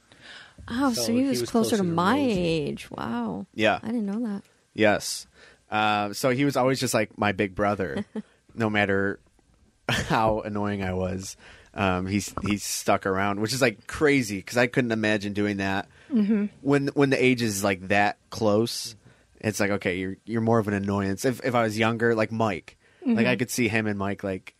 Oh, 0.68 0.92
so, 0.92 1.02
So 1.02 1.12
he 1.12 1.22
he 1.22 1.28
was, 1.28 1.40
was 1.42 1.50
closer, 1.50 1.76
closer 1.76 1.82
to 1.84 1.88
to 1.88 1.94
my 1.94 2.16
Rosie. 2.16 2.40
age. 2.40 2.90
Wow. 2.90 3.46
Yeah. 3.54 3.78
I 3.82 3.86
didn't 3.86 4.06
know 4.06 4.20
that. 4.26 4.42
Yes. 4.74 5.26
Uh, 5.70 6.12
so 6.12 6.30
he 6.30 6.44
was 6.44 6.56
always 6.56 6.80
just 6.80 6.94
like 6.94 7.16
my 7.18 7.30
big 7.32 7.54
brother, 7.54 8.04
no 8.54 8.68
matter 8.70 9.20
how 9.88 10.40
annoying 10.40 10.82
I 10.82 10.94
was. 10.94 11.36
Um, 11.80 12.06
he's 12.06 12.34
he's 12.42 12.62
stuck 12.62 13.06
around, 13.06 13.40
which 13.40 13.52
is 13.54 13.62
like 13.62 13.86
crazy 13.86 14.36
because 14.36 14.58
I 14.58 14.66
couldn't 14.66 14.92
imagine 14.92 15.32
doing 15.32 15.56
that 15.58 15.88
when 16.60 16.88
when 16.88 17.10
the 17.10 17.22
age 17.24 17.42
is 17.42 17.64
like 17.64 17.88
that 17.88 18.18
close. 18.30 18.96
It's 19.40 19.60
like 19.60 19.70
okay, 19.70 19.96
you're 19.96 20.16
you're 20.26 20.40
more 20.42 20.58
of 20.58 20.68
an 20.68 20.74
annoyance. 20.74 21.24
If 21.24 21.42
if 21.44 21.54
I 21.54 21.62
was 21.62 21.78
younger, 21.78 22.14
like 22.14 22.30
Mike, 22.30 22.76
like 23.06 23.26
I 23.26 23.36
could 23.36 23.50
see 23.50 23.68
him 23.68 23.86
and 23.86 23.98
Mike 23.98 24.22
like 24.22 24.54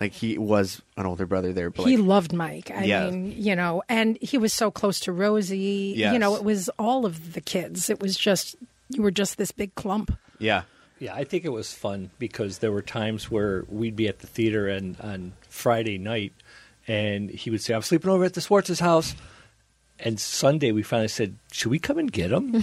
like 0.00 0.12
he 0.12 0.36
was 0.38 0.82
an 0.96 1.06
older 1.06 1.24
brother 1.24 1.52
there, 1.52 1.70
but 1.70 1.86
he 1.86 1.96
like, 1.96 2.06
loved 2.06 2.32
Mike. 2.32 2.70
I 2.70 2.84
Yeah. 2.84 3.08
mean, 3.10 3.32
you 3.36 3.54
know, 3.56 3.82
and 3.88 4.18
he 4.20 4.36
was 4.36 4.52
so 4.52 4.70
close 4.70 5.00
to 5.00 5.12
Rosie. 5.12 5.94
Yes. 5.96 6.12
You 6.12 6.18
know, 6.18 6.34
it 6.36 6.44
was 6.44 6.68
all 6.78 7.06
of 7.06 7.32
the 7.32 7.40
kids. 7.40 7.88
It 7.88 7.98
was 8.00 8.14
just, 8.16 8.56
you 8.90 9.00
were 9.00 9.10
just 9.10 9.38
this 9.38 9.52
big 9.52 9.74
clump. 9.74 10.14
yeah, 10.38 10.62
Yeah, 10.98 11.14
I 11.14 11.24
think 11.24 11.46
it 11.46 11.48
was 11.52 11.72
fun 11.72 12.10
because 12.18 12.58
there 12.58 12.72
were 12.72 12.82
times 12.82 13.30
where 13.30 13.64
we'd 13.70 13.96
be 13.96 14.06
at 14.06 14.18
the 14.18 14.26
theater 14.26 14.68
and 14.68 15.00
on 15.00 15.32
Friday 15.48 15.96
night, 15.96 16.34
and 16.86 17.30
he 17.30 17.50
would 17.50 17.62
say, 17.62 17.74
"I'm 17.74 17.82
sleeping 17.82 18.10
over 18.10 18.24
at 18.24 18.34
the 18.34 18.40
Swartz's 18.40 18.80
house," 18.80 19.14
and 19.98 20.20
Sunday 20.20 20.72
we 20.72 20.82
finally 20.82 21.08
said, 21.08 21.36
"Should 21.52 21.70
we 21.70 21.78
come 21.78 21.98
and 21.98 22.10
get 22.10 22.30
him?" 22.30 22.54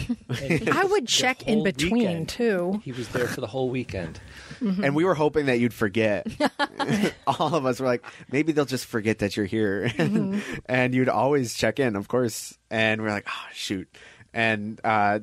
And 0.41 0.69
I 0.71 0.83
would 0.85 1.07
check 1.07 1.43
in 1.47 1.63
between 1.63 1.93
weekend, 1.93 2.29
too. 2.29 2.81
He 2.83 2.91
was 2.91 3.09
there 3.09 3.27
for 3.27 3.41
the 3.41 3.47
whole 3.47 3.69
weekend. 3.69 4.19
and 4.61 4.95
we 4.95 5.03
were 5.03 5.15
hoping 5.15 5.47
that 5.47 5.59
you'd 5.59 5.73
forget. 5.73 6.27
All 7.27 7.55
of 7.55 7.65
us 7.65 7.79
were 7.79 7.85
like, 7.85 8.05
maybe 8.31 8.51
they'll 8.51 8.65
just 8.65 8.85
forget 8.85 9.19
that 9.19 9.35
you're 9.35 9.45
here, 9.45 9.87
mm-hmm. 9.89 10.39
and 10.65 10.93
you'd 10.93 11.09
always 11.09 11.53
check 11.53 11.79
in, 11.79 11.95
of 11.95 12.07
course. 12.07 12.57
And 12.69 13.01
we're 13.01 13.09
like, 13.09 13.27
oh 13.27 13.47
shoot, 13.53 13.87
and 14.33 14.79
uh, 14.83 15.19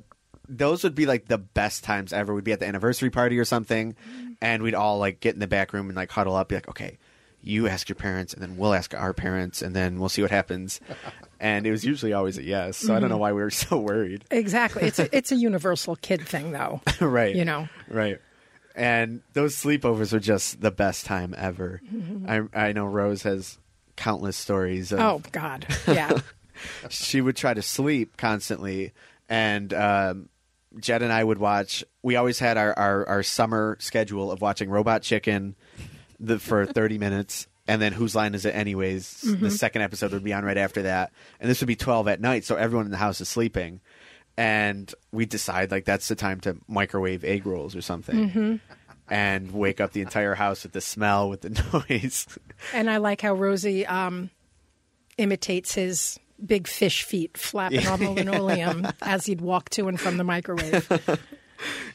those 0.48 0.82
would 0.82 0.94
be 0.94 1.06
like 1.06 1.27
the 1.27 1.39
best 1.39 1.85
times 1.85 2.12
ever. 2.12 2.35
We'd 2.35 2.44
be 2.44 2.52
at 2.52 2.60
the 2.60 2.66
anniversary 2.66 3.10
party 3.10 3.39
or 3.39 3.44
something, 3.44 3.93
mm-hmm. 3.93 4.32
and 4.43 4.62
we'd 4.62 4.74
all 4.74 4.98
like 4.98 5.20
get 5.20 5.35
in 5.35 5.40
the 5.40 5.47
back 5.47 5.72
room 5.72 5.89
and 5.89 5.97
like 5.97 6.10
huddle 6.10 6.35
up, 6.35 6.48
be 6.48 6.56
like, 6.56 6.68
okay. 6.68 6.98
You 7.42 7.68
ask 7.68 7.88
your 7.88 7.96
parents, 7.96 8.34
and 8.34 8.42
then 8.42 8.56
we'll 8.56 8.74
ask 8.74 8.94
our 8.94 9.14
parents, 9.14 9.62
and 9.62 9.74
then 9.74 9.98
we'll 9.98 10.08
see 10.08 10.22
what 10.22 10.30
happens. 10.30 10.80
And 11.42 11.66
it 11.66 11.70
was 11.70 11.86
usually 11.86 12.12
always 12.12 12.36
a 12.36 12.42
yes. 12.42 12.76
So 12.76 12.94
I 12.94 13.00
don't 13.00 13.08
know 13.08 13.16
why 13.16 13.32
we 13.32 13.40
were 13.40 13.48
so 13.50 13.78
worried. 13.78 14.26
Exactly. 14.30 14.82
It's 14.82 14.98
a, 14.98 15.08
it's 15.16 15.32
a 15.32 15.36
universal 15.36 15.96
kid 15.96 16.20
thing, 16.20 16.52
though. 16.52 16.82
right. 17.00 17.34
You 17.34 17.46
know. 17.46 17.66
Right. 17.88 18.18
And 18.74 19.22
those 19.32 19.56
sleepovers 19.56 20.12
are 20.12 20.20
just 20.20 20.60
the 20.60 20.70
best 20.70 21.06
time 21.06 21.34
ever. 21.38 21.80
I 22.28 22.42
I 22.52 22.72
know 22.72 22.84
Rose 22.84 23.22
has 23.22 23.58
countless 23.96 24.36
stories 24.36 24.92
of 24.92 25.00
Oh 25.00 25.22
God. 25.32 25.66
Yeah. 25.88 26.18
she 26.90 27.22
would 27.22 27.36
try 27.36 27.54
to 27.54 27.62
sleep 27.62 28.18
constantly 28.18 28.92
and 29.28 29.72
um 29.72 30.28
Jed 30.78 31.02
and 31.02 31.12
I 31.12 31.24
would 31.24 31.38
watch 31.38 31.84
we 32.02 32.16
always 32.16 32.38
had 32.38 32.56
our, 32.58 32.78
our, 32.78 33.08
our 33.08 33.22
summer 33.22 33.76
schedule 33.80 34.30
of 34.30 34.40
watching 34.40 34.68
Robot 34.70 35.02
Chicken 35.02 35.56
the, 36.20 36.38
for 36.38 36.66
30 36.72 36.98
minutes 36.98 37.48
and 37.70 37.80
then 37.80 37.92
whose 37.92 38.16
line 38.16 38.34
is 38.34 38.44
it 38.44 38.55
anyways? 38.55 39.20
The 39.22 39.48
second 39.48 39.82
episode 39.82 40.12
would 40.12 40.24
be 40.24 40.32
on 40.32 40.44
right 40.44 40.56
after 40.56 40.82
that. 40.82 41.12
And 41.38 41.48
this 41.48 41.60
would 41.60 41.68
be 41.68 41.76
12 41.76 42.09
at 42.09 42.20
night 42.20 42.44
so 42.44 42.56
everyone 42.56 42.86
in 42.86 42.90
the 42.90 42.97
house 42.97 43.20
is 43.20 43.28
sleeping. 43.28 43.80
And 44.36 44.92
we 45.12 45.24
decide 45.24 45.70
like 45.70 45.84
that's 45.84 46.09
the 46.09 46.16
time 46.16 46.40
to 46.40 46.56
microwave 46.66 47.22
egg 47.22 47.47
rolls 47.47 47.76
or 47.76 47.80
something. 47.80 48.60
And 49.09 49.52
wake 49.52 49.80
up 49.80 49.92
the 49.92 50.01
entire 50.01 50.34
house 50.34 50.64
with 50.64 50.72
the 50.72 50.80
smell 50.80 51.28
with 51.28 51.42
the 51.42 51.51
noise. 51.90 52.26
And 52.74 52.90
I 52.90 52.97
like 52.97 53.20
how 53.20 53.34
Rosie 53.34 53.86
um, 53.86 54.30
imitates 55.16 55.72
his 55.74 56.18
big 56.44 56.66
fish 56.66 57.05
feet 57.05 57.36
flapping 57.36 57.86
on 57.86 58.01
the 58.01 58.10
linoleum 58.10 58.88
as 59.02 59.26
he'd 59.26 59.40
walk 59.40 59.68
to 59.70 59.86
and 59.86 60.01
from 60.01 60.16
the 60.16 60.24
microwave. 60.24 60.88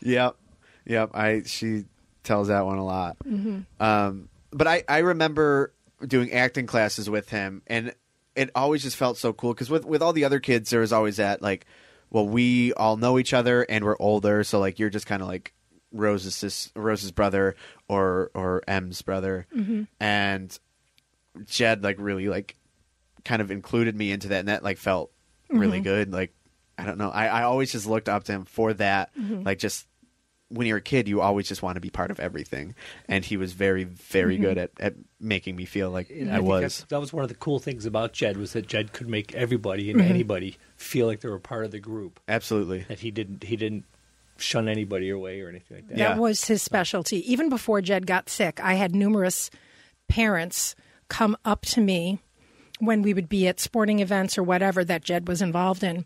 Yep, 0.02 0.38
yep. 0.86 1.10
I 1.14 1.44
she 1.46 1.84
tells 2.26 2.50
that 2.50 2.66
one 2.66 2.78
a 2.78 2.86
lot. 2.86 3.18
Mm-hmm. 3.26 3.62
Um, 3.84 4.30
but 4.52 4.68
I 4.68 4.84
I 4.88 5.00
remember 5.00 5.74
doing 6.06 6.32
acting 6.32 6.68
classes 6.68 7.10
with 7.10 7.30
him, 7.30 7.62
and 7.68 7.94
it 8.36 8.50
always 8.56 8.84
just 8.84 8.98
felt 8.98 9.18
so 9.18 9.34
cool 9.34 9.54
because 9.54 9.70
with 9.70 9.86
with 9.86 10.02
all 10.02 10.14
the 10.14 10.26
other 10.26 10.40
kids, 10.40 10.70
there 10.70 10.82
was 10.82 10.94
always 10.94 11.18
that 11.18 11.42
like, 11.42 11.66
well, 12.10 12.28
we 12.28 12.74
all 12.74 12.98
know 12.98 13.18
each 13.18 13.34
other 13.34 13.64
and 13.64 13.84
we're 13.84 13.98
older, 14.00 14.44
so 14.44 14.60
like 14.60 14.80
you're 14.80 14.90
just 14.90 15.08
kind 15.08 15.22
of 15.22 15.28
like 15.28 15.54
Rose's 15.92 16.36
sis, 16.36 16.72
Rose's 16.76 17.12
brother 17.12 17.56
or 17.88 18.32
or 18.34 18.62
M's 18.68 19.02
brother, 19.02 19.48
mm-hmm. 19.56 19.84
and 20.00 20.58
Jed 21.46 21.84
like 21.84 21.98
really 22.00 22.28
like 22.28 22.56
kind 23.24 23.42
of 23.42 23.52
included 23.52 23.96
me 23.96 24.12
into 24.12 24.30
that, 24.30 24.40
and 24.40 24.48
that 24.50 24.64
like 24.64 24.78
felt 24.78 25.12
really 25.50 25.78
mm-hmm. 25.78 25.84
good. 25.84 26.14
Like 26.14 26.34
I 26.78 26.86
don't 26.86 26.98
know, 26.98 27.10
I 27.10 27.28
I 27.28 27.44
always 27.44 27.72
just 27.72 27.88
looked 27.88 28.10
up 28.10 28.26
to 28.26 28.32
him 28.34 28.46
for 28.46 28.74
that, 28.74 29.12
like 29.18 29.60
just 29.60 29.88
when 30.50 30.68
you're 30.68 30.78
a 30.78 30.82
kid, 30.82 31.08
you 31.08 31.22
always 31.22 31.48
just 31.48 31.64
want 31.64 31.76
to 31.76 31.82
be 31.82 31.90
part 31.90 32.12
of 32.12 32.20
everything, 32.20 32.76
and 33.08 33.26
he 33.26 33.36
was 33.36 33.54
very, 33.54 33.84
very 33.84 34.38
good 34.38 34.58
at, 34.58 34.72
at 34.80 34.94
making 35.20 35.56
me 35.56 35.66
feel 35.66 35.90
like 35.90 36.10
And 36.12 36.30
I, 36.32 36.36
think 36.36 36.48
was. 36.48 36.86
That 36.90 37.00
was 37.00 37.12
one 37.12 37.24
of 37.24 37.30
the 37.30 37.36
cool 37.36 37.60
things 37.60 37.86
about 37.86 38.14
Jed 38.14 38.38
was 38.38 38.54
that 38.54 38.68
Jed 38.68 38.94
could 38.94 39.10
make 39.10 39.34
everybody 39.34 39.90
Mm-hmm. 39.90 40.00
and 40.00 40.10
anybody 40.10 40.58
feel 40.78 41.08
like 41.08 41.22
they 41.22 41.30
were 41.30 41.40
part 41.40 41.66
of 41.66 41.72
the 41.72 41.80
group. 41.80 42.20
Absolutely, 42.28 42.86
That 42.88 43.00
he 43.00 43.12
didn't 43.12 43.44
he 43.44 43.56
didn't 43.56 43.86
shun 44.38 44.68
anybody 44.68 45.10
away 45.10 45.42
or 45.42 45.50
anything 45.50 45.78
like 45.78 45.88
that. 45.88 45.98
Yeah. 45.98 46.10
That 46.10 46.20
was 46.22 46.46
his 46.46 46.62
specialty. 46.62 47.30
Even 47.32 47.50
before 47.50 47.82
Jed 47.82 48.06
got 48.06 48.30
sick, 48.30 48.60
I 48.62 48.74
had 48.76 48.94
numerous 48.94 49.50
parents 50.08 50.76
come 51.08 51.38
up 51.46 51.62
to 51.68 51.82
me 51.82 52.20
when 52.80 53.02
we 53.02 53.14
would 53.14 53.30
be 53.30 53.48
at 53.48 53.60
sporting 53.60 54.00
events 54.00 54.38
or 54.38 54.44
whatever 54.44 54.84
that 54.84 55.04
Jed 55.04 55.28
was 55.28 55.42
involved 55.42 55.84
in 55.84 56.04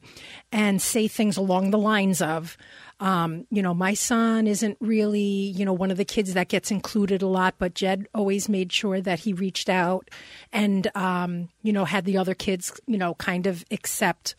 and 0.51 0.81
say 0.81 1.07
things 1.07 1.35
along 1.37 1.71
the 1.71 1.77
lines 1.79 2.21
of, 2.21 2.55
um, 2.99 3.45
you 3.49 3.61
know, 3.61 3.73
my 3.73 3.93
son 3.93 4.45
isn't 4.47 4.77
really, 4.81 5.21
you 5.21 5.63
know, 5.63 5.73
one 5.73 5.91
of 5.91 5.97
the 5.97 6.05
kids 6.05 6.33
that 6.33 6.49
gets 6.49 6.69
included 6.69 7.21
a 7.21 7.27
lot, 7.27 7.55
but 7.57 7.73
Jed 7.73 8.07
always 8.13 8.49
made 8.49 8.73
sure 8.73 8.99
that 8.99 9.19
he 9.19 9.33
reached 9.33 9.69
out 9.69 10.09
and, 10.51 10.89
um, 10.95 11.49
you 11.61 11.71
know, 11.71 11.85
had 11.85 12.05
the 12.05 12.17
other 12.17 12.33
kids, 12.33 12.79
you 12.87 12.97
know, 12.97 13.13
kind 13.13 13.47
of 13.47 13.63
accept 13.71 14.35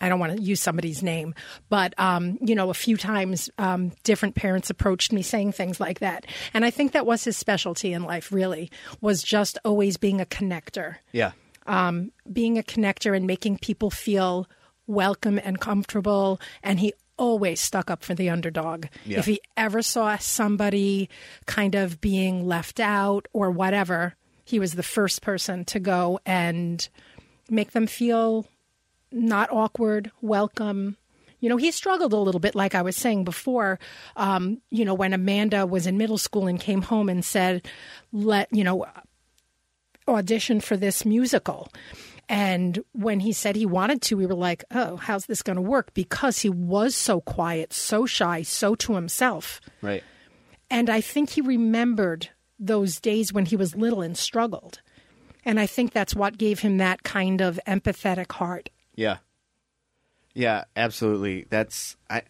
I 0.00 0.08
don't 0.08 0.18
want 0.18 0.36
to 0.36 0.42
use 0.42 0.60
somebody's 0.60 1.02
name, 1.02 1.34
but 1.70 1.94
um, 1.98 2.36
you 2.42 2.54
know, 2.54 2.68
a 2.68 2.74
few 2.74 2.96
times 2.96 3.48
um, 3.58 3.92
different 4.02 4.34
parents 4.34 4.68
approached 4.68 5.12
me 5.12 5.22
saying 5.22 5.52
things 5.52 5.80
like 5.80 6.00
that, 6.00 6.26
and 6.52 6.64
I 6.64 6.70
think 6.70 6.92
that 6.92 7.06
was 7.06 7.24
his 7.24 7.36
specialty 7.36 7.92
in 7.92 8.02
life. 8.02 8.32
Really, 8.32 8.70
was 9.00 9.22
just 9.22 9.56
always 9.64 9.96
being 9.96 10.20
a 10.20 10.26
connector, 10.26 10.96
yeah, 11.12 11.30
being 12.30 12.58
a 12.58 12.62
connector, 12.62 13.16
and 13.16 13.26
making 13.26 13.58
people 13.58 13.88
feel 13.88 14.48
welcome 14.86 15.40
and 15.42 15.60
comfortable. 15.60 16.40
And 16.62 16.80
he 16.80 16.92
always 17.16 17.60
stuck 17.60 17.90
up 17.90 18.02
for 18.02 18.14
the 18.14 18.30
underdog. 18.30 18.86
Yeah. 19.04 19.18
If 19.18 19.26
he 19.26 19.40
ever 19.56 19.82
saw 19.82 20.16
somebody 20.18 21.08
kind 21.46 21.74
of 21.74 22.00
being 22.00 22.46
left 22.46 22.80
out 22.80 23.28
or 23.32 23.50
whatever, 23.50 24.14
he 24.44 24.58
was 24.58 24.72
the 24.72 24.82
first 24.82 25.22
person 25.22 25.64
to 25.66 25.80
go 25.80 26.20
and 26.26 26.86
make 27.48 27.72
them 27.72 27.86
feel 27.86 28.46
not 29.10 29.50
awkward, 29.52 30.10
welcome. 30.20 30.96
You 31.40 31.48
know, 31.48 31.56
he 31.56 31.70
struggled 31.70 32.12
a 32.12 32.18
little 32.18 32.40
bit, 32.40 32.54
like 32.54 32.74
I 32.74 32.82
was 32.82 32.96
saying 32.96 33.24
before. 33.24 33.78
Um, 34.16 34.60
you 34.70 34.84
know, 34.84 34.94
when 34.94 35.12
Amanda 35.12 35.66
was 35.66 35.86
in 35.86 35.98
middle 35.98 36.18
school 36.18 36.46
and 36.46 36.58
came 36.58 36.82
home 36.82 37.08
and 37.08 37.24
said, 37.24 37.66
"Let 38.12 38.48
you 38.50 38.64
know, 38.64 38.86
audition 40.08 40.60
for 40.60 40.76
this 40.76 41.04
musical." 41.04 41.70
And 42.28 42.82
when 42.92 43.20
he 43.20 43.32
said 43.32 43.54
he 43.56 43.66
wanted 43.66 44.00
to, 44.02 44.16
we 44.16 44.26
were 44.26 44.34
like, 44.34 44.64
"Oh, 44.70 44.96
how's 44.96 45.26
this 45.26 45.42
going 45.42 45.56
to 45.56 45.62
work?" 45.62 45.92
Because 45.94 46.38
he 46.40 46.48
was 46.48 46.94
so 46.94 47.20
quiet, 47.20 47.72
so 47.72 48.06
shy, 48.06 48.42
so 48.42 48.74
to 48.76 48.94
himself. 48.94 49.60
right, 49.82 50.02
And 50.70 50.88
I 50.88 51.00
think 51.00 51.30
he 51.30 51.40
remembered 51.40 52.30
those 52.58 53.00
days 53.00 53.32
when 53.32 53.46
he 53.46 53.56
was 53.56 53.74
little 53.76 54.00
and 54.00 54.16
struggled. 54.16 54.80
And 55.44 55.60
I 55.60 55.66
think 55.66 55.92
that's 55.92 56.14
what 56.14 56.38
gave 56.38 56.60
him 56.60 56.78
that 56.78 57.02
kind 57.02 57.40
of 57.42 57.60
empathetic 57.66 58.32
heart. 58.32 58.70
yeah, 58.94 59.18
yeah. 60.34 60.64
Absolutely. 60.76 61.46
That's 61.50 61.96
I. 62.08 62.22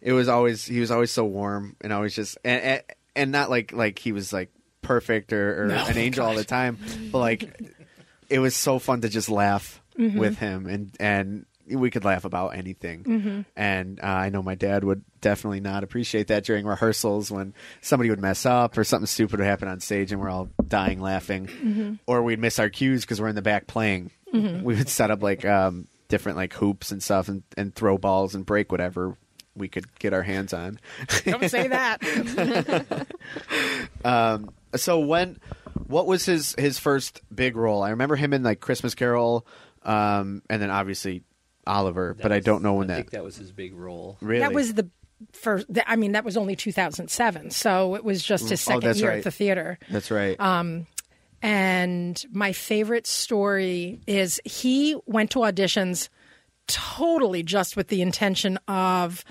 It 0.00 0.12
was 0.14 0.26
always 0.28 0.64
he 0.64 0.80
was 0.80 0.90
always 0.90 1.10
so 1.12 1.24
warm 1.24 1.76
and 1.80 1.92
always 1.92 2.14
just 2.14 2.38
and 2.44 2.62
and, 2.62 2.82
and 3.14 3.32
not 3.32 3.50
like 3.50 3.72
like 3.72 3.98
he 3.98 4.10
was 4.12 4.32
like 4.32 4.50
perfect 4.80 5.32
or, 5.32 5.62
or 5.62 5.66
No, 5.68 5.84
an 5.86 5.96
angel 5.96 6.26
all 6.26 6.34
the 6.34 6.42
time, 6.44 6.78
but 7.12 7.18
like 7.18 7.72
it 8.32 8.38
was 8.38 8.56
so 8.56 8.78
fun 8.78 9.02
to 9.02 9.08
just 9.08 9.28
laugh 9.28 9.80
with 10.18 10.38
him 10.38 10.66
and 10.66 10.90
and 10.98 11.46
we 11.68 11.90
could 11.90 12.04
laugh 12.04 12.24
about 12.24 12.56
anything. 12.56 13.04
And 13.56 14.00
uh, 14.00 14.06
I 14.06 14.30
know 14.30 14.42
my 14.42 14.54
dad 14.56 14.82
would 14.84 15.04
definitely 15.20 15.60
not 15.60 15.84
appreciate 15.84 16.26
that 16.28 16.44
during 16.44 16.66
rehearsals 16.66 17.30
when 17.30 17.54
somebody 17.80 18.10
would 18.10 18.20
mess 18.20 18.44
up 18.44 18.76
or 18.76 18.84
something 18.84 19.06
stupid 19.06 19.38
would 19.38 19.46
happen 19.46 19.68
on 19.68 19.78
stage 19.80 20.10
and 20.12 20.20
we're 20.20 20.28
all 20.30 20.48
dying 20.66 21.00
laughing, 21.00 21.98
or 22.06 22.22
we'd 22.22 22.40
miss 22.40 22.58
our 22.58 22.68
cues 22.68 23.02
because 23.02 23.20
we're 23.20 23.28
in 23.28 23.36
the 23.36 23.42
back 23.42 23.66
playing. 23.66 24.10
We 24.64 24.74
would 24.74 24.88
set 24.88 25.10
up 25.10 25.22
like 25.22 25.44
um, 25.44 25.86
different 26.08 26.36
like 26.36 26.52
hoops 26.54 26.90
and 26.90 27.02
stuff 27.02 27.28
and, 27.28 27.42
and 27.56 27.74
throw 27.74 27.96
balls 27.96 28.34
and 28.34 28.44
break 28.44 28.72
whatever 28.72 29.16
we 29.54 29.68
could 29.68 29.98
get 29.98 30.12
our 30.12 30.22
hands 30.22 30.52
on. 30.52 30.80
Don't 31.24 31.48
say 31.48 31.68
that. 31.68 33.06
um, 34.04 34.50
so 34.74 34.98
when 35.00 35.38
what 35.86 36.06
was 36.06 36.24
his 36.26 36.54
his 36.58 36.78
first 36.78 37.20
big 37.34 37.56
role 37.56 37.82
i 37.82 37.90
remember 37.90 38.16
him 38.16 38.32
in 38.32 38.42
like 38.42 38.60
christmas 38.60 38.94
carol 38.94 39.46
um 39.82 40.42
and 40.50 40.60
then 40.62 40.70
obviously 40.70 41.22
oliver 41.66 42.14
That 42.16 42.22
but 42.22 42.32
i 42.32 42.40
don't 42.40 42.62
know 42.62 42.74
when 42.74 42.90
I 42.90 42.94
that 42.94 42.96
think 42.96 43.10
that 43.10 43.24
was 43.24 43.36
his 43.36 43.52
big 43.52 43.74
role. 43.74 44.16
really 44.20 44.40
That 44.40 44.52
was 44.52 44.74
the 44.74 44.90
first. 45.32 45.66
th- 45.72 45.86
I 45.88 45.94
mean, 45.96 46.12
that 46.12 46.24
was 46.24 46.36
only 46.36 46.56
2007, 46.56 47.50
so 47.50 47.94
it 47.94 48.02
was 48.04 48.22
just 48.24 48.48
his 48.48 48.60
Oh, 48.68 48.72
second 48.74 48.82
that's 48.88 48.98
year 49.00 49.10
right. 49.10 49.18
at 49.18 49.24
the 49.24 49.30
theater. 49.30 49.78
that's 49.88 50.10
right 50.10 50.38
Um, 50.40 50.86
And 51.40 52.20
my 52.32 52.52
favorite 52.52 53.06
story 53.06 54.00
is 54.06 54.40
he 54.44 54.96
went 55.06 55.30
to 55.32 55.40
auditions 55.40 56.08
totally 56.66 57.42
just 57.42 57.76
with 57.76 57.88
the 57.88 58.02
intention 58.02 58.58
of 58.68 59.24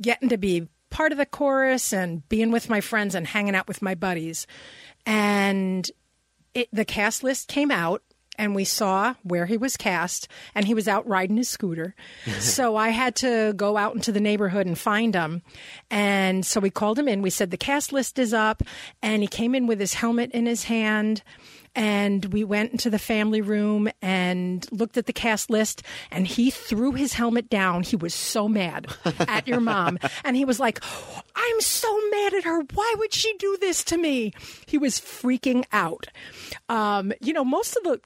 getting 0.00 0.28
to 0.30 0.36
be 0.38 0.68
part 0.90 1.12
of 1.12 1.18
the 1.18 1.26
chorus 1.26 1.92
and 1.92 2.26
being 2.28 2.50
with 2.52 2.68
my 2.70 2.80
friends 2.80 3.14
and 3.14 3.26
hanging 3.26 3.54
out 3.54 3.66
with 3.66 3.82
my 3.82 3.94
buddies. 3.94 4.46
And 5.06 5.90
it, 6.54 6.68
the 6.72 6.84
cast 6.84 7.22
list 7.22 7.48
came 7.48 7.70
out 7.70 8.02
and 8.36 8.54
we 8.54 8.64
saw 8.64 9.14
where 9.22 9.46
he 9.46 9.56
was 9.56 9.76
cast 9.76 10.28
and 10.54 10.66
he 10.66 10.74
was 10.74 10.88
out 10.88 11.06
riding 11.06 11.36
his 11.36 11.48
scooter. 11.48 11.94
so 12.40 12.76
I 12.76 12.88
had 12.90 13.14
to 13.16 13.52
go 13.54 13.76
out 13.76 13.94
into 13.94 14.12
the 14.12 14.20
neighborhood 14.20 14.66
and 14.66 14.78
find 14.78 15.14
him. 15.14 15.42
And 15.90 16.44
so 16.44 16.60
we 16.60 16.70
called 16.70 16.98
him 16.98 17.08
in. 17.08 17.22
We 17.22 17.30
said 17.30 17.50
the 17.50 17.56
cast 17.56 17.92
list 17.92 18.18
is 18.18 18.34
up 18.34 18.62
and 19.02 19.22
he 19.22 19.28
came 19.28 19.54
in 19.54 19.66
with 19.66 19.80
his 19.80 19.94
helmet 19.94 20.30
in 20.32 20.46
his 20.46 20.64
hand 20.64 21.22
and 21.74 22.24
we 22.26 22.44
went 22.44 22.72
into 22.72 22.90
the 22.90 22.98
family 22.98 23.40
room 23.40 23.88
and 24.00 24.66
looked 24.70 24.96
at 24.96 25.06
the 25.06 25.12
cast 25.12 25.50
list 25.50 25.82
and 26.10 26.26
he 26.26 26.50
threw 26.50 26.92
his 26.92 27.14
helmet 27.14 27.48
down. 27.48 27.82
He 27.82 27.96
was 27.96 28.14
so 28.14 28.48
mad 28.48 28.86
at 29.20 29.48
your 29.48 29.60
mom. 29.60 29.98
And 30.24 30.36
he 30.36 30.44
was 30.44 30.60
like 30.60 30.80
i'm 31.36 31.60
so 31.60 32.00
mad 32.10 32.34
at 32.34 32.44
her. 32.44 32.60
Why 32.74 32.94
would 32.98 33.12
she 33.12 33.36
do 33.38 33.56
this 33.60 33.84
to 33.84 33.96
me? 33.96 34.32
He 34.66 34.78
was 34.78 35.00
freaking 35.00 35.64
out. 35.72 36.06
Um, 36.68 37.12
you 37.20 37.32
know 37.32 37.44
most 37.44 37.76
of 37.76 37.84
the 37.84 38.00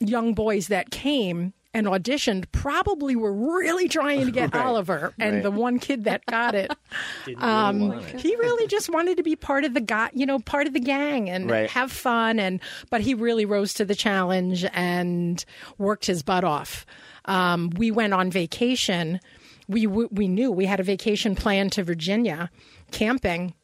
young 0.00 0.34
boys 0.34 0.68
that 0.68 0.90
came 0.90 1.52
and 1.74 1.86
auditioned 1.86 2.44
probably 2.52 3.16
were 3.16 3.32
really 3.32 3.88
trying 3.88 4.26
to 4.26 4.30
get 4.30 4.52
Right. 4.54 4.64
Oliver, 4.64 5.14
and 5.18 5.36
Right. 5.36 5.42
the 5.42 5.50
one 5.50 5.78
kid 5.78 6.04
that 6.04 6.24
got 6.26 6.54
it, 6.54 6.70
um, 7.38 7.90
really 7.90 8.04
it. 8.12 8.20
he 8.20 8.36
really 8.36 8.66
just 8.66 8.90
wanted 8.90 9.16
to 9.16 9.22
be 9.22 9.36
part 9.36 9.64
of 9.64 9.72
the 9.74 9.80
guy, 9.80 10.10
you 10.12 10.26
know, 10.26 10.38
part 10.38 10.66
of 10.66 10.72
the 10.74 10.80
gang 10.80 11.30
and 11.30 11.50
Right. 11.50 11.70
have 11.70 11.90
fun. 11.90 12.38
And 12.38 12.60
but 12.90 13.00
he 13.00 13.14
really 13.14 13.44
rose 13.46 13.74
to 13.74 13.84
the 13.84 13.94
challenge 13.94 14.64
and 14.72 15.44
worked 15.78 16.06
his 16.06 16.22
butt 16.22 16.44
off. 16.44 16.84
Um, 17.24 17.70
we 17.76 17.90
went 17.90 18.12
on 18.14 18.30
vacation. 18.30 19.20
We 19.68 19.86
we 19.86 20.28
knew 20.28 20.50
we 20.50 20.66
had 20.66 20.80
a 20.80 20.82
vacation 20.82 21.34
planned 21.36 21.72
to 21.72 21.84
Virginia, 21.84 22.50
camping, 22.90 23.54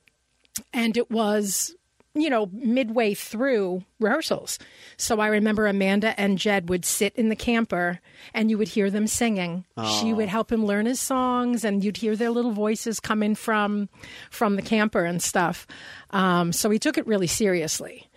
and 0.72 0.96
it 0.96 1.10
was 1.10 1.74
you 2.20 2.30
know 2.30 2.48
midway 2.52 3.14
through 3.14 3.82
rehearsals 4.00 4.58
so 4.96 5.20
i 5.20 5.26
remember 5.28 5.66
amanda 5.66 6.18
and 6.20 6.38
jed 6.38 6.68
would 6.68 6.84
sit 6.84 7.14
in 7.16 7.28
the 7.28 7.36
camper 7.36 8.00
and 8.34 8.50
you 8.50 8.58
would 8.58 8.68
hear 8.68 8.90
them 8.90 9.06
singing 9.06 9.64
she 10.00 10.12
would 10.12 10.28
help 10.28 10.50
him 10.52 10.64
learn 10.66 10.86
his 10.86 11.00
songs 11.00 11.64
and 11.64 11.84
you'd 11.84 11.96
hear 11.96 12.16
their 12.16 12.30
little 12.30 12.52
voices 12.52 13.00
coming 13.00 13.34
from 13.34 13.88
from 14.30 14.56
the 14.56 14.62
camper 14.62 15.04
and 15.04 15.22
stuff 15.22 15.66
um, 16.10 16.52
so 16.52 16.70
he 16.70 16.78
took 16.78 16.98
it 16.98 17.06
really 17.06 17.26
seriously 17.26 18.08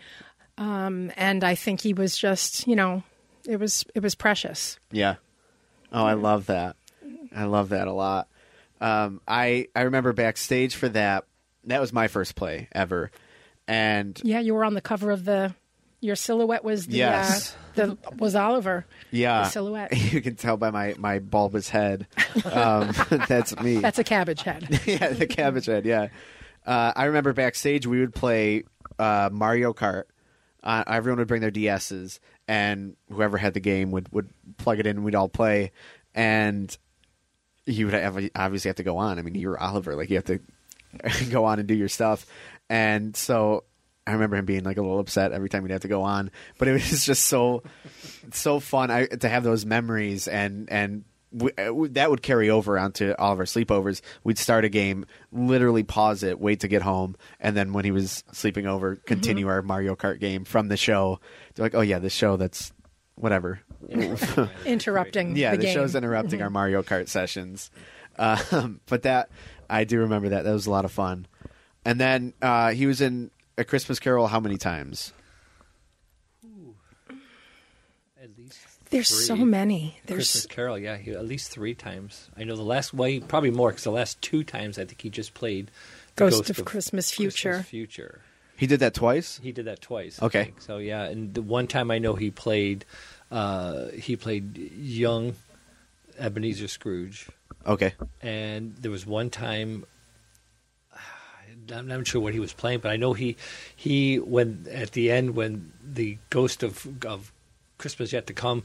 um, 0.57 1.11
and 1.15 1.43
i 1.43 1.55
think 1.55 1.81
he 1.81 1.93
was 1.93 2.17
just 2.17 2.67
you 2.67 2.75
know 2.75 3.03
it 3.47 3.59
was 3.59 3.85
it 3.95 4.01
was 4.03 4.15
precious 4.15 4.79
Yeah. 4.91 5.15
Oh, 5.93 6.05
I 6.05 6.13
love 6.13 6.45
that. 6.45 6.77
I 7.35 7.43
love 7.43 7.69
that 7.69 7.87
a 7.87 7.91
lot. 7.91 8.29
Um, 8.79 9.19
I 9.27 9.67
I 9.75 9.81
remember 9.81 10.13
backstage 10.13 10.75
for 10.75 10.87
that. 10.89 11.25
That 11.65 11.81
was 11.81 11.91
my 11.91 12.07
first 12.07 12.35
play 12.35 12.69
ever, 12.71 13.11
and 13.71 14.19
yeah 14.23 14.39
you 14.39 14.53
were 14.53 14.63
on 14.65 14.73
the 14.73 14.81
cover 14.81 15.11
of 15.11 15.23
the 15.25 15.53
your 16.01 16.15
silhouette 16.15 16.63
was 16.63 16.87
the 16.87 16.97
Yes. 16.97 17.55
uh, 17.77 17.85
the 17.85 17.97
was 18.17 18.35
oliver 18.35 18.85
yeah, 19.11 19.43
The 19.43 19.49
silhouette. 19.49 19.93
You 20.13 20.21
can 20.21 20.35
tell 20.35 20.57
by 20.57 20.71
my 20.71 20.95
my 20.97 21.19
bulbous 21.19 21.69
head. 21.69 22.07
Um, 22.45 22.91
that's 23.27 23.57
me. 23.59 23.77
that's 23.77 23.99
a 23.99 24.03
cabbage 24.03 24.41
head 24.43 24.67
yeah, 24.85 25.09
the 25.09 25.27
cabbage 25.27 25.65
head. 25.67 25.85
Yeah, 25.85 26.07
uh, 26.65 26.93
I 26.95 27.05
remember 27.05 27.33
backstage 27.33 27.85
we 27.85 27.99
would 27.99 28.13
play 28.15 28.63
uh, 28.99 29.29
Mario 29.31 29.73
Kart. 29.73 30.03
Uh, 30.63 30.83
everyone 30.87 31.19
would 31.19 31.27
bring 31.27 31.41
their 31.41 31.51
DSs, 31.51 32.19
and 32.47 32.95
whoever 33.11 33.37
had 33.37 33.53
the 33.53 33.59
game 33.59 33.91
would 33.91 34.11
would 34.13 34.29
plug 34.57 34.79
it 34.79 34.85
in. 34.87 34.97
and 34.97 35.05
We'd 35.05 35.15
all 35.15 35.27
play, 35.29 35.71
and 36.15 36.75
you 37.65 37.85
would 37.87 37.93
have, 37.95 38.17
obviously 38.35 38.69
have 38.69 38.75
to 38.77 38.83
go 38.83 38.97
on. 38.97 39.19
I 39.19 39.21
mean, 39.23 39.35
you're 39.35 39.59
Oliver, 39.59 39.95
like 39.95 40.09
you 40.09 40.15
have 40.17 40.25
to 40.25 40.39
go 41.29 41.45
on 41.45 41.59
and 41.59 41.67
do 41.67 41.73
your 41.75 41.87
stuff. 41.89 42.25
And 42.71 43.17
so 43.17 43.65
I 44.07 44.13
remember 44.13 44.37
him 44.37 44.45
being 44.45 44.63
like 44.63 44.77
a 44.77 44.81
little 44.81 44.99
upset 44.99 45.33
every 45.33 45.49
time 45.49 45.63
we'd 45.63 45.73
have 45.73 45.81
to 45.81 45.89
go 45.89 46.03
on, 46.03 46.31
but 46.57 46.69
it 46.69 46.71
was 46.91 47.05
just 47.05 47.25
so 47.25 47.63
so 48.31 48.61
fun 48.61 48.89
I, 48.89 49.07
to 49.07 49.27
have 49.27 49.43
those 49.43 49.65
memories 49.65 50.29
and 50.29 50.71
and 50.71 51.03
w- 51.35 51.53
uh, 51.57 51.87
that 51.91 52.09
would 52.09 52.21
carry 52.21 52.49
over 52.49 52.79
onto 52.79 53.13
all 53.19 53.33
of 53.33 53.39
our 53.39 53.45
sleepovers. 53.45 54.01
We'd 54.23 54.37
start 54.37 54.63
a 54.63 54.69
game, 54.69 55.05
literally 55.33 55.83
pause 55.83 56.23
it, 56.23 56.39
wait 56.39 56.61
to 56.61 56.69
get 56.69 56.81
home, 56.81 57.17
and 57.41 57.57
then 57.57 57.73
when 57.73 57.83
he 57.83 57.91
was 57.91 58.23
sleeping 58.31 58.67
over, 58.67 58.95
continue 58.95 59.49
our 59.49 59.61
Mario 59.61 59.97
Kart 59.97 60.21
game 60.21 60.45
from 60.45 60.69
the 60.69 60.77
show. 60.77 61.19
They're 61.55 61.65
like, 61.65 61.75
"Oh 61.75 61.81
yeah, 61.81 61.99
this 61.99 62.13
show 62.13 62.37
that's 62.37 62.71
whatever." 63.15 63.59
interrupting 64.65 65.35
yeah, 65.35 65.51
the, 65.51 65.57
the, 65.57 65.63
game. 65.63 65.73
Mm-hmm. 65.73 65.81
show's 65.81 65.95
interrupting 65.95 66.41
our 66.41 66.49
Mario 66.49 66.83
Kart 66.83 67.09
sessions. 67.09 67.69
Um, 68.19 68.81
but 68.87 69.03
that 69.03 69.29
I 69.69 69.85
do 69.85 70.01
remember 70.01 70.29
that 70.29 70.43
that 70.43 70.51
was 70.51 70.67
a 70.67 70.69
lot 70.69 70.83
of 70.83 70.91
fun. 70.91 71.25
And 71.85 71.99
then 71.99 72.33
uh, 72.41 72.71
he 72.71 72.85
was 72.85 73.01
in 73.01 73.31
A 73.57 73.63
Christmas 73.63 73.99
Carol 73.99 74.27
how 74.27 74.39
many 74.39 74.57
times? 74.57 75.13
At 78.21 78.29
least 78.37 78.59
There's 78.91 79.09
three. 79.09 79.25
so 79.25 79.35
many. 79.35 79.97
There's 80.05 80.17
Christmas 80.31 80.45
Carol, 80.45 80.77
yeah, 80.77 80.97
he, 80.97 81.11
at 81.11 81.25
least 81.25 81.51
three 81.51 81.73
times. 81.73 82.29
I 82.37 82.43
know 82.43 82.55
the 82.55 82.61
last, 82.61 82.93
well, 82.93 83.09
he- 83.09 83.19
probably 83.19 83.49
more 83.51 83.69
because 83.69 83.83
the 83.83 83.91
last 83.91 84.21
two 84.21 84.43
times 84.43 84.77
I 84.77 84.85
think 84.85 85.01
he 85.01 85.09
just 85.09 85.33
played 85.33 85.71
the 86.15 86.29
Ghost 86.29 86.49
of 86.51 86.63
Christmas 86.65 87.09
Future. 87.11 87.49
Christmas 87.53 87.67
Future. 87.67 88.21
He 88.57 88.67
did 88.67 88.79
that 88.81 88.93
twice. 88.93 89.39
He 89.41 89.51
did 89.51 89.65
that 89.65 89.81
twice. 89.81 90.21
I 90.21 90.25
Okay. 90.27 90.43
think. 90.45 90.61
So 90.61 90.77
yeah, 90.77 91.03
and 91.05 91.33
the 91.33 91.41
one 91.41 91.65
time 91.65 91.89
I 91.89 91.97
know 91.97 92.13
he 92.13 92.29
played, 92.29 92.85
uh, 93.31 93.87
he 93.87 94.15
played 94.15 94.55
young 94.57 95.33
Ebenezer 96.19 96.67
Scrooge, 96.67 97.27
Okay, 97.65 97.93
and 98.21 98.75
there 98.77 98.91
was 98.91 99.05
one 99.07 99.29
time. 99.31 99.85
I'm 101.73 101.87
not 101.87 102.05
sure 102.07 102.21
what 102.21 102.33
he 102.33 102.39
was 102.39 102.53
playing, 102.53 102.79
but 102.79 102.91
I 102.91 102.97
know 102.97 103.13
he 103.13 103.37
he 103.75 104.19
when 104.19 104.67
at 104.71 104.91
the 104.91 105.11
end 105.11 105.35
when 105.35 105.71
the 105.83 106.17
ghost 106.29 106.63
of 106.63 106.87
of 107.05 107.31
Christmas 107.77 108.13
yet 108.13 108.27
to 108.27 108.33
come 108.33 108.63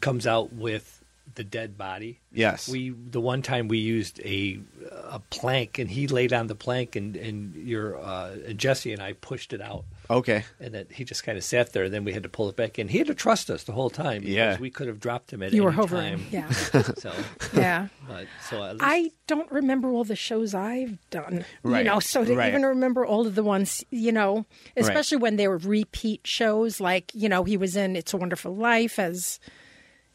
comes 0.00 0.26
out 0.26 0.52
with 0.52 1.02
the 1.34 1.44
dead 1.44 1.78
body. 1.78 2.18
yes, 2.32 2.68
We 2.68 2.90
the 2.90 3.20
one 3.20 3.42
time 3.42 3.68
we 3.68 3.78
used 3.78 4.20
a 4.20 4.60
a 4.90 5.20
plank 5.30 5.78
and 5.78 5.90
he 5.90 6.08
laid 6.08 6.32
on 6.32 6.46
the 6.46 6.54
plank 6.54 6.96
and 6.96 7.16
and 7.16 7.54
your 7.54 7.98
uh, 7.98 8.36
and 8.46 8.58
Jesse 8.58 8.92
and 8.92 9.02
I 9.02 9.12
pushed 9.14 9.52
it 9.52 9.60
out 9.60 9.84
okay, 10.10 10.44
and 10.58 10.74
that 10.74 10.92
he 10.92 11.04
just 11.04 11.24
kind 11.24 11.38
of 11.38 11.44
sat 11.44 11.72
there. 11.72 11.84
And 11.84 11.94
then 11.94 12.04
we 12.04 12.12
had 12.12 12.24
to 12.24 12.28
pull 12.28 12.48
it 12.48 12.56
back 12.56 12.78
in. 12.78 12.88
He 12.88 12.98
had 12.98 13.06
to 13.06 13.14
trust 13.14 13.48
us 13.50 13.64
the 13.64 13.72
whole 13.72 13.88
time 13.90 14.20
because 14.20 14.34
Yeah. 14.34 14.58
we 14.58 14.68
could 14.70 14.88
have 14.88 15.00
dropped 15.00 15.32
him 15.32 15.42
at 15.42 15.52
you 15.52 15.58
any 15.62 15.64
were 15.64 15.70
hovering. 15.72 16.18
time. 16.18 16.26
Yeah, 16.30 16.50
So, 16.98 17.12
yeah. 17.54 17.88
but 18.08 18.26
so 18.48 18.62
at 18.64 18.72
least, 18.72 18.84
I 18.86 19.10
don't 19.26 19.50
remember 19.50 19.88
all 19.90 20.04
the 20.04 20.16
shows 20.16 20.54
I've 20.54 20.98
done. 21.10 21.44
You 21.64 21.84
know, 21.84 22.00
so 22.00 22.24
to 22.24 22.34
right. 22.34 22.48
even 22.48 22.62
remember 22.66 23.06
all 23.06 23.26
of 23.26 23.34
the 23.34 23.42
ones, 23.44 23.84
you 23.90 24.12
know, 24.12 24.44
especially 24.76 25.18
when 25.18 25.36
they 25.36 25.48
were 25.48 25.58
repeat 25.58 26.26
shows, 26.26 26.80
like 26.80 27.12
you 27.14 27.28
know, 27.28 27.44
he 27.44 27.56
was 27.56 27.76
in 27.76 27.96
"It's 27.96 28.12
a 28.12 28.16
Wonderful 28.16 28.54
Life" 28.56 28.98
as 28.98 29.38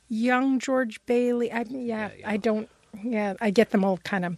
young 0.09 0.59
George 0.59 1.03
Bailey. 1.05 1.51
I, 1.51 1.65
yeah, 1.69 2.09
yeah. 2.17 2.29
I 2.29 2.37
don't. 2.37 2.69
Yeah, 3.03 3.33
I 3.41 3.49
get 3.49 3.71
them 3.71 3.83
all 3.83 3.97
kind 3.97 4.23
of 4.25 4.37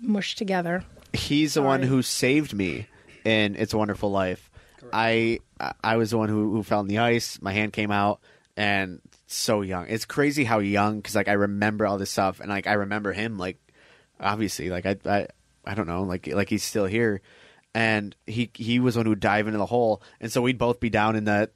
mushed 0.00 0.38
together. 0.38 0.84
he's 1.12 1.54
the 1.54 1.62
one 1.62 1.82
who 1.82 2.00
saved 2.02 2.54
me 2.54 2.86
in 3.24 3.54
It's 3.56 3.74
a 3.74 3.78
Wonderful 3.78 4.10
Life. 4.10 4.49
I 4.92 5.40
I 5.82 5.96
was 5.96 6.10
the 6.10 6.18
one 6.18 6.28
who, 6.28 6.52
who 6.52 6.62
fell 6.62 6.80
in 6.80 6.86
the 6.86 6.98
ice. 6.98 7.40
My 7.40 7.52
hand 7.52 7.72
came 7.72 7.90
out, 7.90 8.20
and 8.56 9.00
so 9.26 9.62
young. 9.62 9.86
It's 9.88 10.04
crazy 10.04 10.44
how 10.44 10.58
young 10.58 10.96
because 10.96 11.14
like 11.14 11.28
I 11.28 11.32
remember 11.32 11.86
all 11.86 11.98
this 11.98 12.10
stuff, 12.10 12.40
and 12.40 12.48
like 12.48 12.66
I 12.66 12.74
remember 12.74 13.12
him 13.12 13.38
like 13.38 13.58
obviously 14.18 14.70
like 14.70 14.86
I 14.86 14.96
I 15.06 15.28
I 15.64 15.74
don't 15.74 15.86
know 15.86 16.02
like 16.02 16.26
like 16.26 16.48
he's 16.48 16.64
still 16.64 16.86
here, 16.86 17.20
and 17.74 18.14
he 18.26 18.50
he 18.54 18.80
was 18.80 18.94
the 18.94 19.00
one 19.00 19.06
who 19.06 19.10
would 19.10 19.20
dive 19.20 19.46
into 19.46 19.58
the 19.58 19.66
hole, 19.66 20.02
and 20.20 20.32
so 20.32 20.42
we'd 20.42 20.58
both 20.58 20.80
be 20.80 20.90
down 20.90 21.16
in 21.16 21.24
the 21.24 21.50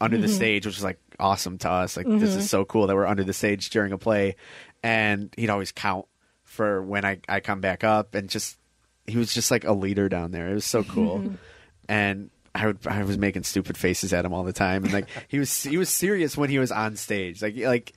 under 0.00 0.18
the 0.18 0.26
mm-hmm. 0.26 0.36
stage, 0.36 0.66
which 0.66 0.76
was 0.76 0.84
like 0.84 0.98
awesome 1.18 1.58
to 1.58 1.70
us. 1.70 1.96
Like 1.96 2.06
this 2.06 2.30
is 2.30 2.36
mm-hmm. 2.36 2.44
so 2.44 2.64
cool 2.64 2.86
that 2.86 2.96
we're 2.96 3.06
under 3.06 3.24
the 3.24 3.32
stage 3.32 3.70
during 3.70 3.92
a 3.92 3.98
play, 3.98 4.36
and 4.82 5.32
he'd 5.36 5.50
always 5.50 5.72
count 5.72 6.06
for 6.44 6.82
when 6.82 7.04
I 7.04 7.20
I 7.28 7.40
come 7.40 7.60
back 7.60 7.84
up, 7.84 8.14
and 8.14 8.28
just 8.28 8.58
he 9.06 9.18
was 9.18 9.32
just 9.32 9.50
like 9.50 9.64
a 9.64 9.72
leader 9.72 10.08
down 10.08 10.32
there. 10.32 10.48
It 10.48 10.54
was 10.54 10.64
so 10.64 10.82
cool, 10.84 11.34
and. 11.88 12.30
I 12.54 12.66
would 12.66 12.86
I 12.86 13.02
was 13.04 13.16
making 13.18 13.44
stupid 13.44 13.76
faces 13.76 14.12
at 14.12 14.24
him 14.24 14.32
all 14.32 14.44
the 14.44 14.52
time, 14.52 14.84
and 14.84 14.92
like 14.92 15.06
he 15.28 15.38
was 15.38 15.62
he 15.62 15.76
was 15.78 15.88
serious 15.88 16.36
when 16.36 16.50
he 16.50 16.58
was 16.58 16.72
on 16.72 16.96
stage. 16.96 17.40
Like 17.42 17.56
like 17.56 17.92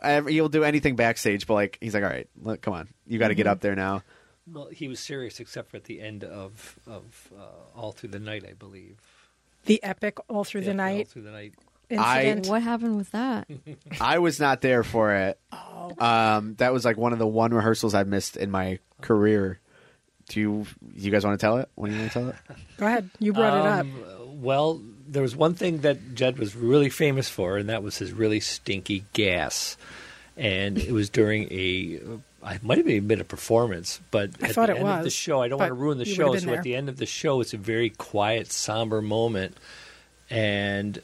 I, 0.00 0.20
he'll 0.20 0.48
do 0.50 0.64
anything 0.64 0.96
backstage, 0.96 1.46
but 1.46 1.54
like 1.54 1.78
he's 1.80 1.94
like, 1.94 2.02
all 2.04 2.10
right, 2.10 2.28
look, 2.42 2.60
come 2.60 2.74
on, 2.74 2.88
you 3.06 3.18
got 3.18 3.28
to 3.28 3.34
get 3.34 3.46
up 3.46 3.60
there 3.60 3.74
now. 3.74 4.02
well, 4.52 4.68
he 4.70 4.88
was 4.88 5.00
serious 5.00 5.40
except 5.40 5.70
for 5.70 5.78
at 5.78 5.84
the 5.84 6.00
end 6.00 6.22
of 6.24 6.78
of 6.86 7.30
uh, 7.38 7.78
all 7.78 7.92
through 7.92 8.10
the 8.10 8.18
night, 8.20 8.44
I 8.48 8.52
believe. 8.52 8.98
The 9.64 9.82
epic 9.82 10.18
all 10.28 10.44
through 10.44 10.60
Yeah, 10.60 10.66
the 10.66 10.70
All 10.72 10.76
night 10.76 11.08
through 11.08 11.22
the 11.22 11.30
night. 11.30 11.54
incident. 11.88 12.46
What 12.48 12.62
happened 12.62 12.96
with 12.96 13.10
that? 13.12 13.48
I 14.00 14.18
was 14.18 14.38
not 14.38 14.60
there 14.60 14.82
for 14.84 15.12
it. 15.14 15.40
Oh. 15.52 15.92
Um, 15.98 16.54
that 16.58 16.72
was 16.72 16.84
like 16.84 16.96
one 16.96 17.12
of 17.12 17.18
the 17.18 17.26
one 17.26 17.52
rehearsals 17.54 17.94
I 17.94 18.04
missed 18.04 18.36
in 18.36 18.50
my 18.50 18.78
career. 19.00 19.58
Do 20.28 20.40
you 20.40 20.66
you 20.94 21.10
guys 21.10 21.24
want 21.24 21.38
to 21.38 21.44
tell 21.44 21.58
it? 21.58 21.68
When 21.76 21.92
you 21.92 21.98
want 21.98 22.12
to 22.12 22.18
tell 22.18 22.28
it? 22.30 22.36
Go 22.78 22.86
ahead, 22.86 23.10
you 23.18 23.32
brought 23.32 23.58
it 23.60 23.66
up. 23.66 23.80
Um, 23.80 24.42
Well, 24.42 24.80
there 25.08 25.22
was 25.22 25.36
one 25.36 25.54
thing 25.54 25.78
that 25.78 26.14
Jed 26.14 26.38
was 26.38 26.54
really 26.56 26.90
famous 26.90 27.28
for, 27.28 27.56
and 27.56 27.68
that 27.68 27.82
was 27.82 27.96
his 27.98 28.12
really 28.12 28.40
stinky 28.40 29.04
gas. 29.12 29.76
And 30.36 30.76
it 30.78 30.92
was 30.92 31.08
during 31.08 31.44
a, 31.50 32.00
I 32.42 32.58
might 32.62 32.76
have 32.78 32.88
even 32.88 33.06
been 33.08 33.20
a 33.20 33.24
performance, 33.24 34.00
but 34.10 34.30
I 34.42 34.48
at 34.48 34.52
thought 34.54 34.66
the 34.66 34.76
it 34.76 34.80
end 34.80 34.88
of 34.88 35.04
the 35.04 35.10
show, 35.10 35.40
I 35.40 35.48
don't 35.48 35.58
want 35.58 35.70
to 35.70 35.74
ruin 35.74 35.96
the 35.98 36.04
show. 36.04 36.28
would've 36.28 36.42
So 36.42 36.48
been 36.48 36.58
at 36.58 36.62
the 36.64 36.74
end 36.76 36.88
of 36.90 36.96
the 36.98 37.06
show, 37.06 37.40
it's 37.40 37.54
a 37.54 37.56
very 37.56 37.88
quiet, 37.90 38.50
somber 38.52 39.00
moment, 39.00 39.56
and 40.28 41.00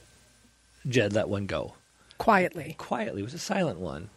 Jed 0.87 1.13
let 1.15 1.29
one 1.29 1.47
go 1.47 1.75
Quietly. 2.19 2.75
quietly. 2.79 3.23
It 3.23 3.25
was 3.25 3.35
a 3.35 3.39
silent 3.39 3.79
one, 3.79 4.11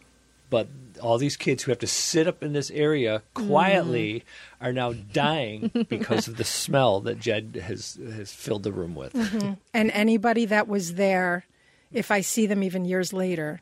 but 0.50 0.68
all 1.02 1.18
these 1.18 1.36
kids 1.36 1.62
who 1.62 1.70
have 1.70 1.78
to 1.80 1.86
sit 1.86 2.26
up 2.26 2.42
in 2.42 2.52
this 2.52 2.70
area 2.70 3.22
quietly 3.34 4.20
mm. 4.20 4.66
are 4.66 4.72
now 4.72 4.92
dying 4.92 5.70
because 5.88 6.28
of 6.28 6.36
the 6.36 6.44
smell 6.44 7.00
that 7.00 7.20
Jed 7.20 7.60
has 7.62 7.98
has 8.14 8.32
filled 8.32 8.62
the 8.62 8.72
room 8.72 8.94
with. 8.94 9.12
Mm-hmm. 9.12 9.54
And 9.74 9.90
anybody 9.90 10.46
that 10.46 10.68
was 10.68 10.94
there, 10.94 11.44
if 11.92 12.10
I 12.10 12.20
see 12.20 12.46
them 12.46 12.62
even 12.62 12.84
years 12.84 13.12
later, 13.12 13.60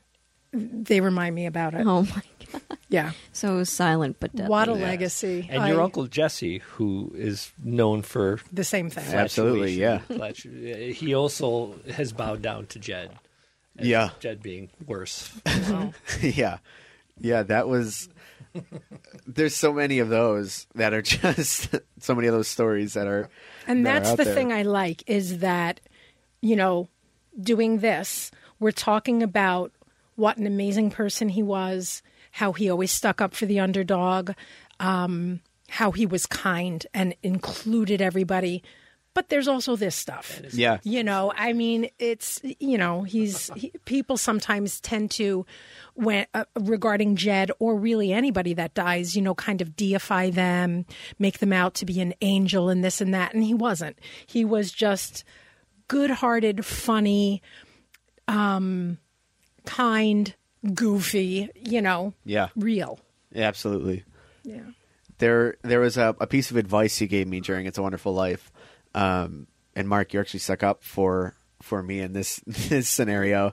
they 0.53 1.01
remind 1.01 1.35
me 1.35 1.47
about 1.47 1.75
it. 1.75 1.87
Oh 1.87 2.03
my 2.03 2.23
god. 2.53 2.79
Yeah. 2.89 3.13
So 3.33 3.55
it 3.55 3.59
was 3.59 3.71
silent 3.71 4.19
but 4.21 4.35
deadly. 4.35 4.51
What 4.51 4.69
a 4.69 4.73
Yeah. 4.73 4.87
legacy. 4.87 5.49
And 5.51 5.67
your 5.67 5.81
uncle 5.81 6.07
Jesse, 6.07 6.59
who 6.59 7.13
is 7.17 7.53
known 7.63 8.03
for 8.03 8.39
The 8.53 8.65
same 8.65 8.91
thing. 8.91 9.13
Absolutely, 9.13 9.73
yeah. 9.73 9.99
flatuation, 9.99 10.95
he 10.95 11.15
also 11.15 11.75
has 11.91 12.13
bowed 12.13 12.43
down 12.43 12.67
to 12.67 12.79
Jed. 12.79 13.11
As 13.79 13.87
Yeah. 13.87 14.11
Jed 14.21 14.43
being 14.43 14.71
worse. 14.87 15.31
yeah, 16.21 16.59
yeah. 17.19 17.43
That 17.43 17.69
was. 17.69 18.09
There's 19.27 19.57
so 19.57 19.73
many 19.73 19.99
of 19.99 20.09
those 20.09 20.67
that 20.75 20.93
are 20.95 21.03
just 21.03 21.75
so 22.01 22.15
many 22.15 22.29
of 22.29 22.35
those 22.35 22.49
stories 22.49 22.95
that 22.95 23.07
are. 23.07 23.29
And 23.67 23.85
that 23.85 24.01
that's 24.01 24.11
out 24.11 24.19
the 24.19 24.25
there. 24.25 24.35
thing 24.35 24.53
I 24.53 24.63
like 24.63 25.03
is 25.07 25.39
that, 25.39 25.81
you 26.41 26.55
know, 26.55 26.89
doing 27.41 27.79
this, 27.79 28.31
we're 28.61 28.71
talking 28.71 29.23
about 29.23 29.73
what 30.17 30.37
an 30.37 30.47
amazing 30.47 30.91
person 30.91 31.29
he 31.31 31.43
was, 31.43 32.03
how 32.31 32.53
he 32.53 32.71
always 32.71 32.93
stuck 32.93 33.21
up 33.21 33.35
for 33.35 33.47
the 33.47 33.59
underdog, 33.59 34.31
um, 34.79 35.41
how 35.69 35.91
he 35.91 36.07
was 36.07 36.27
kind 36.27 36.87
and 36.95 37.17
included 37.25 38.01
everybody. 38.01 38.63
But 39.15 39.29
there's 39.29 39.47
also 39.47 39.77
this 39.77 39.95
stuff. 39.95 40.41
Yeah, 40.53 40.79
You 40.83 41.05
know, 41.05 41.33
I 41.37 41.53
mean, 41.53 41.89
it's 42.01 42.41
you 42.59 42.77
know, 42.77 43.03
he's 43.05 43.49
he, 43.57 43.73
people 43.85 44.17
sometimes 44.17 44.81
tend 44.81 45.13
to, 45.13 45.47
when 45.95 46.27
uh, 46.35 46.45
regarding 46.59 47.15
Jed 47.15 47.53
or 47.61 47.77
really 47.77 48.13
anybody 48.13 48.55
that 48.55 48.75
dies, 48.75 49.15
you 49.15 49.23
know, 49.23 49.35
kind 49.35 49.61
of 49.61 49.77
deify 49.77 50.31
them, 50.31 50.85
make 51.19 51.39
them 51.39 51.53
out 51.53 51.75
to 51.75 51.87
be 51.87 52.01
an 52.01 52.15
angel 52.23 52.69
and 52.69 52.83
this 52.85 53.01
and 53.01 53.15
that, 53.15 53.35
and 53.35 53.45
he 53.45 53.55
wasn't. 53.55 53.97
He 54.27 54.45
was 54.45 54.73
just 54.73 55.23
good-hearted, 55.87 56.65
funny, 56.67 57.41
um, 58.27 58.99
kind, 59.65 60.35
goofy. 60.75 61.51
You 61.55 61.83
know, 61.83 62.15
yeah, 62.25 62.49
real. 62.57 62.99
yeah, 63.33 63.47
absolutely. 63.47 64.05
Yeah. 64.43 64.61
There, 65.19 65.57
there 65.63 65.79
was 65.79 65.97
a, 65.97 66.17
a 66.21 66.27
piece 66.27 66.51
of 66.51 66.57
advice 66.57 66.99
he 66.99 67.07
gave 67.07 67.29
me 67.29 67.41
during 67.41 67.67
"It's 67.67 67.79
a 67.79 67.83
Wonderful 67.83 68.13
Life," 68.13 68.51
um, 68.95 69.47
and 69.75 69.89
Mark, 69.89 70.13
you 70.13 70.21
actually 70.21 70.41
stuck 70.41 70.63
up 70.63 70.83
for 70.83 71.35
for 71.63 71.83
me 71.83 72.01
in 72.01 72.13
this 72.13 72.41
this 72.47 72.89
scenario. 72.89 73.53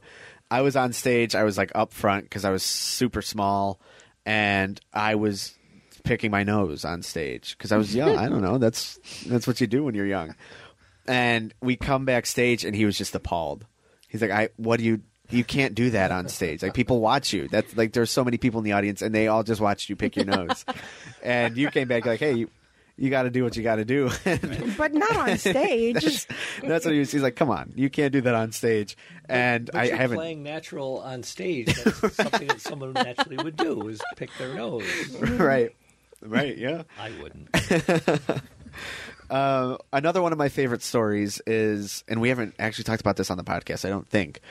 I 0.49 0.61
was 0.61 0.75
on 0.75 0.93
stage. 0.93 1.33
I 1.33 1.43
was 1.43 1.57
like 1.57 1.71
up 1.75 1.93
front 1.93 2.25
because 2.25 2.45
I 2.45 2.51
was 2.51 2.63
super 2.63 3.21
small, 3.21 3.79
and 4.25 4.79
I 4.93 5.15
was 5.15 5.55
picking 6.03 6.31
my 6.31 6.43
nose 6.43 6.83
on 6.83 7.01
stage 7.03 7.55
because 7.57 7.71
I 7.71 7.77
was 7.77 7.95
young. 7.95 8.17
I 8.17 8.29
don't 8.29 8.41
know. 8.41 8.57
That's 8.57 8.99
that's 9.25 9.47
what 9.47 9.61
you 9.61 9.67
do 9.67 9.83
when 9.83 9.95
you're 9.95 10.05
young. 10.05 10.35
And 11.07 11.53
we 11.61 11.75
come 11.75 12.05
backstage, 12.05 12.63
and 12.63 12.75
he 12.75 12.85
was 12.85 12.97
just 12.97 13.15
appalled. 13.15 13.65
He's 14.07 14.21
like, 14.21 14.31
"I 14.31 14.49
what 14.57 14.77
do 14.77 14.85
you?" 14.85 15.01
You 15.29 15.45
can't 15.45 15.73
do 15.73 15.91
that 15.91 16.11
on 16.11 16.27
stage. 16.27 16.61
Like 16.61 16.73
people 16.73 16.99
watch 16.99 17.31
you. 17.31 17.47
That's 17.47 17.77
like 17.77 17.93
there's 17.93 18.11
so 18.11 18.25
many 18.25 18.37
people 18.37 18.59
in 18.59 18.65
the 18.65 18.73
audience, 18.73 19.01
and 19.01 19.15
they 19.15 19.29
all 19.29 19.43
just 19.43 19.61
watched 19.61 19.87
you 19.87 19.95
pick 19.95 20.17
your 20.17 20.25
nose. 20.25 20.65
and 21.23 21.55
you 21.55 21.71
came 21.71 21.87
back 21.87 22.05
like, 22.05 22.19
"Hey, 22.19 22.33
you, 22.33 22.49
you 23.01 23.09
got 23.09 23.23
to 23.23 23.29
do 23.29 23.43
what 23.43 23.55
you 23.57 23.63
got 23.63 23.75
to 23.77 23.85
do." 23.85 24.09
But 24.77 24.93
not 24.93 25.15
on 25.15 25.37
stage. 25.37 26.25
that's 26.63 26.85
what 26.85 26.93
he 26.93 26.99
was. 26.99 27.11
He's 27.11 27.21
like, 27.21 27.35
"Come 27.35 27.49
on, 27.49 27.73
you 27.75 27.89
can't 27.89 28.11
do 28.13 28.21
that 28.21 28.35
on 28.35 28.51
stage." 28.51 28.95
And 29.27 29.65
But 29.65 29.75
I 29.75 29.83
you're 29.85 29.97
haven't. 29.97 30.17
playing 30.17 30.43
natural 30.43 30.99
on 30.99 31.23
stage. 31.23 31.67
That's 31.83 32.15
something 32.15 32.47
that 32.47 32.61
someone 32.61 32.93
naturally 32.93 33.37
would 33.43 33.55
do 33.57 33.87
is 33.89 34.01
pick 34.15 34.29
their 34.37 34.53
nose. 34.55 34.85
right, 35.21 35.75
right, 36.21 36.57
yeah. 36.57 36.83
I 36.99 37.11
wouldn't. 37.21 37.49
Uh, 39.29 39.77
another 39.93 40.21
one 40.21 40.33
of 40.33 40.37
my 40.37 40.49
favorite 40.49 40.83
stories 40.83 41.41
is, 41.47 42.03
and 42.09 42.19
we 42.19 42.27
haven't 42.27 42.53
actually 42.59 42.83
talked 42.83 42.99
about 42.99 43.15
this 43.15 43.31
on 43.31 43.37
the 43.37 43.43
podcast, 43.45 43.85
I 43.85 43.89
don't 43.89 44.07
think. 44.07 44.41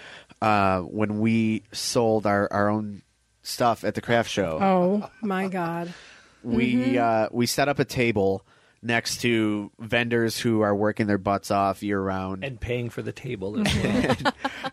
Uh, 0.41 0.81
when 0.81 1.21
we 1.21 1.65
sold 1.71 2.25
our, 2.27 2.51
our 2.51 2.71
own 2.71 3.03
stuff 3.43 3.85
at 3.85 3.95
the 3.95 4.01
craft 4.01 4.31
show, 4.31 4.59
oh 4.61 5.11
my 5.21 5.49
God. 5.49 5.93
We 6.43 6.99
uh, 6.99 7.29
we 7.33 7.47
set 7.47 7.69
up 7.69 7.79
a 7.79 7.85
table 7.85 8.45
next 8.83 9.21
to 9.21 9.71
vendors 9.79 10.39
who 10.39 10.63
are 10.63 10.75
working 10.75 11.07
their 11.07 11.19
butts 11.19 11.51
off 11.51 11.83
year 11.83 12.01
round 12.01 12.43
And 12.45 12.59
paying 12.59 12.89
for 12.89 13.03
the 13.03 13.13
table 13.13 13.61
as 13.61 13.75
well. 13.85 14.33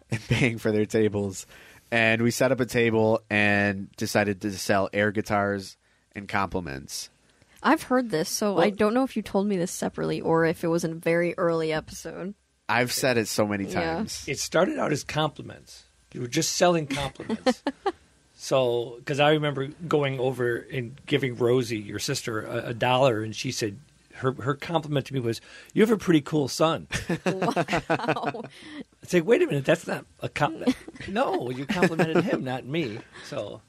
and 0.10 0.22
paying 0.30 0.58
for 0.60 0.72
their 0.72 0.86
tables. 0.86 1.46
And 1.92 2.22
we 2.22 2.32
set 2.32 2.52
up 2.52 2.60
a 2.60 2.66
table 2.66 3.22
and 3.30 3.92
decided 3.98 4.42
to 4.42 4.52
sell 4.58 4.90
air 4.94 5.12
guitars 5.12 5.78
and 6.16 6.28
compliments. 6.28 7.10
I've 7.64 7.84
heard 7.84 8.10
this, 8.12 8.30
so 8.30 8.60
I 8.60 8.70
don't 8.70 8.94
know 8.94 9.04
if 9.04 9.16
you 9.18 9.22
told 9.24 9.48
me 9.48 9.58
this 9.58 9.72
separately 9.72 10.22
or 10.22 10.46
if 10.46 10.64
it 10.64 10.68
was 10.68 10.84
in 10.86 10.92
a 10.92 10.96
very 10.96 11.34
early 11.38 11.74
episode. 11.74 12.34
I've 12.70 12.92
said 12.92 13.18
it 13.18 13.28
so 13.28 13.46
many 13.48 13.66
Yeah. 13.66 13.96
times. 13.96 14.24
it 14.28 14.40
started 14.40 14.78
out 14.78 14.92
as 14.94 15.04
compliments. 15.04 15.84
You 16.14 16.22
were 16.22 16.28
just 16.28 16.56
selling 16.56 16.88
compliments. 16.88 17.64
so, 18.40 18.96
because 19.00 19.20
I 19.20 19.32
remember 19.32 19.68
going 19.88 20.20
over 20.20 20.58
and 20.72 20.96
giving 21.08 21.36
Rosie, 21.36 21.80
your 21.80 21.98
sister, 22.00 22.46
a, 22.46 22.68
a 22.68 22.74
dollar, 22.74 23.24
and 23.24 23.36
she 23.36 23.52
said 23.52 23.80
her 24.14 24.32
her 24.34 24.54
compliment 24.54 25.08
to 25.08 25.14
me 25.16 25.20
was, 25.20 25.42
"You 25.74 25.82
have 25.82 25.92
a 25.92 25.98
pretty 25.98 26.22
cool 26.22 26.48
son." 26.48 26.88
Wow. 27.26 28.44
It's 29.04 29.14
like, 29.14 29.26
wait 29.26 29.42
a 29.42 29.46
minute, 29.46 29.64
that's 29.64 29.88
not 29.88 30.06
a 30.20 30.28
compliment. 30.28 30.76
no, 31.08 31.50
you 31.50 31.66
complimented 31.66 32.26
him, 32.26 32.44
not 32.44 32.66
me. 32.66 33.00
So, 33.24 33.62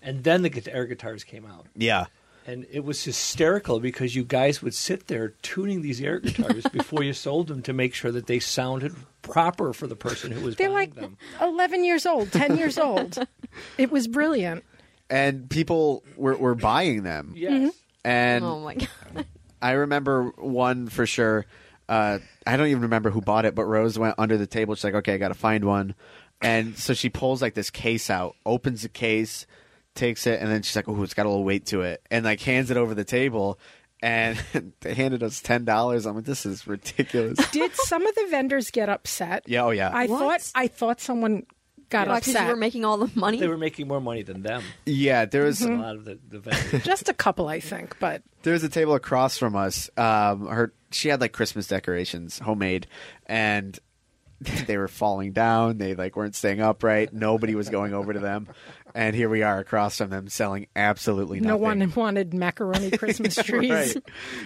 and 0.00 0.22
then 0.22 0.42
the 0.42 0.68
air 0.72 0.86
guitars 0.86 1.24
came 1.24 1.44
out. 1.44 1.66
Yeah. 1.74 2.04
And 2.46 2.66
it 2.70 2.84
was 2.84 3.02
hysterical 3.02 3.80
because 3.80 4.14
you 4.14 4.22
guys 4.22 4.62
would 4.62 4.74
sit 4.74 5.08
there 5.08 5.30
tuning 5.42 5.82
these 5.82 6.00
air 6.00 6.20
guitars 6.20 6.64
before 6.72 7.02
you 7.02 7.12
sold 7.14 7.48
them 7.48 7.62
to 7.62 7.72
make 7.72 7.94
sure 7.94 8.12
that 8.12 8.28
they 8.28 8.38
sounded 8.38 8.94
proper 9.22 9.72
for 9.72 9.88
the 9.88 9.96
person 9.96 10.30
who 10.30 10.44
was 10.44 10.54
They're 10.54 10.68
buying 10.68 10.90
like 10.90 10.94
them. 10.94 11.16
11 11.40 11.82
years 11.82 12.06
old, 12.06 12.30
10 12.30 12.56
years 12.56 12.78
old. 12.78 13.18
It 13.78 13.90
was 13.90 14.08
brilliant. 14.08 14.64
And 15.08 15.48
people 15.48 16.02
were, 16.16 16.36
were 16.36 16.54
buying 16.54 17.02
them. 17.02 17.32
Yes. 17.36 17.74
And 18.04 18.44
oh 18.44 18.60
my 18.60 18.74
god. 18.74 19.26
I 19.62 19.72
remember 19.72 20.30
one 20.36 20.88
for 20.88 21.06
sure. 21.06 21.46
Uh, 21.88 22.18
I 22.46 22.56
don't 22.56 22.68
even 22.68 22.82
remember 22.82 23.10
who 23.10 23.20
bought 23.20 23.44
it, 23.44 23.54
but 23.54 23.64
Rose 23.64 23.98
went 23.98 24.16
under 24.18 24.36
the 24.36 24.46
table. 24.46 24.74
She's 24.74 24.84
like, 24.84 24.94
"Okay, 24.94 25.14
I 25.14 25.18
got 25.18 25.28
to 25.28 25.34
find 25.34 25.64
one," 25.64 25.94
and 26.42 26.76
so 26.76 26.94
she 26.94 27.08
pulls 27.08 27.40
like 27.40 27.54
this 27.54 27.70
case 27.70 28.10
out, 28.10 28.34
opens 28.44 28.82
the 28.82 28.88
case, 28.88 29.46
takes 29.94 30.26
it, 30.26 30.40
and 30.40 30.50
then 30.50 30.62
she's 30.62 30.74
like, 30.74 30.88
"Oh, 30.88 31.00
it's 31.04 31.14
got 31.14 31.26
a 31.26 31.28
little 31.28 31.44
weight 31.44 31.66
to 31.66 31.82
it," 31.82 32.02
and 32.10 32.24
like 32.24 32.40
hands 32.40 32.70
it 32.72 32.76
over 32.76 32.94
the 32.94 33.04
table. 33.04 33.58
And 34.02 34.36
they 34.80 34.94
handed 34.94 35.22
us 35.22 35.40
ten 35.40 35.64
dollars. 35.64 36.06
I'm 36.06 36.16
like, 36.16 36.24
"This 36.24 36.44
is 36.44 36.66
ridiculous." 36.66 37.38
Did 37.50 37.72
some 37.76 38.04
of 38.04 38.14
the 38.16 38.26
vendors 38.30 38.70
get 38.72 38.88
upset? 38.88 39.44
yeah, 39.46 39.64
oh 39.64 39.70
yeah, 39.70 39.90
I 39.92 40.06
What? 40.06 40.18
thought 40.18 40.52
I 40.56 40.66
thought 40.66 41.00
someone 41.00 41.44
got 41.90 42.08
Why? 42.08 42.16
Because 42.20 42.34
upset. 42.34 42.46
you 42.46 42.52
were 42.52 42.56
making 42.58 42.84
all 42.84 42.98
the 42.98 43.10
money. 43.18 43.38
They 43.38 43.48
were 43.48 43.58
making 43.58 43.88
more 43.88 44.00
money 44.00 44.22
than 44.22 44.42
them. 44.42 44.62
yeah. 44.84 45.24
There 45.24 45.44
was 45.44 45.60
A 45.62 45.70
lot 45.70 45.96
of 45.96 46.04
the, 46.04 46.18
the 46.28 46.38
vendors. 46.40 46.82
Just 46.84 47.08
a 47.08 47.14
couple, 47.14 47.48
I 47.48 47.60
think, 47.60 47.98
but 47.98 48.22
there 48.42 48.52
was 48.52 48.64
a 48.64 48.68
table 48.68 48.94
across 48.94 49.38
from 49.38 49.56
us. 49.56 49.90
Um, 49.96 50.46
her 50.46 50.72
she 50.90 51.08
had 51.08 51.20
like 51.20 51.32
Christmas 51.32 51.66
decorations, 51.66 52.38
homemade, 52.38 52.86
and 53.26 53.78
they 54.66 54.76
were 54.76 54.88
falling 54.88 55.32
down. 55.32 55.78
They 55.78 55.94
like 55.94 56.16
weren't 56.16 56.34
staying 56.34 56.60
upright. 56.60 57.12
Nobody 57.12 57.54
was 57.54 57.68
going 57.68 57.94
over 57.94 58.12
to 58.12 58.18
them, 58.20 58.48
and 58.94 59.16
here 59.16 59.28
we 59.28 59.42
are 59.42 59.58
across 59.58 59.98
from 59.98 60.10
them 60.10 60.28
selling 60.28 60.66
absolutely 60.76 61.40
nothing. 61.40 61.48
no 61.48 61.56
one 61.56 61.92
wanted 61.94 62.34
macaroni 62.34 62.90
Christmas 62.98 63.34
trees. 63.36 63.70
right, 63.70 63.96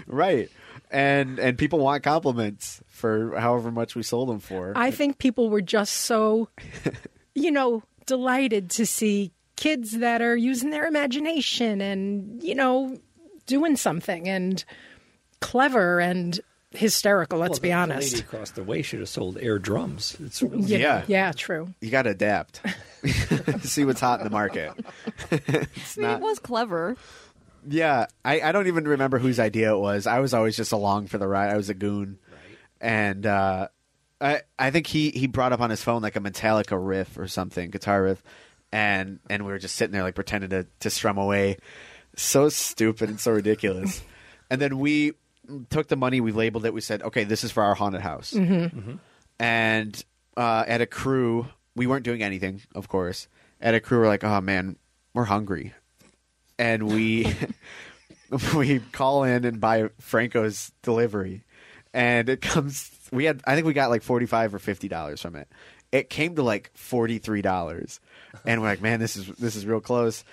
right. 0.06 0.48
And 0.92 1.38
and 1.38 1.56
people 1.58 1.78
want 1.78 2.02
compliments 2.02 2.82
for 2.88 3.38
however 3.38 3.70
much 3.70 3.94
we 3.94 4.02
sold 4.02 4.28
them 4.28 4.40
for. 4.40 4.72
I 4.74 4.90
think 4.90 5.18
people 5.18 5.48
were 5.50 5.60
just 5.62 5.92
so, 5.92 6.48
you 7.34 7.50
know, 7.50 7.82
delighted 8.06 8.70
to 8.70 8.86
see 8.86 9.32
kids 9.56 9.92
that 9.98 10.22
are 10.22 10.36
using 10.36 10.70
their 10.70 10.86
imagination 10.86 11.80
and, 11.80 12.42
you 12.42 12.54
know, 12.54 12.98
doing 13.46 13.76
something 13.76 14.28
and 14.28 14.64
clever 15.40 16.00
and 16.00 16.40
hysterical, 16.72 17.38
let's 17.38 17.52
Well, 17.52 17.60
be 17.60 17.68
the- 17.68 17.68
the 17.68 17.72
honest. 17.74 18.12
lady 18.14 18.24
across 18.24 18.50
the 18.52 18.62
way 18.62 18.82
should 18.82 19.00
have 19.00 19.08
sold 19.08 19.38
air 19.40 19.58
drums. 19.58 20.16
It's 20.24 20.40
really 20.42 20.62
Yeah, 20.62 20.78
Yeah. 20.78 21.04
yeah, 21.08 21.32
true. 21.32 21.74
you 21.80 21.90
got 21.90 22.02
to 22.02 22.10
adapt. 22.10 22.60
See 23.62 23.84
what's 23.84 24.00
hot 24.00 24.20
in 24.20 24.24
the 24.24 24.30
market. 24.30 24.72
I 25.30 25.40
mean, 25.48 25.66
not- 25.98 26.20
it 26.20 26.22
was 26.22 26.38
clever. 26.38 26.96
Yeah, 27.68 28.06
I, 28.24 28.40
I 28.40 28.52
don't 28.52 28.68
even 28.68 28.86
remember 28.88 29.18
whose 29.18 29.38
idea 29.38 29.74
it 29.74 29.78
was. 29.78 30.06
I 30.06 30.20
was 30.20 30.32
always 30.32 30.56
just 30.56 30.72
along 30.72 31.08
for 31.08 31.18
the 31.18 31.28
ride. 31.28 31.50
I 31.50 31.56
was 31.58 31.68
a 31.68 31.74
goon, 31.74 32.18
and 32.80 33.26
uh, 33.26 33.68
I 34.20 34.42
I 34.58 34.70
think 34.70 34.86
he 34.86 35.10
he 35.10 35.26
brought 35.26 35.52
up 35.52 35.60
on 35.60 35.70
his 35.70 35.82
phone 35.82 36.02
like 36.02 36.16
a 36.16 36.20
Metallica 36.20 36.78
riff 36.80 37.18
or 37.18 37.26
something, 37.26 37.70
guitar 37.70 38.02
riff, 38.02 38.22
and 38.72 39.20
and 39.28 39.44
we 39.44 39.52
were 39.52 39.58
just 39.58 39.76
sitting 39.76 39.92
there 39.92 40.02
like 40.02 40.14
pretending 40.14 40.50
to 40.50 40.66
to 40.80 40.90
strum 40.90 41.18
away. 41.18 41.58
So 42.16 42.48
stupid 42.48 43.08
and 43.08 43.20
so 43.20 43.32
ridiculous. 43.32 44.02
and 44.50 44.60
then 44.60 44.78
we 44.78 45.12
took 45.70 45.88
the 45.88 45.96
money, 45.96 46.20
we 46.20 46.32
labeled 46.32 46.64
it, 46.64 46.74
we 46.74 46.80
said, 46.80 47.02
okay, 47.02 47.24
this 47.24 47.44
is 47.44 47.52
for 47.52 47.62
our 47.62 47.74
haunted 47.74 48.02
house. 48.02 48.32
And 49.38 50.04
uh, 50.36 50.64
at 50.66 50.80
a 50.80 50.86
crew, 50.86 51.46
we 51.74 51.86
weren't 51.86 52.04
doing 52.04 52.22
anything, 52.22 52.62
of 52.74 52.88
course. 52.88 53.28
At 53.60 53.74
a 53.74 53.80
crew, 53.80 54.00
we're 54.00 54.08
like, 54.08 54.24
oh 54.24 54.40
man, 54.40 54.76
we're 55.14 55.24
hungry, 55.24 55.72
and 56.58 56.88
we 56.92 57.32
we 58.54 58.80
call 58.92 59.24
in 59.24 59.44
and 59.44 59.60
buy 59.60 59.88
Franco's 60.00 60.72
delivery, 60.82 61.44
and 61.92 62.28
it 62.28 62.40
comes. 62.40 62.90
We 63.12 63.24
had 63.24 63.42
I 63.46 63.54
think 63.54 63.66
we 63.66 63.72
got 63.72 63.90
like 63.90 64.02
forty 64.02 64.26
five 64.26 64.54
or 64.54 64.58
fifty 64.58 64.88
dollars 64.88 65.20
from 65.20 65.36
it. 65.36 65.48
It 65.92 66.08
came 66.10 66.36
to 66.36 66.42
like 66.42 66.70
forty 66.74 67.18
three 67.18 67.42
dollars, 67.42 68.00
and 68.46 68.60
we're 68.60 68.68
like, 68.68 68.80
man, 68.80 69.00
this 69.00 69.16
is 69.16 69.26
this 69.26 69.56
is 69.56 69.66
real 69.66 69.80
close. 69.80 70.24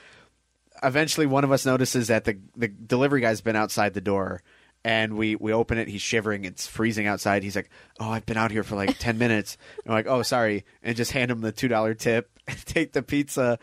Eventually, 0.84 1.26
one 1.26 1.44
of 1.44 1.52
us 1.52 1.66
notices 1.66 2.08
that 2.08 2.26
the 2.26 2.38
the 2.56 2.68
delivery 2.68 3.22
guy's 3.22 3.41
been 3.41 3.56
outside 3.56 3.94
the 3.94 4.02
door. 4.02 4.41
And 4.86 5.18
we, 5.18 5.36
we 5.36 5.52
open 5.52 5.80
it. 5.80 5.90
He's 5.90 6.04
shivering. 6.04 6.45
It's 6.45 6.66
freezing 6.66 7.08
outside. 7.08 7.44
He's 7.44 7.58
like, 7.58 7.70
"Oh, 7.99 8.10
I've 8.10 8.26
been 8.26 8.38
out 8.38 8.52
here 8.52 8.64
for 8.64 8.76
like 8.76 8.98
ten 8.99 9.18
minutes." 9.26 9.58
And 9.84 9.88
we're 9.91 9.95
like, 9.95 10.08
"Oh, 10.08 10.22
sorry," 10.22 10.64
and 10.82 10.95
just 10.95 11.12
hand 11.12 11.30
him 11.30 11.41
the 11.41 11.52
two 11.52 11.68
dollar 11.68 11.94
tip. 11.94 12.30
And 12.48 12.58
take 12.66 12.94
the 12.94 13.02
pizza, 13.04 13.60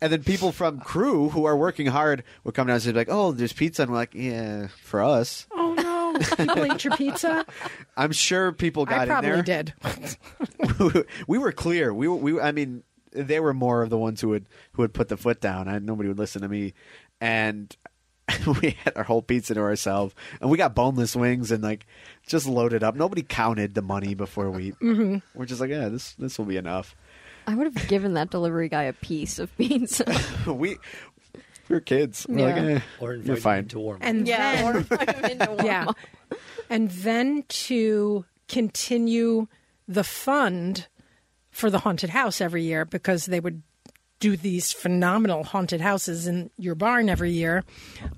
and 0.00 0.12
then 0.12 0.22
people 0.22 0.52
from 0.52 0.78
crew 0.78 1.30
who 1.30 1.46
are 1.46 1.56
working 1.56 1.86
hard 1.86 2.22
would 2.44 2.54
come 2.54 2.68
down 2.68 2.74
and 2.74 2.82
say 2.82 2.92
like, 2.92 3.08
"Oh, 3.10 3.32
there's 3.32 3.54
pizza," 3.54 3.82
and 3.82 3.90
we're 3.90 3.96
like, 3.96 4.14
"Yeah, 4.14 4.68
for 4.82 5.02
us." 5.02 5.46
Oh, 5.50 5.65
People 6.36 6.72
ate 6.72 6.84
your 6.84 6.96
pizza. 6.96 7.44
I'm 7.96 8.12
sure 8.12 8.52
people 8.52 8.84
got 8.84 9.00
I 9.00 9.02
in 9.02 9.08
probably 9.08 9.30
there. 9.30 9.42
did. 9.42 9.74
we 11.26 11.38
were 11.38 11.52
clear. 11.52 11.92
We 11.92 12.08
were, 12.08 12.16
we 12.16 12.40
I 12.40 12.52
mean, 12.52 12.82
they 13.12 13.40
were 13.40 13.54
more 13.54 13.82
of 13.82 13.90
the 13.90 13.98
ones 13.98 14.20
who 14.20 14.28
would 14.28 14.46
who 14.72 14.82
would 14.82 14.94
put 14.94 15.08
the 15.08 15.16
foot 15.16 15.40
down. 15.40 15.68
I, 15.68 15.78
nobody 15.78 16.08
would 16.08 16.18
listen 16.18 16.42
to 16.42 16.48
me, 16.48 16.74
and 17.20 17.74
we 18.62 18.76
had 18.84 18.96
our 18.96 19.04
whole 19.04 19.22
pizza 19.22 19.54
to 19.54 19.60
ourselves, 19.60 20.14
and 20.40 20.50
we 20.50 20.58
got 20.58 20.74
boneless 20.74 21.14
wings 21.16 21.50
and 21.50 21.62
like 21.62 21.86
just 22.26 22.46
loaded 22.46 22.82
up. 22.82 22.94
Nobody 22.94 23.22
counted 23.22 23.74
the 23.74 23.82
money 23.82 24.14
before 24.14 24.50
we. 24.50 24.72
Mm-hmm. 24.86 25.18
We're 25.34 25.46
just 25.46 25.60
like, 25.60 25.70
yeah, 25.70 25.88
this 25.88 26.12
this 26.14 26.38
will 26.38 26.44
be 26.44 26.56
enough. 26.56 26.94
I 27.46 27.54
would 27.54 27.72
have 27.72 27.88
given 27.88 28.14
that 28.14 28.30
delivery 28.30 28.68
guy 28.68 28.84
a 28.84 28.92
piece 28.92 29.38
of 29.38 29.56
pizza. 29.56 30.04
we 30.46 30.78
we're 31.68 31.80
kids. 31.80 32.26
We're 32.28 32.46
like, 32.46 32.56
eh, 32.56 32.80
Or 33.00 33.14
you're 33.14 33.36
fine. 33.36 33.62
them 33.62 33.68
to 33.68 33.78
warm. 33.80 33.98
And 34.02 34.26
yeah, 34.28 34.56
then, 34.56 34.64
or 34.64 34.76
invite 34.78 35.14
him 35.16 35.24
into 35.24 35.46
warm 35.52 35.66
yeah, 35.66 35.86
and 36.70 36.90
then 36.90 37.44
to 37.48 38.24
continue 38.48 39.46
the 39.88 40.04
fund 40.04 40.86
for 41.50 41.70
the 41.70 41.78
haunted 41.80 42.10
house 42.10 42.40
every 42.40 42.62
year 42.64 42.84
because 42.84 43.26
they 43.26 43.40
would 43.40 43.62
do 44.20 44.36
these 44.36 44.72
phenomenal 44.72 45.44
haunted 45.44 45.80
houses 45.80 46.26
in 46.26 46.50
your 46.56 46.74
barn 46.74 47.08
every 47.08 47.30
year. 47.32 47.64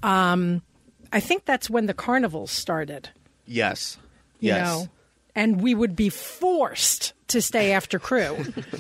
Um, 0.03 0.63
I 1.13 1.21
think 1.21 1.45
that's 1.45 1.69
when 1.71 1.87
the 1.87 1.95
carnivals 1.95 2.51
started. 2.51 3.09
Yes. 3.47 3.97
you 4.41 4.49
Yes. 4.49 4.67
know, 4.67 4.89
and 5.35 5.61
we 5.61 5.75
would 5.75 5.97
be 5.97 6.09
forced 6.09 7.15
to 7.29 7.41
stay 7.43 7.73
after 7.73 7.99
crew 7.99 8.37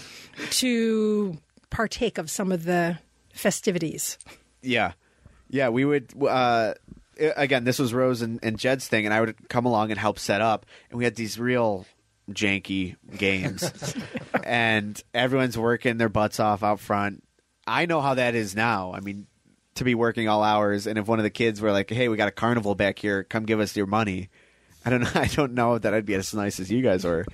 to 0.50 1.38
partake 1.70 2.18
of 2.18 2.30
some 2.30 2.52
of 2.52 2.64
the 2.64 2.98
festivities. 3.32 4.18
Yeah, 4.62 4.92
yeah. 5.48 5.68
We 5.68 5.84
would. 5.84 6.12
Uh, 6.20 6.74
again, 7.18 7.64
this 7.64 7.78
was 7.78 7.92
Rose 7.92 8.22
and, 8.22 8.38
and 8.42 8.58
Jed's 8.58 8.86
thing, 8.88 9.04
and 9.04 9.14
I 9.14 9.20
would 9.20 9.48
come 9.48 9.66
along 9.66 9.90
and 9.90 9.98
help 9.98 10.18
set 10.18 10.40
up, 10.40 10.66
and 10.90 10.98
we 10.98 11.04
had 11.04 11.16
these 11.16 11.38
real 11.38 11.86
janky 12.30 12.96
games, 13.16 13.94
and 14.44 15.02
everyone's 15.14 15.58
working 15.58 15.96
their 15.98 16.08
butts 16.08 16.40
off 16.40 16.62
out 16.62 16.80
front. 16.80 17.24
I 17.66 17.86
know 17.86 18.00
how 18.00 18.14
that 18.14 18.34
is 18.34 18.54
now. 18.56 18.92
I 18.94 19.00
mean, 19.00 19.26
to 19.76 19.84
be 19.84 19.94
working 19.94 20.28
all 20.28 20.42
hours, 20.42 20.86
and 20.86 20.98
if 20.98 21.06
one 21.06 21.18
of 21.18 21.22
the 21.22 21.30
kids 21.30 21.60
were 21.60 21.72
like, 21.72 21.90
"Hey, 21.90 22.08
we 22.08 22.16
got 22.16 22.28
a 22.28 22.32
carnival 22.32 22.74
back 22.74 22.98
here. 22.98 23.24
Come 23.24 23.44
give 23.46 23.60
us 23.60 23.76
your 23.76 23.86
money," 23.86 24.28
I 24.84 24.90
don't 24.90 25.02
know. 25.02 25.10
I 25.14 25.26
don't 25.26 25.52
know 25.54 25.78
that 25.78 25.94
I'd 25.94 26.06
be 26.06 26.14
as 26.14 26.34
nice 26.34 26.60
as 26.60 26.70
you 26.70 26.82
guys 26.82 27.04
were. 27.04 27.24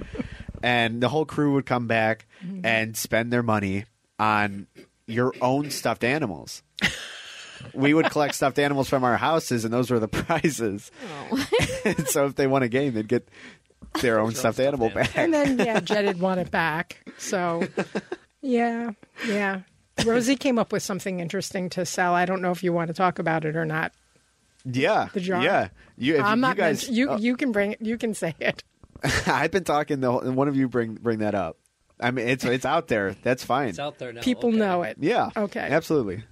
And 0.62 1.02
the 1.02 1.08
whole 1.10 1.26
crew 1.26 1.54
would 1.54 1.66
come 1.66 1.86
back 1.86 2.26
and 2.64 2.96
spend 2.96 3.30
their 3.32 3.42
money 3.42 3.84
on 4.18 4.66
your 5.06 5.34
own 5.42 5.70
stuffed 5.70 6.04
animals. 6.04 6.62
We 7.72 7.94
would 7.94 8.10
collect 8.10 8.34
stuffed 8.34 8.58
animals 8.58 8.88
from 8.88 9.04
our 9.04 9.16
houses, 9.16 9.64
and 9.64 9.72
those 9.72 9.90
were 9.90 9.98
the 9.98 10.08
prizes. 10.24 10.90
and 11.84 12.06
so 12.08 12.26
if 12.26 12.34
they 12.36 12.46
won 12.46 12.62
a 12.62 12.68
game, 12.68 12.94
they'd 12.94 13.08
get 13.08 13.28
their 14.00 14.18
own 14.20 14.34
stuffed 14.34 14.60
animal 14.60 14.90
back. 14.90 15.16
And 15.16 15.32
then, 15.32 15.58
yeah, 15.58 15.80
Jed 15.80 16.04
had 16.04 16.20
want 16.20 16.40
it 16.40 16.50
back. 16.50 17.04
So, 17.18 17.66
yeah, 18.42 18.90
yeah. 19.26 19.60
Rosie 20.04 20.36
came 20.36 20.58
up 20.58 20.72
with 20.72 20.82
something 20.82 21.20
interesting 21.20 21.70
to 21.70 21.86
sell. 21.86 22.14
I 22.14 22.24
don't 22.24 22.42
know 22.42 22.50
if 22.50 22.64
you 22.64 22.72
want 22.72 22.88
to 22.88 22.94
talk 22.94 23.18
about 23.18 23.44
it 23.44 23.54
or 23.56 23.64
not. 23.64 23.92
Yeah, 24.64 25.08
The 25.12 25.20
jar? 25.20 25.42
Yeah, 25.42 25.68
you. 25.96 26.16
If 26.16 26.24
I'm 26.24 26.38
you 26.38 26.42
not. 26.42 26.56
guys. 26.56 26.84
meant- 26.84 26.96
you 26.96 27.10
uh, 27.10 27.18
you 27.18 27.36
can 27.36 27.52
bring 27.52 27.72
it. 27.72 27.82
You 27.82 27.98
can 27.98 28.14
say 28.14 28.34
it. 28.40 28.64
I've 29.26 29.50
been 29.50 29.64
talking. 29.64 30.00
The 30.00 30.10
whole- 30.10 30.32
one 30.32 30.48
of 30.48 30.56
you 30.56 30.68
bring 30.68 30.94
bring 30.94 31.18
that 31.18 31.34
up. 31.34 31.58
I 32.00 32.10
mean, 32.10 32.26
it's 32.26 32.44
it's 32.44 32.64
out 32.64 32.88
there. 32.88 33.14
That's 33.22 33.44
fine. 33.44 33.68
It's 33.68 33.78
out 33.78 33.98
there 33.98 34.12
now. 34.12 34.22
People 34.22 34.48
okay. 34.48 34.58
know 34.58 34.82
it. 34.82 34.96
Yeah. 34.98 35.30
Okay. 35.36 35.60
Absolutely. 35.60 36.24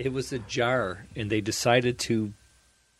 It 0.00 0.12
was 0.12 0.32
a 0.32 0.38
jar, 0.40 1.06
and 1.16 1.30
they 1.30 1.40
decided 1.40 1.98
to 2.00 2.32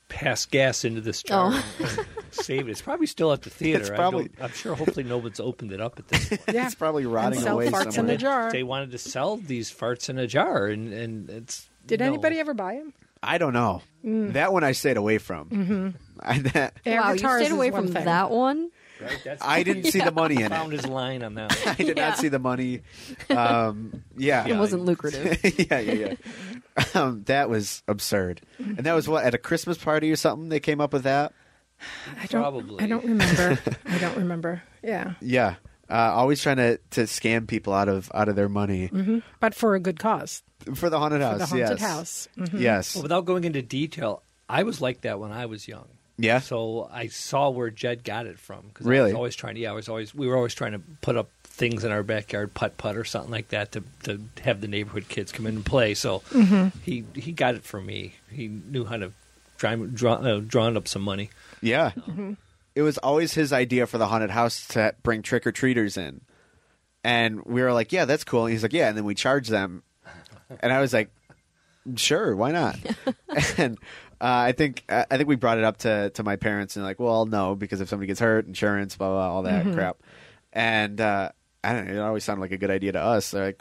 pass 0.09 0.44
gas 0.47 0.85
into 0.85 1.01
this 1.01 1.22
jar 1.22 1.51
Oh. 1.55 2.05
save 2.32 2.68
it. 2.68 2.72
It's 2.72 2.82
probably 2.82 3.06
still 3.06 3.32
at 3.32 3.43
the 3.43 3.51
theater. 3.51 3.81
It's 3.82 3.90
I 3.90 3.94
probably- 3.97 4.24
don't- 4.28 4.43
I'm 4.44 4.52
sure. 4.52 4.74
Hopefully, 4.74 5.05
no 5.05 5.18
one's 5.18 5.39
opened 5.40 5.72
it 5.72 5.81
up 5.81 5.98
at 5.98 6.09
this 6.09 6.28
point. 6.28 6.40
Yeah. 6.52 6.64
It's 6.66 6.74
probably 6.74 7.06
rotting 7.06 7.40
sell 7.40 7.55
away 7.55 7.68
farts 7.70 7.86
in 7.86 7.93
somewhere. 7.93 8.14
a 8.16 8.18
jar. 8.18 8.52
They 8.52 8.62
wanted 8.62 8.90
to 8.93 8.98
sell 8.98 9.36
these 9.36 9.70
farts 9.72 10.09
in 10.09 10.18
a 10.18 10.27
jar, 10.27 10.66
and 10.66 10.93
and 10.93 11.31
it's. 11.31 11.68
Did 11.86 12.01
no. 12.01 12.06
anybody 12.06 12.39
ever 12.40 12.55
buy 12.55 12.74
them? 12.77 12.93
I 13.22 13.39
don't 13.39 13.52
know. 13.52 13.82
That 14.02 14.52
one 14.52 14.64
I 14.64 14.72
stayed 14.72 14.97
away 14.97 15.18
from. 15.18 15.48
Mm-hmm. 15.51 15.89
I, 16.20 16.39
that, 16.39 16.74
Wow, 16.86 17.12
you 17.12 17.18
stayed 17.18 17.52
away 17.52 17.70
from 17.70 17.89
thing. 17.89 18.05
that 18.06 18.31
one. 18.31 18.70
Right? 19.01 19.18
That's 19.24 19.43
I 19.44 19.62
didn't 19.62 19.85
see 19.85 20.01
the 20.01 20.10
money 20.14 20.36
in 20.36 20.43
it. 20.43 20.48
found 20.51 20.72
his 20.72 20.86
line 20.86 21.22
on 21.22 21.35
that. 21.35 21.56
I 21.66 21.74
did 21.74 21.97
Yeah. 21.97 22.09
not 22.10 22.18
see 22.18 22.28
the 22.28 22.39
money. 22.39 22.82
Um, 23.28 24.02
yeah. 24.16 24.47
It 24.47 24.56
wasn't 24.56 24.85
lucrative. 24.85 25.39
yeah, 25.70 25.78
yeah, 25.81 25.93
yeah. 25.93 26.85
Um, 26.94 27.22
that 27.24 27.48
was 27.48 27.82
absurd. 27.89 28.40
And 28.59 28.78
that 28.78 28.93
was 28.94 29.09
what 29.09 29.24
at 29.24 29.35
a 29.35 29.39
Christmas 29.39 29.78
party 29.78 30.10
or 30.10 30.16
something. 30.16 30.48
They 30.48 30.60
came 30.60 30.81
up 30.81 30.93
with 30.93 31.02
that. 31.05 31.32
I 32.20 32.27
don't. 32.27 32.43
Probably. 32.43 32.85
I 32.85 32.86
don't 32.86 33.05
remember. 33.05 33.59
I 33.86 33.98
don't 33.98 34.16
remember. 34.18 34.62
Yeah, 34.82 35.14
Yeah, 35.20 35.55
uh, 35.90 35.94
always 35.94 36.43
trying 36.43 36.56
to, 36.59 36.78
to 36.90 37.02
scam 37.02 37.47
people 37.47 37.72
out 37.72 37.89
of 37.89 38.10
out 38.14 38.28
of 38.28 38.36
their 38.36 38.48
money 38.48 38.90
but 39.40 39.55
for 39.55 39.74
a 39.74 39.81
good 39.81 39.98
cause. 39.98 40.43
for 40.74 40.89
the 40.90 40.98
haunted 40.98 41.20
house. 41.22 41.32
For 41.35 41.39
the 41.39 41.47
haunted 41.47 41.81
yes. 41.81 41.81
house. 41.81 42.28
Mhm. 42.39 42.60
Yes. 42.60 42.94
Well, 42.94 43.02
without 43.02 43.24
going 43.24 43.44
into 43.44 43.62
detail, 43.62 44.22
I 44.48 44.62
was 44.62 44.81
like 44.81 45.02
that 45.02 45.18
when 45.20 45.32
I 45.32 45.47
was 45.47 45.66
young. 45.68 45.89
Yeah? 46.22 46.40
So 46.40 46.88
I 46.92 47.09
saw 47.09 47.51
where 47.51 47.70
Jed 47.70 48.05
got 48.05 48.26
it 48.26 48.38
from. 48.38 48.70
'cause 48.74 48.86
I 48.86 48.90
Really? 48.90 49.12
was 49.12 49.16
always 49.16 49.36
trying 49.36 49.55
to. 49.56 49.60
Yeah, 49.60 49.70
I 49.70 49.74
was 49.74 49.88
always. 49.88 50.14
We 50.14 50.26
were 50.26 50.36
always 50.36 50.55
trying 50.55 50.72
to 50.72 50.80
put 51.01 51.16
up 51.16 51.28
things 51.44 51.84
in 51.84 51.90
our 51.92 52.02
backyard, 52.02 52.55
putt 52.55 52.76
putt 52.78 52.97
or 52.97 53.05
something 53.05 53.30
like 53.30 53.48
that, 53.48 53.72
to 53.72 53.82
to 54.05 54.20
have 54.42 54.60
the 54.60 54.68
neighborhood 54.68 55.09
kids 55.09 55.32
come 55.32 55.47
in 55.47 55.56
and 55.56 55.66
play. 55.66 55.94
So 55.94 56.20
Mm-hmm. 56.30 56.78
he 56.82 57.05
he 57.14 57.32
got 57.32 57.55
it 57.55 57.64
from 57.64 57.86
me. 57.86 58.14
He 58.30 58.48
knew 58.48 58.84
how 58.84 58.97
to 58.97 59.12
draw, 59.59 59.74
draw 59.76 60.14
uh, 60.14 60.40
drawing 60.40 60.76
up 60.76 60.88
some 60.88 61.02
money. 61.02 61.30
Yeah. 61.60 61.90
Mm-hmm. 61.90 62.34
It 62.74 62.82
was 62.82 62.98
always 62.98 63.34
his 63.34 63.52
idea 63.52 63.86
for 63.86 63.98
the 63.98 64.06
haunted 64.06 64.30
house 64.30 64.66
to 64.68 64.94
bring 65.02 65.22
trick 65.22 65.47
or 65.47 65.52
treaters 65.52 65.97
in. 65.97 66.20
And 67.02 67.44
we 67.44 67.62
were 67.62 67.72
like, 67.72 67.92
yeah, 67.92 68.05
that's 68.05 68.24
cool. 68.24 68.44
And 68.47 68.52
he's 68.52 68.62
like, 68.62 68.72
yeah. 68.72 68.88
And 68.88 68.97
then 68.97 69.05
we 69.05 69.14
charge 69.14 69.48
them. 69.48 69.82
And 70.60 70.72
I 70.72 70.80
was 70.80 70.92
like, 70.92 71.10
sure, 71.97 72.34
why 72.36 72.52
not? 72.52 72.78
and 73.59 73.78
I 74.20 74.52
think 74.52 74.84
I 74.88 75.06
I 75.10 75.16
think 75.16 75.28
we 75.28 75.36
brought 75.36 75.59
it 75.59 75.64
up 75.64 75.78
to, 75.78 76.10
to 76.10 76.22
my 76.22 76.36
parents 76.36 76.76
and 76.76 76.84
like, 76.84 77.01
well, 77.01 77.26
no, 77.26 77.55
because 77.55 77.80
if 77.80 77.88
somebody 77.88 78.06
gets 78.06 78.20
hurt, 78.20 78.47
insurance, 78.47 78.97
blah, 78.97 79.09
blah, 79.09 79.30
all 79.30 79.42
that 79.44 79.72
crap. 79.72 79.98
And 80.52 81.01
uh, 81.01 81.30
I 81.62 81.72
don't 81.72 81.86
know, 81.86 81.94
it 81.94 81.98
always 81.98 82.24
sounded 82.24 82.40
like 82.40 82.52
a 82.52 82.59
good 82.59 82.70
idea 82.70 82.92
to 82.92 83.01
us. 83.01 83.30
They're 83.30 83.47
like, 83.47 83.60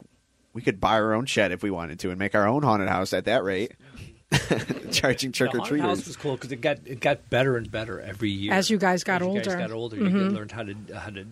we 0.53 0.61
could 0.61 0.80
buy 0.80 0.94
our 0.94 1.14
own 1.14 1.26
shed 1.26 1.52
if 1.52 1.64
we 1.64 1.72
wanted 1.72 1.99
to 1.99 2.10
and 2.10 2.19
make 2.19 2.36
our 2.36 2.48
own 2.48 2.64
haunted 2.64 2.90
house 2.90 3.14
at 3.14 3.26
that 3.26 3.44
rate. 3.44 3.73
Charging 4.91 5.31
trick 5.31 5.53
or 5.53 5.57
The 5.57 5.60
haunted 5.61 5.81
house 5.81 6.07
was 6.07 6.15
cool 6.15 6.36
because 6.36 6.52
it 6.52 6.61
got 6.61 6.80
it 6.86 6.99
got 6.99 7.30
better 7.30 7.57
and 7.57 7.69
better 7.72 7.99
every 7.99 8.30
year 8.30 8.53
As 8.53 8.69
you 8.69 8.77
guys 8.77 9.03
got 9.03 9.22
As 9.22 9.27
you 9.27 9.34
guys 9.36 9.48
older. 9.48 9.57
Mm-hmm. 9.57 9.68
got 9.68 9.72
older, 9.76 9.95
you 9.98 10.10
learned 10.10 10.52
how 10.52 10.64
to 10.64 10.76
how 10.95 11.10
to 11.10 11.26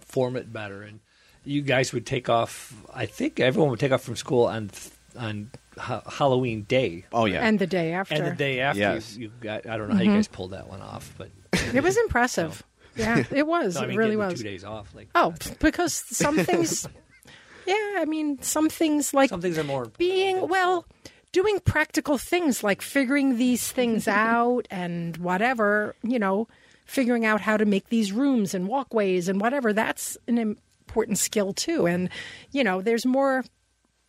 form 0.00 0.36
it 0.36 0.52
better, 0.52 0.82
and 0.82 1.00
you 1.44 1.62
guys 1.62 1.92
would 1.92 2.06
take 2.06 2.28
off. 2.28 2.74
I 2.92 3.06
think 3.06 3.40
everyone 3.40 3.70
would 3.70 3.80
take 3.80 3.92
off 3.92 4.02
from 4.02 4.16
school 4.16 4.46
on 4.46 4.70
on 5.16 5.50
ha- 5.78 6.02
Halloween 6.06 6.62
day. 6.62 7.04
Oh, 7.12 7.26
yeah. 7.26 7.46
And 7.46 7.58
the 7.58 7.66
day 7.66 7.92
after. 7.92 8.14
And 8.14 8.26
the 8.26 8.34
day 8.34 8.60
after, 8.60 8.80
Yes. 8.80 9.16
you, 9.16 9.24
you 9.24 9.32
got. 9.40 9.66
I 9.66 9.76
don't 9.76 9.88
know 9.88 9.94
how 9.94 10.00
you 10.02 10.08
mm-hmm. 10.08 10.18
guys 10.18 10.28
pulled 10.28 10.52
that 10.52 10.68
one 10.68 10.82
off, 10.82 11.14
but 11.18 11.30
It 11.74 11.82
was 11.82 11.96
impressive. 11.96 12.62
Yeah, 12.94 13.24
it 13.30 13.46
was. 13.46 13.76
no, 13.76 13.80
I 13.80 13.86
mean, 13.86 13.94
it 13.94 13.98
really 13.98 14.16
was. 14.16 14.34
Two 14.34 14.44
days 14.44 14.64
off, 14.64 14.94
like 14.94 15.08
Oh, 15.14 15.34
because 15.60 15.94
some 15.94 16.36
things. 16.36 16.86
yeah, 17.66 17.94
I 17.96 18.04
mean, 18.04 18.42
some 18.42 18.68
things 18.68 19.14
like 19.14 19.30
some 19.30 19.40
things 19.40 19.56
are 19.56 19.64
more 19.64 19.86
being 19.96 20.46
well, 20.46 20.86
doing 21.32 21.58
practical 21.60 22.18
things 22.18 22.62
like 22.62 22.82
figuring 22.82 23.38
these 23.38 23.72
things 23.72 24.06
out 24.08 24.68
and 24.70 25.16
whatever 25.16 25.96
you 26.02 26.18
know, 26.18 26.48
figuring 26.84 27.24
out 27.24 27.40
how 27.40 27.56
to 27.56 27.64
make 27.64 27.88
these 27.88 28.12
rooms 28.12 28.52
and 28.54 28.68
walkways 28.68 29.28
and 29.28 29.40
whatever. 29.40 29.72
That's 29.72 30.18
an 30.28 30.36
important 30.36 31.16
skill 31.16 31.54
too. 31.54 31.86
And 31.86 32.10
you 32.50 32.62
know, 32.62 32.82
there's 32.82 33.06
more 33.06 33.42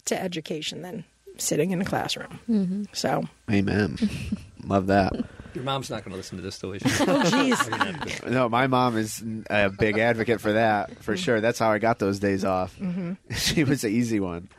to 0.06 0.22
education 0.22 0.82
than 0.82 1.06
sitting 1.38 1.72
in 1.72 1.82
a 1.82 1.86
classroom. 1.86 2.88
So, 2.94 3.24
Amen. 3.52 3.98
Love 4.64 4.88
that. 4.88 5.14
Your 5.54 5.64
mom's 5.64 5.90
not 5.90 6.04
going 6.04 6.12
to 6.12 6.18
listen 6.18 6.38
to 6.38 6.42
this, 6.44 6.58
though. 6.58 6.72
Is 6.72 6.82
she? 6.82 7.04
oh, 7.08 7.24
geez. 7.30 8.24
No, 8.28 8.50
my 8.50 8.68
mom 8.68 8.98
is 8.98 9.24
a 9.50 9.70
big 9.70 10.00
advocate 10.00 10.42
for 10.42 10.54
that, 10.54 11.04
for 11.04 11.16
sure. 11.16 11.42
That's 11.42 11.60
how 11.60 11.70
I 11.70 11.78
got 11.80 12.00
those 12.00 12.20
days 12.20 12.44
off. 12.44 12.76
She 13.36 13.64
was 13.64 13.82
the 13.82 13.90
easy 13.90 14.20
one. 14.20 14.50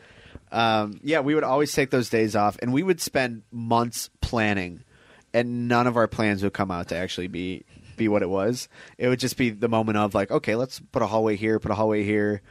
Um, 0.52 1.00
yeah, 1.02 1.20
we 1.20 1.34
would 1.34 1.42
always 1.42 1.72
take 1.72 1.90
those 1.90 2.10
days 2.10 2.36
off, 2.36 2.56
and 2.62 2.72
we 2.72 2.82
would 2.84 3.00
spend 3.00 3.42
months 3.50 4.08
planning, 4.20 4.84
and 5.32 5.66
none 5.66 5.88
of 5.88 5.96
our 5.96 6.06
plans 6.06 6.44
would 6.44 6.52
come 6.52 6.70
out 6.70 6.88
to 6.88 6.96
actually 6.96 7.26
be 7.26 7.64
be 7.96 8.06
what 8.08 8.22
it 8.22 8.28
was. 8.28 8.68
It 8.98 9.08
would 9.08 9.18
just 9.20 9.36
be 9.36 9.50
the 9.50 9.68
moment 9.68 9.98
of 9.98 10.14
like, 10.14 10.30
okay, 10.30 10.54
let's 10.54 10.78
put 10.80 11.02
a 11.02 11.06
hallway 11.06 11.34
here, 11.36 11.58
put 11.58 11.70
a 11.72 11.74
hallway 11.74 12.04
here, 12.04 12.42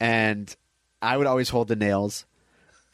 and 0.00 0.54
I 1.00 1.16
would 1.16 1.26
always 1.26 1.48
hold 1.48 1.68
the 1.68 1.76
nails, 1.76 2.26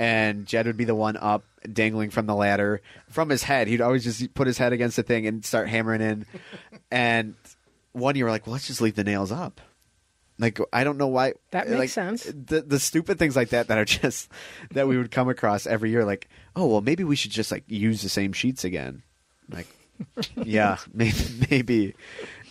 and 0.02 0.46
Jed 0.46 0.66
would 0.66 0.76
be 0.76 0.84
the 0.84 0.96
one 0.96 1.16
up 1.16 1.44
dangling 1.72 2.10
from 2.10 2.26
the 2.26 2.34
ladder 2.34 2.82
from 3.08 3.28
his 3.28 3.44
head. 3.44 3.68
He'd 3.68 3.80
always 3.80 4.02
just 4.02 4.34
put 4.34 4.48
his 4.48 4.58
head 4.58 4.72
against 4.72 4.96
the 4.96 5.04
thing 5.04 5.28
and 5.28 5.44
start 5.44 5.68
hammering 5.68 6.00
in. 6.00 6.26
and 6.90 7.36
one 7.92 8.16
year, 8.16 8.24
we're 8.24 8.32
like, 8.32 8.44
well, 8.44 8.54
let's 8.54 8.66
just 8.66 8.80
leave 8.80 8.96
the 8.96 9.04
nails 9.04 9.30
up. 9.30 9.60
Like 10.40 10.58
I 10.72 10.82
don't 10.82 10.98
know 10.98 11.06
why 11.06 11.34
That 11.52 11.68
makes 11.68 11.78
like, 11.78 11.88
sense. 11.90 12.24
The 12.24 12.62
the 12.62 12.80
stupid 12.80 13.20
things 13.20 13.36
like 13.36 13.50
that 13.50 13.68
that 13.68 13.78
are 13.78 13.84
just 13.84 14.28
that 14.72 14.88
we 14.88 14.96
would 14.98 15.12
come 15.12 15.28
across 15.28 15.68
every 15.68 15.90
year. 15.90 16.04
Like, 16.04 16.28
oh 16.56 16.66
well, 16.66 16.80
maybe 16.80 17.04
we 17.04 17.14
should 17.14 17.30
just 17.30 17.52
like 17.52 17.62
use 17.68 18.02
the 18.02 18.08
same 18.08 18.32
sheets 18.32 18.64
again. 18.64 19.04
Like, 19.48 19.68
yeah, 20.34 20.78
maybe 20.92 21.46
maybe. 21.48 21.94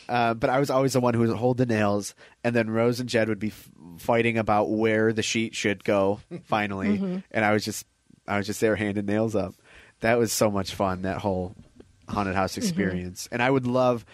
Uh, 0.07 0.35
but 0.35 0.49
I 0.49 0.59
was 0.59 0.69
always 0.69 0.93
the 0.93 1.01
one 1.01 1.13
who 1.13 1.21
would 1.21 1.35
hold 1.35 1.57
the 1.57 1.65
nails, 1.65 2.15
and 2.45 2.55
then 2.55 2.69
Rose 2.69 3.01
and 3.01 3.09
Jed 3.09 3.27
would 3.27 3.39
be 3.39 3.47
f- 3.49 3.69
fighting 4.01 4.37
about 4.37 4.69
where 4.69 5.13
the 5.13 5.23
sheet 5.23 5.55
should 5.55 5.83
go. 5.83 6.19
Finally, 6.45 6.97
mm-hmm. 6.97 7.17
and 7.31 7.45
I 7.45 7.53
was 7.53 7.63
just 7.63 7.85
I 8.27 8.37
was 8.37 8.47
just 8.47 8.61
there 8.61 8.75
handing 8.75 9.05
nails 9.05 9.35
up. 9.35 9.55
That 10.01 10.17
was 10.17 10.31
so 10.33 10.49
much 10.51 10.73
fun. 10.73 11.03
That 11.03 11.19
whole 11.19 11.55
haunted 12.09 12.35
house 12.35 12.53
mm-hmm. 12.53 12.63
experience, 12.63 13.29
and 13.31 13.41
I 13.41 13.49
would 13.49 13.67
love 13.67 14.05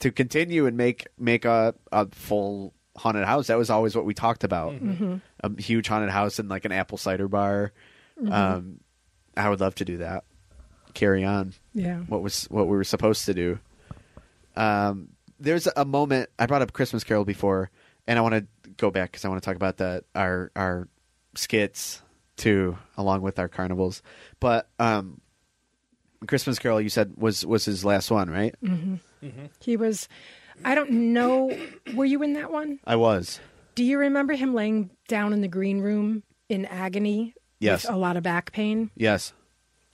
to 0.00 0.10
continue 0.10 0.66
and 0.66 0.76
make 0.76 1.06
make 1.18 1.44
a, 1.44 1.74
a 1.92 2.06
full 2.10 2.74
haunted 2.96 3.24
house. 3.24 3.46
That 3.46 3.58
was 3.58 3.70
always 3.70 3.94
what 3.96 4.04
we 4.04 4.14
talked 4.14 4.44
about. 4.44 4.72
Mm-hmm. 4.72 5.16
A 5.40 5.62
huge 5.62 5.88
haunted 5.88 6.10
house 6.10 6.38
and 6.38 6.48
like 6.48 6.64
an 6.64 6.72
apple 6.72 6.98
cider 6.98 7.28
bar. 7.28 7.72
Um, 8.30 8.80
I 9.36 9.48
would 9.48 9.60
love 9.60 9.76
to 9.76 9.84
do 9.84 9.98
that. 9.98 10.24
Carry 10.94 11.24
on 11.24 11.54
Yeah. 11.72 11.98
what 12.00 12.22
was 12.22 12.44
what 12.46 12.66
we 12.66 12.76
were 12.76 12.84
supposed 12.84 13.26
to 13.26 13.34
do. 13.34 13.60
Um, 14.56 15.10
there's 15.38 15.68
a 15.76 15.84
moment 15.84 16.30
I 16.38 16.46
brought 16.46 16.62
up 16.62 16.72
Christmas 16.72 17.04
Carol 17.04 17.24
before, 17.24 17.70
and 18.08 18.18
I 18.18 18.22
want 18.22 18.34
to 18.34 18.46
go 18.78 18.90
back 18.90 19.12
because 19.12 19.24
I 19.24 19.28
want 19.28 19.42
to 19.42 19.46
talk 19.46 19.56
about 19.56 19.76
that 19.78 20.04
our 20.14 20.50
our 20.56 20.88
skits 21.34 22.02
too, 22.36 22.78
along 22.96 23.22
with 23.22 23.38
our 23.38 23.48
carnivals. 23.48 24.02
But 24.40 24.68
um, 24.78 25.20
Christmas 26.26 26.58
Carol, 26.58 26.80
you 26.80 26.88
said 26.88 27.12
was 27.16 27.44
was 27.44 27.64
his 27.64 27.84
last 27.84 28.10
one, 28.10 28.30
right? 28.30 28.54
Mm-hmm. 28.64 28.94
Mm-hmm. 28.94 29.26
Mm-hmm. 29.26 29.46
He 29.60 29.76
was. 29.76 30.08
I 30.64 30.74
don't 30.74 30.90
know. 30.90 31.56
Were 31.94 32.04
you 32.04 32.22
in 32.22 32.32
that 32.32 32.50
one? 32.50 32.80
I 32.84 32.96
was. 32.96 33.38
Do 33.76 33.84
you 33.84 33.98
remember 33.98 34.34
him 34.34 34.54
laying 34.54 34.90
down 35.06 35.32
in 35.32 35.40
the 35.40 35.48
green 35.48 35.80
room 35.80 36.24
in 36.48 36.64
agony? 36.64 37.34
Yes. 37.60 37.84
With 37.84 37.94
a 37.94 37.96
lot 37.96 38.16
of 38.16 38.22
back 38.22 38.52
pain. 38.52 38.90
Yes. 38.96 39.32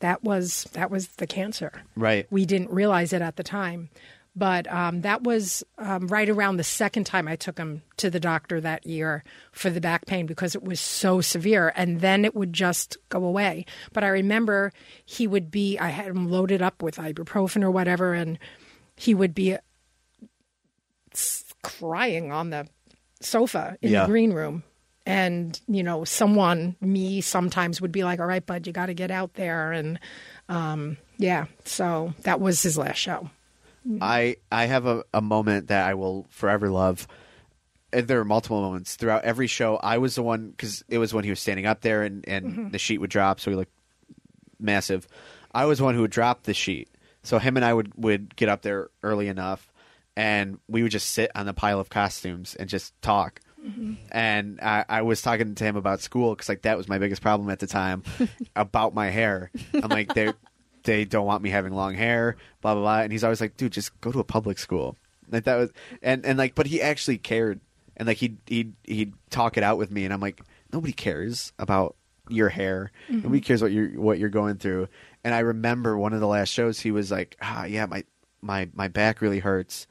That 0.01 0.23
was 0.23 0.65
that 0.73 0.91
was 0.91 1.09
the 1.09 1.27
cancer. 1.27 1.73
Right. 1.97 2.27
We 2.31 2.47
didn't 2.47 2.71
realize 2.71 3.13
it 3.13 3.23
at 3.23 3.37
the 3.37 3.43
time, 3.43 3.91
but 4.37 4.67
um, 4.73 5.03
that 5.03 5.23
was 5.23 5.63
um, 5.79 6.09
right 6.09 6.29
around 6.29 6.57
the 6.57 6.65
second 6.65 7.05
time 7.05 7.29
I 7.29 7.37
took 7.37 7.57
him 7.59 7.83
to 7.99 8.11
the 8.11 8.19
doctor 8.21 8.61
that 8.61 8.87
year 8.87 9.23
for 9.53 9.71
the 9.71 9.81
back 9.81 10.07
pain 10.07 10.27
because 10.27 10.55
it 10.55 10.63
was 10.63 10.81
so 10.81 11.21
severe, 11.21 11.73
and 11.77 12.01
then 12.01 12.25
it 12.25 12.35
would 12.35 12.53
just 12.53 12.97
go 13.09 13.25
away. 13.25 13.65
But 13.93 14.05
I 14.05 14.09
remember 14.09 14.73
he 15.05 15.27
would 15.27 15.51
be. 15.51 15.79
I 15.79 15.89
had 15.89 16.07
him 16.09 16.31
loaded 16.31 16.63
up 16.63 16.83
with 16.83 16.97
ibuprofen 16.97 17.63
or 17.63 17.71
whatever, 17.71 18.13
and 18.15 18.39
he 18.97 19.15
would 19.15 19.35
be 19.35 19.57
crying 21.63 22.33
on 22.33 22.51
the 22.51 22.67
sofa 23.21 23.77
in 23.81 23.93
Yeah. 23.93 24.03
the 24.03 24.07
green 24.09 24.33
room. 24.33 24.63
And, 25.07 25.61
you 25.69 25.83
know, 25.83 26.05
someone, 26.05 26.77
me 26.81 27.21
sometimes 27.21 27.81
would 27.81 27.93
be 27.93 28.05
like, 28.05 28.21
all 28.21 28.27
right, 28.27 28.45
bud, 28.45 28.67
you 28.67 28.73
got 28.73 28.87
to 28.87 28.95
get 28.95 29.11
out 29.11 29.35
there. 29.35 29.71
And, 29.71 30.01
um, 30.49 30.97
yeah, 31.19 31.45
so 31.67 32.15
that 32.23 32.41
was 32.41 32.63
his 32.63 32.79
last 32.79 32.97
show. 32.97 33.29
Mm. 33.89 33.99
I 34.01 34.37
I 34.51 34.67
have 34.67 34.87
a, 34.87 35.05
a 35.13 35.21
moment 35.21 35.69
that 35.69 35.87
I 35.87 35.95
will 35.95 36.27
forever 36.31 36.71
love. 36.71 37.07
And 37.93 38.09
there 38.09 38.19
are 38.19 38.25
multiple 38.25 38.61
moments 38.61 38.97
throughout 38.97 39.25
every 39.25 39.47
show. 39.47 39.77
I 39.77 39.99
was 39.99 40.17
the 40.17 40.23
one 40.23 40.51
because 40.51 40.85
it 40.89 40.99
was 40.99 41.15
when 41.15 41.23
he 41.23 41.31
was 41.31 41.39
standing 41.39 41.67
up 41.67 41.81
there 41.83 42.03
and, 42.03 42.27
and 42.29 42.47
mm-hmm. 42.47 42.69
the 42.71 42.79
sheet 42.79 42.99
would 42.99 43.11
drop, 43.11 43.39
so 43.39 43.51
he 43.53 43.57
looked 43.57 43.73
massive. 44.59 45.07
I 45.55 45.67
was 45.67 45.79
the 45.79 45.85
one 45.85 45.95
who 45.95 46.01
would 46.01 46.11
drop 46.11 46.43
the 46.43 46.55
sheet, 46.55 46.89
so 47.23 47.39
him 47.39 47.57
and 47.57 47.65
I 47.65 47.73
would 47.73 47.93
would 47.97 48.35
get 48.35 48.49
up 48.49 48.63
there 48.63 48.91
early 49.03 49.29
enough, 49.29 49.73
and 50.17 50.59
we 50.67 50.83
would 50.83 50.91
just 50.91 51.11
sit 51.11 51.31
on 51.35 51.47
the 51.47 51.55
pile 51.55 51.79
of 51.79 51.89
costumes 51.89 52.57
and 52.57 52.69
just 52.69 53.01
talk. 53.01 53.41
Mm-hmm. 53.65 53.95
And 54.11 54.61
I, 54.61 54.85
I 54.89 55.03
was 55.03 55.23
talking 55.23 55.55
to 55.55 55.65
him 55.65 55.77
about 55.77 56.01
school 56.01 56.35
because 56.35 56.49
like 56.49 56.63
that 56.63 56.77
was 56.77 56.89
my 56.89 56.99
biggest 56.99 57.23
problem 57.23 57.49
at 57.49 57.61
the 57.61 57.67
time 57.67 58.03
about 58.57 58.95
my 58.95 59.09
hair. 59.09 59.51
I'm 59.73 59.89
like 59.89 60.13
they 60.15 60.33
they 60.85 61.05
don't 61.05 61.27
want 61.27 61.43
me 61.43 61.51
having 61.51 61.73
long 61.73 61.95
hair, 61.95 62.37
blah 62.61 62.75
blah 62.75 62.83
blah. 62.83 63.01
And 63.01 63.13
he's 63.13 63.25
always 63.25 63.41
like, 63.41 63.57
dude, 63.57 63.73
just 63.73 63.99
go 64.01 64.13
to 64.13 64.21
a 64.21 64.25
public 64.25 64.59
school. 64.59 64.97
Like 65.31 65.45
that 65.45 65.57
was 65.57 65.71
and 66.03 66.25
and 66.25 66.39
like, 66.39 66.55
but 66.55 66.67
he 66.67 66.81
actually 66.81 67.19
cared, 67.19 67.61
and 67.97 68.07
like 68.07 68.19
he'd 68.19 68.39
he'd 68.47 68.75
he'd 68.85 69.15
talk 69.31 69.57
it 69.57 69.63
out 69.63 69.79
with 69.79 69.91
me, 69.91 70.05
and 70.05 70.13
I'm 70.13 70.21
like, 70.21 70.43
nobody 70.73 70.93
cares 70.93 71.53
about 71.59 71.97
your 72.29 72.49
hair. 72.49 72.93
Nobody 73.09 73.41
cares 73.41 73.63
what 73.63 73.73
you're 73.73 73.89
what 74.01 74.19
you're 74.19 74.29
going 74.29 74.57
through. 74.57 74.89
And 75.25 75.35
I 75.35 75.41
remember 75.41 75.97
one 75.97 76.13
of 76.13 76.21
the 76.21 76.27
last 76.27 76.51
shows, 76.51 76.81
he 76.81 76.91
was 76.91 77.11
like, 77.11 77.37
ah, 77.41 77.65
yeah, 77.65 77.87
my 77.87 78.05
my 78.43 78.69
my 78.75 78.89
back 78.89 79.21
really 79.21 79.39
hurts, 79.39 79.87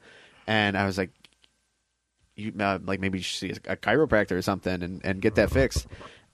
and 0.46 0.76
I 0.78 0.86
was 0.86 0.96
like, 0.96 1.10
you 2.36 2.52
uh, 2.58 2.78
like 2.84 3.00
maybe 3.00 3.18
you 3.18 3.24
should 3.24 3.38
see 3.38 3.60
a 3.68 3.76
chiropractor 3.76 4.32
or 4.32 4.42
something 4.42 4.82
and, 4.82 5.04
and 5.04 5.20
get 5.20 5.34
that 5.36 5.50
fixed. 5.50 5.86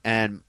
And 0.04 0.42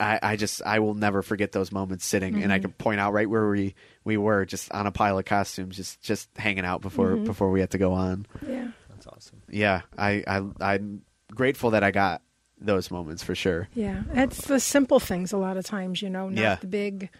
I, 0.00 0.18
I 0.22 0.36
just 0.36 0.60
I 0.66 0.80
will 0.80 0.94
never 0.94 1.22
forget 1.22 1.52
those 1.52 1.70
moments 1.70 2.04
sitting 2.04 2.42
and 2.42 2.52
I 2.52 2.58
can 2.58 2.72
point 2.72 2.98
out 3.00 3.12
right 3.12 3.30
where 3.30 3.48
we, 3.48 3.74
we 4.04 4.16
were 4.16 4.44
just 4.44 4.72
on 4.72 4.86
a 4.88 4.90
pile 4.90 5.18
of 5.18 5.24
costumes 5.24 5.76
just 5.76 6.00
just 6.02 6.28
hanging 6.36 6.64
out 6.64 6.80
before 6.82 7.16
before 7.16 7.50
we 7.50 7.60
had 7.60 7.70
to 7.70 7.78
go 7.78 7.92
on. 7.92 8.26
Yeah. 8.46 8.68
That's 8.90 9.06
awesome. 9.06 9.42
Yeah, 9.48 9.82
I, 9.96 10.24
I 10.26 10.42
I'm 10.60 11.02
grateful 11.32 11.70
that 11.70 11.84
I 11.84 11.90
got 11.92 12.22
those 12.60 12.90
moments 12.90 13.22
for 13.22 13.34
sure. 13.34 13.68
Yeah. 13.74 14.02
It's 14.14 14.46
the 14.46 14.58
simple 14.58 14.98
things 15.00 15.32
a 15.32 15.36
lot 15.36 15.56
of 15.56 15.64
times, 15.64 16.02
you 16.02 16.10
know, 16.10 16.28
not 16.28 16.40
Yeah. 16.40 16.54
the 16.56 16.66
big 16.66 17.10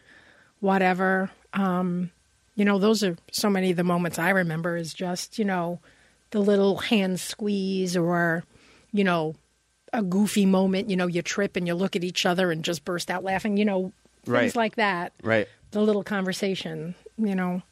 whatever. 0.60 1.30
Um, 1.52 2.10
you 2.56 2.64
know, 2.64 2.78
those 2.78 3.02
are 3.02 3.16
so 3.32 3.50
many 3.50 3.70
of 3.70 3.76
the 3.76 3.84
moments 3.84 4.18
I 4.18 4.30
remember 4.30 4.76
is 4.76 4.94
just, 4.94 5.38
you 5.38 5.44
know, 5.44 5.80
the 6.30 6.40
little 6.40 6.76
hand 6.78 7.20
squeeze 7.20 7.96
or, 7.96 8.44
you 8.92 9.04
know, 9.04 9.34
a 9.94 10.02
goofy 10.02 10.44
moment, 10.44 10.90
you 10.90 10.96
know, 10.96 11.06
you 11.06 11.22
trip 11.22 11.56
and 11.56 11.66
you 11.66 11.74
look 11.74 11.96
at 11.96 12.04
each 12.04 12.26
other 12.26 12.50
and 12.50 12.62
just 12.64 12.84
burst 12.84 13.10
out 13.10 13.24
laughing, 13.24 13.56
you 13.56 13.64
know, 13.64 13.92
things 14.24 14.28
Right. 14.28 14.56
like 14.56 14.76
that. 14.76 15.12
Right. 15.22 15.48
The 15.70 15.80
little 15.80 16.02
conversation, 16.04 16.94
you 17.16 17.34
know. 17.34 17.62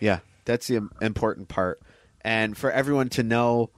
Yeah, 0.00 0.20
that's 0.44 0.66
the 0.68 0.88
important 1.00 1.48
part, 1.48 1.80
and 2.22 2.56
for 2.56 2.70
everyone 2.70 3.08
to 3.10 3.22
know 3.22 3.70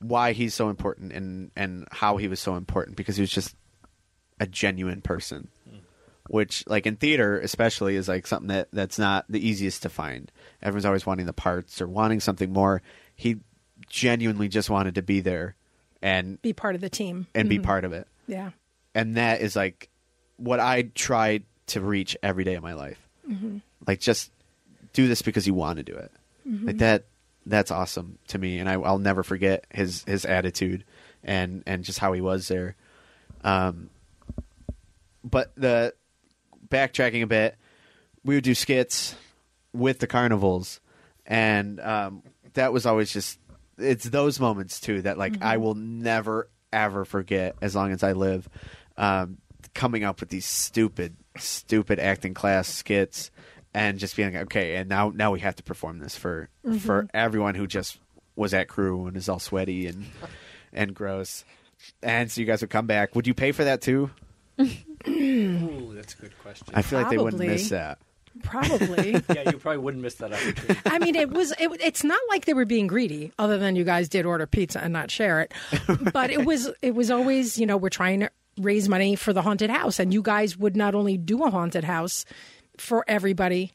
why 0.00 0.32
he's 0.32 0.52
so 0.54 0.68
important 0.68 1.12
and 1.12 1.50
and 1.56 1.86
how 1.90 2.18
he 2.18 2.28
was 2.28 2.40
so 2.40 2.56
important 2.56 2.96
because 2.96 3.16
he 3.16 3.22
was 3.22 3.30
just 3.30 3.56
a 4.38 4.46
genuine 4.46 5.00
person, 5.00 5.48
which 6.28 6.62
like 6.66 6.86
in 6.86 6.96
theater 6.96 7.38
especially 7.40 7.96
is 7.96 8.06
like 8.08 8.26
something 8.26 8.48
that 8.48 8.68
that's 8.72 8.98
not 8.98 9.24
the 9.30 9.46
easiest 9.46 9.82
to 9.82 9.88
find. 9.88 10.30
Everyone's 10.62 10.84
always 10.84 11.06
wanting 11.06 11.24
the 11.26 11.32
parts 11.32 11.80
or 11.80 11.86
wanting 11.88 12.20
something 12.20 12.52
more. 12.52 12.82
He 13.14 13.36
genuinely 13.88 14.48
just 14.48 14.68
wanted 14.68 14.94
to 14.96 15.02
be 15.02 15.20
there 15.20 15.56
and 16.04 16.40
Be 16.42 16.52
part 16.52 16.74
of 16.76 16.80
the 16.80 16.88
team. 16.90 17.26
and 17.34 17.48
be 17.48 17.58
part 17.58 17.84
of 17.84 17.92
it, 17.92 18.06
Yeah. 18.28 18.50
and 18.94 19.16
that 19.16 19.40
is 19.40 19.56
like 19.56 19.88
what 20.36 20.60
I 20.60 20.82
try 20.94 21.40
to 21.68 21.80
reach 21.80 22.16
every 22.22 22.44
day 22.44 22.54
of 22.54 22.62
my 22.62 22.74
life. 22.74 22.98
Like 23.86 23.98
just 24.00 24.30
do 24.92 25.08
this 25.08 25.22
because 25.22 25.46
you 25.46 25.54
want 25.54 25.78
to 25.78 25.82
do 25.82 25.94
it. 25.96 26.12
Like 26.46 26.78
that. 26.78 27.06
That's 27.46 27.70
awesome 27.70 28.18
to 28.28 28.38
me, 28.38 28.58
and 28.58 28.68
I, 28.70 28.74
I'll 28.74 28.98
never 28.98 29.22
forget 29.22 29.66
his 29.70 30.02
his 30.04 30.24
attitude 30.24 30.84
and 31.22 31.62
and 31.66 31.84
just 31.84 31.98
how 31.98 32.12
he 32.14 32.20
was 32.22 32.48
there. 32.48 32.74
Um, 33.42 33.90
but 35.22 35.52
the 35.56 35.94
backtracking 36.68 37.22
a 37.22 37.26
bit, 37.26 37.56
we 38.24 38.34
would 38.34 38.44
do 38.44 38.54
skits 38.54 39.14
with 39.74 39.98
the 39.98 40.06
carnivals, 40.06 40.80
and 41.26 41.80
um, 41.80 42.22
that 42.54 42.72
was 42.72 42.86
always 42.86 43.12
just 43.12 43.38
it's 43.78 44.04
those 44.04 44.40
moments 44.40 44.80
too 44.80 45.02
that 45.02 45.18
like 45.18 45.42
I 45.42 45.56
will 45.56 45.74
never 45.74 46.48
ever 46.72 47.04
forget 47.04 47.56
as 47.62 47.74
long 47.74 47.92
as 47.92 48.02
I 48.02 48.12
live. 48.12 48.48
Um, 48.96 49.38
coming 49.74 50.04
up 50.04 50.20
with 50.20 50.28
these 50.28 50.46
stupid, 50.46 51.16
stupid 51.36 51.98
acting 51.98 52.34
class 52.34 52.68
skits, 52.68 53.30
and 53.72 53.98
just 53.98 54.16
being 54.16 54.32
like, 54.32 54.44
okay, 54.44 54.76
and 54.76 54.88
now 54.88 55.10
now 55.14 55.32
we 55.32 55.40
have 55.40 55.56
to 55.56 55.62
perform 55.62 55.98
this 55.98 56.16
for 56.16 56.48
for 56.80 57.08
everyone 57.12 57.54
who 57.54 57.66
just 57.66 57.98
was 58.36 58.54
at 58.54 58.68
crew 58.68 59.06
and 59.06 59.16
is 59.16 59.28
all 59.28 59.38
sweaty 59.38 59.86
and 59.86 60.06
and 60.72 60.94
gross. 60.94 61.44
And 62.02 62.30
so 62.30 62.40
you 62.40 62.46
guys 62.46 62.60
would 62.60 62.70
come 62.70 62.86
back. 62.86 63.14
Would 63.14 63.26
you 63.26 63.34
pay 63.34 63.52
for 63.52 63.64
that 63.64 63.82
too? 63.82 64.10
Ooh, 64.60 65.92
that's 65.94 66.14
a 66.14 66.16
good 66.16 66.38
question. 66.38 66.68
I 66.74 66.82
feel 66.82 67.00
like 67.00 67.10
they 67.10 67.18
wouldn't 67.18 67.42
miss 67.42 67.70
that. 67.70 67.98
Probably. 68.42 69.12
yeah, 69.30 69.50
you 69.50 69.58
probably 69.58 69.78
wouldn't 69.78 70.02
miss 70.02 70.16
that 70.16 70.32
opportunity. 70.32 70.80
I 70.86 70.98
mean, 70.98 71.14
it 71.14 71.30
was. 71.30 71.52
It, 71.52 71.70
it's 71.80 72.04
not 72.04 72.20
like 72.28 72.44
they 72.44 72.54
were 72.54 72.64
being 72.64 72.86
greedy, 72.86 73.32
other 73.38 73.58
than 73.58 73.76
you 73.76 73.84
guys 73.84 74.08
did 74.08 74.26
order 74.26 74.46
pizza 74.46 74.82
and 74.82 74.92
not 74.92 75.10
share 75.10 75.40
it. 75.40 75.52
But 76.12 76.30
it 76.30 76.44
was. 76.44 76.70
It 76.82 76.94
was 76.94 77.10
always. 77.10 77.58
You 77.58 77.66
know, 77.66 77.76
we're 77.76 77.90
trying 77.90 78.20
to 78.20 78.30
raise 78.58 78.88
money 78.88 79.16
for 79.16 79.32
the 79.32 79.42
haunted 79.42 79.70
house. 79.70 79.98
And 79.98 80.12
you 80.12 80.22
guys 80.22 80.56
would 80.56 80.76
not 80.76 80.94
only 80.94 81.16
do 81.16 81.44
a 81.44 81.50
haunted 81.50 81.84
house 81.84 82.24
for 82.78 83.04
everybody, 83.08 83.72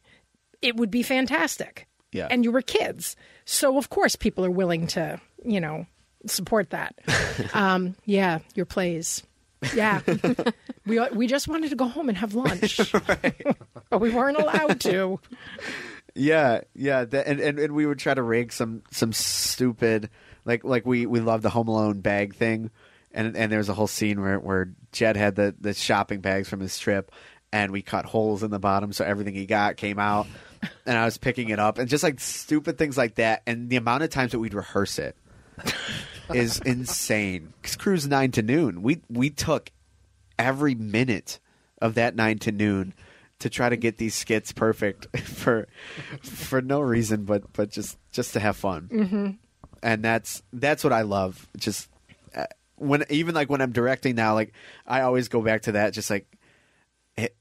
it 0.61 0.75
would 0.75 0.91
be 0.91 1.03
fantastic. 1.03 1.87
Yeah. 2.11 2.27
And 2.29 2.43
you 2.43 2.51
were 2.51 2.61
kids. 2.61 3.15
So, 3.45 3.77
of 3.77 3.89
course, 3.89 4.15
people 4.15 4.45
are 4.45 4.51
willing 4.51 4.87
to, 4.87 5.19
you 5.45 5.59
know, 5.59 5.85
support 6.25 6.71
that. 6.71 6.95
um, 7.53 7.95
yeah, 8.05 8.39
your 8.55 8.65
plays. 8.65 9.23
Yeah. 9.73 10.01
we, 10.85 10.99
uh, 10.99 11.09
we 11.13 11.27
just 11.27 11.47
wanted 11.47 11.69
to 11.69 11.75
go 11.75 11.87
home 11.87 12.09
and 12.09 12.17
have 12.17 12.33
lunch, 12.33 12.79
but 13.89 13.99
we 13.99 14.09
weren't 14.09 14.37
allowed 14.37 14.79
to. 14.81 15.19
Yeah, 16.15 16.61
yeah, 16.73 17.05
that, 17.05 17.27
and, 17.27 17.39
and 17.39 17.59
and 17.59 17.73
we 17.73 17.85
would 17.85 17.99
try 17.99 18.13
to 18.13 18.21
rig 18.21 18.51
some 18.51 18.83
some 18.91 19.13
stupid 19.13 20.09
like 20.45 20.63
like 20.63 20.85
we 20.85 21.05
we 21.05 21.19
love 21.19 21.41
the 21.41 21.49
Home 21.49 21.67
Alone 21.67 22.01
bag 22.01 22.35
thing, 22.35 22.71
and 23.13 23.37
and 23.37 23.51
there 23.51 23.59
was 23.59 23.69
a 23.69 23.73
whole 23.73 23.87
scene 23.87 24.21
where 24.21 24.39
where 24.39 24.71
Jed 24.91 25.15
had 25.15 25.35
the 25.35 25.55
the 25.59 25.73
shopping 25.73 26.21
bags 26.21 26.49
from 26.49 26.59
his 26.59 26.77
trip, 26.79 27.11
and 27.51 27.71
we 27.71 27.81
cut 27.81 28.05
holes 28.05 28.43
in 28.43 28.51
the 28.51 28.59
bottom 28.59 28.91
so 28.91 29.05
everything 29.05 29.35
he 29.35 29.45
got 29.45 29.77
came 29.77 29.99
out, 29.99 30.27
and 30.85 30.97
I 30.97 31.05
was 31.05 31.17
picking 31.17 31.49
it 31.49 31.59
up, 31.59 31.77
and 31.77 31.87
just 31.87 32.03
like 32.03 32.19
stupid 32.19 32.77
things 32.77 32.97
like 32.97 33.15
that, 33.15 33.43
and 33.45 33.69
the 33.69 33.75
amount 33.77 34.03
of 34.03 34.09
times 34.09 34.31
that 34.31 34.39
we'd 34.39 34.53
rehearse 34.53 34.99
it 34.99 35.15
is 36.33 36.59
insane. 36.65 37.53
Because 37.61 37.75
crew's 37.75 38.07
nine 38.07 38.31
to 38.31 38.41
noon, 38.41 38.81
we 38.81 39.01
we 39.09 39.29
took 39.29 39.71
every 40.37 40.75
minute 40.75 41.39
of 41.81 41.95
that 41.95 42.15
nine 42.15 42.39
to 42.39 42.51
noon 42.51 42.93
to 43.39 43.49
try 43.49 43.69
to 43.69 43.77
get 43.77 43.97
these 43.97 44.15
skits 44.15 44.51
perfect 44.51 45.17
for 45.23 45.67
for 46.21 46.61
no 46.61 46.81
reason 46.81 47.23
but 47.23 47.51
but 47.53 47.69
just 47.71 47.97
just 48.11 48.33
to 48.33 48.39
have 48.39 48.57
fun. 48.57 48.89
Mm-hmm. 48.91 49.29
and 49.81 50.03
that's 50.03 50.43
that's 50.53 50.83
what 50.83 50.93
i 50.93 51.01
love. 51.01 51.47
Just 51.57 51.89
uh, 52.35 52.45
when 52.75 53.03
even 53.09 53.35
like 53.35 53.49
when 53.49 53.61
i'm 53.61 53.71
directing 53.71 54.15
now 54.15 54.33
like 54.33 54.53
i 54.87 55.01
always 55.01 55.27
go 55.27 55.41
back 55.41 55.63
to 55.63 55.73
that 55.73 55.93
just 55.93 56.09
like 56.09 56.25
it 57.17 57.35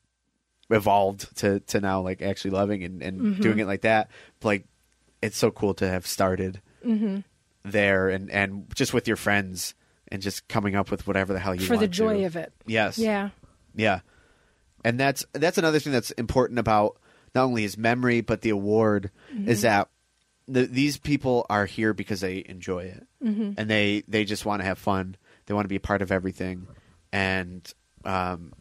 evolved 0.70 1.36
to 1.38 1.60
to 1.60 1.80
now 1.80 2.00
like 2.00 2.22
actually 2.22 2.50
loving 2.50 2.82
and, 2.82 3.02
and 3.02 3.40
doing 3.40 3.58
it 3.58 3.66
like 3.66 3.82
that. 3.82 4.10
But, 4.40 4.48
like 4.48 4.66
it's 5.22 5.36
so 5.36 5.50
cool 5.50 5.74
to 5.74 5.88
have 5.88 6.06
started 6.06 6.60
there 7.64 8.08
and 8.08 8.30
and 8.30 8.66
just 8.74 8.92
with 8.94 9.06
your 9.08 9.16
friends 9.16 9.74
and 10.10 10.22
just 10.22 10.48
coming 10.48 10.74
up 10.74 10.90
with 10.90 11.06
whatever 11.06 11.32
the 11.32 11.38
hell 11.38 11.54
you 11.54 11.66
For 11.66 11.74
want 11.74 11.80
the 11.82 11.88
joy 11.88 12.18
to. 12.18 12.24
of 12.24 12.36
it. 12.36 12.52
yes 12.66 12.98
Yeah. 12.98 13.30
yeah, 13.74 14.00
and 14.84 14.98
that's 14.98 15.24
that's 15.32 15.58
another 15.58 15.78
thing 15.80 15.92
that's 15.92 16.10
important 16.12 16.58
about 16.58 16.96
not 17.34 17.44
only 17.44 17.62
his 17.62 17.76
memory 17.76 18.20
but 18.22 18.40
the 18.42 18.50
award 18.50 19.10
is 19.46 19.62
that 19.62 19.88
the, 20.46 20.64
these 20.66 20.96
people 20.96 21.44
are 21.50 21.66
here 21.66 21.92
because 21.92 22.20
they 22.20 22.42
enjoy 22.48 22.84
it 22.84 23.06
and 23.20 23.68
they 23.68 24.02
they 24.08 24.24
just 24.24 24.46
want 24.46 24.60
to 24.62 24.64
have 24.66 24.78
fun. 24.78 25.16
They 25.46 25.54
want 25.54 25.64
to 25.64 25.68
be 25.68 25.76
a 25.76 25.80
part 25.80 26.00
of 26.02 26.10
everything, 26.12 26.66
and 27.12 27.70
um, 28.04 28.52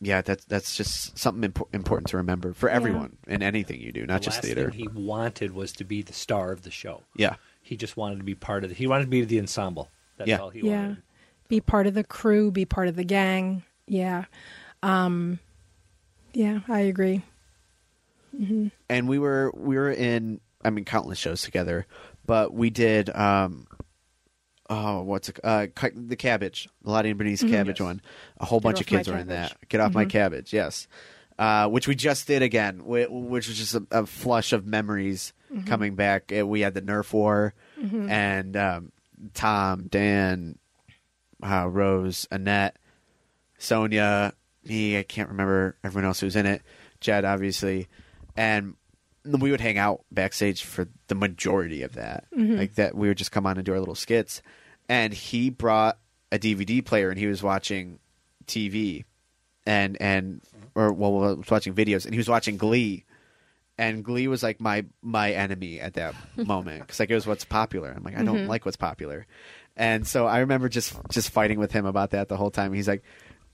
yeah, 0.00 0.20
that's 0.22 0.44
that's 0.46 0.76
just 0.76 1.18
something 1.18 1.50
impo- 1.50 1.68
important 1.74 2.08
to 2.08 2.18
remember 2.18 2.52
for 2.52 2.68
everyone 2.68 3.16
in 3.26 3.42
anything 3.42 3.80
you 3.80 3.92
do, 3.92 4.06
not 4.06 4.20
the 4.20 4.24
just 4.26 4.36
last 4.38 4.44
theater. 4.44 4.70
thing 4.70 4.80
he 4.80 4.88
wanted 4.88 5.52
was 5.54 5.72
to 5.72 5.84
be 5.84 6.02
the 6.02 6.12
star 6.12 6.52
of 6.52 6.62
the 6.62 6.70
show. 6.70 7.02
yeah, 7.16 7.36
He 7.68 7.76
just 7.76 7.98
wanted 7.98 8.16
to 8.16 8.24
be 8.24 8.34
part 8.34 8.64
of 8.64 8.70
the. 8.70 8.74
He 8.74 8.86
wanted 8.86 9.04
to 9.04 9.10
be 9.10 9.22
the 9.24 9.38
ensemble. 9.38 9.90
That's 10.16 10.28
Yeah. 10.30 10.38
all 10.38 10.48
he 10.48 10.60
Yeah. 10.60 10.80
wanted. 10.86 11.02
Be 11.48 11.60
part 11.60 11.86
of 11.86 11.92
the 11.92 12.02
crew, 12.04 12.50
be 12.50 12.64
part 12.64 12.88
of 12.88 12.96
the 12.96 13.04
gang. 13.04 13.62
Yeah. 13.86 14.24
Um, 14.82 15.38
yeah, 16.32 16.60
I 16.68 16.80
agree. 16.80 17.22
and 18.88 19.08
we 19.08 19.18
were 19.18 19.50
we 19.54 19.76
were 19.76 19.90
in 19.90 20.40
I 20.64 20.70
mean 20.70 20.84
countless 20.84 21.18
shows 21.18 21.42
together, 21.42 21.86
but 22.26 22.52
we 22.54 22.70
did 22.70 23.10
um 23.10 23.66
oh 24.70 25.02
what's 25.02 25.28
it 25.30 25.38
uh 25.42 25.66
the 25.94 26.16
cabbage 26.16 26.68
the 26.82 26.90
Lottie 26.90 27.10
and 27.10 27.18
Bernice 27.18 27.42
cabbage 27.42 27.80
Yes. 27.80 27.84
one 27.84 28.02
a 28.38 28.44
whole 28.44 28.60
bunch 28.60 28.80
of 28.80 28.86
kids 28.86 29.08
were 29.08 29.16
in 29.16 29.28
that 29.28 29.56
get 29.68 29.80
off 29.80 29.94
my 29.94 30.04
cabbage 30.04 30.52
yes 30.52 30.86
uh 31.38 31.66
which 31.68 31.88
we 31.88 31.94
just 31.94 32.26
did 32.26 32.42
again 32.42 32.84
which 32.84 33.48
was 33.48 33.56
just 33.56 33.74
a, 33.74 33.86
a 33.90 34.04
flush 34.06 34.52
of 34.52 34.66
memories 34.66 35.32
coming 35.66 35.94
back. 35.94 36.32
Uh, 36.36 36.46
we 36.46 36.60
had 36.60 36.74
the 36.74 36.82
Nerf 36.82 37.12
war. 37.12 37.54
And 38.10 38.56
um 38.56 38.92
Tom 39.34 39.86
Dan 39.88 40.58
uh, 41.42 41.68
Rose 41.68 42.26
Annette 42.30 42.76
Sonia, 43.58 44.32
me, 44.64 44.98
I 44.98 45.02
can't 45.02 45.28
remember 45.28 45.76
everyone 45.84 46.06
else 46.06 46.20
who 46.20 46.26
was 46.26 46.36
in 46.36 46.46
it, 46.46 46.62
Jed, 47.00 47.24
obviously, 47.24 47.88
and 48.36 48.74
we 49.24 49.50
would 49.50 49.60
hang 49.60 49.78
out 49.78 50.04
backstage 50.12 50.62
for 50.62 50.88
the 51.08 51.14
majority 51.14 51.82
of 51.82 51.94
that. 51.94 52.24
Like 52.56 52.74
that, 52.76 52.94
we 52.94 53.08
would 53.08 53.18
just 53.18 53.32
come 53.32 53.46
on 53.46 53.56
and 53.56 53.66
do 53.66 53.72
our 53.72 53.78
little 53.80 53.94
skits. 53.96 54.42
And 54.88 55.12
he 55.12 55.50
brought 55.50 55.98
a 56.32 56.38
DVD 56.38 56.84
player, 56.84 57.10
and 57.10 57.18
he 57.18 57.26
was 57.26 57.42
watching 57.42 57.98
TV, 58.46 59.04
and 59.66 59.96
and 60.00 60.40
or 60.74 60.92
well, 60.92 61.12
was 61.36 61.50
watching 61.50 61.74
videos, 61.74 62.04
and 62.04 62.14
he 62.14 62.18
was 62.18 62.28
watching 62.28 62.56
Glee. 62.56 63.04
And 63.78 64.04
Glee 64.04 64.26
was 64.26 64.42
like 64.42 64.60
my 64.60 64.84
my 65.02 65.32
enemy 65.32 65.80
at 65.80 65.94
that 65.94 66.14
moment 66.36 66.80
because 66.80 66.98
like 66.98 67.10
it 67.10 67.14
was 67.14 67.26
what's 67.26 67.44
popular. 67.44 67.92
I'm 67.96 68.02
like 68.02 68.18
I 68.18 68.24
don't 68.24 68.36
mm-hmm. 68.36 68.48
like 68.48 68.64
what's 68.64 68.76
popular, 68.76 69.26
and 69.76 70.06
so 70.06 70.26
I 70.26 70.40
remember 70.40 70.68
just 70.68 70.96
just 71.10 71.30
fighting 71.30 71.58
with 71.58 71.72
him 71.72 71.86
about 71.86 72.10
that 72.10 72.28
the 72.28 72.36
whole 72.36 72.50
time. 72.50 72.72
He's 72.72 72.88
like, 72.88 73.04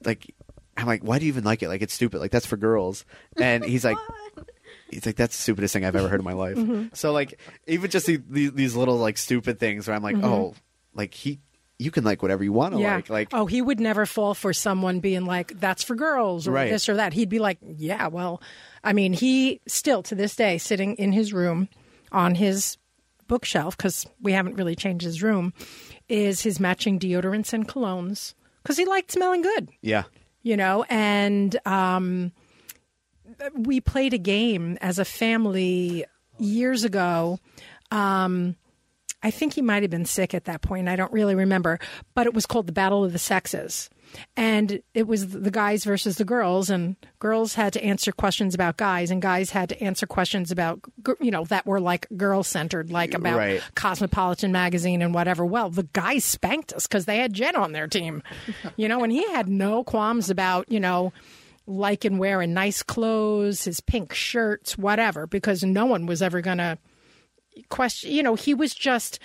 like 0.05 0.35
I'm 0.77 0.87
like, 0.87 1.03
why 1.03 1.19
do 1.19 1.25
you 1.25 1.29
even 1.29 1.45
like 1.45 1.63
it? 1.63 1.69
Like 1.69 1.83
it's 1.83 1.95
stupid. 1.95 2.21
Like 2.21 2.31
that's 2.31 2.47
for 2.47 2.57
girls. 2.57 3.05
And 3.37 3.65
he's 3.65 3.85
like, 3.85 3.97
he's 4.91 5.07
like, 5.07 5.17
that's 5.17 5.37
the 5.37 5.43
stupidest 5.43 5.73
thing 5.73 5.85
I've 5.85 5.97
ever 5.97 6.09
heard 6.09 6.21
in 6.21 6.25
my 6.25 6.33
life. 6.33 6.57
Mm-hmm. 6.57 6.87
So 6.95 7.13
like, 7.13 7.39
even 7.67 7.91
just 7.91 8.07
these, 8.07 8.21
these 8.29 8.53
these 8.53 8.77
little 8.77 8.97
like 8.97 9.19
stupid 9.19 9.61
things 9.61 9.87
where 9.87 9.95
I'm 9.97 10.03
like, 10.03 10.17
mm-hmm. 10.17 10.25
oh, 10.25 10.55
like 10.95 11.15
he, 11.15 11.41
you 11.79 11.91
can 11.91 12.05
like 12.05 12.23
whatever 12.23 12.45
you 12.45 12.53
want 12.53 12.75
to 12.75 12.81
Yeah. 12.81 12.97
like. 12.97 13.11
Like 13.11 13.29
oh, 13.33 13.47
he 13.47 13.61
would 13.61 13.81
never 13.81 14.07
fall 14.07 14.35
for 14.35 14.53
someone 14.53 15.01
being 15.01 15.25
like, 15.27 15.59
that's 15.59 15.83
for 15.83 15.95
girls 15.97 16.47
or 16.49 16.53
Right. 16.53 16.71
this 16.71 16.89
or 16.89 16.95
that. 16.97 17.13
He'd 17.13 17.29
be 17.29 17.39
like, 17.41 17.59
yeah, 17.77 18.07
well, 18.09 18.41
I 18.83 18.93
mean, 18.93 19.13
he 19.13 19.61
still 19.67 20.03
to 20.05 20.15
this 20.15 20.37
day 20.37 20.59
sitting 20.59 20.95
in 20.97 21.13
his 21.13 21.33
room 21.33 21.69
on 22.13 22.35
his 22.37 22.77
bookshelf, 23.27 23.77
because 23.77 24.07
we 24.21 24.33
haven't 24.33 24.55
really 24.57 24.77
changed 24.77 25.05
his 25.05 25.23
room, 25.23 25.53
is 26.09 26.43
his 26.43 26.61
matching 26.61 26.99
deodorants 26.99 27.53
and 27.53 27.67
colognes 27.67 28.35
because 28.63 28.77
he 28.77 28.85
liked 28.85 29.11
smelling 29.11 29.43
good. 29.43 29.69
yeah, 29.83 30.05
you 30.43 30.57
know 30.57 30.85
and 30.91 31.57
um 31.67 32.33
we 33.55 33.81
played 33.81 34.13
a 34.13 34.19
game 34.19 34.77
as 34.83 34.99
a 34.99 35.05
family 35.05 36.05
years 36.39 36.85
ago 36.85 37.39
um 37.91 38.55
i 39.25 39.31
think 39.31 39.55
he 39.55 39.63
might 39.63 39.83
have 39.83 39.91
been 39.91 40.05
sick 40.05 40.33
at 40.35 40.45
that 40.45 40.63
point 40.63 40.89
i 40.89 40.95
don't 40.95 41.13
really 41.13 41.35
remember 41.35 41.81
but 42.15 42.27
it 42.27 42.35
was 42.35 42.47
called 42.47 42.67
the 42.69 42.73
battle 42.73 43.03
of 43.05 43.13
the 43.13 43.19
sexes 43.19 43.91
and 44.37 44.81
it 44.93 45.09
was 45.09 45.31
the 45.31 45.51
guys 45.51 45.83
versus 45.83 46.17
the 46.19 46.25
girls 46.25 46.71
and 46.71 46.95
girls 47.19 47.55
had 47.55 47.73
to 47.73 47.83
answer 47.83 48.13
questions 48.13 48.55
about 48.55 48.77
guys 48.77 49.11
and 49.11 49.21
guys 49.21 49.51
had 49.51 49.69
to 49.69 49.83
answer 49.83 50.07
questions 50.07 50.53
about 50.53 50.79
you 51.21 51.33
know 51.33 51.45
that 51.47 51.67
were 51.67 51.81
like 51.81 52.07
girl 52.17 52.45
centered 52.45 52.93
like 52.93 53.13
about 53.15 53.37
Right. 53.39 53.63
cosmopolitan 53.75 54.53
magazine 54.53 55.03
and 55.03 55.13
whatever 55.15 55.45
well 55.45 55.69
the 55.69 55.89
guys 55.95 56.25
spanked 56.25 56.73
us 56.75 56.87
because 56.87 57.07
they 57.07 57.17
had 57.17 57.33
Jed 57.33 57.57
on 57.57 57.73
their 57.73 57.89
team 57.89 58.23
you 58.77 58.87
know 58.87 59.03
and 59.03 59.11
he 59.11 59.27
had 59.33 59.49
no 59.49 59.83
qualms 59.83 60.31
about 60.31 60.71
you 60.71 60.79
know 60.79 61.13
liking 61.67 62.19
wearing 62.19 62.53
nice 62.53 62.83
clothes 62.85 63.65
his 63.65 63.81
pink 63.81 64.13
shirts 64.13 64.77
whatever 64.79 65.27
because 65.27 65.65
no 65.65 65.87
one 65.87 66.07
was 66.07 66.21
ever 66.23 66.41
gonna 66.41 66.79
question 67.69 68.11
you 68.13 68.23
know 68.23 68.35
he 68.35 68.55
was 68.55 68.75
just 68.75 69.19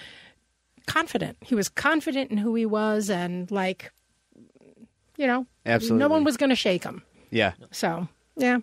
confident. 0.89 1.37
He 1.41 1.55
was 1.55 1.69
confident 1.69 2.31
in 2.31 2.37
who 2.37 2.55
he 2.55 2.65
was 2.65 3.09
and 3.09 3.49
like 3.51 3.91
you 5.17 5.27
know 5.27 5.45
Absolutely. 5.65 5.99
no 5.99 6.07
one 6.07 6.23
was 6.23 6.35
gonna 6.35 6.55
shake 6.55 6.83
him. 6.83 7.03
Yeah. 7.29 7.53
so 7.71 8.07
yeah. 8.35 8.59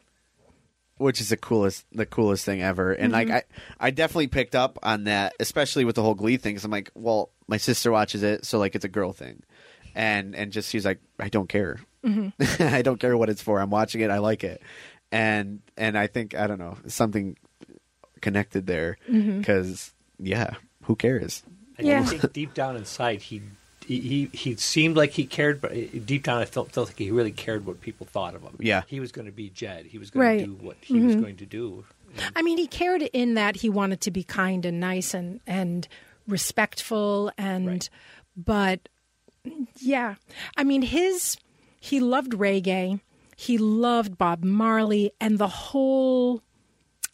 Which 0.99 1.21
is 1.21 1.29
the 1.29 1.37
coolest 1.37 1.87
the 1.93 2.07
coolest 2.07 2.45
thing 2.45 2.63
ever. 2.63 2.93
And 2.93 3.13
like 3.13 3.29
mm-hmm. 3.29 3.37
i 3.79 3.89
i 3.89 3.91
definitely 3.91 4.27
picked 4.27 4.55
up 4.55 4.79
on 4.83 5.05
that 5.05 5.35
especially 5.39 5.85
with 5.85 5.95
the 5.95 6.03
whole 6.03 6.15
glee 6.15 6.37
thing 6.37 6.55
'cause 6.55 6.65
i'm 6.65 6.71
like 6.71 6.91
well 6.95 7.31
my 7.47 7.59
sister 7.59 7.93
watches 7.93 8.23
it 8.23 8.45
so 8.45 8.59
like 8.59 8.75
it's 8.75 8.85
a 8.85 8.89
girl 8.89 9.13
thing. 9.13 9.43
And 9.95 10.35
and 10.35 10.53
just 10.53 10.71
she's 10.71 10.85
like 10.85 11.01
i 11.21 11.29
don't 11.29 11.49
care. 11.49 11.79
Mm-hmm. 12.05 12.63
I 12.75 12.83
don't 12.83 13.01
care 13.01 13.17
what 13.17 13.29
it's 13.29 13.43
for. 13.43 13.61
I'm 13.61 13.71
watching 13.71 14.01
it. 14.01 14.11
I 14.11 14.19
like 14.19 14.43
it. 14.45 14.61
And 15.13 15.61
and 15.77 15.97
i 15.97 16.09
think 16.09 16.35
i 16.35 16.49
don't 16.49 16.59
know 16.59 16.77
something 16.89 17.37
connected 18.21 18.67
there 18.67 18.99
mm-hmm. 19.09 19.39
because 19.39 19.93
yeah 20.19 20.55
who 20.85 20.97
cares 20.97 21.43
I 21.79 21.83
Yeah. 21.83 22.05
think 22.05 22.33
deep 22.33 22.55
down 22.55 22.77
inside, 22.77 23.21
he, 23.21 23.43
he 23.87 24.01
he 24.01 24.31
he 24.33 24.57
seemed 24.57 24.97
like 24.97 25.11
he 25.13 25.27
cared, 25.27 25.61
but 25.61 25.73
uh, 25.73 25.81
deep 26.05 26.23
down, 26.23 26.39
I 26.39 26.47
felt 26.47 26.73
felt 26.73 26.89
like 26.89 26.99
he 26.99 27.11
really 27.11 27.33
cared 27.33 27.67
what 27.67 27.81
people 27.83 28.07
thought 28.07 28.35
of 28.35 28.43
him. 28.43 28.57
Yeah. 28.59 28.83
he 28.87 28.99
was 28.99 29.13
going 29.13 29.27
to 29.27 29.33
be 29.33 29.51
Jed. 29.51 29.85
He 29.87 29.99
was 29.99 30.11
going 30.11 30.27
Right. 30.27 30.41
to 30.41 30.47
do 30.47 30.53
what 30.55 30.77
he 30.81 31.01
was 31.01 31.13
mm-hmm. 31.13 31.21
going 31.23 31.37
to 31.37 31.47
do. 31.47 31.85
I 32.35 32.41
mean, 32.43 32.57
he 32.57 32.67
cared 32.67 33.03
in 33.03 33.35
that 33.35 33.57
he 33.57 33.69
wanted 33.69 34.01
to 34.03 34.11
be 34.11 34.23
kind 34.25 34.65
and 34.65 34.81
nice 34.81 35.13
and 35.13 35.41
and 35.47 35.87
respectful 36.27 37.31
and 37.37 37.67
Right. 37.69 37.91
but 38.37 38.89
yeah. 39.77 40.15
I 40.57 40.65
mean, 40.65 40.83
his 40.83 41.37
he 41.79 42.01
loved 42.01 42.33
reggae. 42.33 43.01
He 43.37 43.59
loved 43.59 44.17
Bob 44.17 44.43
Marley 44.43 45.13
and 45.21 45.37
the 45.37 45.49
whole 45.49 46.43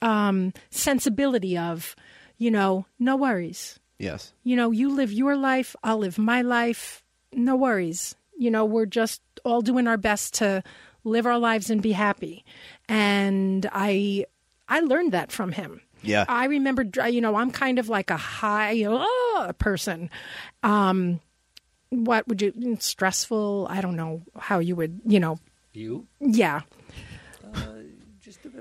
um 0.03 0.53
sensibility 0.71 1.57
of, 1.57 1.97
you 2.39 2.51
know, 2.51 2.87
no 2.99 3.17
worries. 3.17 3.79
yes 3.99 4.33
You 4.43 4.57
know, 4.57 4.71
you 4.71 4.91
live 4.95 5.13
your 5.13 5.37
life, 5.37 5.77
I'll 5.83 5.99
live 5.99 6.19
my 6.19 6.43
life. 6.43 7.03
No 7.33 7.57
worries. 7.57 8.15
You 8.37 8.51
know, 8.51 8.65
we're 8.65 8.87
just 8.87 9.23
all 9.45 9.63
doing 9.63 9.87
our 9.87 9.97
best 9.97 10.35
to 10.35 10.63
live 11.05 11.27
our 11.27 11.39
lives 11.39 11.71
and 11.71 11.81
be 11.83 11.93
happy. 11.93 12.45
And 12.89 13.67
I 13.73 14.27
I 14.69 14.81
learned 14.81 15.13
that 15.13 15.33
from 15.33 15.53
him. 15.53 15.81
Yeah. 16.03 16.25
I 16.29 16.47
remember, 16.47 16.85
you 17.09 17.21
know, 17.21 17.37
I'm 17.37 17.51
kind 17.53 17.79
of 17.79 17.89
like 17.89 18.11
a 18.11 18.17
high 18.17 18.85
uh, 18.85 19.53
person. 19.53 20.11
Um, 20.63 21.21
what 21.91 22.27
would 22.27 22.43
you 22.43 22.77
stressful? 22.81 23.67
I 23.71 23.81
don't 23.81 23.97
know 23.97 24.23
how 24.37 24.59
you 24.59 24.75
would, 24.77 25.01
you 25.07 25.21
know, 25.21 25.39
You 25.73 26.07
yeah. 26.21 26.63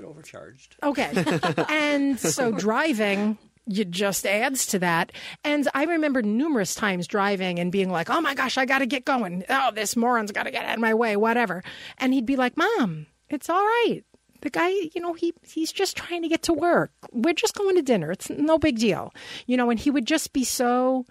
Bit 0.02 0.08
overcharged. 0.08 0.76
Okay. 0.82 1.10
and 1.68 2.18
so 2.18 2.52
driving 2.52 3.38
it 3.68 3.90
just 3.90 4.26
adds 4.26 4.66
to 4.66 4.78
that. 4.80 5.12
And 5.44 5.68
I 5.72 5.84
remember 5.84 6.20
numerous 6.20 6.74
times 6.74 7.06
driving 7.06 7.60
and 7.60 7.70
being 7.70 7.90
like, 7.90 8.10
"Oh 8.10 8.20
my 8.20 8.34
gosh, 8.34 8.58
I 8.58 8.66
got 8.66 8.80
to 8.80 8.86
get 8.86 9.04
going. 9.04 9.44
Oh, 9.48 9.70
this 9.72 9.96
moron's 9.96 10.32
got 10.32 10.44
to 10.44 10.50
get 10.50 10.64
out 10.64 10.74
of 10.74 10.80
my 10.80 10.94
way, 10.94 11.16
whatever." 11.16 11.62
And 11.98 12.12
he'd 12.12 12.26
be 12.26 12.36
like, 12.36 12.56
"Mom, 12.56 13.06
it's 13.28 13.48
all 13.48 13.62
right. 13.62 14.02
The 14.40 14.50
guy, 14.50 14.70
you 14.70 15.00
know, 15.00 15.12
he 15.12 15.32
he's 15.46 15.70
just 15.70 15.96
trying 15.96 16.22
to 16.22 16.28
get 16.28 16.42
to 16.42 16.52
work. 16.52 16.90
We're 17.12 17.34
just 17.34 17.54
going 17.54 17.76
to 17.76 17.82
dinner. 17.82 18.10
It's 18.10 18.30
no 18.30 18.58
big 18.58 18.78
deal." 18.78 19.14
You 19.46 19.56
know, 19.56 19.70
and 19.70 19.78
he 19.78 19.90
would 19.90 20.06
just 20.06 20.32
be 20.32 20.42
so 20.42 21.06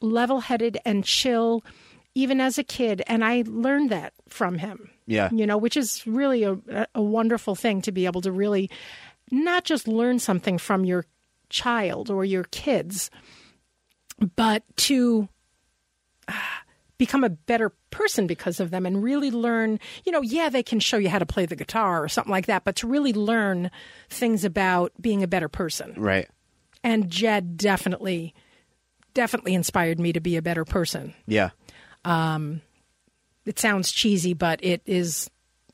level-headed 0.00 0.78
and 0.84 1.04
chill 1.04 1.64
even 2.14 2.40
as 2.40 2.56
a 2.56 2.64
kid, 2.64 3.02
and 3.06 3.24
I 3.24 3.42
learned 3.46 3.90
that 3.90 4.12
from 4.28 4.58
him 4.58 4.90
Yeah. 5.10 5.28
you 5.32 5.44
know, 5.44 5.58
which 5.58 5.76
is 5.76 6.06
really 6.06 6.44
a, 6.44 6.56
a 6.94 7.02
wonderful 7.02 7.56
thing 7.56 7.82
to 7.82 7.90
be 7.90 8.06
able 8.06 8.20
to 8.20 8.30
really 8.30 8.70
not 9.30 9.64
just 9.64 9.88
learn 9.88 10.20
something 10.20 10.56
from 10.56 10.84
your 10.84 11.04
child 11.48 12.10
or 12.10 12.24
your 12.24 12.44
kids, 12.44 13.10
but 14.36 14.62
to 14.76 15.28
ah, 16.28 16.62
become 16.96 17.24
a 17.24 17.30
better 17.30 17.72
person 17.90 18.28
because 18.28 18.60
of 18.60 18.70
them 18.70 18.86
and 18.86 19.02
really 19.02 19.32
learn, 19.32 19.80
you 20.04 20.12
know, 20.12 20.20
yeah, 20.20 20.48
they 20.48 20.62
can 20.62 20.78
show 20.78 20.96
you 20.96 21.08
how 21.08 21.18
to 21.18 21.26
play 21.26 21.44
the 21.44 21.56
guitar 21.56 22.04
or 22.04 22.08
something 22.08 22.30
like 22.30 22.46
that, 22.46 22.64
but 22.64 22.76
to 22.76 22.86
really 22.86 23.12
learn 23.12 23.70
things 24.10 24.44
about 24.44 24.92
being 25.00 25.24
a 25.24 25.28
better 25.28 25.48
person. 25.48 25.92
Right. 25.96 26.28
And 26.84 27.10
Jed 27.10 27.56
definitely, 27.56 28.32
definitely 29.12 29.54
inspired 29.54 29.98
me 29.98 30.12
to 30.12 30.20
be 30.20 30.36
a 30.36 30.42
better 30.42 30.64
person 30.64 31.14
Yeah. 31.26 31.50
It 33.46 33.58
sounds 33.58 33.92
cheesy, 33.92 34.34
but 34.34 34.62
it 34.62 34.82
is. 34.86 35.30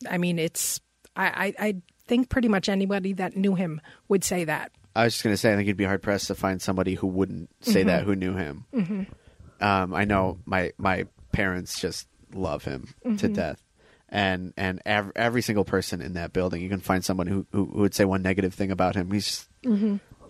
I 0.09 0.19
mean, 0.19 0.39
it's. 0.39 0.81
I, 1.15 1.55
I, 1.59 1.67
I 1.67 1.77
think 2.07 2.29
pretty 2.29 2.49
much 2.49 2.69
anybody 2.69 3.15
that 3.15 3.37
knew 3.37 3.55
him 3.55 3.81
would 4.09 4.25
say 4.25 4.45
that. 4.45 4.73
I 4.95 5.05
was 5.05 5.15
just 5.15 5.25
going 5.25 5.35
to 5.35 5.37
say, 5.37 5.53
I 5.53 5.57
think 5.57 5.69
you'd 5.69 5.77
be 5.77 5.85
hard 5.85 6.03
pressed 6.03 6.29
to 6.29 6.35
find 6.35 6.61
somebody 6.61 6.95
who 6.95 7.07
wouldn't 7.07 7.51
say 7.61 7.83
that 7.83 8.01
mm-hmm. 8.01 8.09
who 8.09 8.17
knew 8.17 8.35
him. 8.35 8.65
Mm-hmm. 8.75 9.65
Um, 9.65 9.95
I 9.95 10.05
know 10.05 10.39
my 10.45 10.73
my 10.79 11.07
parents 11.33 11.81
just 11.81 12.09
love 12.33 12.65
him 12.65 12.95
to 13.03 13.09
mm-hmm. 13.09 13.33
death, 13.33 13.63
and 14.09 14.53
and 14.57 14.81
ev- 14.85 15.13
every 15.17 15.43
single 15.43 15.65
person 15.65 16.01
in 16.01 16.15
that 16.15 16.33
building, 16.33 16.63
you 16.63 16.69
can 16.69 16.81
find 16.81 17.05
someone 17.05 17.27
who 17.27 17.47
who, 17.53 17.67
who 17.67 17.81
would 17.81 17.95
say 17.95 18.05
one 18.05 18.23
negative 18.23 18.55
thing 18.55 18.71
about 18.71 18.95
him. 18.95 19.11
He's 19.11 19.27
just 19.27 19.49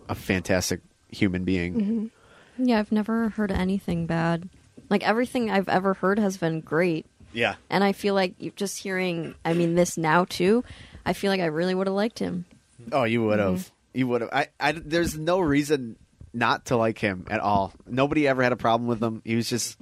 a 0.08 0.14
fantastic 0.14 0.80
human 1.08 1.44
being. 1.44 2.10
Yeah, 2.58 2.78
I've 2.78 2.92
never 2.92 3.30
heard 3.30 3.52
anything 3.52 4.06
bad. 4.06 4.48
Like 4.88 5.06
everything 5.06 5.50
I've 5.50 5.68
ever 5.68 5.94
heard 5.94 6.18
has 6.18 6.36
been 6.36 6.60
great. 6.60 7.06
Yeah, 7.36 7.56
And 7.68 7.84
I 7.84 7.92
feel 7.92 8.14
like 8.14 8.34
you- 8.38 8.52
just 8.56 8.78
hearing, 8.78 9.34
I 9.44 9.52
mean, 9.52 9.74
this 9.74 9.98
now 9.98 10.24
too, 10.24 10.64
I 11.04 11.12
feel 11.12 11.30
like 11.30 11.40
I 11.40 11.46
really 11.46 11.74
would 11.74 11.86
have 11.86 11.94
liked 11.94 12.18
him. 12.18 12.46
Oh, 12.90 13.04
you 13.04 13.22
would 13.24 13.38
have. 13.38 13.54
Mm-hmm. 13.54 13.98
You 13.98 14.06
would 14.08 14.20
have. 14.22 14.30
I, 14.32 14.48
I. 14.58 14.72
There's 14.72 15.18
no 15.18 15.40
reason 15.40 15.96
not 16.32 16.66
to 16.66 16.76
like 16.76 16.98
him 16.98 17.26
at 17.30 17.40
all. 17.40 17.72
Nobody 17.86 18.26
ever 18.26 18.42
had 18.42 18.52
a 18.52 18.56
problem 18.56 18.88
with 18.88 19.02
him. 19.02 19.22
He 19.24 19.36
was 19.36 19.48
just. 19.48 19.78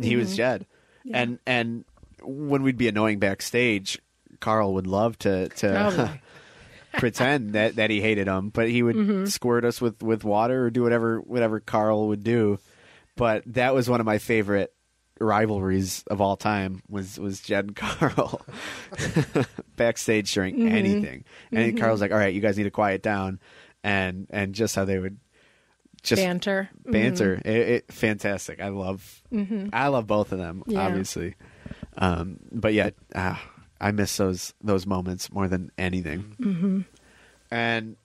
He 0.00 0.16
was 0.16 0.28
mm-hmm. 0.28 0.36
Jed, 0.36 0.66
and 1.12 1.38
and 1.46 1.84
when 2.22 2.62
we'd 2.62 2.78
be 2.78 2.88
annoying 2.88 3.18
backstage, 3.18 3.98
Carl 4.40 4.74
would 4.74 4.86
love 4.86 5.18
to 5.20 5.48
to 5.48 6.18
pretend 6.94 7.52
that 7.52 7.76
that 7.76 7.90
he 7.90 8.00
hated 8.00 8.26
him, 8.26 8.48
but 8.48 8.68
he 8.68 8.82
would 8.82 8.96
mm-hmm. 8.96 9.24
squirt 9.26 9.64
us 9.64 9.80
with 9.80 10.02
with 10.02 10.24
water 10.24 10.66
or 10.66 10.70
do 10.70 10.82
whatever 10.82 11.20
whatever 11.20 11.60
Carl 11.60 12.08
would 12.08 12.24
do. 12.24 12.58
But 13.16 13.42
that 13.46 13.74
was 13.74 13.90
one 13.90 14.00
of 14.00 14.06
my 14.06 14.18
favorite 14.18 14.72
rivalries 15.20 16.04
of 16.08 16.20
all 16.20 16.36
time 16.36 16.82
was 16.88 17.18
was 17.18 17.40
Jed 17.40 17.66
and 17.66 17.76
Carl 17.76 18.40
backstage 19.76 20.32
during 20.32 20.68
anything. 20.68 21.24
And 21.50 21.78
Carl's 21.78 22.00
like, 22.00 22.12
"All 22.12 22.18
right, 22.18 22.34
you 22.34 22.40
guys 22.40 22.56
need 22.56 22.64
to 22.64 22.70
quiet 22.70 23.02
down," 23.02 23.40
and 23.82 24.26
and 24.30 24.54
just 24.54 24.74
how 24.76 24.84
they 24.84 24.98
would 24.98 25.18
just 26.02 26.20
Banter. 26.22 26.68
banter. 26.84 27.34
It, 27.44 27.68
it, 27.68 27.92
fantastic. 27.92 28.60
I 28.60 28.68
love 28.68 29.22
I 29.72 29.88
love 29.88 30.06
both 30.06 30.32
of 30.32 30.38
them, 30.38 30.62
Yeah. 30.66 30.86
obviously. 30.86 31.36
Um, 31.96 32.38
but 32.50 32.72
yeah, 32.74 32.90
ah, 33.14 33.42
I 33.80 33.92
miss 33.92 34.16
those 34.16 34.54
those 34.62 34.86
moments 34.86 35.30
more 35.32 35.46
than 35.48 35.70
anything. 35.78 36.36
Mm-hmm. 36.40 36.80
And 37.50 37.96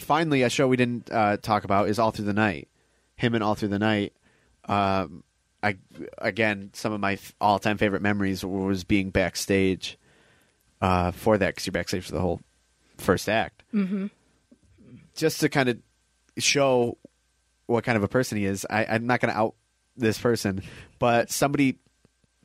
finally, 0.00 0.42
a 0.42 0.50
show 0.50 0.66
we 0.68 0.76
didn't 0.76 1.10
uh, 1.10 1.36
talk 1.38 1.64
about 1.64 1.88
is 1.88 1.98
All 1.98 2.10
Through 2.10 2.24
the 2.26 2.32
Night. 2.34 2.68
Him 3.16 3.34
and 3.34 3.42
All 3.42 3.54
Through 3.54 3.68
the 3.68 3.78
Night. 3.78 4.12
Um, 4.68 5.22
I 5.62 5.76
again, 6.18 6.70
some 6.74 6.92
of 6.92 7.00
my 7.00 7.18
all 7.40 7.58
time 7.58 7.78
favorite 7.78 8.02
memories 8.02 8.44
was 8.44 8.84
being 8.84 9.10
backstage 9.10 9.98
uh, 10.80 11.10
for 11.10 11.38
that 11.38 11.48
because 11.48 11.66
you're 11.66 11.72
backstage 11.72 12.04
for 12.04 12.12
the 12.12 12.20
whole 12.20 12.40
first 12.98 13.28
act. 13.28 13.62
Mm-hmm. 13.74 14.06
Just 15.14 15.40
to 15.40 15.48
kind 15.48 15.68
of 15.68 15.78
show 16.38 16.98
what 17.66 17.84
kind 17.84 17.96
of 17.96 18.02
a 18.02 18.08
person 18.08 18.38
he 18.38 18.44
is. 18.44 18.66
I, 18.68 18.84
I'm 18.86 19.06
not 19.06 19.20
going 19.20 19.32
to 19.32 19.38
out 19.38 19.54
this 19.96 20.18
person, 20.18 20.62
but 20.98 21.30
somebody 21.30 21.78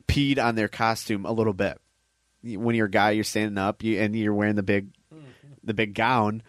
peed 0.08 0.42
on 0.42 0.54
their 0.54 0.68
costume 0.68 1.24
a 1.24 1.32
little 1.32 1.52
bit. 1.52 1.78
When 2.42 2.74
you're 2.74 2.86
a 2.86 2.90
guy, 2.90 3.12
you're 3.12 3.24
standing 3.24 3.58
up, 3.58 3.82
you, 3.84 4.00
and 4.00 4.16
you're 4.16 4.34
wearing 4.34 4.56
the 4.56 4.62
big, 4.62 4.88
the 5.62 5.74
big 5.74 5.94
gown. 5.94 6.42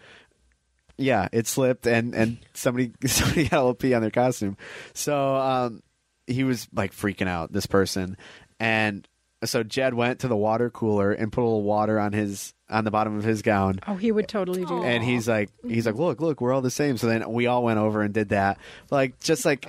Yeah, 0.96 1.28
it 1.32 1.46
slipped, 1.46 1.86
and 1.86 2.14
and 2.14 2.38
somebody 2.52 2.92
somebody 3.06 3.48
got 3.48 3.58
a 3.58 3.60
little 3.60 3.74
pee 3.74 3.94
on 3.94 4.02
their 4.02 4.10
costume. 4.10 4.56
So 4.92 5.36
um, 5.36 5.82
he 6.26 6.44
was 6.44 6.68
like 6.74 6.92
freaking 6.92 7.28
out. 7.28 7.52
This 7.52 7.66
person, 7.66 8.16
and 8.58 9.06
so 9.44 9.62
Jed 9.62 9.94
went 9.94 10.20
to 10.20 10.28
the 10.28 10.36
water 10.36 10.70
cooler 10.70 11.12
and 11.12 11.32
put 11.32 11.42
a 11.42 11.44
little 11.44 11.62
water 11.62 11.98
on 11.98 12.12
his 12.12 12.54
on 12.70 12.84
the 12.84 12.90
bottom 12.90 13.16
of 13.16 13.24
his 13.24 13.42
gown. 13.42 13.80
Oh, 13.86 13.94
he 13.94 14.10
would 14.10 14.28
totally 14.28 14.64
do 14.64 14.80
that. 14.80 14.86
and 14.86 15.04
he's 15.04 15.28
like 15.28 15.50
he's 15.66 15.86
like 15.86 15.96
look 15.96 16.20
look 16.20 16.40
we're 16.40 16.52
all 16.52 16.62
the 16.62 16.70
same. 16.70 16.96
So 16.96 17.06
then 17.06 17.30
we 17.32 17.46
all 17.46 17.62
went 17.62 17.78
over 17.78 18.02
and 18.02 18.12
did 18.14 18.30
that. 18.30 18.58
Like 18.90 19.20
just 19.20 19.44
like 19.44 19.66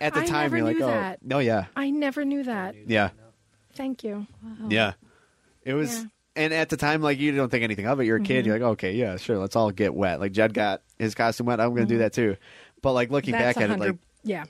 at 0.00 0.14
the 0.14 0.20
I 0.20 0.26
time 0.26 0.42
never 0.42 0.56
you're 0.56 0.66
like 0.66 0.76
knew 0.76 0.84
oh 0.84 1.16
no 1.22 1.36
oh, 1.36 1.40
yeah. 1.40 1.66
I 1.76 1.90
never 1.90 2.24
knew 2.24 2.42
that. 2.44 2.74
yeah. 2.86 3.10
Thank 3.74 4.04
you. 4.04 4.26
yeah. 4.68 4.94
It 5.62 5.74
was 5.74 6.02
Yeah. 6.02 6.04
and 6.36 6.54
at 6.54 6.68
the 6.68 6.76
time 6.76 7.02
like 7.02 7.18
you 7.18 7.32
don't 7.32 7.50
think 7.50 7.62
anything 7.64 7.86
of 7.86 8.00
it. 8.00 8.06
You're 8.06 8.16
a 8.16 8.20
kid. 8.20 8.40
Mm-hmm. 8.40 8.46
You're 8.46 8.58
like 8.58 8.72
okay 8.72 8.94
yeah 8.94 9.16
sure 9.16 9.38
let's 9.38 9.56
all 9.56 9.70
get 9.70 9.94
wet. 9.94 10.20
Like 10.20 10.32
jed 10.32 10.52
got 10.52 10.82
his 10.98 11.14
costume 11.14 11.46
wet. 11.46 11.60
I'm 11.60 11.74
gonna 11.74 11.86
do 11.86 11.94
mm-hmm. 11.94 12.02
that 12.02 12.12
too. 12.12 12.36
But 12.82 12.92
like 12.92 13.10
looking 13.10 13.32
That's 13.32 13.56
back 13.56 13.62
at 13.62 13.70
a 13.70 13.74
it 13.74 13.78
like 13.78 13.96
yeah. 14.24 14.44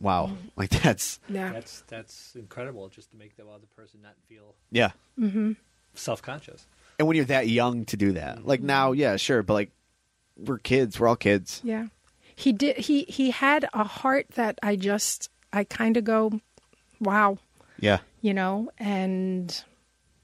Wow 0.00 0.26
mm-hmm. 0.26 0.34
like 0.56 0.70
that's 0.70 1.20
Yeah. 1.28 1.52
That's 1.52 1.82
that's 1.88 2.34
incredible. 2.34 2.88
Just 2.88 3.10
to 3.12 3.16
make 3.16 3.36
the 3.36 3.44
other 3.44 3.66
person 3.76 4.00
not 4.02 4.14
feel 4.28 4.54
yeah 4.70 4.90
mm-hmm. 5.18 5.52
self 5.94 6.22
conscious. 6.22 6.66
and 6.98 7.06
when 7.06 7.16
you're 7.16 7.26
that 7.26 7.48
young 7.48 7.84
to 7.86 7.96
do 7.96 8.12
that 8.12 8.38
mm-hmm. 8.38 8.48
like 8.48 8.60
now 8.62 8.92
yeah 8.92 9.16
sure 9.16 9.42
but 9.42 9.54
like 9.54 9.70
we're 10.36 10.58
kids 10.58 10.98
we're 10.98 11.08
all 11.08 11.16
kids 11.16 11.60
Yeah. 11.62 11.86
He 12.34 12.52
did 12.52 12.78
he 12.78 13.02
he 13.02 13.30
had 13.30 13.68
a 13.74 13.84
heart 13.84 14.28
that 14.34 14.58
I 14.62 14.76
just 14.76 15.28
I 15.52 15.64
kind 15.64 15.96
of 15.98 16.04
go 16.04 16.40
wow, 16.98 17.36
yeah 17.78 17.98
you 18.22 18.32
know, 18.34 18.70
and 18.78 19.62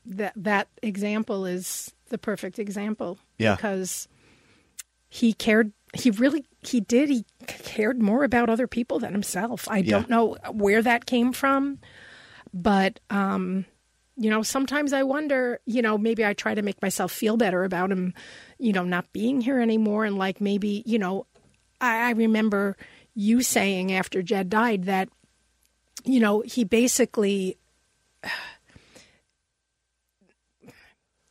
that 0.07 0.33
that 0.37 0.69
example 0.83 1.45
is 1.47 1.93
the 2.09 2.17
perfect 2.19 2.59
example 2.59 3.19
Yeah. 3.39 3.57
because 3.57 4.09
he 5.09 5.33
cared 5.33 5.73
he 5.99 6.11
really 6.11 6.45
he 6.63 6.81
did 6.81 7.09
he 7.09 7.25
cared 7.47 8.01
more 8.01 8.25
about 8.25 8.49
other 8.49 8.67
people 8.67 8.99
than 8.99 9.13
himself. 9.13 9.69
I 9.71 9.83
don't 9.83 10.09
know 10.09 10.37
where 10.51 10.83
that 10.83 11.07
came 11.07 11.33
from, 11.33 11.79
but 12.53 13.01
um 13.11 13.67
you 14.19 14.31
know, 14.31 14.43
sometimes 14.43 14.95
I 14.95 15.03
wonder, 15.03 15.61
you 15.67 15.83
know, 15.83 15.99
maybe 15.99 16.25
I 16.25 16.33
try 16.33 16.55
to 16.55 16.63
make 16.63 16.81
myself 16.81 17.13
feel 17.13 17.37
better 17.37 17.65
about 17.65 17.93
him, 17.93 18.15
you 18.59 18.73
know, 18.73 18.85
not 18.85 19.13
being 19.13 19.43
here 19.43 19.61
anymore. 19.61 20.07
And 20.07 20.17
like 20.17 20.41
maybe, 20.41 20.83
you 20.87 20.99
know, 20.99 21.27
I, 21.83 22.09
I 22.09 22.11
remember 22.13 22.79
you 23.15 23.43
saying 23.43 23.93
after 23.93 24.23
Jed 24.23 24.49
died 24.49 24.85
that, 24.85 25.11
you 26.05 26.19
know, 26.19 26.41
he 26.41 26.65
basically 26.65 27.59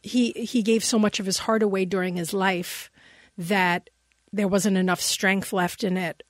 he 0.04 0.32
he 0.32 0.62
gave 0.62 0.84
so 0.84 1.00
much 1.00 1.20
of 1.20 1.26
his 1.26 1.40
heart 1.40 1.64
away 1.64 1.86
during 1.86 2.16
his 2.16 2.34
life 2.34 2.92
that 3.38 3.90
there 4.36 4.48
wasn't 4.48 4.78
enough 4.78 5.02
strength 5.02 5.54
left 5.54 5.84
in 5.84 5.98
it 5.98 6.24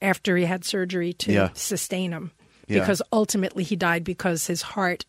after 0.00 0.36
he 0.36 0.44
had 0.44 0.64
surgery 0.64 1.12
to 1.12 1.32
Yeah. 1.32 1.48
sustain 1.54 2.12
him 2.12 2.32
Yeah. 2.68 2.80
because 2.80 3.02
ultimately 3.12 3.64
he 3.64 3.76
died 3.76 4.04
because 4.04 4.46
his 4.46 4.62
heart 4.62 5.06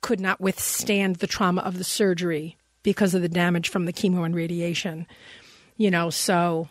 could 0.00 0.20
not 0.20 0.40
withstand 0.40 1.16
the 1.16 1.26
trauma 1.26 1.62
of 1.62 1.78
the 1.78 1.84
surgery 1.84 2.56
because 2.82 3.14
of 3.14 3.22
the 3.22 3.28
damage 3.28 3.68
from 3.68 3.84
the 3.84 3.92
chemo 3.92 4.24
and 4.24 4.34
radiation 4.34 5.06
you 5.76 5.90
know 5.90 6.10
so 6.10 6.68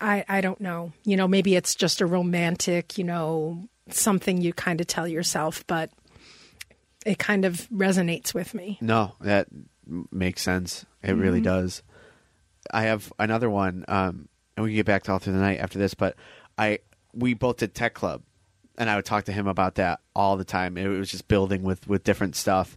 i 0.00 0.24
i 0.28 0.40
don't 0.40 0.60
know 0.60 0.92
you 1.04 1.16
know 1.16 1.26
maybe 1.26 1.56
it's 1.56 1.74
just 1.74 2.00
a 2.00 2.06
romantic 2.06 2.96
you 2.96 3.02
know 3.02 3.68
something 3.94 4.40
you 4.40 4.52
kind 4.52 4.80
of 4.80 4.86
tell 4.86 5.06
yourself, 5.06 5.66
but 5.66 5.90
it 7.04 7.18
kind 7.18 7.44
of 7.44 7.68
resonates 7.70 8.34
with 8.34 8.54
me. 8.54 8.78
No, 8.80 9.14
that 9.20 9.48
makes 10.10 10.42
sense. 10.42 10.84
It 11.02 11.12
really 11.12 11.38
mm-hmm. 11.38 11.44
does. 11.44 11.82
I 12.70 12.82
have 12.82 13.12
another 13.18 13.48
one, 13.50 13.84
um, 13.88 14.28
and 14.56 14.64
we 14.64 14.70
can 14.70 14.76
get 14.76 14.86
back 14.86 15.02
to 15.04 15.12
all 15.12 15.18
through 15.18 15.34
the 15.34 15.38
night 15.40 15.60
after 15.60 15.78
this. 15.78 15.94
But 15.94 16.16
I, 16.58 16.80
we 17.14 17.34
both 17.34 17.58
did 17.58 17.74
tech 17.74 17.94
club, 17.94 18.22
and 18.78 18.88
I 18.90 18.96
would 18.96 19.04
talk 19.04 19.24
to 19.24 19.32
him 19.32 19.46
about 19.46 19.76
that 19.76 20.00
all 20.14 20.36
the 20.36 20.44
time. 20.44 20.76
It 20.76 20.86
was 20.86 21.10
just 21.10 21.28
building 21.28 21.62
with 21.62 21.86
with 21.88 22.04
different 22.04 22.36
stuff, 22.36 22.76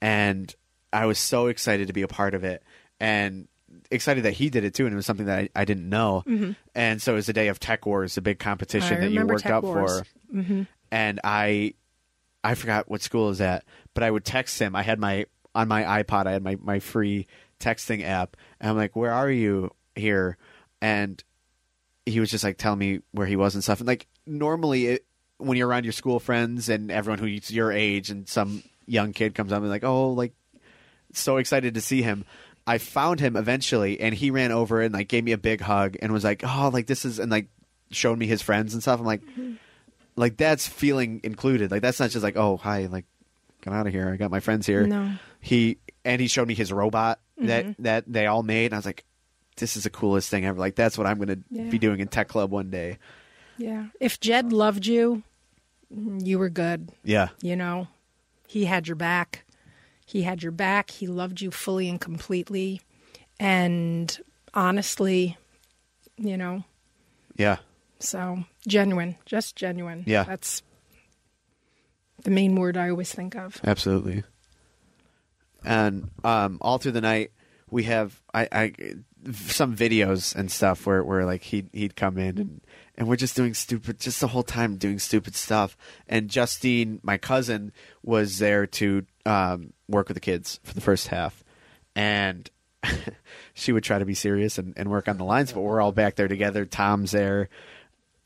and 0.00 0.54
I 0.92 1.06
was 1.06 1.18
so 1.18 1.46
excited 1.46 1.86
to 1.88 1.92
be 1.92 2.02
a 2.02 2.08
part 2.08 2.34
of 2.34 2.44
it, 2.44 2.62
and 3.00 3.48
excited 3.90 4.24
that 4.24 4.32
he 4.34 4.50
did 4.50 4.64
it 4.64 4.74
too. 4.74 4.86
And 4.86 4.92
it 4.92 4.96
was 4.96 5.06
something 5.06 5.26
that 5.26 5.38
I, 5.38 5.48
I 5.56 5.64
didn't 5.64 5.88
know, 5.88 6.22
and 6.74 7.00
so 7.02 7.12
it 7.12 7.16
was 7.16 7.26
the 7.26 7.32
day 7.32 7.48
of 7.48 7.58
Tech 7.58 7.86
Wars, 7.86 8.16
a 8.16 8.22
big 8.22 8.38
competition 8.38 8.98
I 8.98 9.00
that 9.00 9.10
you 9.10 9.26
worked 9.26 9.42
Tech 9.42 9.52
up 9.52 9.64
Wars. 9.64 10.02
for, 10.32 10.66
and 10.90 11.20
I 11.24 11.74
I 12.42 12.54
forgot 12.54 12.90
what 12.90 13.00
school 13.02 13.30
is 13.30 13.40
at, 13.40 13.64
but 13.94 14.02
I 14.04 14.10
would 14.10 14.24
text 14.24 14.58
him. 14.60 14.76
I 14.76 14.82
had 14.82 14.98
my 15.00 15.24
on 15.54 15.66
my 15.68 16.02
iPod. 16.02 16.26
I 16.26 16.32
had 16.32 16.42
my 16.42 16.56
my 16.60 16.78
free 16.78 17.26
texting 17.64 18.04
app, 18.04 18.36
and 18.60 18.70
I'm 18.70 18.76
like, 18.76 18.94
"Where 18.94 19.12
are 19.12 19.30
you 19.30 19.70
here?" 19.94 20.36
And 20.82 21.22
he 22.06 22.20
was 22.20 22.30
just 22.30 22.44
like 22.44 22.58
telling 22.58 22.78
me 22.78 23.00
where 23.12 23.26
he 23.26 23.36
was 23.36 23.54
and 23.54 23.64
stuff. 23.64 23.80
And 23.80 23.86
like 23.86 24.06
normally, 24.26 24.86
it, 24.86 25.06
when 25.38 25.56
you're 25.56 25.68
around 25.68 25.84
your 25.84 25.92
school 25.92 26.20
friends 26.20 26.68
and 26.68 26.90
everyone 26.90 27.18
who's 27.18 27.50
your 27.50 27.72
age, 27.72 28.10
and 28.10 28.28
some 28.28 28.62
young 28.86 29.12
kid 29.12 29.34
comes 29.34 29.52
up 29.52 29.60
and 29.62 29.70
like, 29.70 29.84
"Oh, 29.84 30.10
like 30.10 30.32
so 31.12 31.38
excited 31.38 31.74
to 31.74 31.80
see 31.80 32.02
him." 32.02 32.24
I 32.66 32.78
found 32.78 33.20
him 33.20 33.36
eventually, 33.36 34.00
and 34.00 34.14
he 34.14 34.30
ran 34.30 34.50
over 34.50 34.80
and 34.80 34.94
like 34.94 35.08
gave 35.08 35.24
me 35.24 35.32
a 35.32 35.38
big 35.38 35.60
hug 35.60 35.96
and 36.00 36.12
was 36.12 36.24
like, 36.24 36.42
"Oh, 36.44 36.70
like 36.72 36.86
this 36.86 37.04
is," 37.04 37.18
and 37.18 37.30
like 37.30 37.48
showed 37.90 38.18
me 38.18 38.26
his 38.26 38.42
friends 38.42 38.74
and 38.74 38.82
stuff. 38.82 39.00
I'm 39.00 39.06
like, 39.06 39.22
mm-hmm. 39.22 39.54
like 40.16 40.36
that's 40.36 40.66
feeling 40.66 41.20
included. 41.24 41.70
Like 41.70 41.82
that's 41.82 42.00
not 42.00 42.10
just 42.10 42.22
like, 42.22 42.36
"Oh, 42.36 42.56
hi," 42.56 42.86
like 42.86 43.04
get 43.62 43.72
out 43.72 43.86
of 43.86 43.92
here. 43.92 44.08
I 44.08 44.16
got 44.16 44.30
my 44.30 44.40
friends 44.40 44.66
here. 44.66 44.86
No. 44.86 45.12
He 45.40 45.78
and 46.04 46.20
he 46.20 46.26
showed 46.26 46.48
me 46.48 46.54
his 46.54 46.72
robot 46.72 47.20
that 47.38 47.64
mm-hmm. 47.64 47.82
that 47.82 48.04
they 48.06 48.26
all 48.26 48.42
made. 48.42 48.66
And 48.66 48.74
I 48.74 48.78
was 48.78 48.86
like, 48.86 49.04
"This 49.56 49.76
is 49.76 49.84
the 49.84 49.90
coolest 49.90 50.28
thing 50.30 50.44
ever." 50.44 50.58
Like 50.58 50.74
that's 50.76 50.96
what 50.98 51.06
I'm 51.06 51.16
going 51.18 51.28
to 51.28 51.38
Yeah. 51.50 51.70
be 51.70 51.78
doing 51.78 52.00
in 52.00 52.08
tech 52.08 52.28
club 52.28 52.50
one 52.50 52.70
day. 52.70 52.98
Yeah. 53.58 53.86
If 54.00 54.18
Jed 54.20 54.52
loved 54.52 54.86
you, 54.86 55.22
mm, 55.94 56.24
you 56.26 56.38
were 56.38 56.50
good. 56.50 56.90
Yeah, 57.04 57.28
You 57.40 57.54
know, 57.56 57.88
he 58.48 58.64
had 58.64 58.88
your 58.88 58.96
back. 58.96 59.44
He 60.06 60.22
had 60.22 60.42
your 60.42 60.52
back. 60.52 60.90
He 60.90 61.06
loved 61.06 61.40
you 61.40 61.50
fully 61.50 61.88
and 61.88 62.00
completely. 62.00 62.80
And 63.40 64.16
honestly, 64.52 65.36
you 66.16 66.36
know, 66.36 66.64
yeah, 67.36 67.56
so 68.00 68.44
genuine, 68.68 69.16
just 69.24 69.56
genuine. 69.56 70.04
Yeah. 70.06 70.24
That's 70.24 70.62
the 72.22 72.30
main 72.30 72.54
word 72.54 72.76
I 72.76 72.90
always 72.90 73.12
think 73.12 73.34
of. 73.36 73.60
absolutely. 73.64 74.22
And 75.64 76.10
um, 76.22 76.58
all 76.60 76.78
through 76.78 76.92
the 76.92 77.00
night, 77.00 77.32
we 77.70 77.84
have 77.84 78.20
I, 78.32 78.48
I 78.52 78.72
some 79.32 79.74
videos 79.74 80.34
and 80.34 80.50
stuff 80.50 80.86
where, 80.86 81.02
where 81.02 81.24
like 81.24 81.42
he 81.42 81.64
he'd 81.72 81.96
come 81.96 82.18
in 82.18 82.38
and 82.38 82.60
and 82.96 83.08
we're 83.08 83.16
just 83.16 83.34
doing 83.34 83.54
stupid 83.54 83.98
just 83.98 84.20
the 84.20 84.28
whole 84.28 84.42
time 84.42 84.76
doing 84.76 84.98
stupid 84.98 85.34
stuff. 85.34 85.76
And 86.08 86.28
Justine, 86.28 87.00
my 87.02 87.18
cousin, 87.18 87.72
was 88.02 88.38
there 88.38 88.66
to 88.66 89.04
um, 89.26 89.72
work 89.88 90.08
with 90.08 90.14
the 90.14 90.20
kids 90.20 90.60
for 90.62 90.74
the 90.74 90.80
first 90.80 91.08
half, 91.08 91.42
and 91.96 92.48
she 93.54 93.72
would 93.72 93.84
try 93.84 93.98
to 93.98 94.04
be 94.04 94.14
serious 94.14 94.58
and, 94.58 94.74
and 94.76 94.90
work 94.90 95.08
on 95.08 95.16
the 95.16 95.24
lines, 95.24 95.52
but 95.52 95.62
we're 95.62 95.80
all 95.80 95.92
back 95.92 96.16
there 96.16 96.28
together. 96.28 96.64
Tom's 96.64 97.12
there. 97.12 97.48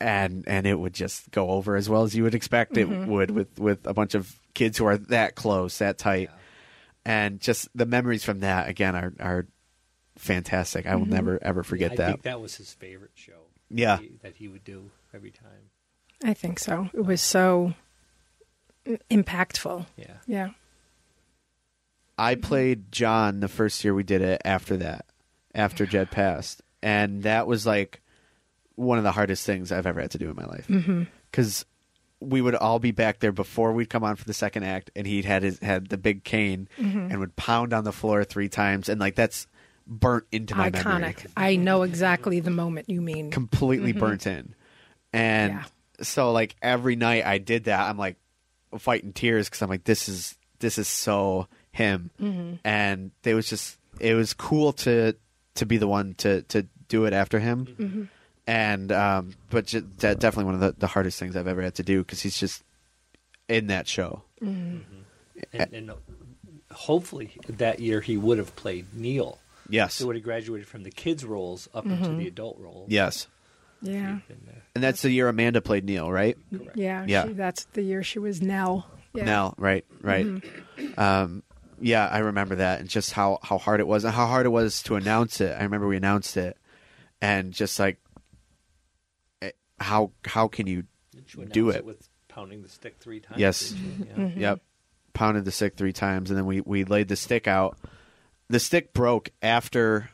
And 0.01 0.45
and 0.47 0.65
it 0.65 0.79
would 0.79 0.93
just 0.93 1.29
go 1.31 1.49
over 1.49 1.75
as 1.75 1.89
well 1.89 2.03
as 2.03 2.15
you 2.15 2.23
would 2.23 2.33
expect 2.33 2.77
it 2.77 2.85
would 2.85 3.31
with, 3.31 3.59
with 3.59 3.85
a 3.85 3.93
bunch 3.93 4.15
of 4.15 4.33
kids 4.53 4.77
who 4.77 4.85
are 4.85 4.97
that 4.97 5.35
close, 5.35 5.79
that 5.79 5.97
tight 5.97 6.29
and 7.09 7.39
just 7.41 7.67
the 7.73 7.87
memories 7.87 8.23
from 8.23 8.41
that 8.41 8.69
again 8.69 8.95
are 8.95 9.11
are 9.19 9.47
fantastic. 10.15 10.85
I 10.85 10.95
will 10.95 11.03
mm-hmm. 11.03 11.13
never 11.13 11.39
ever 11.41 11.63
forget 11.63 11.93
I 11.93 11.95
that. 11.95 12.07
think 12.07 12.21
that 12.21 12.39
was 12.39 12.55
his 12.55 12.71
favorite 12.71 13.11
show. 13.15 13.47
Yeah. 13.69 13.95
that 13.95 14.01
he- 14.01 14.19
that 14.21 14.35
he 14.35 14.47
would 14.47 14.63
do 14.63 14.91
every 15.13 15.31
time. 15.31 15.71
I 16.23 16.33
think 16.33 16.59
so. 16.59 16.89
It 16.93 17.05
was 17.05 17.21
so 17.21 17.73
impactful. 19.09 19.87
Yeah. 19.97 20.17
Yeah. 20.27 20.49
I 22.17 22.35
played 22.35 22.91
John 22.91 23.39
the 23.39 23.47
first 23.47 23.83
year 23.83 23.93
we 23.95 24.03
did 24.03 24.21
it. 24.21 24.41
After 24.45 24.77
that, 24.77 25.05
after 25.55 25.85
Jed 25.87 26.11
passed, 26.11 26.61
and 26.83 27.23
that 27.23 27.47
was 27.47 27.65
like 27.65 28.01
one 28.75 28.97
of 28.99 29.03
the 29.03 29.13
hardest 29.13 29.45
things 29.45 29.71
I've 29.71 29.87
ever 29.87 30.01
had 30.01 30.11
to 30.11 30.17
do 30.19 30.29
in 30.29 30.35
my 30.35 30.45
life 30.45 30.67
mm-hmm. 30.67 31.03
because 31.31 31.65
we 32.21 32.41
would 32.41 32.55
all 32.55 32.79
be 32.79 32.91
back 32.91 33.19
there 33.19 33.31
before 33.31 33.71
we'd 33.71 33.89
come 33.89 34.03
on 34.03 34.15
for 34.15 34.25
the 34.25 34.33
second 34.33 34.63
act, 34.63 34.91
and 34.95 35.07
he'd 35.07 35.25
had 35.25 35.43
his 35.43 35.59
had 35.59 35.87
the 35.89 35.97
big 35.97 36.23
cane 36.23 36.67
mm-hmm. 36.77 37.11
and 37.11 37.19
would 37.19 37.35
pound 37.35 37.73
on 37.73 37.83
the 37.83 37.93
floor 37.93 38.23
three 38.23 38.49
times, 38.49 38.89
and 38.89 38.99
like 38.99 39.15
that's 39.15 39.47
burnt 39.87 40.25
into 40.31 40.55
my 40.55 40.69
memory. 40.69 40.83
Iconic. 40.83 41.25
I 41.35 41.55
know 41.55 41.83
exactly 41.83 42.39
the 42.39 42.51
moment 42.51 42.89
you 42.89 43.01
mean. 43.01 43.31
completely 43.31 43.91
mm-hmm. 43.91 43.99
burnt 43.99 44.27
in. 44.27 44.53
And 45.11 45.53
Yeah. 45.53 45.63
so 46.01 46.31
like 46.31 46.55
every 46.61 46.95
night 46.95 47.25
I 47.25 47.39
did 47.39 47.65
that, 47.65 47.89
I'm 47.89 47.97
like 47.97 48.17
fighting 48.77 49.13
tears 49.13 49.47
because 49.47 49.61
I'm 49.61 49.69
like, 49.69 49.85
this 49.85 50.07
is 50.07 50.37
this 50.59 50.77
is 50.77 50.87
so 50.87 51.47
him. 51.71 52.11
Mm-hmm. 52.21 52.55
And 52.63 53.11
it 53.23 53.33
was 53.33 53.49
just 53.49 53.77
it 53.99 54.13
was 54.13 54.33
cool 54.33 54.73
to 54.73 55.15
to 55.55 55.65
be 55.65 55.77
the 55.77 55.87
one 55.87 56.13
to 56.15 56.43
to 56.43 56.67
do 56.87 57.05
it 57.05 57.13
after 57.13 57.39
him. 57.39 58.09
And 58.49 58.91
um, 58.91 59.33
but 59.51 59.67
ju- 59.67 59.81
de- 59.81 60.15
definitely 60.15 60.45
one 60.45 60.55
of 60.55 60.61
the, 60.61 60.75
the 60.79 60.87
hardest 60.87 61.19
things 61.19 61.35
I've 61.35 61.47
ever 61.47 61.61
had 61.61 61.75
to 61.75 61.83
do 61.83 61.99
because 61.99 62.21
he's 62.21 62.37
just 62.37 62.63
in 63.47 63.67
that 63.67 63.87
show. 63.87 64.23
And, 64.41 64.83
and 65.53 65.91
uh, 65.91 65.95
hopefully 66.71 67.31
that 67.47 67.79
year 67.79 68.01
he 68.01 68.17
would 68.17 68.37
have 68.39 68.55
played 68.55 68.87
Neil. 68.93 69.37
Yes, 69.69 69.93
So 69.95 70.07
would 70.07 70.15
have 70.15 70.23
graduated 70.23 70.67
from 70.67 70.81
the 70.81 70.89
kids' 70.89 71.23
roles 71.23 71.69
up 71.75 71.85
into 71.85 72.09
the 72.15 72.27
adult 72.27 72.57
role. 72.59 72.85
yes, 72.87 73.27
Yeah. 73.81 74.17
And, 74.73 74.83
that's 74.83 75.03
the 75.03 75.11
year 75.11 75.27
Amanda 75.27 75.61
played 75.61 75.83
Neil, 75.85 76.11
right? 76.11 76.35
Yeah. 76.73 77.05
Yeah. 77.07 77.27
She, 77.27 77.33
that's 77.33 77.65
the 77.73 77.83
year 77.83 78.01
she 78.01 78.17
was 78.17 78.41
Nell. 78.41 78.87
Yeah. 79.13 79.25
Nell, 79.25 79.53
right, 79.59 79.85
right. 80.01 80.25
Um, 80.97 81.43
yeah, 81.79 82.07
I 82.07 82.19
remember 82.19 82.55
that, 82.55 82.79
and 82.79 82.89
just 82.89 83.11
how 83.11 83.37
how 83.43 83.57
hard 83.57 83.79
it 83.79 83.87
was, 83.87 84.03
and 84.05 84.13
how 84.13 84.25
hard 84.25 84.45
it 84.45 84.49
was 84.49 84.81
to 84.83 84.95
announce 84.95 85.39
it. 85.39 85.55
I 85.57 85.63
remember 85.63 85.87
we 85.87 85.97
announced 85.97 86.35
it, 86.37 86.57
and 87.21 87.51
just 87.53 87.79
like 87.79 87.97
how 89.79 90.11
how 90.25 90.47
can 90.47 90.67
you? 90.67 90.83
Do 91.51 91.63
announce 91.69 91.75
it. 91.77 91.85
with 91.85 92.09
pounding 92.27 92.61
the 92.61 92.69
stick 92.69 92.97
three 92.99 93.19
times. 93.19 93.39
Yes. 93.39 93.69
didn't 93.71 93.99
you? 94.35 94.41
Yeah. 94.41 94.49
Yep, 94.51 94.61
pounded 95.13 95.45
the 95.45 95.51
stick 95.51 95.75
three 95.75 95.93
times, 95.93 96.29
and 96.29 96.37
then 96.37 96.45
we 96.45 96.61
we 96.61 96.83
laid 96.85 97.07
the 97.07 97.15
stick 97.15 97.47
out. 97.47 97.77
The 98.49 98.59
stick 98.59 98.93
broke 98.93 99.29
after 99.41 100.09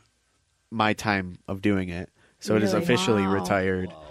my 0.70 0.92
time 0.94 1.38
of 1.48 1.62
doing 1.62 1.88
it, 1.88 2.10
so 2.40 2.56
it 2.56 2.62
is 2.62 2.72
officially 2.74 3.22
Wow. 3.22 3.32
retired. 3.34 3.88
Wow. 3.90 4.02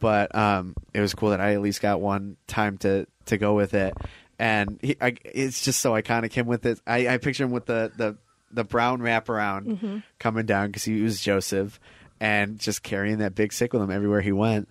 but 0.00 0.34
um, 0.34 0.74
it 0.94 1.00
was 1.00 1.14
cool 1.14 1.30
that 1.30 1.40
I 1.40 1.54
at 1.54 1.60
least 1.62 1.80
got 1.80 2.00
one 2.00 2.36
time 2.46 2.78
to 2.78 3.06
to 3.26 3.38
go 3.38 3.54
with 3.54 3.74
it, 3.74 3.94
and 4.38 4.78
he, 4.82 4.96
I, 5.00 5.14
it's 5.24 5.62
just 5.64 5.80
so 5.80 5.92
iconic 5.92 6.32
him 6.32 6.46
with 6.46 6.66
it. 6.66 6.80
I, 6.86 7.08
I 7.08 7.16
picture 7.18 7.44
him 7.44 7.50
with 7.52 7.66
the 7.66 7.92
the 7.96 8.16
the 8.52 8.64
brown 8.64 8.98
wraparound 9.00 10.02
coming 10.18 10.44
down 10.46 10.66
because 10.68 10.84
he 10.84 11.00
was 11.02 11.20
Joseph, 11.20 11.78
and 12.18 12.58
just 12.58 12.82
carrying 12.82 13.18
that 13.18 13.34
big 13.34 13.52
stick 13.52 13.72
with 13.72 13.80
him 13.82 13.90
everywhere 13.90 14.20
he 14.20 14.32
went, 14.32 14.68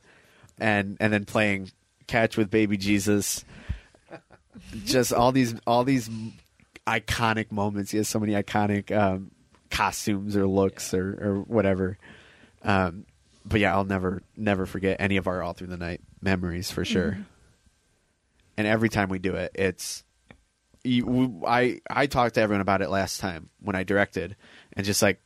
and 0.61 0.97
and 0.99 1.11
then 1.11 1.25
playing 1.25 1.71
catch 2.07 2.37
with 2.37 2.49
baby 2.49 2.77
Jesus. 2.77 3.45
just 4.85 5.13
all 5.13 5.31
these 5.31 5.55
all 5.65 5.83
these 5.83 6.09
iconic 6.87 7.51
moments. 7.51 7.91
He 7.91 7.97
has 7.97 8.07
so 8.07 8.19
many 8.19 8.33
iconic 8.33 8.95
um, 8.95 9.31
costumes 9.69 10.35
or 10.35 10.47
looks 10.47 10.93
or, 10.93 11.17
or 11.21 11.39
whatever. 11.41 11.97
Um, 12.63 13.05
but 13.45 13.59
yeah, 13.59 13.73
I'll 13.73 13.85
never 13.85 14.21
never 14.35 14.65
forget 14.65 14.97
any 14.99 15.17
of 15.17 15.27
our 15.27 15.41
all 15.41 15.53
through 15.53 15.67
the 15.67 15.77
night 15.77 16.01
memories 16.21 16.71
for 16.71 16.83
sure. 16.83 17.17
And 18.57 18.67
every 18.67 18.89
time 18.89 19.09
we 19.09 19.19
do 19.19 19.35
it, 19.35 19.51
it's 19.55 20.03
you, 20.83 21.43
I 21.47 21.79
I 21.89 22.07
talked 22.07 22.35
to 22.35 22.41
everyone 22.41 22.61
about 22.61 22.81
it 22.81 22.89
last 22.89 23.19
time 23.19 23.49
when 23.61 23.75
I 23.75 23.83
directed, 23.83 24.35
and 24.73 24.85
just 24.85 25.01
like 25.01 25.21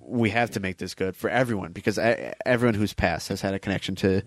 we 0.00 0.30
have 0.30 0.50
to 0.52 0.60
make 0.60 0.78
this 0.78 0.94
good 0.94 1.16
for 1.16 1.28
everyone 1.30 1.72
because 1.72 1.98
e- 1.98 2.32
everyone 2.46 2.74
who's 2.74 2.94
passed 2.94 3.28
has 3.28 3.40
had 3.40 3.54
a 3.54 3.58
connection 3.58 3.94
to 3.96 4.22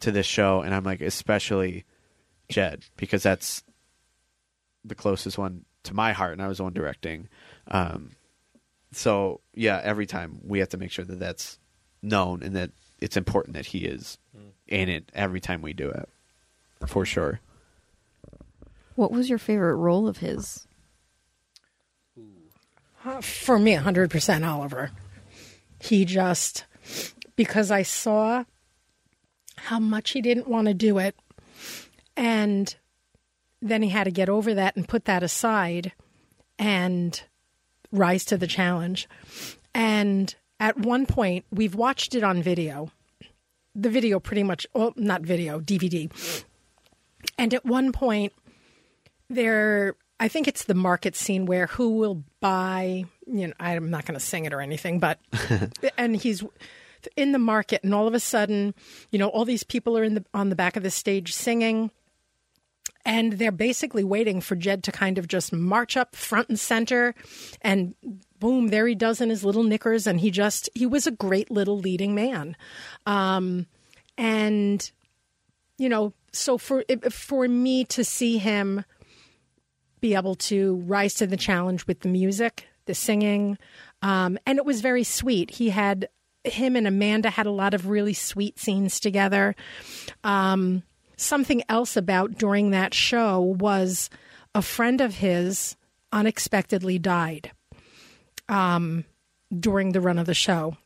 to 0.00 0.10
this 0.10 0.26
show, 0.26 0.62
and 0.62 0.74
I'm 0.74 0.84
like 0.84 1.00
especially 1.00 1.84
Jed 2.48 2.84
because 2.96 3.22
that's 3.22 3.62
the 4.84 4.94
closest 4.94 5.38
one 5.38 5.64
to 5.84 5.94
my 5.94 6.12
heart, 6.12 6.32
and 6.32 6.42
I 6.42 6.48
was 6.48 6.58
the 6.58 6.64
one 6.64 6.72
directing. 6.72 7.28
Um, 7.68 8.12
so 8.92 9.40
yeah, 9.54 9.80
every 9.82 10.06
time 10.06 10.40
we 10.42 10.58
have 10.58 10.70
to 10.70 10.78
make 10.78 10.90
sure 10.90 11.04
that 11.04 11.18
that's 11.18 11.58
known 12.02 12.42
and 12.42 12.56
that 12.56 12.70
it's 13.00 13.16
important 13.16 13.54
that 13.54 13.66
he 13.66 13.80
is 13.80 14.18
in 14.66 14.88
it 14.88 15.10
every 15.14 15.40
time 15.40 15.62
we 15.62 15.72
do 15.72 15.88
it, 15.88 16.08
for 16.86 17.04
sure. 17.04 17.40
What 18.96 19.12
was 19.12 19.28
your 19.28 19.38
favorite 19.38 19.76
role 19.76 20.08
of 20.08 20.18
his? 20.18 20.66
For 23.22 23.58
me, 23.58 23.74
100% 23.74 24.46
Oliver. 24.46 24.90
He 25.80 26.04
just, 26.04 26.66
because 27.36 27.70
I 27.70 27.82
saw 27.82 28.44
how 29.56 29.78
much 29.78 30.10
he 30.10 30.20
didn't 30.20 30.48
want 30.48 30.68
to 30.68 30.74
do 30.74 30.98
it, 30.98 31.14
And 32.20 32.74
then 33.62 33.82
he 33.82 33.88
had 33.88 34.04
to 34.04 34.10
get 34.10 34.28
over 34.28 34.52
that 34.54 34.76
and 34.76 34.86
put 34.86 35.06
that 35.06 35.22
aside 35.22 35.92
and 36.58 37.22
rise 37.90 38.26
to 38.26 38.36
the 38.36 38.46
challenge. 38.46 39.08
And 39.74 40.34
at 40.58 40.78
one 40.78 41.06
point, 41.06 41.46
we've 41.50 41.74
watched 41.74 42.14
it 42.14 42.22
on 42.22 42.42
video. 42.42 42.90
The 43.74 43.88
video 43.88 44.20
pretty 44.20 44.42
much, 44.42 44.66
well, 44.74 44.92
not 44.96 45.22
video, 45.22 45.60
DVD. 45.60 46.10
And 47.38 47.54
at 47.54 47.64
one 47.64 47.90
point, 47.92 48.34
there, 49.30 49.94
I 50.20 50.28
think 50.28 50.46
it's 50.46 50.64
the 50.64 50.74
market 50.74 51.16
scene 51.16 51.46
where 51.46 51.66
who 51.66 51.96
will 51.96 52.22
buy, 52.40 53.04
you 53.26 53.48
know, 53.48 53.54
I'm 53.58 53.90
not 53.90 54.04
going 54.04 54.18
to 54.18 54.24
sing 54.24 54.44
it 54.44 54.52
or 54.52 54.60
anything, 54.60 55.00
but, 55.00 55.18
and 55.98 56.14
he's 56.14 56.44
in 57.16 57.32
the 57.32 57.38
market, 57.38 57.82
and 57.82 57.94
all 57.94 58.06
of 58.06 58.14
a 58.14 58.20
sudden, 58.20 58.74
you 59.10 59.18
know, 59.18 59.28
all 59.28 59.46
these 59.46 59.64
people 59.64 59.96
are 59.96 60.04
in 60.04 60.14
the 60.14 60.24
on 60.34 60.50
the 60.50 60.56
back 60.56 60.76
of 60.76 60.82
the 60.82 60.90
stage 60.90 61.32
singing 61.32 61.90
and 63.04 63.34
they're 63.34 63.52
basically 63.52 64.04
waiting 64.04 64.40
for 64.40 64.56
Jed 64.56 64.84
to 64.84 64.92
kind 64.92 65.18
of 65.18 65.26
just 65.26 65.52
march 65.52 65.96
up 65.96 66.14
front 66.14 66.48
and 66.48 66.58
center 66.58 67.14
and 67.62 67.94
boom 68.38 68.68
there 68.68 68.86
he 68.86 68.94
does 68.94 69.20
in 69.20 69.30
his 69.30 69.44
little 69.44 69.62
knickers 69.62 70.06
and 70.06 70.20
he 70.20 70.30
just 70.30 70.68
he 70.74 70.86
was 70.86 71.06
a 71.06 71.10
great 71.10 71.50
little 71.50 71.78
leading 71.78 72.14
man. 72.14 72.56
Um, 73.06 73.66
and 74.18 74.90
you 75.78 75.88
know 75.88 76.12
so 76.32 76.58
for 76.58 76.84
for 77.10 77.48
me 77.48 77.84
to 77.84 78.04
see 78.04 78.38
him 78.38 78.84
be 80.00 80.14
able 80.14 80.34
to 80.34 80.76
rise 80.86 81.14
to 81.14 81.26
the 81.26 81.36
challenge 81.36 81.86
with 81.86 82.00
the 82.00 82.08
music 82.08 82.66
the 82.86 82.94
singing 82.94 83.58
um, 84.02 84.38
and 84.46 84.58
it 84.58 84.64
was 84.64 84.80
very 84.80 85.04
sweet 85.04 85.50
he 85.52 85.70
had 85.70 86.08
him 86.44 86.74
and 86.76 86.86
amanda 86.86 87.30
had 87.30 87.46
a 87.46 87.50
lot 87.50 87.74
of 87.74 87.88
really 87.88 88.14
sweet 88.14 88.58
scenes 88.58 88.98
together 88.98 89.54
um, 90.24 90.82
something 91.16 91.62
else 91.68 91.96
about 91.96 92.38
during 92.38 92.70
that 92.70 92.94
show 92.94 93.40
was 93.40 94.08
a 94.54 94.62
friend 94.62 95.00
of 95.00 95.16
his 95.16 95.76
unexpectedly 96.12 96.98
died 96.98 97.52
um, 98.48 99.04
during 99.56 99.92
the 99.92 100.00
run 100.00 100.18
of 100.18 100.26
the 100.26 100.34
show. 100.34 100.76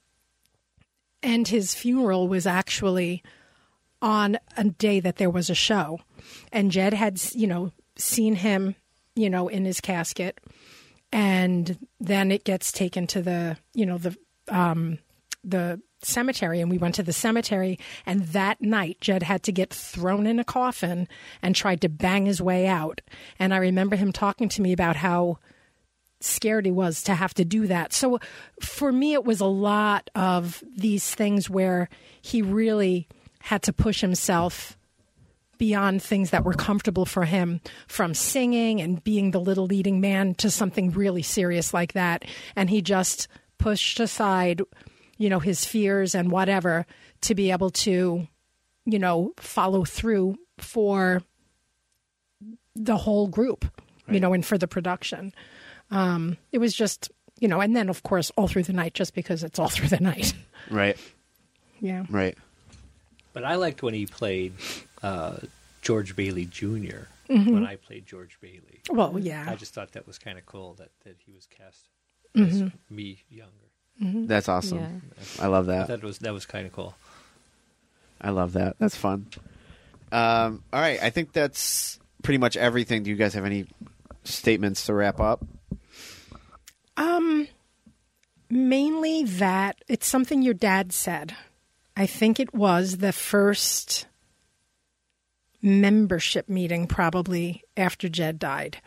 And 1.23 1.49
his 1.49 1.75
funeral 1.75 2.29
was 2.29 2.47
actually 2.47 3.23
on 4.03 4.39
a 4.57 4.65
day 4.65 5.01
that 5.01 5.17
there 5.17 5.31
was 5.31 5.49
a 5.49 5.55
show. 5.55 6.01
And 6.53 6.71
Jed 6.71 6.93
had, 6.93 7.21
you 7.35 7.47
know, 7.47 7.73
seen 7.97 8.37
him, 8.37 8.75
you 9.15 9.31
know, 9.31 9.49
in 9.49 9.65
his 9.65 9.81
casket. 9.81 10.41
And 11.13 11.79
then 12.01 12.33
it 12.33 12.45
gets 12.45 12.73
taken 12.73 13.07
to 13.09 13.23
the, 13.23 13.57
you 13.73 13.87
know, 13.87 13.99
the, 13.99 14.17
um, 14.49 14.99
the 15.45 15.81
cemetery 16.03 16.61
and 16.61 16.71
we 16.71 16.79
went 16.79 16.95
to 16.97 17.03
the 17.03 17.13
cemetery 17.13 17.79
and 18.07 18.25
that 18.29 18.61
night 18.61 19.01
Jed 19.01 19.23
had 19.23 19.43
to 19.45 19.53
get 19.53 19.73
thrown 19.73 20.27
in 20.27 20.39
a 20.39 20.45
coffin 20.45 21.09
and 21.43 21.55
tried 21.55 21.81
to 21.81 21.89
bang 21.89 22.27
his 22.27 22.43
way 22.43 22.67
out 22.67 23.01
and 23.39 23.55
I 23.55 23.59
remember 23.59 23.97
him 23.97 24.13
talking 24.13 24.49
to 24.51 24.63
me 24.63 24.73
about 24.73 24.97
how 24.97 25.39
scared 26.21 26.67
he 26.67 26.73
was 26.73 27.03
to 27.03 27.15
have 27.15 27.35
to 27.35 27.45
do 27.45 27.67
that. 27.67 27.93
So 27.93 28.19
for 28.61 28.93
me 28.93 29.15
it 29.15 29.25
was 29.25 29.41
a 29.41 29.47
lot 29.47 30.11
of 30.15 30.63
these 30.77 31.15
things 31.15 31.51
where 31.51 31.89
he 32.21 32.43
really 32.43 33.09
had 33.41 33.63
to 33.63 33.73
push 33.73 34.01
himself 34.01 34.77
beyond 35.59 36.03
things 36.03 36.31
that 36.31 36.45
were 36.45 36.55
comfortable 36.55 37.07
for 37.07 37.25
him 37.25 37.61
from 37.87 38.15
singing 38.15 38.81
and 38.81 39.03
being 39.05 39.31
the 39.31 39.41
little 39.41 39.67
leading 39.67 40.01
man 40.01 40.35
to 40.35 40.51
something 40.51 40.91
really 40.91 41.23
serious 41.23 41.73
like 41.73 41.93
that 41.93 42.25
and 42.57 42.71
he 42.71 42.83
just 42.83 43.29
pushed 43.59 44.01
aside 44.01 44.63
you 45.19 45.29
know, 45.29 45.39
his 45.39 45.65
fears 45.65 46.15
and 46.15 46.31
whatever 46.31 46.87
to 47.23 47.35
be 47.35 47.51
able 47.51 47.71
to, 47.71 48.27
you 48.85 48.99
know, 48.99 49.33
follow 49.37 49.85
through 49.85 50.37
for 50.59 51.23
the 52.75 52.97
whole 52.97 53.29
group, 53.29 53.65
right. 54.07 54.15
you 54.15 54.21
know, 54.21 54.33
and 54.33 54.45
for 54.45 54.59
the 54.59 54.69
production. 54.69 55.33
Um, 55.91 56.37
it 56.53 56.59
was 56.59 56.75
just, 56.75 57.11
you 57.39 57.49
know, 57.49 57.61
and 57.61 57.77
then 57.77 57.89
of 57.89 58.03
course 58.03 58.31
all 58.37 58.49
through 58.49 58.65
the 58.65 58.73
night, 58.73 58.95
just 58.95 59.15
because 59.15 59.45
it's 59.45 59.59
all 59.59 59.69
through 59.69 59.89
the 59.89 60.01
night. 60.01 60.35
Right. 60.71 60.99
Yeah. 61.81 62.05
Right. 62.09 62.39
But 63.35 63.45
I 63.45 63.57
liked 63.57 63.83
when 63.83 63.93
he 63.93 64.07
played 64.07 64.55
uh, 65.03 65.37
George 65.83 66.17
Bailey 66.17 66.47
junior 66.47 67.09
mm-hmm. 67.29 67.53
When 67.53 67.67
I 67.67 67.77
played 67.77 68.07
George 68.07 68.39
Bailey. 68.41 68.81
Well, 68.91 69.19
yeah. 69.19 69.47
I 69.49 69.55
just 69.57 69.75
thought 69.75 69.93
that 69.93 70.07
was 70.07 70.19
kind 70.19 70.39
of 70.39 70.47
cool 70.47 70.75
that, 70.75 70.91
that 71.05 71.17
he 71.25 71.33
was 71.33 71.47
cast 71.47 71.89
as 72.37 72.63
mm-hmm. 72.63 72.95
me 72.95 73.23
younger. 73.29 73.53
Mm-hmm. 74.03 74.27
That's 74.27 74.49
awesome. 74.49 74.79
Yeah. 74.79 75.45
I 75.45 75.47
love 75.47 75.67
that. 75.67 75.89
That 75.89 76.03
was 76.03 76.19
that 76.19 76.33
was 76.33 76.47
kind 76.47 76.67
of 76.67 76.73
cool. 76.73 76.95
I 78.21 78.31
love 78.31 78.55
that. 78.55 78.77
That's 78.79 78.97
fun. 78.97 79.27
Um, 80.11 80.63
all 80.73 80.81
right, 80.81 81.01
I 81.03 81.11
think 81.11 81.33
that's 81.33 81.99
pretty 82.23 82.39
much 82.39 82.57
everything. 82.57 83.03
Do 83.03 83.11
you 83.11 83.17
guys 83.17 83.35
have 83.35 83.45
any 83.45 83.67
statements 84.25 84.87
to 84.87 84.95
wrap 84.95 85.21
up? 85.21 85.45
Um, 86.97 87.49
mainly 88.51 89.25
that 89.25 89.77
it's 89.89 90.07
something 90.07 90.43
your 90.43 90.55
dad 90.55 90.93
said. 90.93 91.37
I 91.97 92.07
think 92.07 92.41
it 92.41 92.55
was 92.55 92.99
the 92.99 93.13
first 93.13 94.07
membership 95.63 96.49
meeting, 96.49 96.87
probably 96.87 97.63
after 97.77 98.09
Jed 98.09 98.39
died. 98.39 98.79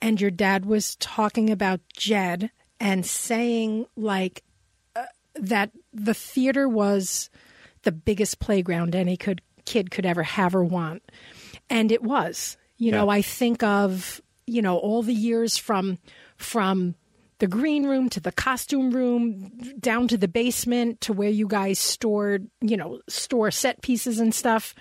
And 0.00 0.20
your 0.20 0.30
dad 0.30 0.66
was 0.66 0.96
talking 0.96 1.48
about 1.48 1.80
Jed 1.96 2.50
and 2.82 3.06
saying 3.06 3.86
like 3.96 4.42
uh, 4.96 5.04
that 5.36 5.70
the 5.92 6.14
theater 6.14 6.68
was 6.68 7.30
the 7.82 7.92
biggest 7.92 8.40
playground 8.40 8.94
any 8.94 9.16
could 9.16 9.40
kid 9.64 9.92
could 9.92 10.04
ever 10.04 10.24
have 10.24 10.54
or 10.54 10.64
want 10.64 11.02
and 11.70 11.92
it 11.92 12.02
was 12.02 12.56
you 12.76 12.90
yeah. 12.90 12.96
know 12.96 13.08
i 13.08 13.22
think 13.22 13.62
of 13.62 14.20
you 14.46 14.60
know 14.60 14.76
all 14.76 15.02
the 15.02 15.14
years 15.14 15.56
from 15.56 15.98
from 16.36 16.96
the 17.42 17.48
green 17.48 17.84
room 17.84 18.08
to 18.08 18.20
the 18.20 18.30
costume 18.30 18.92
room 18.92 19.50
down 19.80 20.06
to 20.06 20.16
the 20.16 20.28
basement 20.28 21.00
to 21.00 21.12
where 21.12 21.28
you 21.28 21.48
guys 21.48 21.76
stored 21.76 22.46
you 22.60 22.76
know 22.76 23.00
store 23.08 23.50
set 23.50 23.82
pieces 23.82 24.20
and 24.20 24.32
stuff 24.32 24.76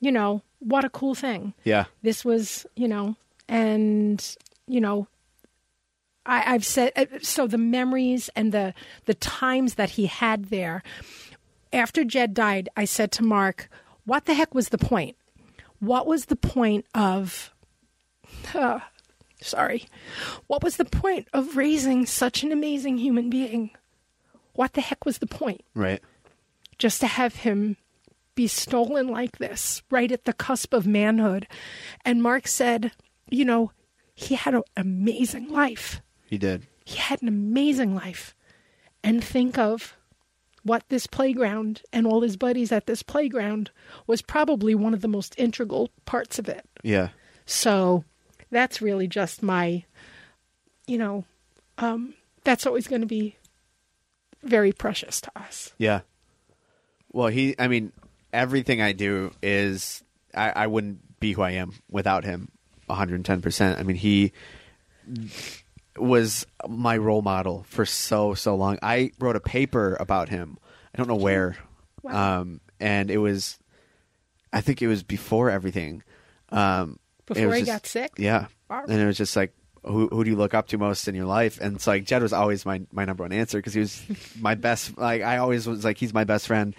you 0.00 0.12
know 0.12 0.42
what 0.58 0.84
a 0.84 0.90
cool 0.90 1.14
thing 1.14 1.54
yeah 1.64 1.86
this 2.02 2.22
was 2.22 2.66
you 2.76 2.86
know 2.86 3.16
and 3.48 4.36
you 4.66 4.82
know 4.82 5.08
I, 6.26 6.40
have 6.40 6.64
said 6.66 6.92
uh, 6.94 7.06
so. 7.22 7.46
The 7.46 7.58
memories 7.58 8.30
and 8.36 8.52
the 8.52 8.72
the 9.04 9.14
times 9.14 9.74
that 9.74 9.90
he 9.90 10.06
had 10.06 10.46
there. 10.46 10.82
After 11.70 12.02
Jed 12.02 12.32
died, 12.32 12.70
I 12.78 12.86
said 12.86 13.12
to 13.12 13.22
Mark, 13.22 13.68
"What 14.06 14.24
the 14.24 14.32
heck 14.32 14.54
was 14.54 14.70
the 14.70 14.78
point? 14.78 15.16
What 15.80 16.06
was 16.06 16.26
the 16.26 16.36
point 16.36 16.86
of?" 16.94 17.52
Uh, 18.54 18.80
sorry, 19.44 19.86
what 20.46 20.62
was 20.62 20.76
the 20.76 20.84
point 20.84 21.28
of 21.32 21.56
raising 21.56 22.06
such 22.06 22.42
an 22.42 22.52
amazing 22.52 22.98
human 22.98 23.30
being? 23.30 23.70
What 24.54 24.72
the 24.72 24.80
heck 24.80 25.04
was 25.04 25.18
the 25.18 25.26
point? 25.26 25.62
Right. 25.74 26.02
Just 26.78 27.00
to 27.00 27.06
have 27.06 27.36
him 27.36 27.76
be 28.34 28.46
stolen 28.48 29.08
like 29.08 29.38
this, 29.38 29.82
right 29.90 30.10
at 30.10 30.24
the 30.24 30.32
cusp 30.32 30.72
of 30.74 30.86
manhood. 30.86 31.46
And 32.04 32.22
Mark 32.22 32.48
said, 32.48 32.92
you 33.30 33.44
know, 33.44 33.72
he 34.14 34.34
had 34.34 34.54
an 34.54 34.62
amazing 34.76 35.48
life. 35.48 36.00
He 36.26 36.38
did. 36.38 36.66
He 36.84 36.96
had 36.96 37.22
an 37.22 37.28
amazing 37.28 37.94
life. 37.94 38.34
And 39.02 39.22
think 39.22 39.58
of 39.58 39.96
what 40.62 40.88
this 40.88 41.06
playground 41.06 41.82
and 41.92 42.06
all 42.06 42.22
his 42.22 42.36
buddies 42.36 42.72
at 42.72 42.86
this 42.86 43.02
playground 43.02 43.70
was 44.06 44.22
probably 44.22 44.74
one 44.74 44.94
of 44.94 45.02
the 45.02 45.08
most 45.08 45.34
integral 45.38 45.90
parts 46.06 46.38
of 46.38 46.48
it. 46.48 46.64
Yeah. 46.82 47.10
So 47.46 48.04
that's 48.50 48.82
really 48.82 49.06
just 49.08 49.42
my, 49.42 49.84
you 50.86 50.98
know, 50.98 51.24
um, 51.78 52.14
that's 52.44 52.66
always 52.66 52.86
going 52.86 53.00
to 53.00 53.06
be 53.06 53.36
very 54.42 54.72
precious 54.72 55.20
to 55.22 55.30
us. 55.36 55.72
Yeah. 55.78 56.00
Well, 57.12 57.28
he, 57.28 57.54
I 57.58 57.68
mean, 57.68 57.92
everything 58.32 58.80
I 58.82 58.92
do 58.92 59.32
is, 59.42 60.02
I, 60.34 60.50
I 60.50 60.66
wouldn't 60.66 61.20
be 61.20 61.32
who 61.32 61.42
I 61.42 61.52
am 61.52 61.72
without 61.90 62.24
him 62.24 62.48
110%. 62.88 63.78
I 63.78 63.82
mean, 63.82 63.96
he 63.96 64.32
was 65.96 66.46
my 66.68 66.96
role 66.96 67.22
model 67.22 67.64
for 67.68 67.86
so 67.86 68.34
so 68.34 68.56
long. 68.56 68.78
I 68.82 69.12
wrote 69.18 69.36
a 69.36 69.40
paper 69.40 69.96
about 70.00 70.28
him. 70.28 70.58
I 70.92 70.98
don't 70.98 71.08
know 71.08 71.14
where, 71.14 71.56
wow. 72.02 72.40
um, 72.40 72.60
and 72.80 73.10
it 73.10 73.18
was, 73.18 73.58
I 74.52 74.60
think 74.60 74.82
it 74.82 74.86
was 74.88 75.02
before 75.02 75.50
everything. 75.50 76.02
Um, 76.50 76.98
before 77.26 77.54
he 77.54 77.60
just, 77.60 77.70
got 77.70 77.86
sick. 77.86 78.12
Yeah, 78.18 78.46
wow. 78.68 78.84
and 78.88 79.00
it 79.00 79.06
was 79.06 79.16
just 79.16 79.36
like, 79.36 79.52
who 79.84 80.08
who 80.08 80.24
do 80.24 80.30
you 80.30 80.36
look 80.36 80.54
up 80.54 80.68
to 80.68 80.78
most 80.78 81.08
in 81.08 81.14
your 81.14 81.26
life? 81.26 81.60
And 81.60 81.76
it's 81.76 81.86
like 81.86 82.04
Jed 82.04 82.22
was 82.22 82.32
always 82.32 82.64
my 82.64 82.82
my 82.92 83.04
number 83.04 83.24
one 83.24 83.32
answer 83.32 83.58
because 83.58 83.74
he 83.74 83.80
was 83.80 84.02
my 84.40 84.54
best. 84.54 84.96
Like 84.98 85.22
I 85.22 85.38
always 85.38 85.66
was 85.66 85.84
like 85.84 85.98
he's 85.98 86.14
my 86.14 86.24
best 86.24 86.46
friend. 86.46 86.74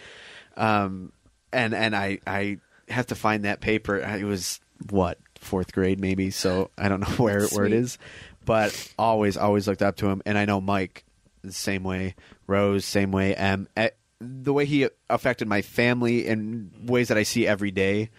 Um, 0.58 1.12
and 1.52 1.74
and 1.74 1.96
I 1.96 2.20
I 2.26 2.58
have 2.90 3.08
to 3.08 3.16
find 3.16 3.46
that 3.46 3.62
paper. 3.62 3.98
It 3.98 4.24
was 4.24 4.60
what 4.90 5.18
fourth 5.40 5.74
grade 5.74 6.00
maybe, 6.00 6.32
so 6.32 6.72
I 6.78 6.90
don't 6.90 7.00
know 7.00 7.08
where 7.24 7.48
where 7.48 7.66
it 7.66 7.74
is 7.74 7.98
but 8.46 8.94
always, 8.98 9.36
always 9.38 9.68
looked 9.68 9.82
up 9.82 9.98
to 9.98 10.08
him. 10.08 10.22
And 10.26 10.38
I 10.38 10.46
know 10.46 10.62
Mike 10.62 11.04
the 11.42 11.52
same 11.52 11.84
way, 11.84 12.16
Rose 12.48 12.86
same 12.86 13.12
way, 13.12 13.36
M. 13.36 13.68
Eh, 13.76 13.90
the 14.20 14.54
way 14.54 14.66
he 14.66 14.88
affected 15.10 15.48
my 15.48 15.62
family 15.62 16.26
in 16.26 16.72
ways 16.86 17.10
that 17.10 17.18
I 17.18 17.24
see 17.24 17.46
every 17.46 17.72
day 17.72 18.12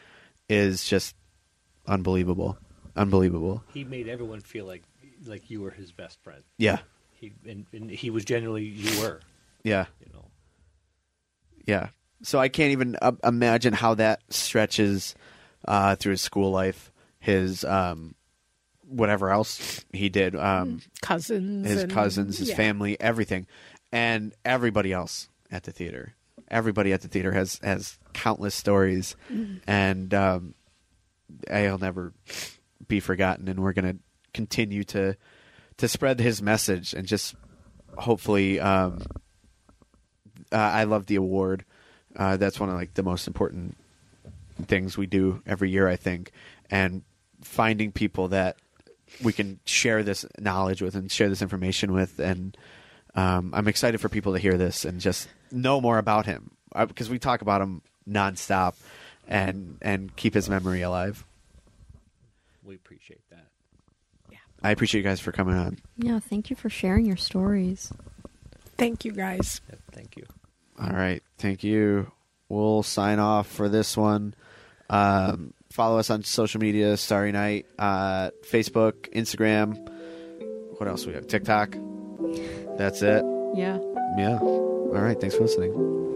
is 0.48 0.84
just 0.84 1.14
unbelievable, 1.86 2.58
unbelievable. 2.96 3.62
He 3.72 3.84
made 3.84 4.08
everyone 4.08 4.40
feel 4.40 4.66
like 4.66 4.82
like 5.26 5.50
you 5.50 5.60
were 5.62 5.70
his 5.70 5.92
best 5.92 6.22
friend. 6.22 6.42
Yeah, 6.58 6.78
He 7.12 7.32
and, 7.48 7.66
and 7.72 7.90
he 7.90 8.10
was 8.10 8.24
genuinely 8.24 8.64
you 8.64 9.00
were. 9.00 9.20
yeah, 9.64 9.86
You 10.00 10.12
know. 10.12 10.24
yeah. 11.66 11.88
So 12.22 12.38
I 12.38 12.48
can't 12.48 12.72
even 12.72 12.96
uh, 13.00 13.12
imagine 13.24 13.72
how 13.72 13.94
that 13.94 14.20
stretches 14.30 15.14
uh, 15.66 15.96
through 15.96 16.12
his 16.12 16.22
school 16.22 16.50
life, 16.50 16.90
his 17.18 17.64
um, 17.64 18.14
whatever 18.88 19.30
else 19.30 19.84
he 19.92 20.08
did, 20.08 20.34
um, 20.36 20.80
Cousins, 21.02 21.66
his 21.68 21.82
and- 21.82 21.92
cousins, 21.92 22.38
his 22.38 22.50
yeah. 22.50 22.56
family, 22.56 22.98
everything, 23.00 23.46
and 23.92 24.32
everybody 24.44 24.92
else 24.92 25.28
at 25.50 25.64
the 25.64 25.72
theater. 25.72 26.14
Everybody 26.48 26.92
at 26.92 27.00
the 27.02 27.08
theater 27.08 27.32
has 27.32 27.58
has 27.62 27.98
countless 28.12 28.54
stories, 28.54 29.16
and 29.66 30.14
um, 30.14 30.54
I'll 31.50 31.78
never 31.78 32.12
be 32.86 33.00
forgotten. 33.00 33.48
And 33.48 33.60
we're 33.60 33.72
gonna 33.72 33.96
continue 34.34 34.84
to 34.84 35.16
to 35.78 35.88
spread 35.88 36.20
his 36.20 36.40
message 36.42 36.94
and 36.94 37.06
just 37.06 37.34
hopefully. 37.96 38.60
Um, 38.60 39.02
uh, 40.52 40.56
I 40.56 40.84
love 40.84 41.06
the 41.06 41.16
award. 41.16 41.64
Uh, 42.14 42.36
that's 42.36 42.60
one 42.60 42.68
of 42.68 42.76
like 42.76 42.94
the 42.94 43.02
most 43.02 43.26
important 43.26 43.76
things 44.62 44.96
we 44.96 45.06
do 45.06 45.42
every 45.46 45.70
year, 45.70 45.88
I 45.88 45.96
think, 45.96 46.32
and 46.70 47.02
finding 47.42 47.92
people 47.92 48.28
that 48.28 48.56
we 49.22 49.32
can 49.32 49.60
share 49.64 50.02
this 50.02 50.24
knowledge 50.38 50.82
with 50.82 50.94
and 50.94 51.10
share 51.10 51.28
this 51.28 51.42
information 51.42 51.92
with. 51.92 52.18
And 52.18 52.56
um, 53.14 53.52
I'm 53.54 53.68
excited 53.68 54.00
for 54.00 54.08
people 54.08 54.32
to 54.32 54.38
hear 54.38 54.56
this 54.56 54.84
and 54.84 55.00
just 55.00 55.28
know 55.50 55.80
more 55.80 55.98
about 55.98 56.26
him 56.26 56.52
uh, 56.74 56.86
because 56.86 57.10
we 57.10 57.18
talk 57.18 57.42
about 57.42 57.60
him 57.60 57.82
nonstop 58.08 58.74
and 59.26 59.78
and 59.82 60.14
keep 60.16 60.34
his 60.34 60.48
memory 60.48 60.82
alive. 60.82 61.24
We 62.64 62.74
appreciate 62.74 63.22
that. 63.30 63.46
I 64.62 64.70
appreciate 64.70 65.02
you 65.02 65.08
guys 65.08 65.20
for 65.20 65.32
coming 65.32 65.54
on. 65.54 65.78
Yeah, 65.96 66.18
thank 66.18 66.50
you 66.50 66.56
for 66.56 66.68
sharing 66.68 67.04
your 67.04 67.16
stories. 67.16 67.92
Thank 68.76 69.04
you 69.04 69.12
guys. 69.12 69.60
Yeah, 69.68 69.76
thank 69.92 70.16
you. 70.16 70.24
All 70.80 70.90
right, 70.90 71.22
thank 71.38 71.62
you. 71.62 72.10
We'll 72.48 72.82
sign 72.82 73.18
off 73.18 73.46
for 73.46 73.68
this 73.68 73.96
one. 73.96 74.34
Um, 74.88 75.52
follow 75.70 75.98
us 75.98 76.10
on 76.10 76.22
social 76.24 76.60
media, 76.60 76.96
Starry 76.96 77.32
Night, 77.32 77.66
uh, 77.78 78.30
Facebook, 78.50 79.12
Instagram. 79.12 79.76
What 80.78 80.88
else 80.88 81.06
we 81.06 81.14
have? 81.14 81.26
TikTok. 81.26 81.76
That's 82.76 83.02
it. 83.02 83.24
Yeah. 83.54 83.78
Yeah. 84.18 84.38
All 84.40 84.92
right. 84.92 85.20
Thanks 85.20 85.36
for 85.36 85.42
listening. 85.42 86.15